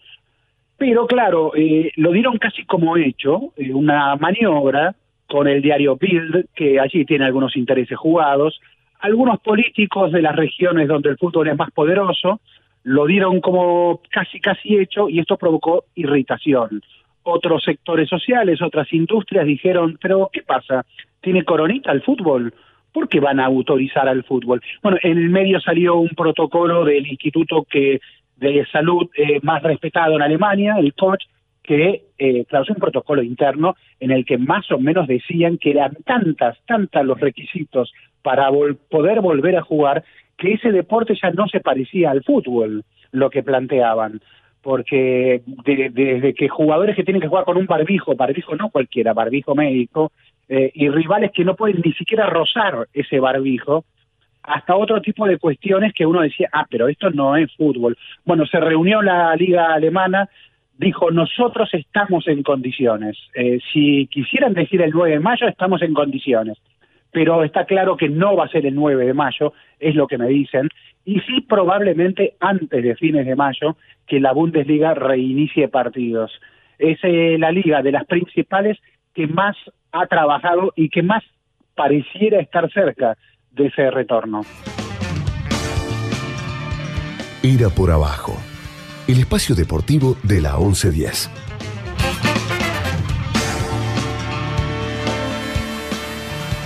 pero 0.77 1.07
claro, 1.07 1.53
eh, 1.55 1.91
lo 1.97 2.13
dieron 2.13 2.39
casi 2.39 2.65
como 2.65 2.97
hecho, 2.97 3.53
eh, 3.57 3.73
una 3.73 4.17
maniobra 4.17 4.95
con 5.27 5.49
el 5.49 5.63
diario 5.63 5.97
Bild, 5.97 6.47
que 6.55 6.79
allí 6.79 7.05
tiene 7.05 7.25
algunos 7.25 7.57
intereses 7.57 7.97
jugados, 7.99 8.61
algunos 9.01 9.41
políticos 9.41 10.13
de 10.13 10.23
las 10.23 10.37
regiones 10.37 10.89
donde 10.89 11.11
el 11.11 11.19
fútbol 11.19 11.49
es 11.49 11.57
más 11.57 11.71
poderoso, 11.71 12.41
lo 12.83 13.07
dieron 13.07 13.41
como 13.41 14.01
casi 14.11 14.39
casi 14.39 14.79
hecho 14.79 15.09
y 15.09 15.19
esto 15.19 15.37
provocó 15.37 15.85
irritación. 15.95 16.83
Otros 17.25 17.65
sectores 17.65 18.09
sociales, 18.09 18.63
otras 18.63 18.93
industrias 18.93 19.47
dijeron, 19.47 19.99
pero 20.01 20.31
¿qué 20.33 20.43
pasa? 20.43 20.87
¿Tiene 21.21 21.45
coronita 21.45 21.91
el 21.91 22.03
fútbol? 22.03 22.55
¿Por 22.93 23.09
qué 23.09 23.19
van 23.19 23.41
a 23.41 23.47
autorizar 23.47 24.09
al 24.09 24.23
fútbol? 24.23 24.63
Bueno, 24.83 24.99
en 25.03 25.19
el 25.19 25.31
medio 25.31 25.61
salió 25.61 25.97
un 25.97 26.11
protocolo 26.11 26.85
del 26.85 27.07
instituto 27.07 27.67
que 27.69 28.01
de 28.37 28.67
salud 28.67 29.09
eh, 29.17 29.41
más 29.43 29.63
respetado 29.63 30.15
en 30.17 30.23
Alemania, 30.23 30.77
el 30.79 30.95
Koch, 30.95 31.23
que 31.63 32.05
eh, 32.19 32.45
un 32.69 32.77
protocolo 32.77 33.23
interno 33.23 33.75
en 33.99 34.13
el 34.13 34.25
que 34.25 34.39
más 34.39 34.71
o 34.71 34.79
menos 34.79 35.09
decían 35.09 35.59
que 35.59 35.71
eran 35.73 35.97
tantas, 36.05 36.57
tantas 36.67 37.05
los 37.05 37.19
requisitos 37.21 37.93
para 38.23 38.49
poder 38.89 39.21
volver 39.21 39.57
a 39.57 39.63
jugar, 39.63 40.05
que 40.37 40.53
ese 40.55 40.71
deporte 40.71 41.15
ya 41.21 41.31
no 41.31 41.49
se 41.49 41.61
parecía 41.61 42.11
al 42.11 42.23
fútbol, 42.23 42.85
lo 43.11 43.31
que 43.31 43.43
planteaban. 43.43 44.21
Porque 44.63 45.43
de- 45.65 45.91
desde 45.91 46.35
que 46.35 46.49
jugadores 46.49 46.97
que 46.97 47.05
tienen 47.05 47.21
que 47.21 47.29
jugar 47.29 47.45
con 47.45 47.57
un 47.57 47.67
barbijo, 47.67 48.15
barbijo 48.15 48.57
no 48.57 48.71
cualquiera, 48.71 49.13
barbijo 49.13 49.55
médico, 49.55 50.13
eh, 50.49 50.71
y 50.75 50.89
rivales 50.89 51.33
que 51.33 51.45
no 51.45 51.55
pueden 51.57 51.81
ni 51.85 51.93
siquiera 51.93 52.27
rozar 52.27 52.87
ese 52.93 53.19
barbijo, 53.21 53.85
hasta 54.47 54.77
otro 54.77 55.01
tipo 55.01 55.27
de 55.27 55.39
cuestiones 55.39 55.93
que 55.93 56.07
uno 56.07 56.21
decía, 56.21 56.49
ah, 56.53 56.67
pero 56.71 56.89
esto 56.89 57.11
no 57.11 57.37
es 57.37 57.55
fútbol. 57.57 57.97
Bueno, 58.25 58.47
se 58.47 58.61
reunió 58.61 59.03
la 59.03 59.35
liga 59.35 59.73
alemana, 59.73 60.29
dijo, 60.79 61.11
nosotros 61.11 61.69
estamos 61.73 62.27
en 62.29 62.43
condiciones. 62.43 63.17
Eh, 63.35 63.59
si 63.73 64.07
quisieran 64.07 64.55
decir 64.55 64.83
el 64.83 64.93
9 64.93 65.15
de 65.15 65.21
mayo, 65.21 65.49
estamos 65.49 65.83
en 65.83 65.95
condiciones. 65.95 66.59
Pero 67.11 67.45
está 67.45 67.65
claro 67.65 67.97
que 67.97 68.09
no 68.09 68.37
va 68.37 68.45
a 68.45 68.49
ser 68.49 68.67
el 68.67 68.75
9 68.75 69.07
de 69.07 69.15
mayo, 69.15 69.53
es 69.81 69.95
lo 69.95 70.07
que 70.07 70.19
me 70.19 70.29
dicen. 70.29 70.69
Y 71.05 71.21
sí, 71.21 71.41
probablemente 71.41 72.35
antes 72.41 72.83
de 72.83 72.95
fines 72.97 73.27
de 73.27 73.37
mayo, 73.37 73.77
que 74.07 74.21
la 74.21 74.33
Bundesliga 74.33 74.95
reinicie 74.95 75.69
partidos. 75.69 76.33
Es 76.79 76.99
eh, 77.03 77.37
la 77.39 77.51
liga 77.51 77.83
de 77.83 77.93
las 77.93 78.05
principales 78.05 78.79
que 79.15 79.27
más 79.27 79.57
ha 79.93 80.07
trabajado 80.07 80.73
y 80.77 80.91
que 80.91 81.03
más 81.03 81.25
pareciera 81.75 82.41
estar 82.41 82.71
cerca 82.71 83.17
de 83.57 83.67
ese 83.67 83.91
retorno. 83.91 84.43
Era 87.43 87.69
por 87.71 87.91
abajo. 87.91 88.37
El 89.09 89.21
espacio 89.21 89.55
deportivo 89.55 90.17
de 90.23 90.41
la 90.41 90.59
1110. 90.59 91.31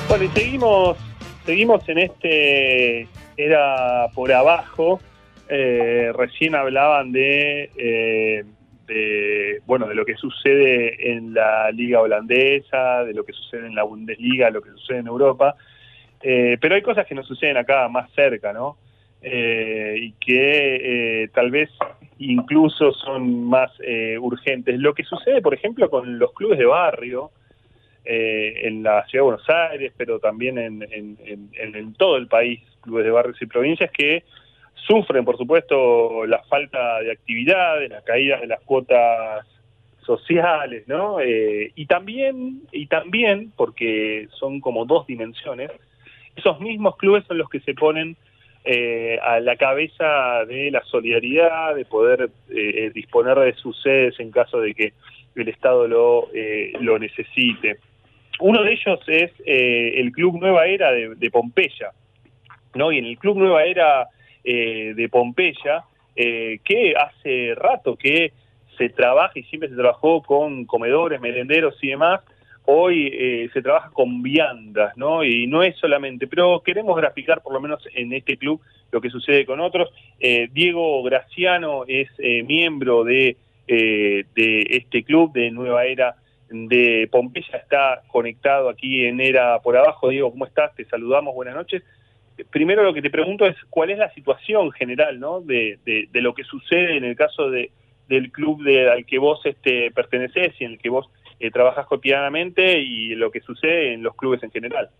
Bueno, 0.08 0.24
y 0.24 0.28
seguimos, 0.28 0.98
seguimos 1.46 1.88
en 1.88 1.98
este 1.98 3.08
era 3.36 4.08
por 4.14 4.32
abajo. 4.32 5.00
Eh, 5.48 6.12
recién 6.16 6.54
hablaban 6.54 7.12
de, 7.12 7.70
eh, 7.76 8.44
de 8.86 9.62
bueno 9.66 9.86
de 9.86 9.94
lo 9.94 10.04
que 10.04 10.16
sucede 10.16 11.12
en 11.12 11.34
la 11.34 11.70
liga 11.70 12.00
holandesa, 12.00 13.04
de 13.04 13.14
lo 13.14 13.24
que 13.24 13.32
sucede 13.32 13.66
en 13.66 13.74
la 13.74 13.84
Bundesliga, 13.84 14.50
lo 14.50 14.62
que 14.62 14.70
sucede 14.70 14.98
en 14.98 15.06
Europa. 15.06 15.54
Eh, 16.22 16.58
pero 16.60 16.74
hay 16.74 16.82
cosas 16.82 17.06
que 17.06 17.14
nos 17.14 17.26
suceden 17.26 17.56
acá 17.56 17.88
más 17.88 18.10
cerca, 18.12 18.52
¿no? 18.52 18.76
Eh, 19.22 19.96
y 20.00 20.12
que 20.12 21.22
eh, 21.24 21.28
tal 21.34 21.50
vez 21.50 21.70
incluso 22.18 22.92
son 22.92 23.44
más 23.44 23.70
eh, 23.82 24.18
urgentes. 24.18 24.78
Lo 24.78 24.94
que 24.94 25.04
sucede, 25.04 25.40
por 25.42 25.54
ejemplo, 25.54 25.88
con 25.90 26.18
los 26.18 26.32
clubes 26.32 26.58
de 26.58 26.64
barrio, 26.66 27.30
eh, 28.04 28.66
en 28.66 28.82
la 28.82 29.04
ciudad 29.06 29.24
de 29.24 29.30
Buenos 29.30 29.48
Aires, 29.50 29.92
pero 29.96 30.18
también 30.18 30.58
en, 30.58 30.82
en- 30.90 31.18
en- 31.24 31.76
en- 31.76 31.94
todo 31.94 32.16
el 32.16 32.28
país, 32.28 32.60
clubes 32.80 33.04
de 33.04 33.10
barrios 33.10 33.40
y 33.42 33.46
provincias 33.46 33.90
que 33.90 34.24
sufren, 34.74 35.24
por 35.24 35.36
supuesto, 35.36 36.24
la 36.26 36.42
falta 36.44 37.00
de 37.00 37.12
actividades, 37.12 37.90
la 37.90 38.00
caída 38.02 38.40
de 38.40 38.46
las 38.46 38.60
cuotas 38.62 39.46
sociales, 40.00 40.84
¿no? 40.88 41.20
Eh, 41.20 41.72
y 41.74 41.86
también, 41.86 42.62
y 42.72 42.86
también, 42.86 43.52
porque 43.54 44.28
son 44.32 44.60
como 44.60 44.86
dos 44.86 45.06
dimensiones, 45.06 45.70
esos 46.36 46.60
mismos 46.60 46.96
clubes 46.96 47.24
son 47.26 47.38
los 47.38 47.48
que 47.48 47.60
se 47.60 47.74
ponen 47.74 48.16
eh, 48.64 49.18
a 49.22 49.40
la 49.40 49.56
cabeza 49.56 50.44
de 50.46 50.70
la 50.70 50.82
solidaridad, 50.84 51.74
de 51.74 51.84
poder 51.84 52.30
eh, 52.50 52.90
disponer 52.94 53.38
de 53.38 53.54
sus 53.54 53.80
sedes 53.82 54.18
en 54.20 54.30
caso 54.30 54.60
de 54.60 54.74
que 54.74 54.92
el 55.36 55.48
Estado 55.48 55.86
lo, 55.86 56.28
eh, 56.34 56.72
lo 56.80 56.98
necesite. 56.98 57.78
Uno 58.40 58.62
de 58.62 58.72
ellos 58.72 59.00
es 59.06 59.32
eh, 59.44 60.00
el 60.00 60.12
Club 60.12 60.38
Nueva 60.40 60.66
Era 60.66 60.92
de, 60.92 61.14
de 61.14 61.30
Pompeya, 61.30 61.92
¿no? 62.74 62.90
Y 62.90 62.98
en 62.98 63.06
el 63.06 63.18
Club 63.18 63.36
Nueva 63.38 63.64
Era 63.64 64.08
eh, 64.44 64.94
de 64.96 65.08
Pompeya, 65.08 65.84
eh, 66.16 66.58
que 66.64 66.94
hace 66.96 67.54
rato 67.54 67.96
que 67.96 68.32
se 68.76 68.88
trabaja 68.88 69.38
y 69.38 69.42
siempre 69.44 69.68
se 69.68 69.76
trabajó 69.76 70.22
con 70.22 70.64
comedores, 70.64 71.20
merenderos 71.20 71.76
y 71.82 71.88
demás, 71.88 72.20
hoy 72.66 73.10
eh, 73.12 73.50
se 73.52 73.62
trabaja 73.62 73.90
con 73.90 74.22
viandas, 74.22 74.96
¿no? 74.96 75.24
Y 75.24 75.46
no 75.46 75.62
es 75.62 75.76
solamente, 75.76 76.26
pero 76.26 76.62
queremos 76.64 76.96
graficar 76.96 77.42
por 77.42 77.52
lo 77.52 77.60
menos 77.60 77.82
en 77.94 78.12
este 78.12 78.36
club 78.36 78.60
lo 78.90 79.00
que 79.00 79.10
sucede 79.10 79.46
con 79.46 79.60
otros. 79.60 79.90
Eh, 80.18 80.48
Diego 80.52 81.02
Graciano 81.02 81.84
es 81.86 82.08
eh, 82.18 82.42
miembro 82.42 83.04
de, 83.04 83.36
eh, 83.66 84.24
de 84.34 84.66
este 84.70 85.04
club 85.04 85.32
de 85.32 85.50
Nueva 85.50 85.84
Era 85.84 86.16
de 86.50 87.08
Pompeya, 87.10 87.58
está 87.58 88.02
conectado 88.08 88.68
aquí 88.68 89.04
en 89.04 89.20
Era 89.20 89.60
por 89.60 89.76
abajo. 89.76 90.08
Diego, 90.08 90.30
¿cómo 90.30 90.46
estás? 90.46 90.74
Te 90.74 90.84
saludamos, 90.84 91.34
buenas 91.34 91.54
noches. 91.54 91.82
Primero 92.50 92.82
lo 92.82 92.94
que 92.94 93.02
te 93.02 93.10
pregunto 93.10 93.46
es 93.46 93.56
cuál 93.68 93.90
es 93.90 93.98
la 93.98 94.12
situación 94.14 94.72
general, 94.72 95.20
¿no? 95.20 95.40
De, 95.40 95.78
de, 95.84 96.08
de 96.10 96.20
lo 96.20 96.34
que 96.34 96.42
sucede 96.44 96.96
en 96.96 97.04
el 97.04 97.14
caso 97.14 97.50
de, 97.50 97.70
del 98.08 98.32
club 98.32 98.62
de, 98.64 98.90
al 98.90 99.06
que 99.06 99.18
vos 99.18 99.40
este, 99.44 99.90
perteneces 99.92 100.54
y 100.58 100.64
en 100.64 100.72
el 100.72 100.78
que 100.78 100.88
vos 100.88 101.08
eh, 101.40 101.50
trabajas 101.50 101.86
cotidianamente 101.86 102.78
y 102.80 103.14
lo 103.14 103.30
que 103.30 103.40
sucede 103.40 103.94
en 103.94 104.02
los 104.02 104.14
clubes 104.14 104.42
en 104.42 104.50
general. 104.50 104.90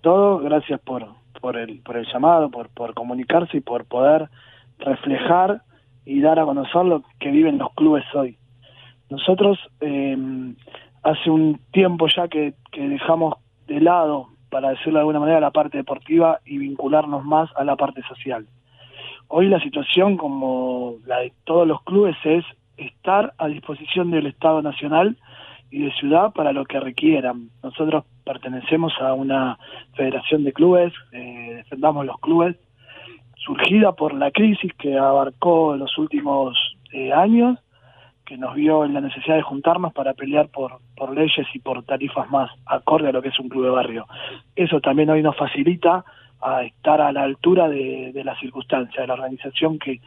todo, 0.00 0.38
gracias 0.38 0.80
por, 0.80 1.06
por, 1.40 1.56
el, 1.56 1.80
por 1.80 1.96
el 1.96 2.06
llamado, 2.12 2.50
por, 2.50 2.68
por 2.68 2.94
comunicarse 2.94 3.56
y 3.56 3.60
por 3.60 3.86
poder 3.86 4.28
reflejar 4.78 5.62
y 6.04 6.20
dar 6.20 6.38
a 6.38 6.44
conocer 6.44 6.84
lo 6.84 7.02
que 7.18 7.30
viven 7.30 7.58
los 7.58 7.72
clubes 7.74 8.04
hoy. 8.14 8.36
Nosotros 9.10 9.58
eh, 9.80 10.16
hace 11.02 11.30
un 11.30 11.58
tiempo 11.72 12.06
ya 12.14 12.28
que, 12.28 12.54
que 12.70 12.86
dejamos 12.86 13.34
de 13.66 13.80
lado, 13.80 14.28
para 14.50 14.70
decirlo 14.70 14.94
de 14.94 15.00
alguna 15.00 15.20
manera, 15.20 15.40
la 15.40 15.50
parte 15.50 15.78
deportiva 15.78 16.40
y 16.44 16.58
vincularnos 16.58 17.24
más 17.24 17.50
a 17.56 17.64
la 17.64 17.74
parte 17.74 18.02
social. 18.02 18.46
Hoy 19.28 19.48
la 19.48 19.60
situación, 19.60 20.16
como 20.16 20.96
la 21.06 21.20
de 21.20 21.32
todos 21.44 21.66
los 21.66 21.82
clubes, 21.82 22.16
es 22.24 22.44
estar 22.76 23.34
a 23.38 23.48
disposición 23.48 24.10
del 24.10 24.26
Estado 24.26 24.62
Nacional 24.62 25.16
y 25.70 25.84
de 25.84 25.92
ciudad 25.92 26.32
para 26.32 26.52
lo 26.52 26.64
que 26.64 26.80
requieran. 26.80 27.50
Nosotros 27.62 28.04
pertenecemos 28.24 28.92
a 29.00 29.12
una 29.14 29.58
federación 29.94 30.44
de 30.44 30.52
clubes, 30.52 30.92
eh, 31.12 31.54
defendamos 31.56 32.06
los 32.06 32.18
clubes, 32.20 32.56
surgida 33.36 33.92
por 33.92 34.14
la 34.14 34.30
crisis 34.30 34.72
que 34.74 34.96
abarcó 34.96 35.76
los 35.76 35.98
últimos 35.98 36.56
eh, 36.92 37.12
años, 37.12 37.58
que 38.24 38.38
nos 38.38 38.54
vio 38.54 38.84
en 38.84 38.94
la 38.94 39.00
necesidad 39.00 39.36
de 39.36 39.42
juntarnos 39.42 39.92
para 39.92 40.14
pelear 40.14 40.48
por, 40.48 40.78
por 40.96 41.14
leyes 41.14 41.46
y 41.52 41.58
por 41.58 41.82
tarifas 41.82 42.30
más 42.30 42.50
acorde 42.64 43.08
a 43.08 43.12
lo 43.12 43.20
que 43.20 43.28
es 43.28 43.38
un 43.38 43.48
club 43.48 43.64
de 43.64 43.70
barrio. 43.70 44.06
Eso 44.56 44.80
también 44.80 45.10
hoy 45.10 45.22
nos 45.22 45.36
facilita 45.36 46.04
a 46.44 46.62
estar 46.64 47.00
a 47.00 47.10
la 47.12 47.22
altura 47.22 47.68
de, 47.68 48.12
de 48.12 48.24
la 48.24 48.38
circunstancia. 48.38 49.06
La 49.06 49.14
organización 49.14 49.78
que, 49.78 50.00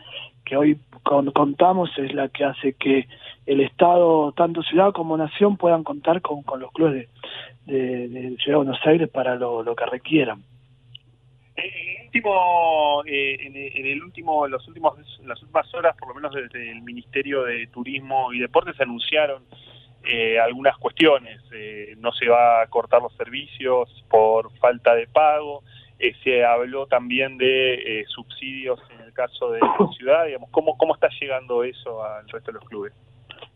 hoy 0.55 0.77
con- 1.03 1.31
contamos 1.31 1.89
es 1.97 2.13
la 2.13 2.29
que 2.29 2.45
hace 2.45 2.73
que 2.73 3.07
el 3.45 3.61
Estado, 3.61 4.31
tanto 4.33 4.61
ciudad 4.61 4.91
como 4.93 5.17
nación, 5.17 5.57
puedan 5.57 5.83
contar 5.83 6.21
con, 6.21 6.43
con 6.43 6.59
los 6.59 6.71
clubes 6.71 7.07
de, 7.65 8.07
de, 8.07 8.37
Ciudad 8.37 8.59
de 8.59 8.63
Buenos 8.65 8.85
Aires 8.85 9.09
para 9.09 9.35
lo, 9.35 9.63
que 9.75 9.85
requieran. 9.87 10.43
El 11.55 12.05
último, 12.05 13.03
eh, 13.05 13.37
en, 13.41 13.55
el- 13.55 13.71
en 13.77 13.85
último, 14.03 14.45
en 14.45 14.51
los 14.51 14.67
últimos, 14.67 14.93
en 15.19 15.27
las 15.27 15.41
últimas 15.41 15.73
horas, 15.73 15.95
por 15.97 16.09
lo 16.09 16.15
menos 16.15 16.33
desde 16.33 16.71
el 16.71 16.81
Ministerio 16.83 17.43
de 17.43 17.65
Turismo 17.67 18.31
y 18.31 18.39
Deportes, 18.39 18.79
anunciaron 18.79 19.43
eh, 20.03 20.39
algunas 20.39 20.77
cuestiones. 20.77 21.41
Eh, 21.51 21.95
no 21.97 22.11
se 22.11 22.27
va 22.29 22.61
a 22.61 22.67
cortar 22.67 23.01
los 23.01 23.13
servicios 23.15 24.05
por 24.09 24.51
falta 24.59 24.93
de 24.95 25.07
pago. 25.07 25.63
Eh, 25.99 26.13
se 26.23 26.45
habló 26.45 26.85
también 26.85 27.37
de 27.37 27.73
eh, 28.01 28.05
subsidios 28.07 28.79
en 28.93 29.01
el 29.05 29.13
caso 29.13 29.51
de 29.51 29.59
la 29.59 29.75
ciudad. 29.97 30.25
Digamos, 30.25 30.49
¿cómo, 30.51 30.77
¿Cómo 30.77 30.93
está 30.93 31.09
llegando 31.19 31.63
eso 31.63 32.03
al 32.03 32.27
resto 32.29 32.51
de 32.51 32.59
los 32.59 32.69
clubes? 32.69 32.93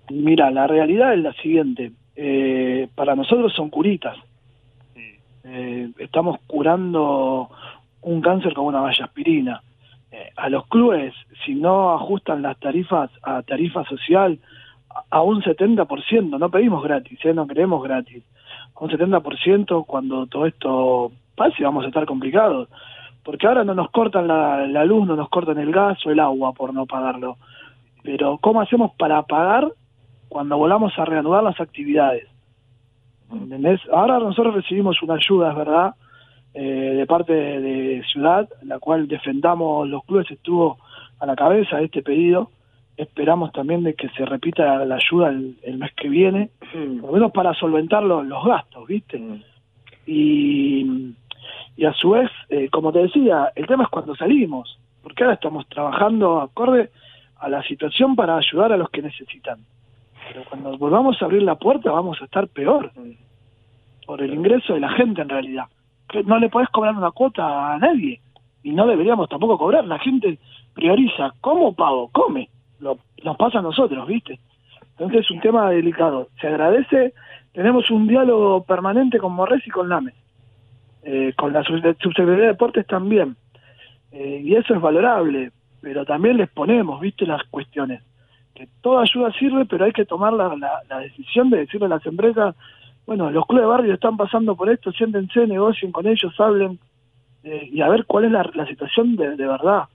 Mira, 0.09 0.49
la 0.51 0.67
realidad 0.67 1.13
es 1.13 1.19
la 1.19 1.33
siguiente. 1.33 1.91
Eh, 2.15 2.87
para 2.95 3.15
nosotros 3.15 3.53
son 3.53 3.69
curitas. 3.69 4.17
Estamos 5.97 6.39
curando 6.47 7.49
un 8.01 8.21
cáncer 8.21 8.53
con 8.53 8.65
una 8.65 8.81
valla 8.81 9.05
aspirina. 9.05 9.61
A 10.35 10.49
los 10.49 10.67
clubes, 10.67 11.13
si 11.45 11.55
no 11.55 11.93
ajustan 11.93 12.41
las 12.41 12.59
tarifas 12.59 13.09
a 13.23 13.41
tarifa 13.43 13.83
social 13.85 14.39
a- 15.09 15.21
un 15.21 15.41
70%, 15.41 16.37
no 16.37 16.49
pedimos 16.51 16.83
gratis, 16.83 17.17
no 17.33 17.47
queremos 17.47 17.81
gratis, 17.83 18.23
a 18.75 18.83
un 18.83 18.89
70% 18.91 19.85
cuando 19.85 20.27
todo 20.27 20.45
esto 20.45 21.11
pase 21.35 21.63
vamos 21.63 21.85
a 21.85 21.87
estar 21.87 22.05
complicados. 22.05 22.69
Porque 23.23 23.45
ahora 23.45 23.63
no 23.63 23.75
nos 23.75 23.91
cortan 23.91 24.27
la, 24.27 24.65
la 24.67 24.83
luz, 24.83 25.05
no 25.07 25.15
nos 25.15 25.29
cortan 25.29 25.59
el 25.59 25.71
gas 25.71 26.03
o 26.05 26.11
el 26.11 26.19
agua 26.19 26.53
por 26.53 26.73
no 26.73 26.85
pagarlo. 26.85 27.37
Pero 28.03 28.39
¿cómo 28.39 28.61
hacemos 28.61 28.91
para 28.97 29.21
pagar 29.23 29.71
cuando 30.27 30.57
volvamos 30.57 30.97
a 30.97 31.05
reanudar 31.05 31.43
las 31.43 31.59
actividades? 31.59 32.27
¿Entendés? 33.31 33.79
Ahora 33.93 34.19
nosotros 34.19 34.55
recibimos 34.55 35.01
una 35.03 35.15
ayuda, 35.15 35.51
es 35.51 35.55
verdad, 35.55 35.95
eh, 36.53 36.95
de 36.97 37.05
parte 37.05 37.33
de, 37.33 37.61
de 37.61 38.03
Ciudad, 38.11 38.49
la 38.63 38.79
cual 38.79 39.07
defendamos, 39.07 39.87
los 39.87 40.03
clubes 40.03 40.29
estuvo 40.29 40.79
a 41.19 41.25
la 41.25 41.35
cabeza 41.35 41.77
de 41.77 41.85
este 41.85 42.01
pedido. 42.01 42.49
Esperamos 42.97 43.51
también 43.53 43.83
de 43.83 43.93
que 43.93 44.09
se 44.09 44.25
repita 44.25 44.83
la 44.85 44.95
ayuda 44.95 45.29
el, 45.29 45.57
el 45.63 45.77
mes 45.77 45.91
que 45.95 46.09
viene, 46.09 46.49
por 46.71 47.09
lo 47.09 47.13
menos 47.13 47.31
para 47.31 47.53
solventar 47.53 48.03
los, 48.03 48.25
los 48.25 48.43
gastos, 48.43 48.85
¿viste? 48.85 49.21
Y, 50.05 51.13
y 51.75 51.85
a 51.85 51.93
su 51.93 52.11
vez, 52.11 52.29
eh, 52.49 52.69
como 52.69 52.91
te 52.91 52.99
decía, 52.99 53.51
el 53.55 53.67
tema 53.67 53.85
es 53.85 53.89
cuando 53.89 54.15
salimos, 54.15 54.77
porque 55.01 55.23
ahora 55.23 55.35
estamos 55.35 55.67
trabajando 55.67 56.41
acorde 56.41 56.91
a 57.39 57.49
la 57.49 57.63
situación 57.63 58.15
para 58.15 58.37
ayudar 58.37 58.71
a 58.71 58.77
los 58.77 58.89
que 58.89 59.01
necesitan. 59.01 59.59
Pero 60.27 60.45
cuando 60.45 60.77
volvamos 60.77 61.21
a 61.21 61.25
abrir 61.25 61.41
la 61.41 61.55
puerta 61.55 61.91
vamos 61.91 62.21
a 62.21 62.25
estar 62.25 62.47
peor 62.47 62.91
por 64.05 64.21
el 64.21 64.33
ingreso 64.33 64.73
de 64.73 64.79
la 64.79 64.89
gente 64.89 65.21
en 65.21 65.29
realidad. 65.29 65.65
No 66.25 66.37
le 66.37 66.49
podés 66.49 66.69
cobrar 66.69 66.95
una 66.95 67.11
cuota 67.11 67.73
a 67.73 67.77
nadie 67.79 68.21
y 68.63 68.71
no 68.71 68.85
deberíamos 68.85 69.29
tampoco 69.29 69.57
cobrar. 69.57 69.85
La 69.85 69.99
gente 69.99 70.37
prioriza 70.73 71.33
cómo 71.41 71.73
pago, 71.73 72.09
come. 72.11 72.49
Lo, 72.79 72.97
nos 73.23 73.37
pasa 73.37 73.59
a 73.59 73.61
nosotros, 73.61 74.07
¿viste? 74.07 74.39
Entonces 74.91 75.21
es 75.21 75.31
un 75.31 75.39
tema 75.39 75.69
delicado. 75.69 76.27
Se 76.39 76.47
agradece, 76.47 77.13
tenemos 77.53 77.89
un 77.89 78.07
diálogo 78.07 78.63
permanente 78.63 79.17
con 79.17 79.33
Morres 79.33 79.65
y 79.65 79.69
con 79.69 79.89
Lames. 79.89 80.13
Eh, 81.03 81.33
con 81.35 81.51
la 81.51 81.63
sub- 81.63 81.81
subsecretaría 81.99 82.41
de 82.43 82.47
Deportes 82.51 82.85
también. 82.85 83.35
Eh, 84.11 84.41
y 84.43 84.55
eso 84.55 84.73
es 84.75 84.81
valorable, 84.81 85.51
pero 85.81 86.05
también 86.05 86.37
les 86.37 86.49
ponemos, 86.49 86.99
¿viste? 87.01 87.25
Las 87.25 87.43
cuestiones 87.49 88.01
que 88.53 88.67
toda 88.81 89.01
ayuda 89.03 89.31
sirve, 89.33 89.65
pero 89.65 89.85
hay 89.85 89.93
que 89.93 90.05
tomar 90.05 90.33
la, 90.33 90.55
la- 90.57 90.81
la 90.89 90.99
decisión 90.99 91.49
de 91.49 91.59
decirle 91.59 91.85
a 91.87 91.89
las 91.89 92.05
empresas, 92.05 92.53
bueno, 93.07 93.31
los 93.31 93.45
clubes 93.47 93.63
de 93.63 93.69
barrio 93.69 93.93
están 93.93 94.15
pasando 94.17 94.55
por 94.55 94.69
esto, 94.69 94.91
siéntense, 94.91 95.47
negocien 95.47 95.91
con 95.91 96.05
ellos, 96.05 96.37
hablen, 96.39 96.77
eh, 97.43 97.69
y 97.71 97.81
a 97.81 97.89
ver 97.89 98.05
cuál 98.05 98.25
es 98.25 98.31
la, 98.31 98.47
la 98.53 98.67
situación 98.67 99.15
de, 99.15 99.35
de 99.37 99.47
verdad. 99.47 99.85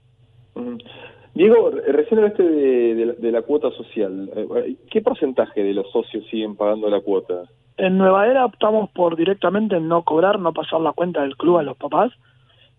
Diego, 1.33 1.69
re- 1.69 1.91
recién 1.91 2.19
hablaste 2.19 2.43
de, 2.43 2.95
de 2.95 3.13
de 3.13 3.31
la 3.31 3.43
cuota 3.43 3.69
social. 3.71 4.29
Eh, 4.35 4.75
¿Qué 4.89 5.01
porcentaje 5.01 5.63
de 5.63 5.73
los 5.73 5.89
socios 5.91 6.25
siguen 6.29 6.55
pagando 6.55 6.89
la 6.89 6.99
cuota? 6.99 7.43
En 7.77 7.97
Nueva 7.97 8.27
Era 8.27 8.45
optamos 8.45 8.89
por 8.89 9.15
directamente 9.15 9.79
no 9.79 10.01
cobrar, 10.01 10.39
no 10.39 10.51
pasar 10.51 10.81
la 10.81 10.93
cuenta 10.93 11.21
del 11.21 11.37
club 11.37 11.57
a 11.59 11.63
los 11.63 11.77
papás, 11.77 12.11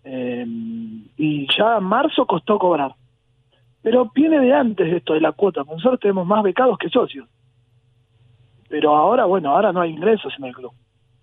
eh, 0.03 0.45
y 1.17 1.47
ya 1.57 1.77
en 1.77 1.83
marzo 1.85 2.25
costó 2.25 2.59
cobrar. 2.59 2.93
Pero 3.81 4.11
viene 4.13 4.39
de 4.41 4.53
antes 4.53 4.93
esto 4.93 5.13
de 5.13 5.21
la 5.21 5.31
cuota, 5.31 5.63
nosotros 5.63 6.01
tenemos 6.01 6.27
más 6.27 6.43
becados 6.43 6.77
que 6.77 6.89
socios. 6.89 7.27
Pero 8.67 8.95
ahora, 8.95 9.25
bueno, 9.25 9.51
ahora 9.51 9.71
no 9.71 9.81
hay 9.81 9.91
ingresos 9.91 10.33
en 10.37 10.45
el 10.45 10.53
club. 10.53 10.71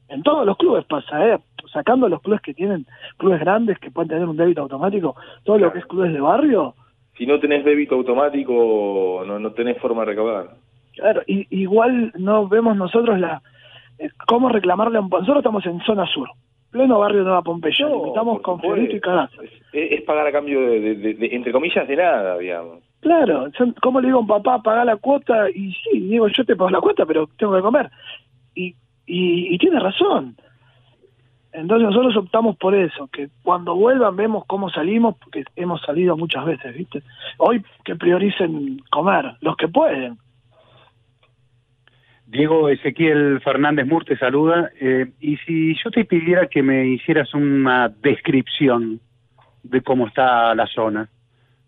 En 0.09 0.23
todos 0.23 0.47
los 0.47 0.57
clubes 0.57 0.85
pasa, 0.87 1.27
¿eh? 1.27 1.39
Sacando 1.73 2.09
los 2.09 2.23
clubes 2.23 2.41
que 2.41 2.55
tienen, 2.55 2.87
clubes 3.19 3.41
grandes 3.41 3.79
que 3.79 3.91
pueden 3.91 4.09
tener 4.09 4.27
un 4.27 4.37
débito 4.37 4.63
automático, 4.63 5.17
todo 5.45 5.59
lo 5.59 5.73
que 5.73 5.81
es 5.81 5.87
clubes 5.87 6.13
de 6.13 6.21
barrio, 6.21 6.75
Si 7.19 7.27
no 7.27 7.39
tenés 7.41 7.65
débito 7.65 7.97
automático, 7.97 9.23
no, 9.27 9.39
no 9.39 9.53
tenés 9.53 9.79
forma 9.79 10.03
de 10.03 10.07
recaudar. 10.07 10.51
Claro, 10.95 11.23
y, 11.27 11.47
igual 11.51 12.13
no 12.17 12.49
vemos 12.49 12.77
nosotros 12.77 13.19
la 13.19 13.43
cómo 14.27 14.49
reclamarle 14.49 14.99
a 14.99 15.01
un... 15.01 15.09
Nosotros 15.09 15.39
estamos 15.39 15.65
en 15.67 15.81
zona 15.83 16.07
sur, 16.07 16.29
pleno 16.71 16.99
barrio 16.99 17.23
Nueva 17.23 17.43
Pompeya, 17.43 17.87
estamos 18.09 18.41
con 18.43 18.61
Fiorito 18.61 18.97
y 18.97 19.01
Cagazo. 19.01 19.43
Es, 19.43 19.53
es 19.73 20.03
pagar 20.03 20.27
a 20.27 20.33
cambio 20.33 20.61
de, 20.61 20.81
de- 20.81 20.95
de- 20.97 21.15
de- 21.15 21.35
entre 21.35 21.53
comillas, 21.53 21.87
de 21.89 21.97
nada, 21.97 22.37
digamos. 22.39 22.79
Claro, 23.01 23.49
¿cómo 23.83 24.01
le 24.01 24.09
digo 24.09 24.19
a 24.19 24.23
un 24.23 24.27
papá, 24.27 24.61
paga 24.63 24.85
la 24.85 24.97
cuota? 24.97 25.49
Y 25.51 25.73
sí, 25.73 26.01
digo, 26.01 26.27
yo 26.29 26.45
te 26.45 26.57
pago 26.57 26.71
la 26.71 26.81
cuota, 26.81 27.07
pero 27.07 27.29
tengo 27.39 27.55
que 27.55 27.63
comer. 27.63 27.91
Y, 28.55 28.75
y, 29.07 29.55
y 29.55 29.59
tiene 29.59 29.79
razón. 29.79 30.37
Entonces 31.53 31.89
nosotros 31.89 32.17
optamos 32.19 32.57
por 32.57 32.75
eso, 32.75 33.09
que 33.11 33.29
cuando 33.43 33.75
vuelvan 33.75 34.15
vemos 34.17 34.45
cómo 34.47 34.69
salimos, 34.71 35.17
porque 35.17 35.45
hemos 35.57 35.81
salido 35.83 36.15
muchas 36.17 36.45
veces, 36.45 36.75
¿viste? 36.77 37.03
Hoy 37.39 37.63
que 37.85 37.97
prioricen 37.97 38.83
comer, 38.91 39.37
los 39.41 39.57
que 39.57 39.69
pueden. 39.69 40.19
Diego 42.27 42.69
Ezequiel 42.69 43.41
Fernández 43.41 43.87
Mur 43.87 44.05
te 44.05 44.17
saluda. 44.17 44.71
eh, 44.81 45.07
y 45.21 45.37
si 45.39 45.75
yo 45.83 45.91
te 45.91 46.05
pidiera 46.05 46.49
que 46.49 46.63
me 46.63 46.87
hicieras 46.87 47.33
una 47.35 47.89
descripción 47.89 49.01
de 49.63 49.81
cómo 49.81 50.09
está 50.09 50.55
la 50.55 50.67
zona, 50.67 51.09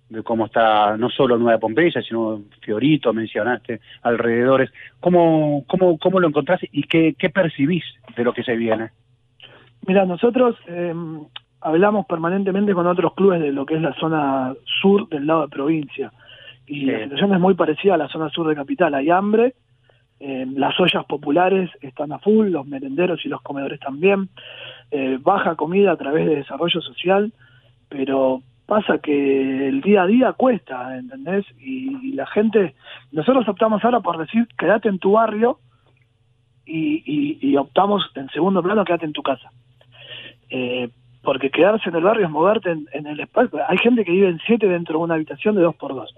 de 0.08 0.22
cómo 0.22 0.46
está 0.46 0.96
no 0.96 1.10
solo 1.10 1.38
Nueva 1.38 1.58
Pompeya, 1.58 2.02
sino 2.02 2.42
Fiorito, 2.62 3.12
mencionaste, 3.12 3.80
alrededores. 4.02 4.70
¿Cómo, 5.00 5.64
cómo, 5.68 5.98
cómo 5.98 6.18
lo 6.20 6.28
encontraste 6.28 6.68
y 6.72 6.84
qué, 6.84 7.14
qué 7.18 7.30
percibís 7.30 7.84
de 8.16 8.24
lo 8.24 8.32
que 8.32 8.42
se 8.42 8.56
viene? 8.56 8.90
Mira, 9.86 10.04
nosotros 10.06 10.56
eh, 10.66 10.94
hablamos 11.60 12.06
permanentemente 12.06 12.74
con 12.74 12.86
otros 12.86 13.14
clubes 13.14 13.40
de 13.40 13.52
lo 13.52 13.66
que 13.66 13.76
es 13.76 13.82
la 13.82 13.94
zona 13.94 14.54
sur 14.80 15.08
del 15.08 15.26
lado 15.26 15.42
de 15.42 15.48
provincia. 15.48 16.12
Y 16.66 16.84
la 16.84 17.04
situación 17.04 17.34
es 17.34 17.40
muy 17.40 17.54
parecida 17.54 17.94
a 17.94 17.98
la 17.98 18.08
zona 18.08 18.28
sur 18.30 18.48
de 18.48 18.54
Capital. 18.54 18.94
Hay 18.94 19.08
hambre, 19.10 19.54
eh, 20.20 20.46
las 20.54 20.78
ollas 20.80 21.04
populares 21.06 21.70
están 21.80 22.12
a 22.12 22.18
full, 22.18 22.48
los 22.48 22.66
merenderos 22.66 23.24
y 23.24 23.28
los 23.28 23.40
comedores 23.42 23.78
también. 23.80 24.28
Eh, 24.90 25.18
baja 25.20 25.54
comida 25.56 25.92
a 25.92 25.96
través 25.96 26.26
de 26.26 26.36
desarrollo 26.36 26.80
social, 26.80 27.32
pero 27.88 28.42
pasa 28.66 28.98
que 28.98 29.68
el 29.68 29.80
día 29.80 30.02
a 30.02 30.06
día 30.06 30.32
cuesta, 30.32 30.98
¿entendés? 30.98 31.44
Y, 31.60 32.12
la 32.12 32.26
gente, 32.26 32.74
nosotros 33.12 33.48
optamos 33.48 33.84
ahora 33.84 34.00
por 34.00 34.18
decir, 34.18 34.46
quédate 34.58 34.88
en 34.88 34.98
tu 34.98 35.12
barrio 35.12 35.58
y, 36.66 37.02
y- 37.06 37.38
y 37.40 37.56
optamos 37.56 38.10
en 38.16 38.28
segundo 38.30 38.62
plano, 38.62 38.84
quédate 38.84 39.06
en 39.06 39.12
tu 39.12 39.22
casa. 39.22 39.50
Eh, 40.50 40.88
porque 41.22 41.50
quedarse 41.50 41.88
en 41.90 41.96
el 41.96 42.02
barrio 42.04 42.26
es 42.26 42.30
moverte 42.32 42.70
en, 42.70 42.86
en 42.92 43.06
el 43.06 43.20
espacio. 43.20 43.58
Hay 43.68 43.78
gente 43.78 44.04
que 44.04 44.12
vive 44.12 44.28
en 44.28 44.40
siete 44.46 44.66
dentro 44.66 44.98
de 44.98 45.04
una 45.04 45.14
habitación 45.14 45.54
de 45.54 45.62
dos 45.62 45.76
por 45.76 45.94
dos. 45.94 46.14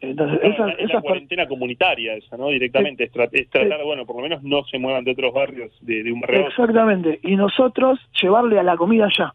Entonces, 0.00 0.38
Claro, 0.40 0.54
esa, 0.54 0.68
es 0.72 0.78
esa 0.84 0.92
una 0.98 1.02
cuarentena 1.02 1.46
comunitaria 1.48 2.14
esa, 2.14 2.36
¿no? 2.36 2.48
Directamente, 2.48 3.04
es, 3.04 3.12
tra- 3.12 3.28
es 3.32 3.48
tratar, 3.48 3.82
bueno, 3.84 4.04
por 4.04 4.16
lo 4.16 4.22
menos 4.22 4.42
no 4.42 4.62
se 4.64 4.78
muevan 4.78 5.04
de 5.04 5.12
otros 5.12 5.32
barrios 5.32 5.72
de, 5.80 6.02
de 6.02 6.12
un 6.12 6.20
barrio. 6.20 6.48
Exactamente. 6.48 7.18
Y 7.22 7.34
nosotros 7.36 7.98
llevarle 8.20 8.58
a 8.58 8.62
la 8.62 8.76
comida 8.76 9.06
allá. 9.06 9.32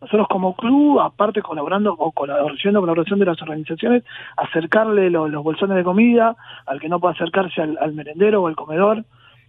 Nosotros 0.00 0.26
como 0.28 0.54
club, 0.56 1.00
aparte 1.00 1.42
colaborando 1.42 1.92
o 1.92 2.12
colaboración 2.12 2.74
colaboración 2.74 3.18
de 3.20 3.24
las 3.26 3.40
organizaciones, 3.42 4.04
acercarle 4.36 5.10
lo- 5.10 5.28
los 5.28 5.42
bolsones 5.44 5.76
de 5.76 5.84
comida 5.84 6.36
al 6.66 6.80
que 6.80 6.88
no 6.88 6.98
pueda 7.00 7.14
acercarse 7.14 7.60
al, 7.62 7.78
al 7.80 7.92
merendero 7.94 8.42
o 8.42 8.46
al 8.48 8.56
comedor. 8.56 9.04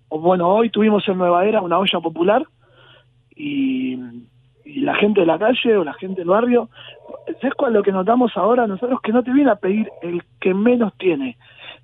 O 0.10 0.20
bueno, 0.20 0.48
hoy 0.50 0.70
tuvimos 0.70 1.08
en 1.08 1.18
Nueva 1.20 1.46
Era 1.46 1.62
una 1.62 1.78
olla 1.80 2.00
popular 2.00 2.44
y, 3.36 3.96
y 4.70 4.82
la 4.82 4.96
gente 4.96 5.22
de 5.22 5.26
la 5.26 5.40
calle 5.40 5.78
o 5.78 5.84
la 5.84 5.94
gente 5.94 6.22
del 6.22 6.30
barrio, 6.30 6.70
¿sabes 7.42 7.54
cuál 7.56 7.72
es 7.72 7.78
lo 7.78 7.84
que 7.84 7.92
notamos 7.92 8.32
ahora? 8.36 8.68
Nosotros 8.68 9.02
que 9.02 9.12
no 9.12 9.24
te 9.24 9.34
viene 9.34 9.52
a 9.52 9.56
pedir 9.56 9.90
el 10.02 10.22
que 10.40 10.54
menos 10.54 10.94
tiene, 10.98 11.38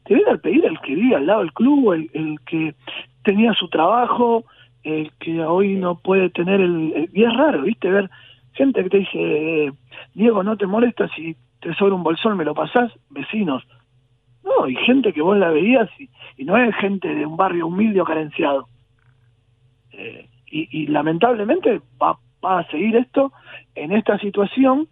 te 0.03 0.13
viene 0.13 0.31
a 0.31 0.37
pedir 0.37 0.65
el 0.65 0.79
que 0.81 0.93
vive 0.93 1.15
al 1.15 1.25
lado 1.25 1.39
del 1.39 1.53
club, 1.53 1.93
el, 1.93 2.39
que 2.45 2.75
tenía 3.23 3.53
su 3.53 3.67
trabajo, 3.69 4.45
el 4.83 5.11
que 5.19 5.43
hoy 5.43 5.75
no 5.75 5.97
puede 5.97 6.29
tener 6.29 6.61
el, 6.61 7.09
Y 7.11 7.23
es 7.23 7.33
raro, 7.35 7.63
¿viste? 7.63 7.89
Ver 7.89 8.09
gente 8.53 8.83
que 8.83 8.89
te 8.89 8.97
dice, 8.99 9.17
eh, 9.65 9.73
Diego, 10.13 10.43
¿no 10.43 10.55
te 10.57 10.67
molesta 10.67 11.07
si 11.09 11.35
te 11.59 11.73
sobra 11.73 11.95
un 11.95 12.03
bolsón, 12.03 12.37
me 12.37 12.45
lo 12.45 12.53
pasás? 12.53 12.91
Vecinos. 13.09 13.63
No, 14.43 14.67
y 14.69 14.75
gente 14.75 15.11
que 15.11 15.23
vos 15.23 15.37
la 15.37 15.49
veías 15.49 15.89
y, 15.99 16.07
y 16.37 16.45
no 16.45 16.55
es 16.55 16.73
gente 16.75 17.07
de 17.13 17.25
un 17.25 17.35
barrio 17.35 17.67
humilde 17.67 17.99
o 17.99 18.05
carenciado. 18.05 18.67
Eh, 19.91 20.29
y, 20.45 20.83
y 20.83 20.87
lamentablemente 20.87 21.81
va, 22.01 22.17
va 22.45 22.59
a 22.59 22.67
seguir 22.69 22.95
esto 22.95 23.31
en 23.75 23.91
esta 23.91 24.17
situación 24.19 24.87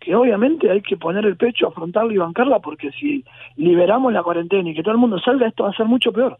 que 0.00 0.14
obviamente 0.14 0.70
hay 0.70 0.80
que 0.80 0.96
poner 0.96 1.24
el 1.26 1.36
pecho, 1.36 1.68
afrontarla 1.68 2.12
y 2.12 2.18
bancarla, 2.18 2.60
porque 2.60 2.90
si 2.92 3.24
liberamos 3.56 4.12
la 4.12 4.22
cuarentena 4.22 4.70
y 4.70 4.74
que 4.74 4.82
todo 4.82 4.92
el 4.92 4.98
mundo 5.00 5.18
salga, 5.18 5.48
esto 5.48 5.64
va 5.64 5.70
a 5.70 5.76
ser 5.76 5.86
mucho 5.86 6.12
peor. 6.12 6.38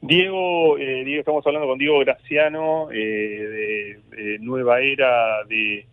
Diego, 0.00 0.78
eh, 0.78 1.04
Diego, 1.04 1.20
estamos 1.20 1.46
hablando 1.46 1.68
con 1.68 1.78
Diego 1.78 1.98
Graciano, 2.00 2.88
eh, 2.92 3.98
de, 4.10 4.38
Nueva 4.40 4.80
Era 4.80 5.44
de, 5.44 5.86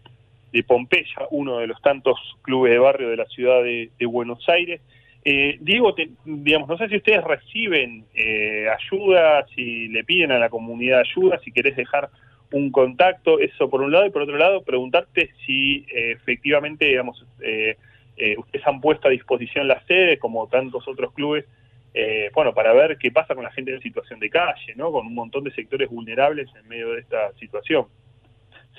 Pompeya, 0.67 1.27
uno 1.31 1.57
de 1.57 1.67
los 1.67 1.81
tantos 1.81 2.17
clubes 2.43 2.71
de 2.71 2.79
barrio 2.79 3.09
de 3.09 3.17
la 3.17 3.25
ciudad 3.25 3.63
de, 3.63 3.89
de 3.97 4.05
Buenos 4.05 4.47
Aires. 4.47 4.81
Eh, 5.25 5.57
Diego, 5.61 5.93
te- 5.95 6.09
digamos, 6.25 6.67
no 6.67 6.77
sé 6.77 6.89
si 6.89 6.97
ustedes 6.97 7.23
reciben 7.23 8.05
eh, 8.13 8.67
ayuda, 8.69 9.45
si 9.55 9.87
le 9.87 10.03
piden 10.03 10.31
a 10.31 10.37
la 10.39 10.49
comunidad 10.49 10.99
ayuda, 10.99 11.39
si 11.39 11.51
querés 11.51 11.75
dejar 11.75 12.09
un 12.53 12.71
contacto, 12.71 13.39
eso 13.39 13.69
por 13.69 13.81
un 13.81 13.91
lado, 13.91 14.05
y 14.05 14.11
por 14.11 14.21
otro 14.21 14.37
lado, 14.37 14.63
preguntarte 14.63 15.31
si 15.45 15.85
eh, 15.93 16.13
efectivamente, 16.13 16.85
digamos, 16.85 17.25
eh, 17.41 17.77
eh, 18.15 18.35
ustedes 18.37 18.65
han 18.65 18.79
puesto 18.79 19.07
a 19.07 19.11
disposición 19.11 19.67
las 19.67 19.85
sedes, 19.85 20.19
como 20.19 20.47
tantos 20.47 20.87
otros 20.87 21.13
clubes, 21.13 21.45
eh, 21.93 22.31
bueno, 22.33 22.53
para 22.53 22.73
ver 22.73 22.97
qué 22.97 23.11
pasa 23.11 23.35
con 23.35 23.43
la 23.43 23.51
gente 23.51 23.73
en 23.73 23.81
situación 23.81 24.19
de 24.19 24.29
calle, 24.29 24.73
¿no? 24.75 24.91
Con 24.91 25.07
un 25.07 25.13
montón 25.13 25.43
de 25.43 25.51
sectores 25.51 25.89
vulnerables 25.89 26.49
en 26.59 26.67
medio 26.67 26.91
de 26.91 27.01
esta 27.01 27.31
situación. 27.33 27.85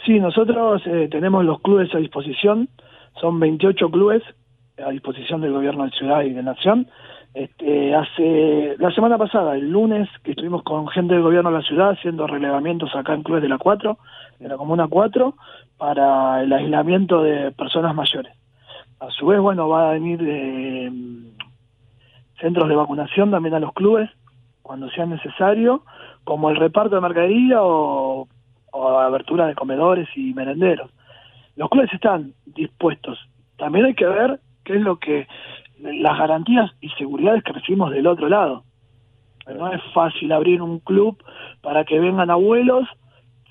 Sí, 0.05 0.18
nosotros 0.18 0.82
eh, 0.86 1.09
tenemos 1.10 1.44
los 1.44 1.60
clubes 1.60 1.94
a 1.94 1.98
disposición, 1.98 2.68
son 3.20 3.38
28 3.38 3.90
clubes 3.90 4.22
a 4.84 4.90
disposición 4.90 5.40
del 5.40 5.52
gobierno 5.52 5.84
de 5.84 5.90
ciudad 5.92 6.22
y 6.22 6.30
de 6.30 6.42
nación. 6.42 6.88
Este, 7.35 7.93
hace 7.93 8.77
la 8.78 8.93
semana 8.93 9.19
pasada, 9.19 9.56
el 9.56 9.69
lunes, 9.69 10.09
que 10.23 10.31
estuvimos 10.31 10.62
con 10.62 10.86
gente 10.86 11.15
del 11.15 11.24
gobierno 11.24 11.51
de 11.51 11.59
la 11.59 11.65
ciudad 11.65 11.90
haciendo 11.90 12.28
relevamientos 12.28 12.94
acá 12.94 13.12
en 13.12 13.24
clubes 13.24 13.43
de 13.43 13.48
la 13.48 13.59
4, 13.59 13.98
de 14.39 14.48
la 14.48 14.56
Comuna 14.56 14.86
4, 14.86 15.35
para 15.77 16.43
el 16.43 16.52
aislamiento 16.52 17.23
de 17.24 17.51
personas 17.51 17.93
mayores. 17.93 18.32
A 19.01 19.11
su 19.11 19.27
vez, 19.27 19.40
bueno, 19.40 19.69
va 19.69 19.90
a 19.90 19.93
venir 19.94 20.20
eh, 20.24 20.93
centros 22.40 22.69
de 22.69 22.77
vacunación 22.77 23.32
también 23.32 23.56
a 23.56 23.61
los 23.61 23.73
clubes 23.73 24.09
cuando 24.62 24.89
sea 24.90 25.05
necesario, 25.05 25.82
como 26.23 26.51
el 26.51 26.56
reparto 26.56 26.94
de 26.94 27.01
mercadería 27.01 27.62
o, 27.65 28.28
o 28.70 28.89
abertura 29.01 29.48
de 29.48 29.56
comedores 29.56 30.09
y 30.15 30.32
merenderos. 30.35 30.89
Los 31.56 31.69
clubes 31.69 31.93
están 31.93 32.32
dispuestos. 32.47 33.19
También 33.56 33.86
hay 33.86 33.94
que 33.94 34.06
ver 34.06 34.39
qué 34.65 34.77
es 34.77 34.81
lo 34.81 34.98
que 35.01 35.27
las 35.93 36.19
garantías 36.19 36.70
y 36.81 36.89
seguridades 36.90 37.43
que 37.44 37.52
recibimos 37.52 37.90
del 37.90 38.06
otro 38.06 38.28
lado. 38.28 38.65
No 39.47 39.70
es 39.73 39.82
fácil 39.93 40.32
abrir 40.32 40.62
un 40.62 40.78
club 40.78 41.23
para 41.61 41.85
que 41.85 41.98
vengan 41.98 42.31
abuelos 42.31 42.89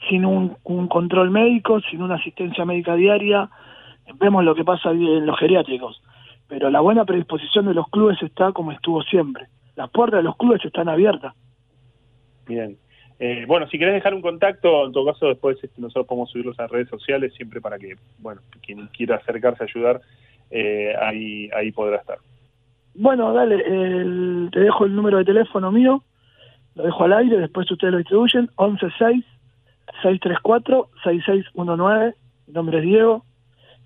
sin 0.10 0.26
un, 0.26 0.56
control 0.88 1.30
médico, 1.30 1.80
sin 1.82 2.02
una 2.02 2.16
asistencia 2.16 2.66
médica 2.66 2.96
diaria. 2.96 3.50
Vemos 4.16 4.44
lo 4.44 4.56
que 4.56 4.64
pasa 4.64 4.92
en 4.92 5.26
los 5.26 5.40
geriátricos. 5.40 6.02
Pero 6.48 6.70
la 6.70 6.82
buena 6.82 7.06
predisposición 7.06 7.68
de 7.68 7.74
los 7.74 7.88
clubes 7.88 8.22
está 8.22 8.52
como 8.52 8.72
estuvo 8.72 9.02
siempre. 9.04 9.48
Las 9.76 9.90
puertas 9.92 10.20
de 10.20 10.24
los 10.24 10.36
clubes 10.36 10.64
están 10.66 10.90
abiertas. 10.90 11.34
Bien. 12.48 12.78
Eh, 13.20 13.46
bueno, 13.48 13.68
si 13.68 13.78
querés 13.80 13.94
dejar 13.94 14.14
un 14.14 14.22
contacto, 14.22 14.86
en 14.86 14.92
todo 14.92 15.06
caso 15.06 15.28
después 15.28 15.58
este, 15.64 15.80
nosotros 15.80 16.08
podemos 16.08 16.30
subirlos 16.32 16.60
a 16.60 16.68
redes 16.68 16.90
sociales 16.90 17.34
siempre 17.36 17.62
para 17.62 17.78
que, 17.78 17.96
bueno, 18.20 18.42
quien 18.62 18.88
quiera 18.88 19.16
acercarse 19.18 19.64
a 19.64 19.68
ayudar, 19.68 20.02
eh, 20.56 20.94
ahí, 21.02 21.50
ahí 21.56 21.72
podrá 21.72 21.98
estar. 21.98 22.20
Bueno, 22.94 23.34
dale, 23.34 23.56
el- 23.56 24.50
te 24.52 24.60
dejo 24.60 24.86
el 24.86 24.96
número 24.96 25.18
de 25.18 25.26
teléfono 25.26 25.72
mío, 25.72 26.04
lo 26.76 26.84
dejo 26.84 27.06
al 27.06 27.14
aire, 27.14 27.40
después 27.40 27.70
ustedes 27.72 27.92
lo 27.92 27.98
distribuyen, 27.98 28.50
116-634-6619, 31.04 32.14
mi 32.48 32.54
nombre 32.54 32.78
es 32.80 32.84
Diego, 32.84 33.26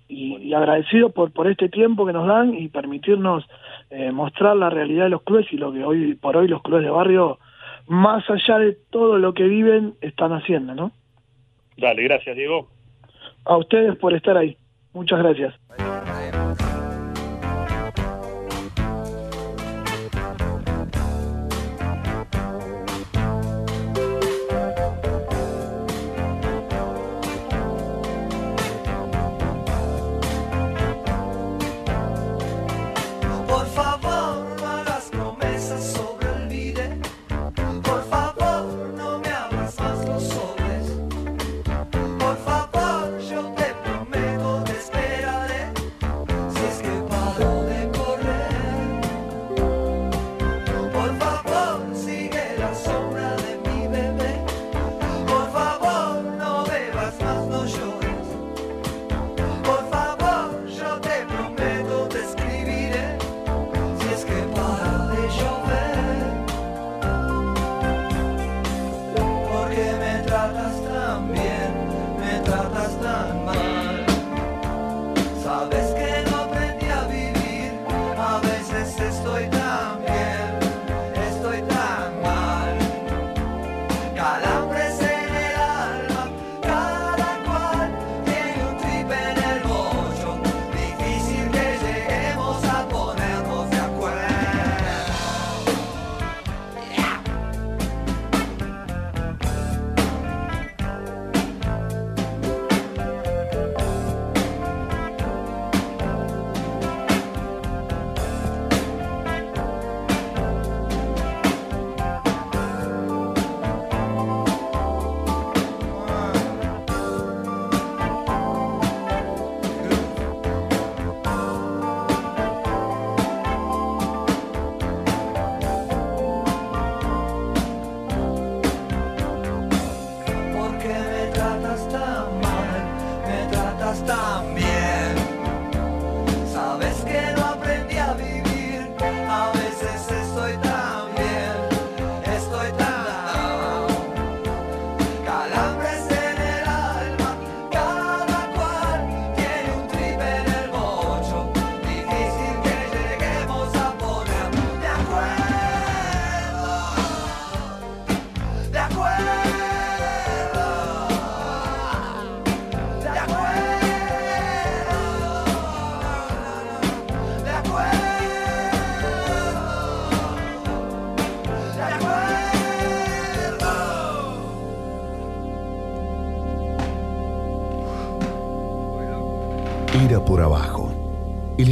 y, 0.08 0.36
y 0.38 0.54
agradecido 0.54 1.10
por, 1.10 1.32
por 1.32 1.48
este 1.50 1.68
tiempo 1.68 2.06
que 2.06 2.12
nos 2.12 2.26
dan 2.26 2.54
y 2.54 2.68
permitirnos 2.68 3.44
eh, 3.90 4.10
mostrar 4.12 4.56
la 4.56 4.70
realidad 4.70 5.04
de 5.04 5.10
los 5.10 5.22
clubes 5.22 5.46
y 5.52 5.56
lo 5.56 5.72
que 5.72 5.84
hoy 5.84 6.14
por 6.14 6.36
hoy 6.36 6.48
los 6.48 6.62
clubes 6.62 6.84
de 6.84 6.90
barrio, 6.90 7.38
más 7.86 8.28
allá 8.28 8.58
de 8.58 8.76
todo 8.90 9.18
lo 9.18 9.34
que 9.34 9.44
viven, 9.44 9.94
están 10.00 10.32
haciendo, 10.32 10.74
¿no? 10.74 10.92
Dale, 11.76 12.02
gracias 12.02 12.36
Diego. 12.36 12.68
A 13.44 13.56
ustedes 13.56 13.96
por 13.96 14.14
estar 14.14 14.36
ahí. 14.36 14.56
Muchas 14.92 15.20
gracias. 15.20 15.54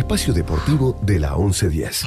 Espacio 0.07 0.33
deportivo 0.33 0.97
de 1.03 1.19
la 1.19 1.37
1110. 1.37 2.05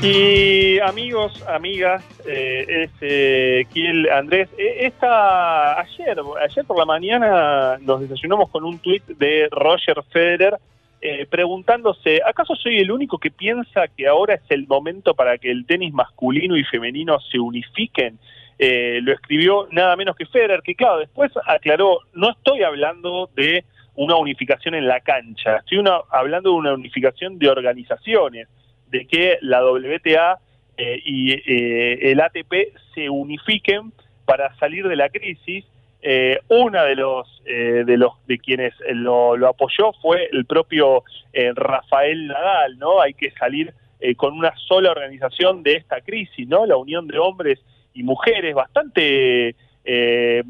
Y 0.00 0.78
amigos, 0.78 1.44
amigas, 1.46 2.02
eh, 2.26 2.84
es 2.84 2.90
eh, 3.02 3.66
Kiel 3.74 4.08
Andrés. 4.08 4.48
Esta, 4.56 5.78
ayer, 5.80 6.18
ayer 6.42 6.64
por 6.64 6.78
la 6.78 6.86
mañana 6.86 7.76
nos 7.82 8.00
desayunamos 8.00 8.48
con 8.48 8.64
un 8.64 8.78
tuit 8.78 9.04
de 9.04 9.50
Roger 9.50 10.02
Federer 10.10 10.56
eh, 11.02 11.26
preguntándose, 11.28 12.22
¿acaso 12.26 12.54
soy 12.56 12.78
el 12.78 12.90
único 12.90 13.18
que 13.18 13.30
piensa 13.30 13.86
que 13.88 14.06
ahora 14.06 14.36
es 14.36 14.42
el 14.48 14.66
momento 14.66 15.12
para 15.12 15.36
que 15.36 15.50
el 15.50 15.66
tenis 15.66 15.92
masculino 15.92 16.56
y 16.56 16.64
femenino 16.64 17.20
se 17.20 17.38
unifiquen? 17.38 18.18
Eh, 18.64 19.00
lo 19.02 19.12
escribió 19.12 19.66
nada 19.72 19.96
menos 19.96 20.14
que 20.14 20.24
Federer, 20.24 20.62
que 20.62 20.76
claro, 20.76 20.98
después 20.98 21.32
aclaró, 21.48 21.98
no 22.14 22.30
estoy 22.30 22.62
hablando 22.62 23.28
de 23.34 23.64
una 23.96 24.14
unificación 24.14 24.76
en 24.76 24.86
la 24.86 25.00
cancha, 25.00 25.56
estoy 25.56 25.82
hablando 26.10 26.50
de 26.50 26.56
una 26.56 26.72
unificación 26.72 27.40
de 27.40 27.48
organizaciones 27.48 28.46
de 28.86 29.04
que 29.08 29.38
la 29.40 29.64
WTA 29.64 30.38
eh, 30.76 31.02
y 31.04 31.32
eh, 31.32 32.12
el 32.12 32.20
ATP 32.20 32.76
se 32.94 33.10
unifiquen 33.10 33.92
para 34.24 34.54
salir 34.58 34.86
de 34.86 34.94
la 34.94 35.08
crisis. 35.08 35.64
Eh, 36.00 36.38
una 36.46 36.84
de 36.84 36.94
los 36.94 37.42
eh, 37.44 37.82
de 37.84 37.96
los 37.96 38.12
de 38.28 38.38
quienes 38.38 38.74
lo, 38.92 39.36
lo 39.36 39.48
apoyó 39.48 39.92
fue 40.00 40.28
el 40.32 40.46
propio 40.46 41.02
eh, 41.32 41.50
Rafael 41.52 42.28
Nadal, 42.28 42.78
¿no? 42.78 43.00
Hay 43.00 43.14
que 43.14 43.32
salir 43.32 43.74
con 44.16 44.36
una 44.36 44.52
sola 44.68 44.90
organización 44.90 45.62
de 45.62 45.74
esta 45.74 46.00
crisis, 46.00 46.48
¿no? 46.48 46.64
La 46.66 46.76
unión 46.76 47.06
de 47.08 47.18
hombres 47.18 47.60
y 47.94 48.02
mujeres, 48.02 48.54
bastante 48.54 49.54
eh, 49.84 50.42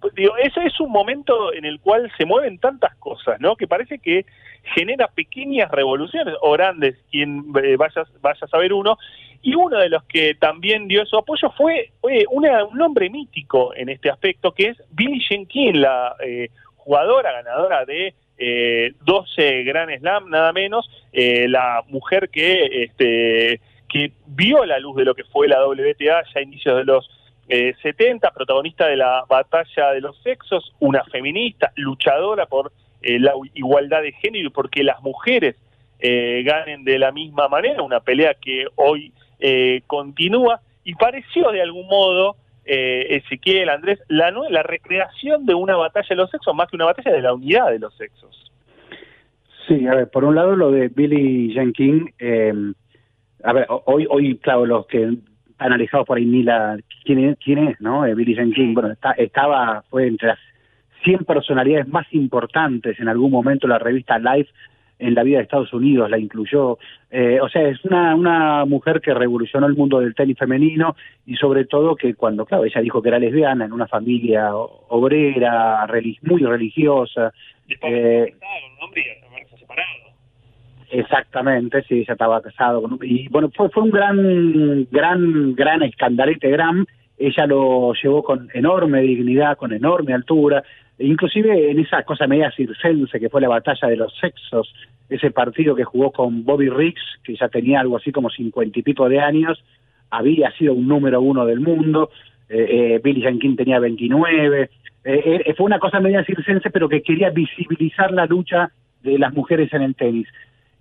pues, 0.00 0.14
digo, 0.14 0.36
ese 0.36 0.64
es 0.66 0.78
un 0.80 0.90
momento 0.92 1.52
en 1.52 1.64
el 1.64 1.80
cual 1.80 2.10
se 2.16 2.24
mueven 2.24 2.58
tantas 2.58 2.94
cosas, 2.96 3.40
¿no? 3.40 3.56
Que 3.56 3.66
parece 3.66 3.98
que 3.98 4.24
genera 4.74 5.08
pequeñas 5.08 5.70
revoluciones 5.70 6.34
o 6.40 6.52
grandes, 6.52 6.96
quien 7.10 7.44
eh, 7.62 7.76
vaya, 7.76 8.02
vaya 8.20 8.40
a 8.42 8.48
saber 8.48 8.72
uno. 8.72 8.98
Y 9.42 9.54
uno 9.54 9.78
de 9.78 9.88
los 9.88 10.02
que 10.04 10.34
también 10.34 10.88
dio 10.88 11.06
su 11.06 11.16
apoyo 11.16 11.50
fue 11.56 11.90
una- 12.30 12.64
un 12.64 12.80
hombre 12.82 13.08
mítico 13.10 13.74
en 13.74 13.88
este 13.88 14.10
aspecto, 14.10 14.52
que 14.52 14.68
es 14.70 14.82
Billie 14.90 15.22
Jean 15.28 15.46
King, 15.46 15.74
la 15.74 16.16
eh, 16.24 16.48
jugadora 16.76 17.32
ganadora 17.32 17.84
de 17.84 18.14
eh, 18.38 18.92
12 19.04 19.62
Grand 19.62 19.90
Slam, 19.98 20.28
nada 20.30 20.52
menos, 20.52 20.90
eh, 21.12 21.46
la 21.48 21.82
mujer 21.88 22.28
que, 22.28 22.84
este, 22.84 23.60
que 23.96 24.12
vio 24.26 24.66
la 24.66 24.78
luz 24.78 24.96
de 24.96 25.06
lo 25.06 25.14
que 25.14 25.24
fue 25.24 25.48
la 25.48 25.66
WTA 25.66 26.22
ya 26.22 26.22
a 26.34 26.42
inicios 26.42 26.76
de 26.76 26.84
los 26.84 27.08
eh, 27.48 27.74
70, 27.80 28.30
protagonista 28.32 28.86
de 28.88 28.96
la 28.96 29.24
batalla 29.26 29.92
de 29.92 30.02
los 30.02 30.20
sexos, 30.22 30.74
una 30.80 31.02
feminista, 31.04 31.72
luchadora 31.76 32.44
por 32.44 32.72
eh, 33.00 33.18
la 33.18 33.32
igualdad 33.54 34.02
de 34.02 34.12
género 34.12 34.48
y 34.48 34.50
porque 34.50 34.84
las 34.84 35.00
mujeres 35.00 35.56
eh, 35.98 36.42
ganen 36.44 36.84
de 36.84 36.98
la 36.98 37.10
misma 37.10 37.48
manera, 37.48 37.82
una 37.82 38.00
pelea 38.00 38.34
que 38.34 38.66
hoy 38.74 39.12
eh, 39.38 39.80
continúa 39.86 40.60
y 40.84 40.94
pareció 40.94 41.50
de 41.50 41.62
algún 41.62 41.86
modo, 41.86 42.36
eh, 42.66 43.22
Ezequiel, 43.24 43.70
Andrés, 43.70 43.98
la, 44.08 44.30
la 44.50 44.62
recreación 44.62 45.46
de 45.46 45.54
una 45.54 45.76
batalla 45.76 46.08
de 46.10 46.16
los 46.16 46.30
sexos 46.30 46.54
más 46.54 46.68
que 46.68 46.76
una 46.76 46.84
batalla 46.84 47.12
de 47.12 47.22
la 47.22 47.32
unidad 47.32 47.70
de 47.70 47.78
los 47.78 47.96
sexos. 47.96 48.52
Sí, 49.66 49.86
a 49.86 49.94
ver, 49.94 50.10
por 50.10 50.24
un 50.24 50.34
lado 50.34 50.54
lo 50.54 50.70
de 50.70 50.88
Billy 50.88 51.56
eh, 52.18 52.52
a 53.46 53.52
ver, 53.52 53.66
ho- 53.68 53.82
hoy, 53.86 54.06
hoy, 54.10 54.36
claro, 54.38 54.66
los 54.66 54.86
que 54.86 55.04
han 55.04 55.22
analizado 55.58 56.04
por 56.04 56.18
ahí 56.18 56.26
Mila, 56.26 56.76
¿quién 57.04 57.18
es, 57.24 57.38
quién 57.38 57.58
es 57.68 57.80
no? 57.80 58.04
Eh, 58.04 58.14
Billy 58.14 58.34
Jean 58.34 58.52
King, 58.52 58.74
bueno, 58.74 58.90
está, 58.92 59.12
estaba, 59.12 59.82
fue 59.88 60.06
entre 60.06 60.28
las 60.28 60.38
100 61.04 61.24
personalidades 61.24 61.88
más 61.88 62.06
importantes 62.12 62.98
en 63.00 63.08
algún 63.08 63.30
momento 63.30 63.66
la 63.68 63.78
revista 63.78 64.18
Life 64.18 64.50
en 64.98 65.14
la 65.14 65.22
vida 65.24 65.36
de 65.36 65.42
Estados 65.44 65.72
Unidos, 65.74 66.08
la 66.08 66.18
incluyó, 66.18 66.78
eh, 67.10 67.38
o 67.42 67.48
sea, 67.50 67.68
es 67.68 67.84
una, 67.84 68.14
una 68.14 68.64
mujer 68.64 69.02
que 69.02 69.12
revolucionó 69.12 69.66
el 69.66 69.74
mundo 69.76 70.00
del 70.00 70.14
tenis 70.14 70.38
femenino 70.38 70.96
y 71.26 71.36
sobre 71.36 71.66
todo 71.66 71.96
que 71.96 72.14
cuando, 72.14 72.46
claro, 72.46 72.64
ella 72.64 72.80
dijo 72.80 73.02
que 73.02 73.08
era 73.10 73.18
lesbiana 73.18 73.66
en 73.66 73.72
una 73.74 73.86
familia 73.86 74.54
obrera, 74.54 75.86
relig- 75.86 76.18
muy 76.22 76.42
religiosa, 76.42 77.32
eh, 77.82 78.34
Exactamente, 80.98 81.82
sí, 81.82 81.96
ella 82.00 82.14
estaba 82.14 82.40
casado 82.40 82.80
con 82.80 82.98
y 83.02 83.28
bueno, 83.28 83.50
fue 83.54 83.68
fue 83.68 83.82
un 83.82 83.90
gran 83.90 84.86
gran 84.90 85.54
gran 85.54 85.82
escandalete 85.82 86.48
gran, 86.48 86.86
ella 87.18 87.46
lo 87.46 87.92
llevó 87.92 88.22
con 88.22 88.48
enorme 88.54 89.02
dignidad, 89.02 89.58
con 89.58 89.74
enorme 89.74 90.14
altura, 90.14 90.64
inclusive 90.98 91.70
en 91.70 91.80
esa 91.80 92.02
cosa 92.04 92.26
media 92.26 92.50
circense 92.50 93.20
que 93.20 93.28
fue 93.28 93.42
la 93.42 93.48
batalla 93.48 93.88
de 93.88 93.96
los 93.96 94.16
sexos, 94.18 94.72
ese 95.10 95.30
partido 95.30 95.74
que 95.74 95.84
jugó 95.84 96.12
con 96.12 96.44
Bobby 96.44 96.70
Riggs, 96.70 97.02
que 97.22 97.36
ya 97.36 97.48
tenía 97.48 97.80
algo 97.80 97.98
así 97.98 98.10
como 98.10 98.30
cincuenta 98.30 98.78
y 98.78 98.82
pico 98.82 99.06
de 99.10 99.20
años, 99.20 99.62
había 100.08 100.50
sido 100.52 100.72
un 100.72 100.88
número 100.88 101.20
uno 101.20 101.44
del 101.44 101.60
mundo, 101.60 102.08
eh, 102.48 102.94
eh, 102.94 103.00
Billy 103.04 103.20
Jean 103.20 103.38
King 103.38 103.56
tenía 103.56 103.80
29, 103.80 104.70
eh, 105.04 105.42
eh, 105.44 105.54
fue 105.54 105.66
una 105.66 105.78
cosa 105.78 106.00
media 106.00 106.24
circense 106.24 106.70
pero 106.70 106.88
que 106.88 107.02
quería 107.02 107.28
visibilizar 107.28 108.12
la 108.12 108.24
lucha 108.24 108.70
de 109.02 109.18
las 109.18 109.34
mujeres 109.34 109.72
en 109.72 109.82
el 109.82 109.94
tenis. 109.94 110.26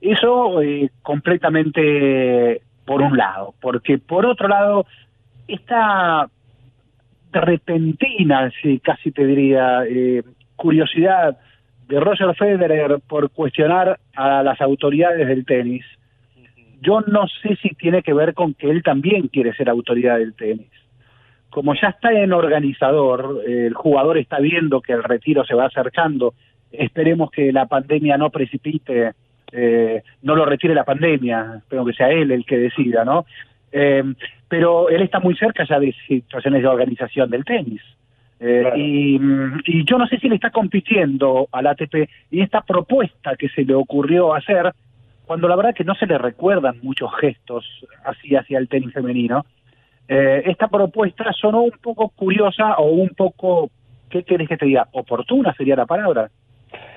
Eso 0.01 0.61
eh, 0.61 0.89
completamente 1.01 2.61
por 2.85 3.01
un 3.01 3.17
lado, 3.17 3.53
porque 3.59 3.97
por 3.97 4.25
otro 4.25 4.47
lado, 4.47 4.85
esta 5.47 6.29
repentina, 7.31 8.51
sí, 8.61 8.79
casi 8.79 9.11
te 9.11 9.25
diría, 9.25 9.83
eh, 9.87 10.23
curiosidad 10.55 11.37
de 11.87 11.99
Roger 11.99 12.35
Federer 12.35 12.99
por 13.07 13.29
cuestionar 13.31 13.99
a 14.15 14.43
las 14.43 14.61
autoridades 14.61 15.27
del 15.27 15.45
tenis, 15.45 15.85
yo 16.81 17.01
no 17.01 17.27
sé 17.41 17.55
si 17.61 17.69
tiene 17.69 18.03
que 18.03 18.13
ver 18.13 18.33
con 18.33 18.53
que 18.53 18.69
él 18.69 18.83
también 18.83 19.27
quiere 19.27 19.53
ser 19.55 19.69
autoridad 19.69 20.17
del 20.17 20.35
tenis. 20.35 20.69
Como 21.49 21.73
ya 21.73 21.89
está 21.89 22.11
en 22.11 22.33
organizador, 22.33 23.41
el 23.47 23.73
jugador 23.73 24.17
está 24.17 24.39
viendo 24.39 24.81
que 24.81 24.93
el 24.93 25.03
retiro 25.03 25.45
se 25.45 25.55
va 25.55 25.65
acercando, 25.65 26.33
esperemos 26.71 27.31
que 27.31 27.51
la 27.51 27.65
pandemia 27.65 28.17
no 28.17 28.29
precipite, 28.29 29.13
eh, 29.51 30.03
no 30.23 30.35
lo 30.35 30.45
retire 30.45 30.73
la 30.73 30.83
pandemia, 30.83 31.55
espero 31.57 31.85
que 31.85 31.93
sea 31.93 32.09
él 32.09 32.31
el 32.31 32.45
que 32.45 32.57
decida, 32.57 33.05
¿no? 33.05 33.25
Eh, 33.71 34.03
pero 34.47 34.89
él 34.89 35.01
está 35.01 35.19
muy 35.19 35.35
cerca 35.35 35.65
ya 35.67 35.79
de 35.79 35.93
situaciones 36.07 36.61
de 36.61 36.67
organización 36.67 37.29
del 37.29 37.43
tenis. 37.43 37.81
Eh, 38.39 38.71
y, 38.75 39.19
mm, 39.19 39.61
y 39.65 39.85
yo 39.85 39.97
no 39.97 40.07
sé 40.07 40.19
si 40.19 40.27
le 40.27 40.35
está 40.35 40.49
compitiendo 40.49 41.47
al 41.51 41.67
ATP 41.67 42.09
y 42.31 42.41
esta 42.41 42.61
propuesta 42.61 43.35
que 43.35 43.49
se 43.49 43.63
le 43.63 43.73
ocurrió 43.73 44.33
hacer, 44.33 44.73
cuando 45.25 45.47
la 45.47 45.55
verdad 45.55 45.73
que 45.73 45.83
no 45.83 45.95
se 45.95 46.05
le 46.05 46.17
recuerdan 46.17 46.79
muchos 46.83 47.09
gestos 47.19 47.65
así 48.03 48.35
hacia 48.35 48.59
el 48.59 48.67
tenis 48.67 48.93
femenino, 48.93 49.45
eh, 50.07 50.43
esta 50.45 50.67
propuesta 50.67 51.31
sonó 51.33 51.61
un 51.61 51.77
poco 51.81 52.09
curiosa 52.09 52.75
o 52.75 52.91
un 52.91 53.09
poco, 53.09 53.71
¿qué 54.09 54.23
querés 54.23 54.47
que 54.47 54.57
te 54.57 54.65
diga? 54.65 54.87
Oportuna 54.91 55.53
sería 55.53 55.75
la 55.75 55.85
palabra. 55.85 56.29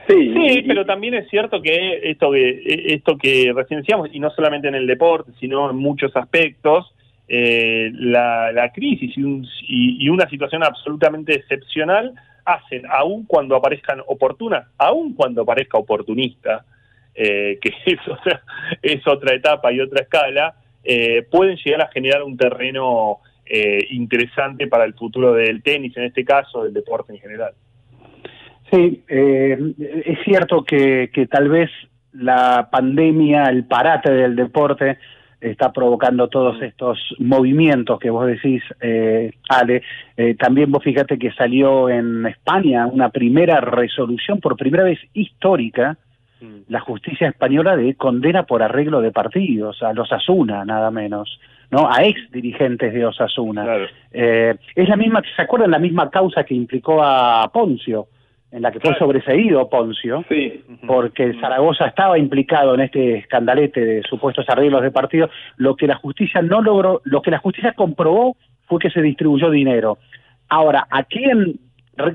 Sí, 0.09 0.65
pero 0.67 0.87
también 0.87 1.15
es 1.15 1.29
cierto 1.29 1.61
que 1.61 2.01
esto 2.11 2.31
que 2.33 2.63
esto 2.95 3.17
que 3.19 3.53
recién 3.55 3.81
decíamos, 3.81 4.09
y 4.13 4.19
no 4.21 4.31
solamente 4.31 4.69
en 4.69 4.75
el 4.75 4.87
deporte, 4.87 5.33
sino 5.39 5.71
en 5.71 5.77
muchos 5.77 6.17
aspectos, 6.17 6.95
eh, 7.29 7.91
la, 7.95 8.51
la 8.53 8.73
crisis 8.73 9.17
y, 9.19 9.23
un- 9.23 9.47
y- 9.67 10.05
y 10.05 10.09
una 10.09 10.29
situación 10.31 10.65
absolutamente 10.65 11.35
excepcional 11.35 12.15
hacen, 12.47 12.85
aun 12.91 13.27
cuando 13.27 13.55
aparezcan 13.57 14.01
oportunas, 14.07 14.67
aun 14.79 15.13
cuando 15.15 15.45
parezca 15.45 15.77
oportunista, 15.77 16.65
eh, 17.15 17.59
que 17.61 17.71
es 17.93 17.99
otra, 18.09 18.43
es 18.81 19.07
otra 19.07 19.35
etapa 19.35 19.71
y 19.73 19.81
otra 19.81 20.03
escala, 20.03 20.55
eh, 20.83 21.23
pueden 21.31 21.57
llegar 21.57 21.83
a 21.83 21.89
generar 21.89 22.23
un 22.23 22.39
terreno 22.39 23.19
eh, 23.45 23.87
interesante 23.91 24.67
para 24.67 24.85
el 24.85 24.95
futuro 24.95 25.35
del 25.35 25.63
tenis, 25.63 25.95
en 25.99 26.05
este 26.05 26.25
caso, 26.25 26.65
del 26.65 26.73
deporte 26.73 27.13
en 27.13 27.19
general. 27.21 27.53
Sí, 28.71 29.03
eh, 29.09 29.75
es 30.05 30.19
cierto 30.25 30.63
que, 30.63 31.11
que 31.13 31.27
tal 31.27 31.49
vez 31.49 31.71
la 32.13 32.69
pandemia, 32.71 33.47
el 33.47 33.65
parate 33.65 34.13
del 34.13 34.37
deporte, 34.37 34.99
está 35.41 35.73
provocando 35.73 36.29
todos 36.29 36.61
estos 36.63 36.99
movimientos 37.19 37.99
que 38.01 38.11
vos 38.11 38.27
decís, 38.27 38.63
eh, 38.81 39.33
Ale. 39.49 39.83
Eh, 40.17 40.35
también 40.35 40.71
vos 40.71 40.83
fíjate 40.83 41.19
que 41.19 41.33
salió 41.33 41.89
en 41.89 42.27
España 42.27 42.87
una 42.87 43.11
primera 43.11 43.61
resolución, 43.61 44.41
por 44.41 44.57
primera 44.57 44.85
vez 44.85 44.99
histórica, 45.15 45.97
la 46.69 46.79
justicia 46.79 47.29
española 47.29 47.77
de 47.77 47.97
condena 47.97 48.45
por 48.45 48.63
arreglo 48.63 49.01
de 49.01 49.11
partidos, 49.11 49.83
a 49.83 49.93
los 49.93 50.13
Asuna, 50.13 50.65
nada 50.65 50.93
menos. 50.93 51.41
¿no? 51.71 51.91
a 51.91 52.03
ex 52.05 52.31
dirigentes 52.31 52.93
de 52.95 53.05
Osasuna. 53.05 53.89
Eh, 54.13 54.57
es 54.75 54.89
la 54.89 54.97
misma, 54.97 55.23
¿se 55.37 55.43
acuerdan 55.43 55.71
la 55.71 55.79
misma 55.79 56.11
causa 56.11 56.45
que 56.45 56.55
implicó 56.55 57.03
a 57.03 57.51
Poncio? 57.53 58.07
En 58.51 58.63
la 58.63 58.73
que 58.73 58.81
fue 58.81 58.97
sobreseído 58.99 59.69
Poncio, 59.69 60.25
porque 60.87 61.35
Zaragoza 61.41 61.87
estaba 61.87 62.19
implicado 62.19 62.75
en 62.75 62.81
este 62.81 63.19
escandalete 63.19 63.85
de 63.85 64.03
supuestos 64.03 64.47
arreglos 64.49 64.83
de 64.83 64.91
partido, 64.91 65.29
lo 65.57 65.77
que 65.77 65.87
la 65.87 65.97
justicia 65.97 66.41
no 66.41 66.63
logró, 66.63 67.03
lo 67.05 67.21
que 67.21 67.31
la 67.31 67.39
justicia 67.39 67.75
comprobó 67.75 68.37
fue 68.67 68.79
que 68.79 68.91
se 68.91 69.03
distribuyó 69.03 69.51
dinero. 69.51 69.99
Ahora, 70.49 70.87
¿a 70.91 71.05
quién, 71.05 71.61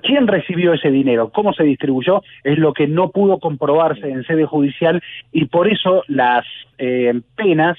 quién 0.02 0.28
recibió 0.28 0.74
ese 0.74 0.90
dinero? 0.90 1.30
¿Cómo 1.30 1.54
se 1.54 1.64
distribuyó? 1.64 2.24
Es 2.44 2.58
lo 2.58 2.74
que 2.74 2.88
no 2.88 3.10
pudo 3.10 3.38
comprobarse 3.40 4.10
en 4.10 4.24
sede 4.24 4.46
judicial 4.46 5.04
y 5.32 5.46
por 5.46 5.68
eso 5.68 6.04
las 6.08 6.46
eh, 6.80 7.14
penas 7.36 7.78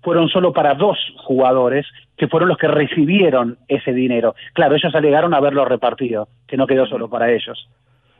fueron 0.00 0.28
solo 0.28 0.52
para 0.52 0.74
dos 0.74 0.96
jugadores 1.24 1.84
que 2.16 2.28
fueron 2.28 2.48
los 2.48 2.58
que 2.58 2.68
recibieron 2.68 3.58
ese 3.66 3.92
dinero. 3.92 4.36
Claro, 4.52 4.76
ellos 4.76 4.94
alegaron 4.94 5.34
haberlo 5.34 5.64
repartido, 5.64 6.28
que 6.46 6.56
no 6.56 6.68
quedó 6.68 6.86
solo 6.86 7.10
para 7.10 7.32
ellos. 7.32 7.68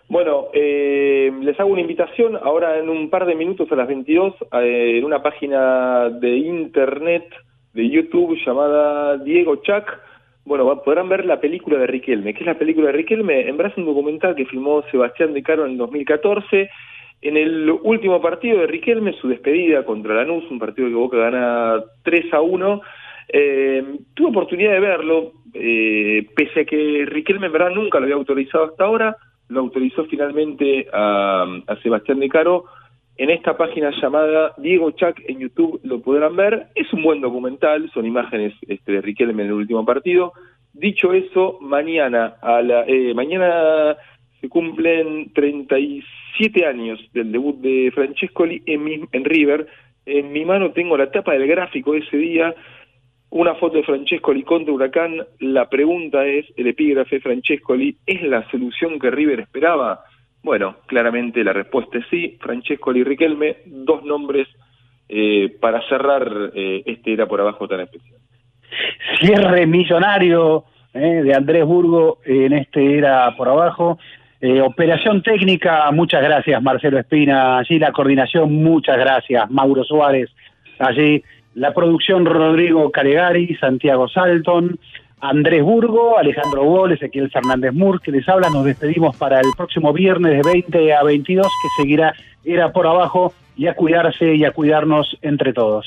Bueno, 0.09 0.47
eh, 0.53 1.33
les 1.43 1.59
hago 1.59 1.71
una 1.71 1.81
invitación 1.81 2.37
ahora 2.37 2.79
en 2.79 2.89
un 2.89 3.11
par 3.11 3.27
de 3.27 3.35
minutos 3.35 3.71
a 3.73 3.77
las 3.77 3.89
22 3.89 4.35
eh, 4.53 4.99
en 4.99 5.05
una 5.05 5.21
página 5.21 6.11
de 6.11 6.37
internet 6.37 7.25
de 7.75 7.91
YouTube 7.91 8.39
llamada 8.47 9.19
Diego 9.19 9.57
Chac. 9.57 10.01
Bueno, 10.45 10.81
podrán 10.85 11.09
ver 11.09 11.25
la 11.25 11.41
película 11.41 11.77
de 11.79 11.89
Riquelme. 11.89 12.35
¿Qué 12.35 12.41
es 12.41 12.47
la 12.47 12.57
película 12.57 12.87
de 12.87 12.93
Riquelme? 12.93 13.49
En 13.49 13.61
es 13.61 13.77
un 13.77 13.85
documental 13.85 14.37
que 14.37 14.47
filmó 14.47 14.85
Sebastián 14.93 15.35
De 15.35 15.43
Caro 15.43 15.65
en 15.65 15.73
el 15.73 15.79
2014. 15.79 16.71
En 17.23 17.37
el 17.37 17.69
último 17.69 18.23
partido 18.23 18.61
de 18.61 18.69
Riquelme, 18.69 19.13
su 19.15 19.27
despedida 19.27 19.85
contra 19.85 20.15
Lanús, 20.15 20.49
un 20.53 20.61
partido 20.61 20.87
que 20.87 20.95
Boca 20.95 21.17
gana 21.17 21.83
3 22.05 22.33
a 22.33 22.41
1, 22.43 22.81
eh, 23.29 23.85
tuve 24.15 24.29
oportunidad 24.29 24.71
de 24.71 24.81
verlo, 24.81 25.33
eh, 25.53 26.29
pese 26.37 26.61
a 26.61 26.65
que 26.65 27.05
Riquelme 27.07 27.47
en 27.47 27.53
verdad 27.53 27.71
nunca 27.71 27.99
lo 27.99 28.05
había 28.05 28.15
autorizado 28.15 28.67
hasta 28.67 28.85
ahora, 28.85 29.17
lo 29.49 29.61
autorizó 29.61 30.05
finalmente 30.07 30.87
a, 30.93 31.47
Sebastián 31.83 32.21
De 32.21 32.29
Caro 32.29 32.65
en 33.19 33.31
esta 33.31 33.57
página 33.57 33.91
llamada 34.01 34.53
Diego 34.59 34.91
Chac 34.91 35.23
en 35.27 35.39
YouTube 35.39 35.81
lo 35.85 36.01
podrán 36.01 36.37
ver. 36.37 36.67
Es 36.75 36.93
un 36.93 37.03
buen 37.03 37.21
documental, 37.21 37.91
son 37.95 38.05
imágenes 38.05 38.53
este, 38.69 38.93
de 38.93 39.01
Riquelme 39.01 39.43
en 39.43 39.49
el 39.49 39.55
último 39.55 39.85
partido. 39.87 40.33
Dicho 40.75 41.15
eso, 41.15 41.57
mañana 41.63 42.35
a 42.43 42.61
la 42.61 42.85
eh, 42.87 43.15
mañana 43.15 43.97
se 44.41 44.49
cumplen 44.51 45.33
37 45.33 46.67
años 46.67 47.01
del 47.15 47.33
debut 47.33 47.57
de 47.61 47.91
Francescoli 47.95 48.63
en, 48.67 48.85
mi- 48.85 49.01
en 49.13 49.25
River. 49.25 49.67
En 50.05 50.33
mi 50.33 50.45
mano 50.45 50.73
tengo 50.73 50.97
la 50.97 51.11
tapa 51.11 51.33
del 51.33 51.47
gráfico 51.47 51.93
de 51.93 52.01
ese 52.01 52.17
día, 52.19 52.55
una 53.37 53.55
foto 53.55 53.77
de 53.77 53.83
Francescoli 53.83 54.43
contra 54.43 54.73
Huracán. 54.73 55.23
La 55.41 55.69
pregunta 55.69 56.25
es, 56.25 56.47
el 56.57 56.69
epígrafe 56.69 57.21
Francescoli, 57.21 57.97
¿es 58.07 58.23
la 58.23 58.49
solución 58.51 58.99
que 58.99 59.11
River 59.11 59.41
esperaba? 59.41 60.01
Bueno, 60.43 60.77
claramente 60.87 61.45
la 61.45 61.53
respuesta 61.53 61.99
es 61.99 62.07
sí. 62.09 62.39
Francescoli 62.41 63.01
y 63.01 63.05
Riquelme, 63.05 63.59
dos 63.67 64.05
nombres 64.05 64.49
eh, 65.09 65.55
para 65.61 65.87
cerrar 65.87 66.27
eh, 66.55 66.83
este 66.87 67.13
era 67.13 67.27
por 67.27 67.41
abajo 67.41 67.69
tan 67.69 67.81
especial. 67.81 68.19
cierre 69.21 69.67
millonario 69.67 70.65
eh, 70.95 71.23
de 71.23 71.35
Andrés 71.35 71.65
Burgo 71.65 72.21
en 72.25 72.55
este 72.55 72.99
era 72.99 73.35
por 73.37 73.49
abajo. 73.49 73.99
Operación 74.63 75.23
técnica, 75.23 75.91
muchas 75.91 76.23
gracias 76.23 76.63
Marcelo 76.63 77.01
Espina. 77.01 77.59
Allí 77.59 77.79
la 77.79 77.91
coordinación, 77.91 78.53
muchas 78.63 78.97
gracias 78.97 79.51
Mauro 79.51 79.83
Suárez. 79.83 80.31
Allí 80.79 81.23
la 81.57 81.73
producción 81.73 82.27
Rodrigo 82.27 82.91
Calegari, 82.91 83.57
Santiago 83.57 84.09
Salton, 84.09 84.79
Andrés 85.21 85.63
Burgo, 85.63 86.19
Alejandro 86.19 86.65
Gol, 86.65 86.93
Ezequiel 86.93 87.31
Fernández 87.31 87.73
Mur, 87.73 88.03
que 88.03 88.13
les 88.13 88.29
habla. 88.29 88.51
Nos 88.51 88.67
despedimos 88.67 89.17
para 89.17 89.41
el 89.41 89.47
próximo 89.57 89.95
viernes 89.95 90.33
de 90.33 90.43
20 90.53 90.95
a 90.95 91.03
22, 91.03 91.47
que 91.47 91.83
seguirá 91.83 92.15
era 92.45 92.73
por 92.73 92.87
abajo 92.87 93.33
y 93.57 93.69
a 93.69 93.75
cuidarse 93.75 94.35
y 94.35 94.45
a 94.45 94.53
cuidarnos 94.53 95.17
entre 95.23 95.55
todos. 95.55 95.87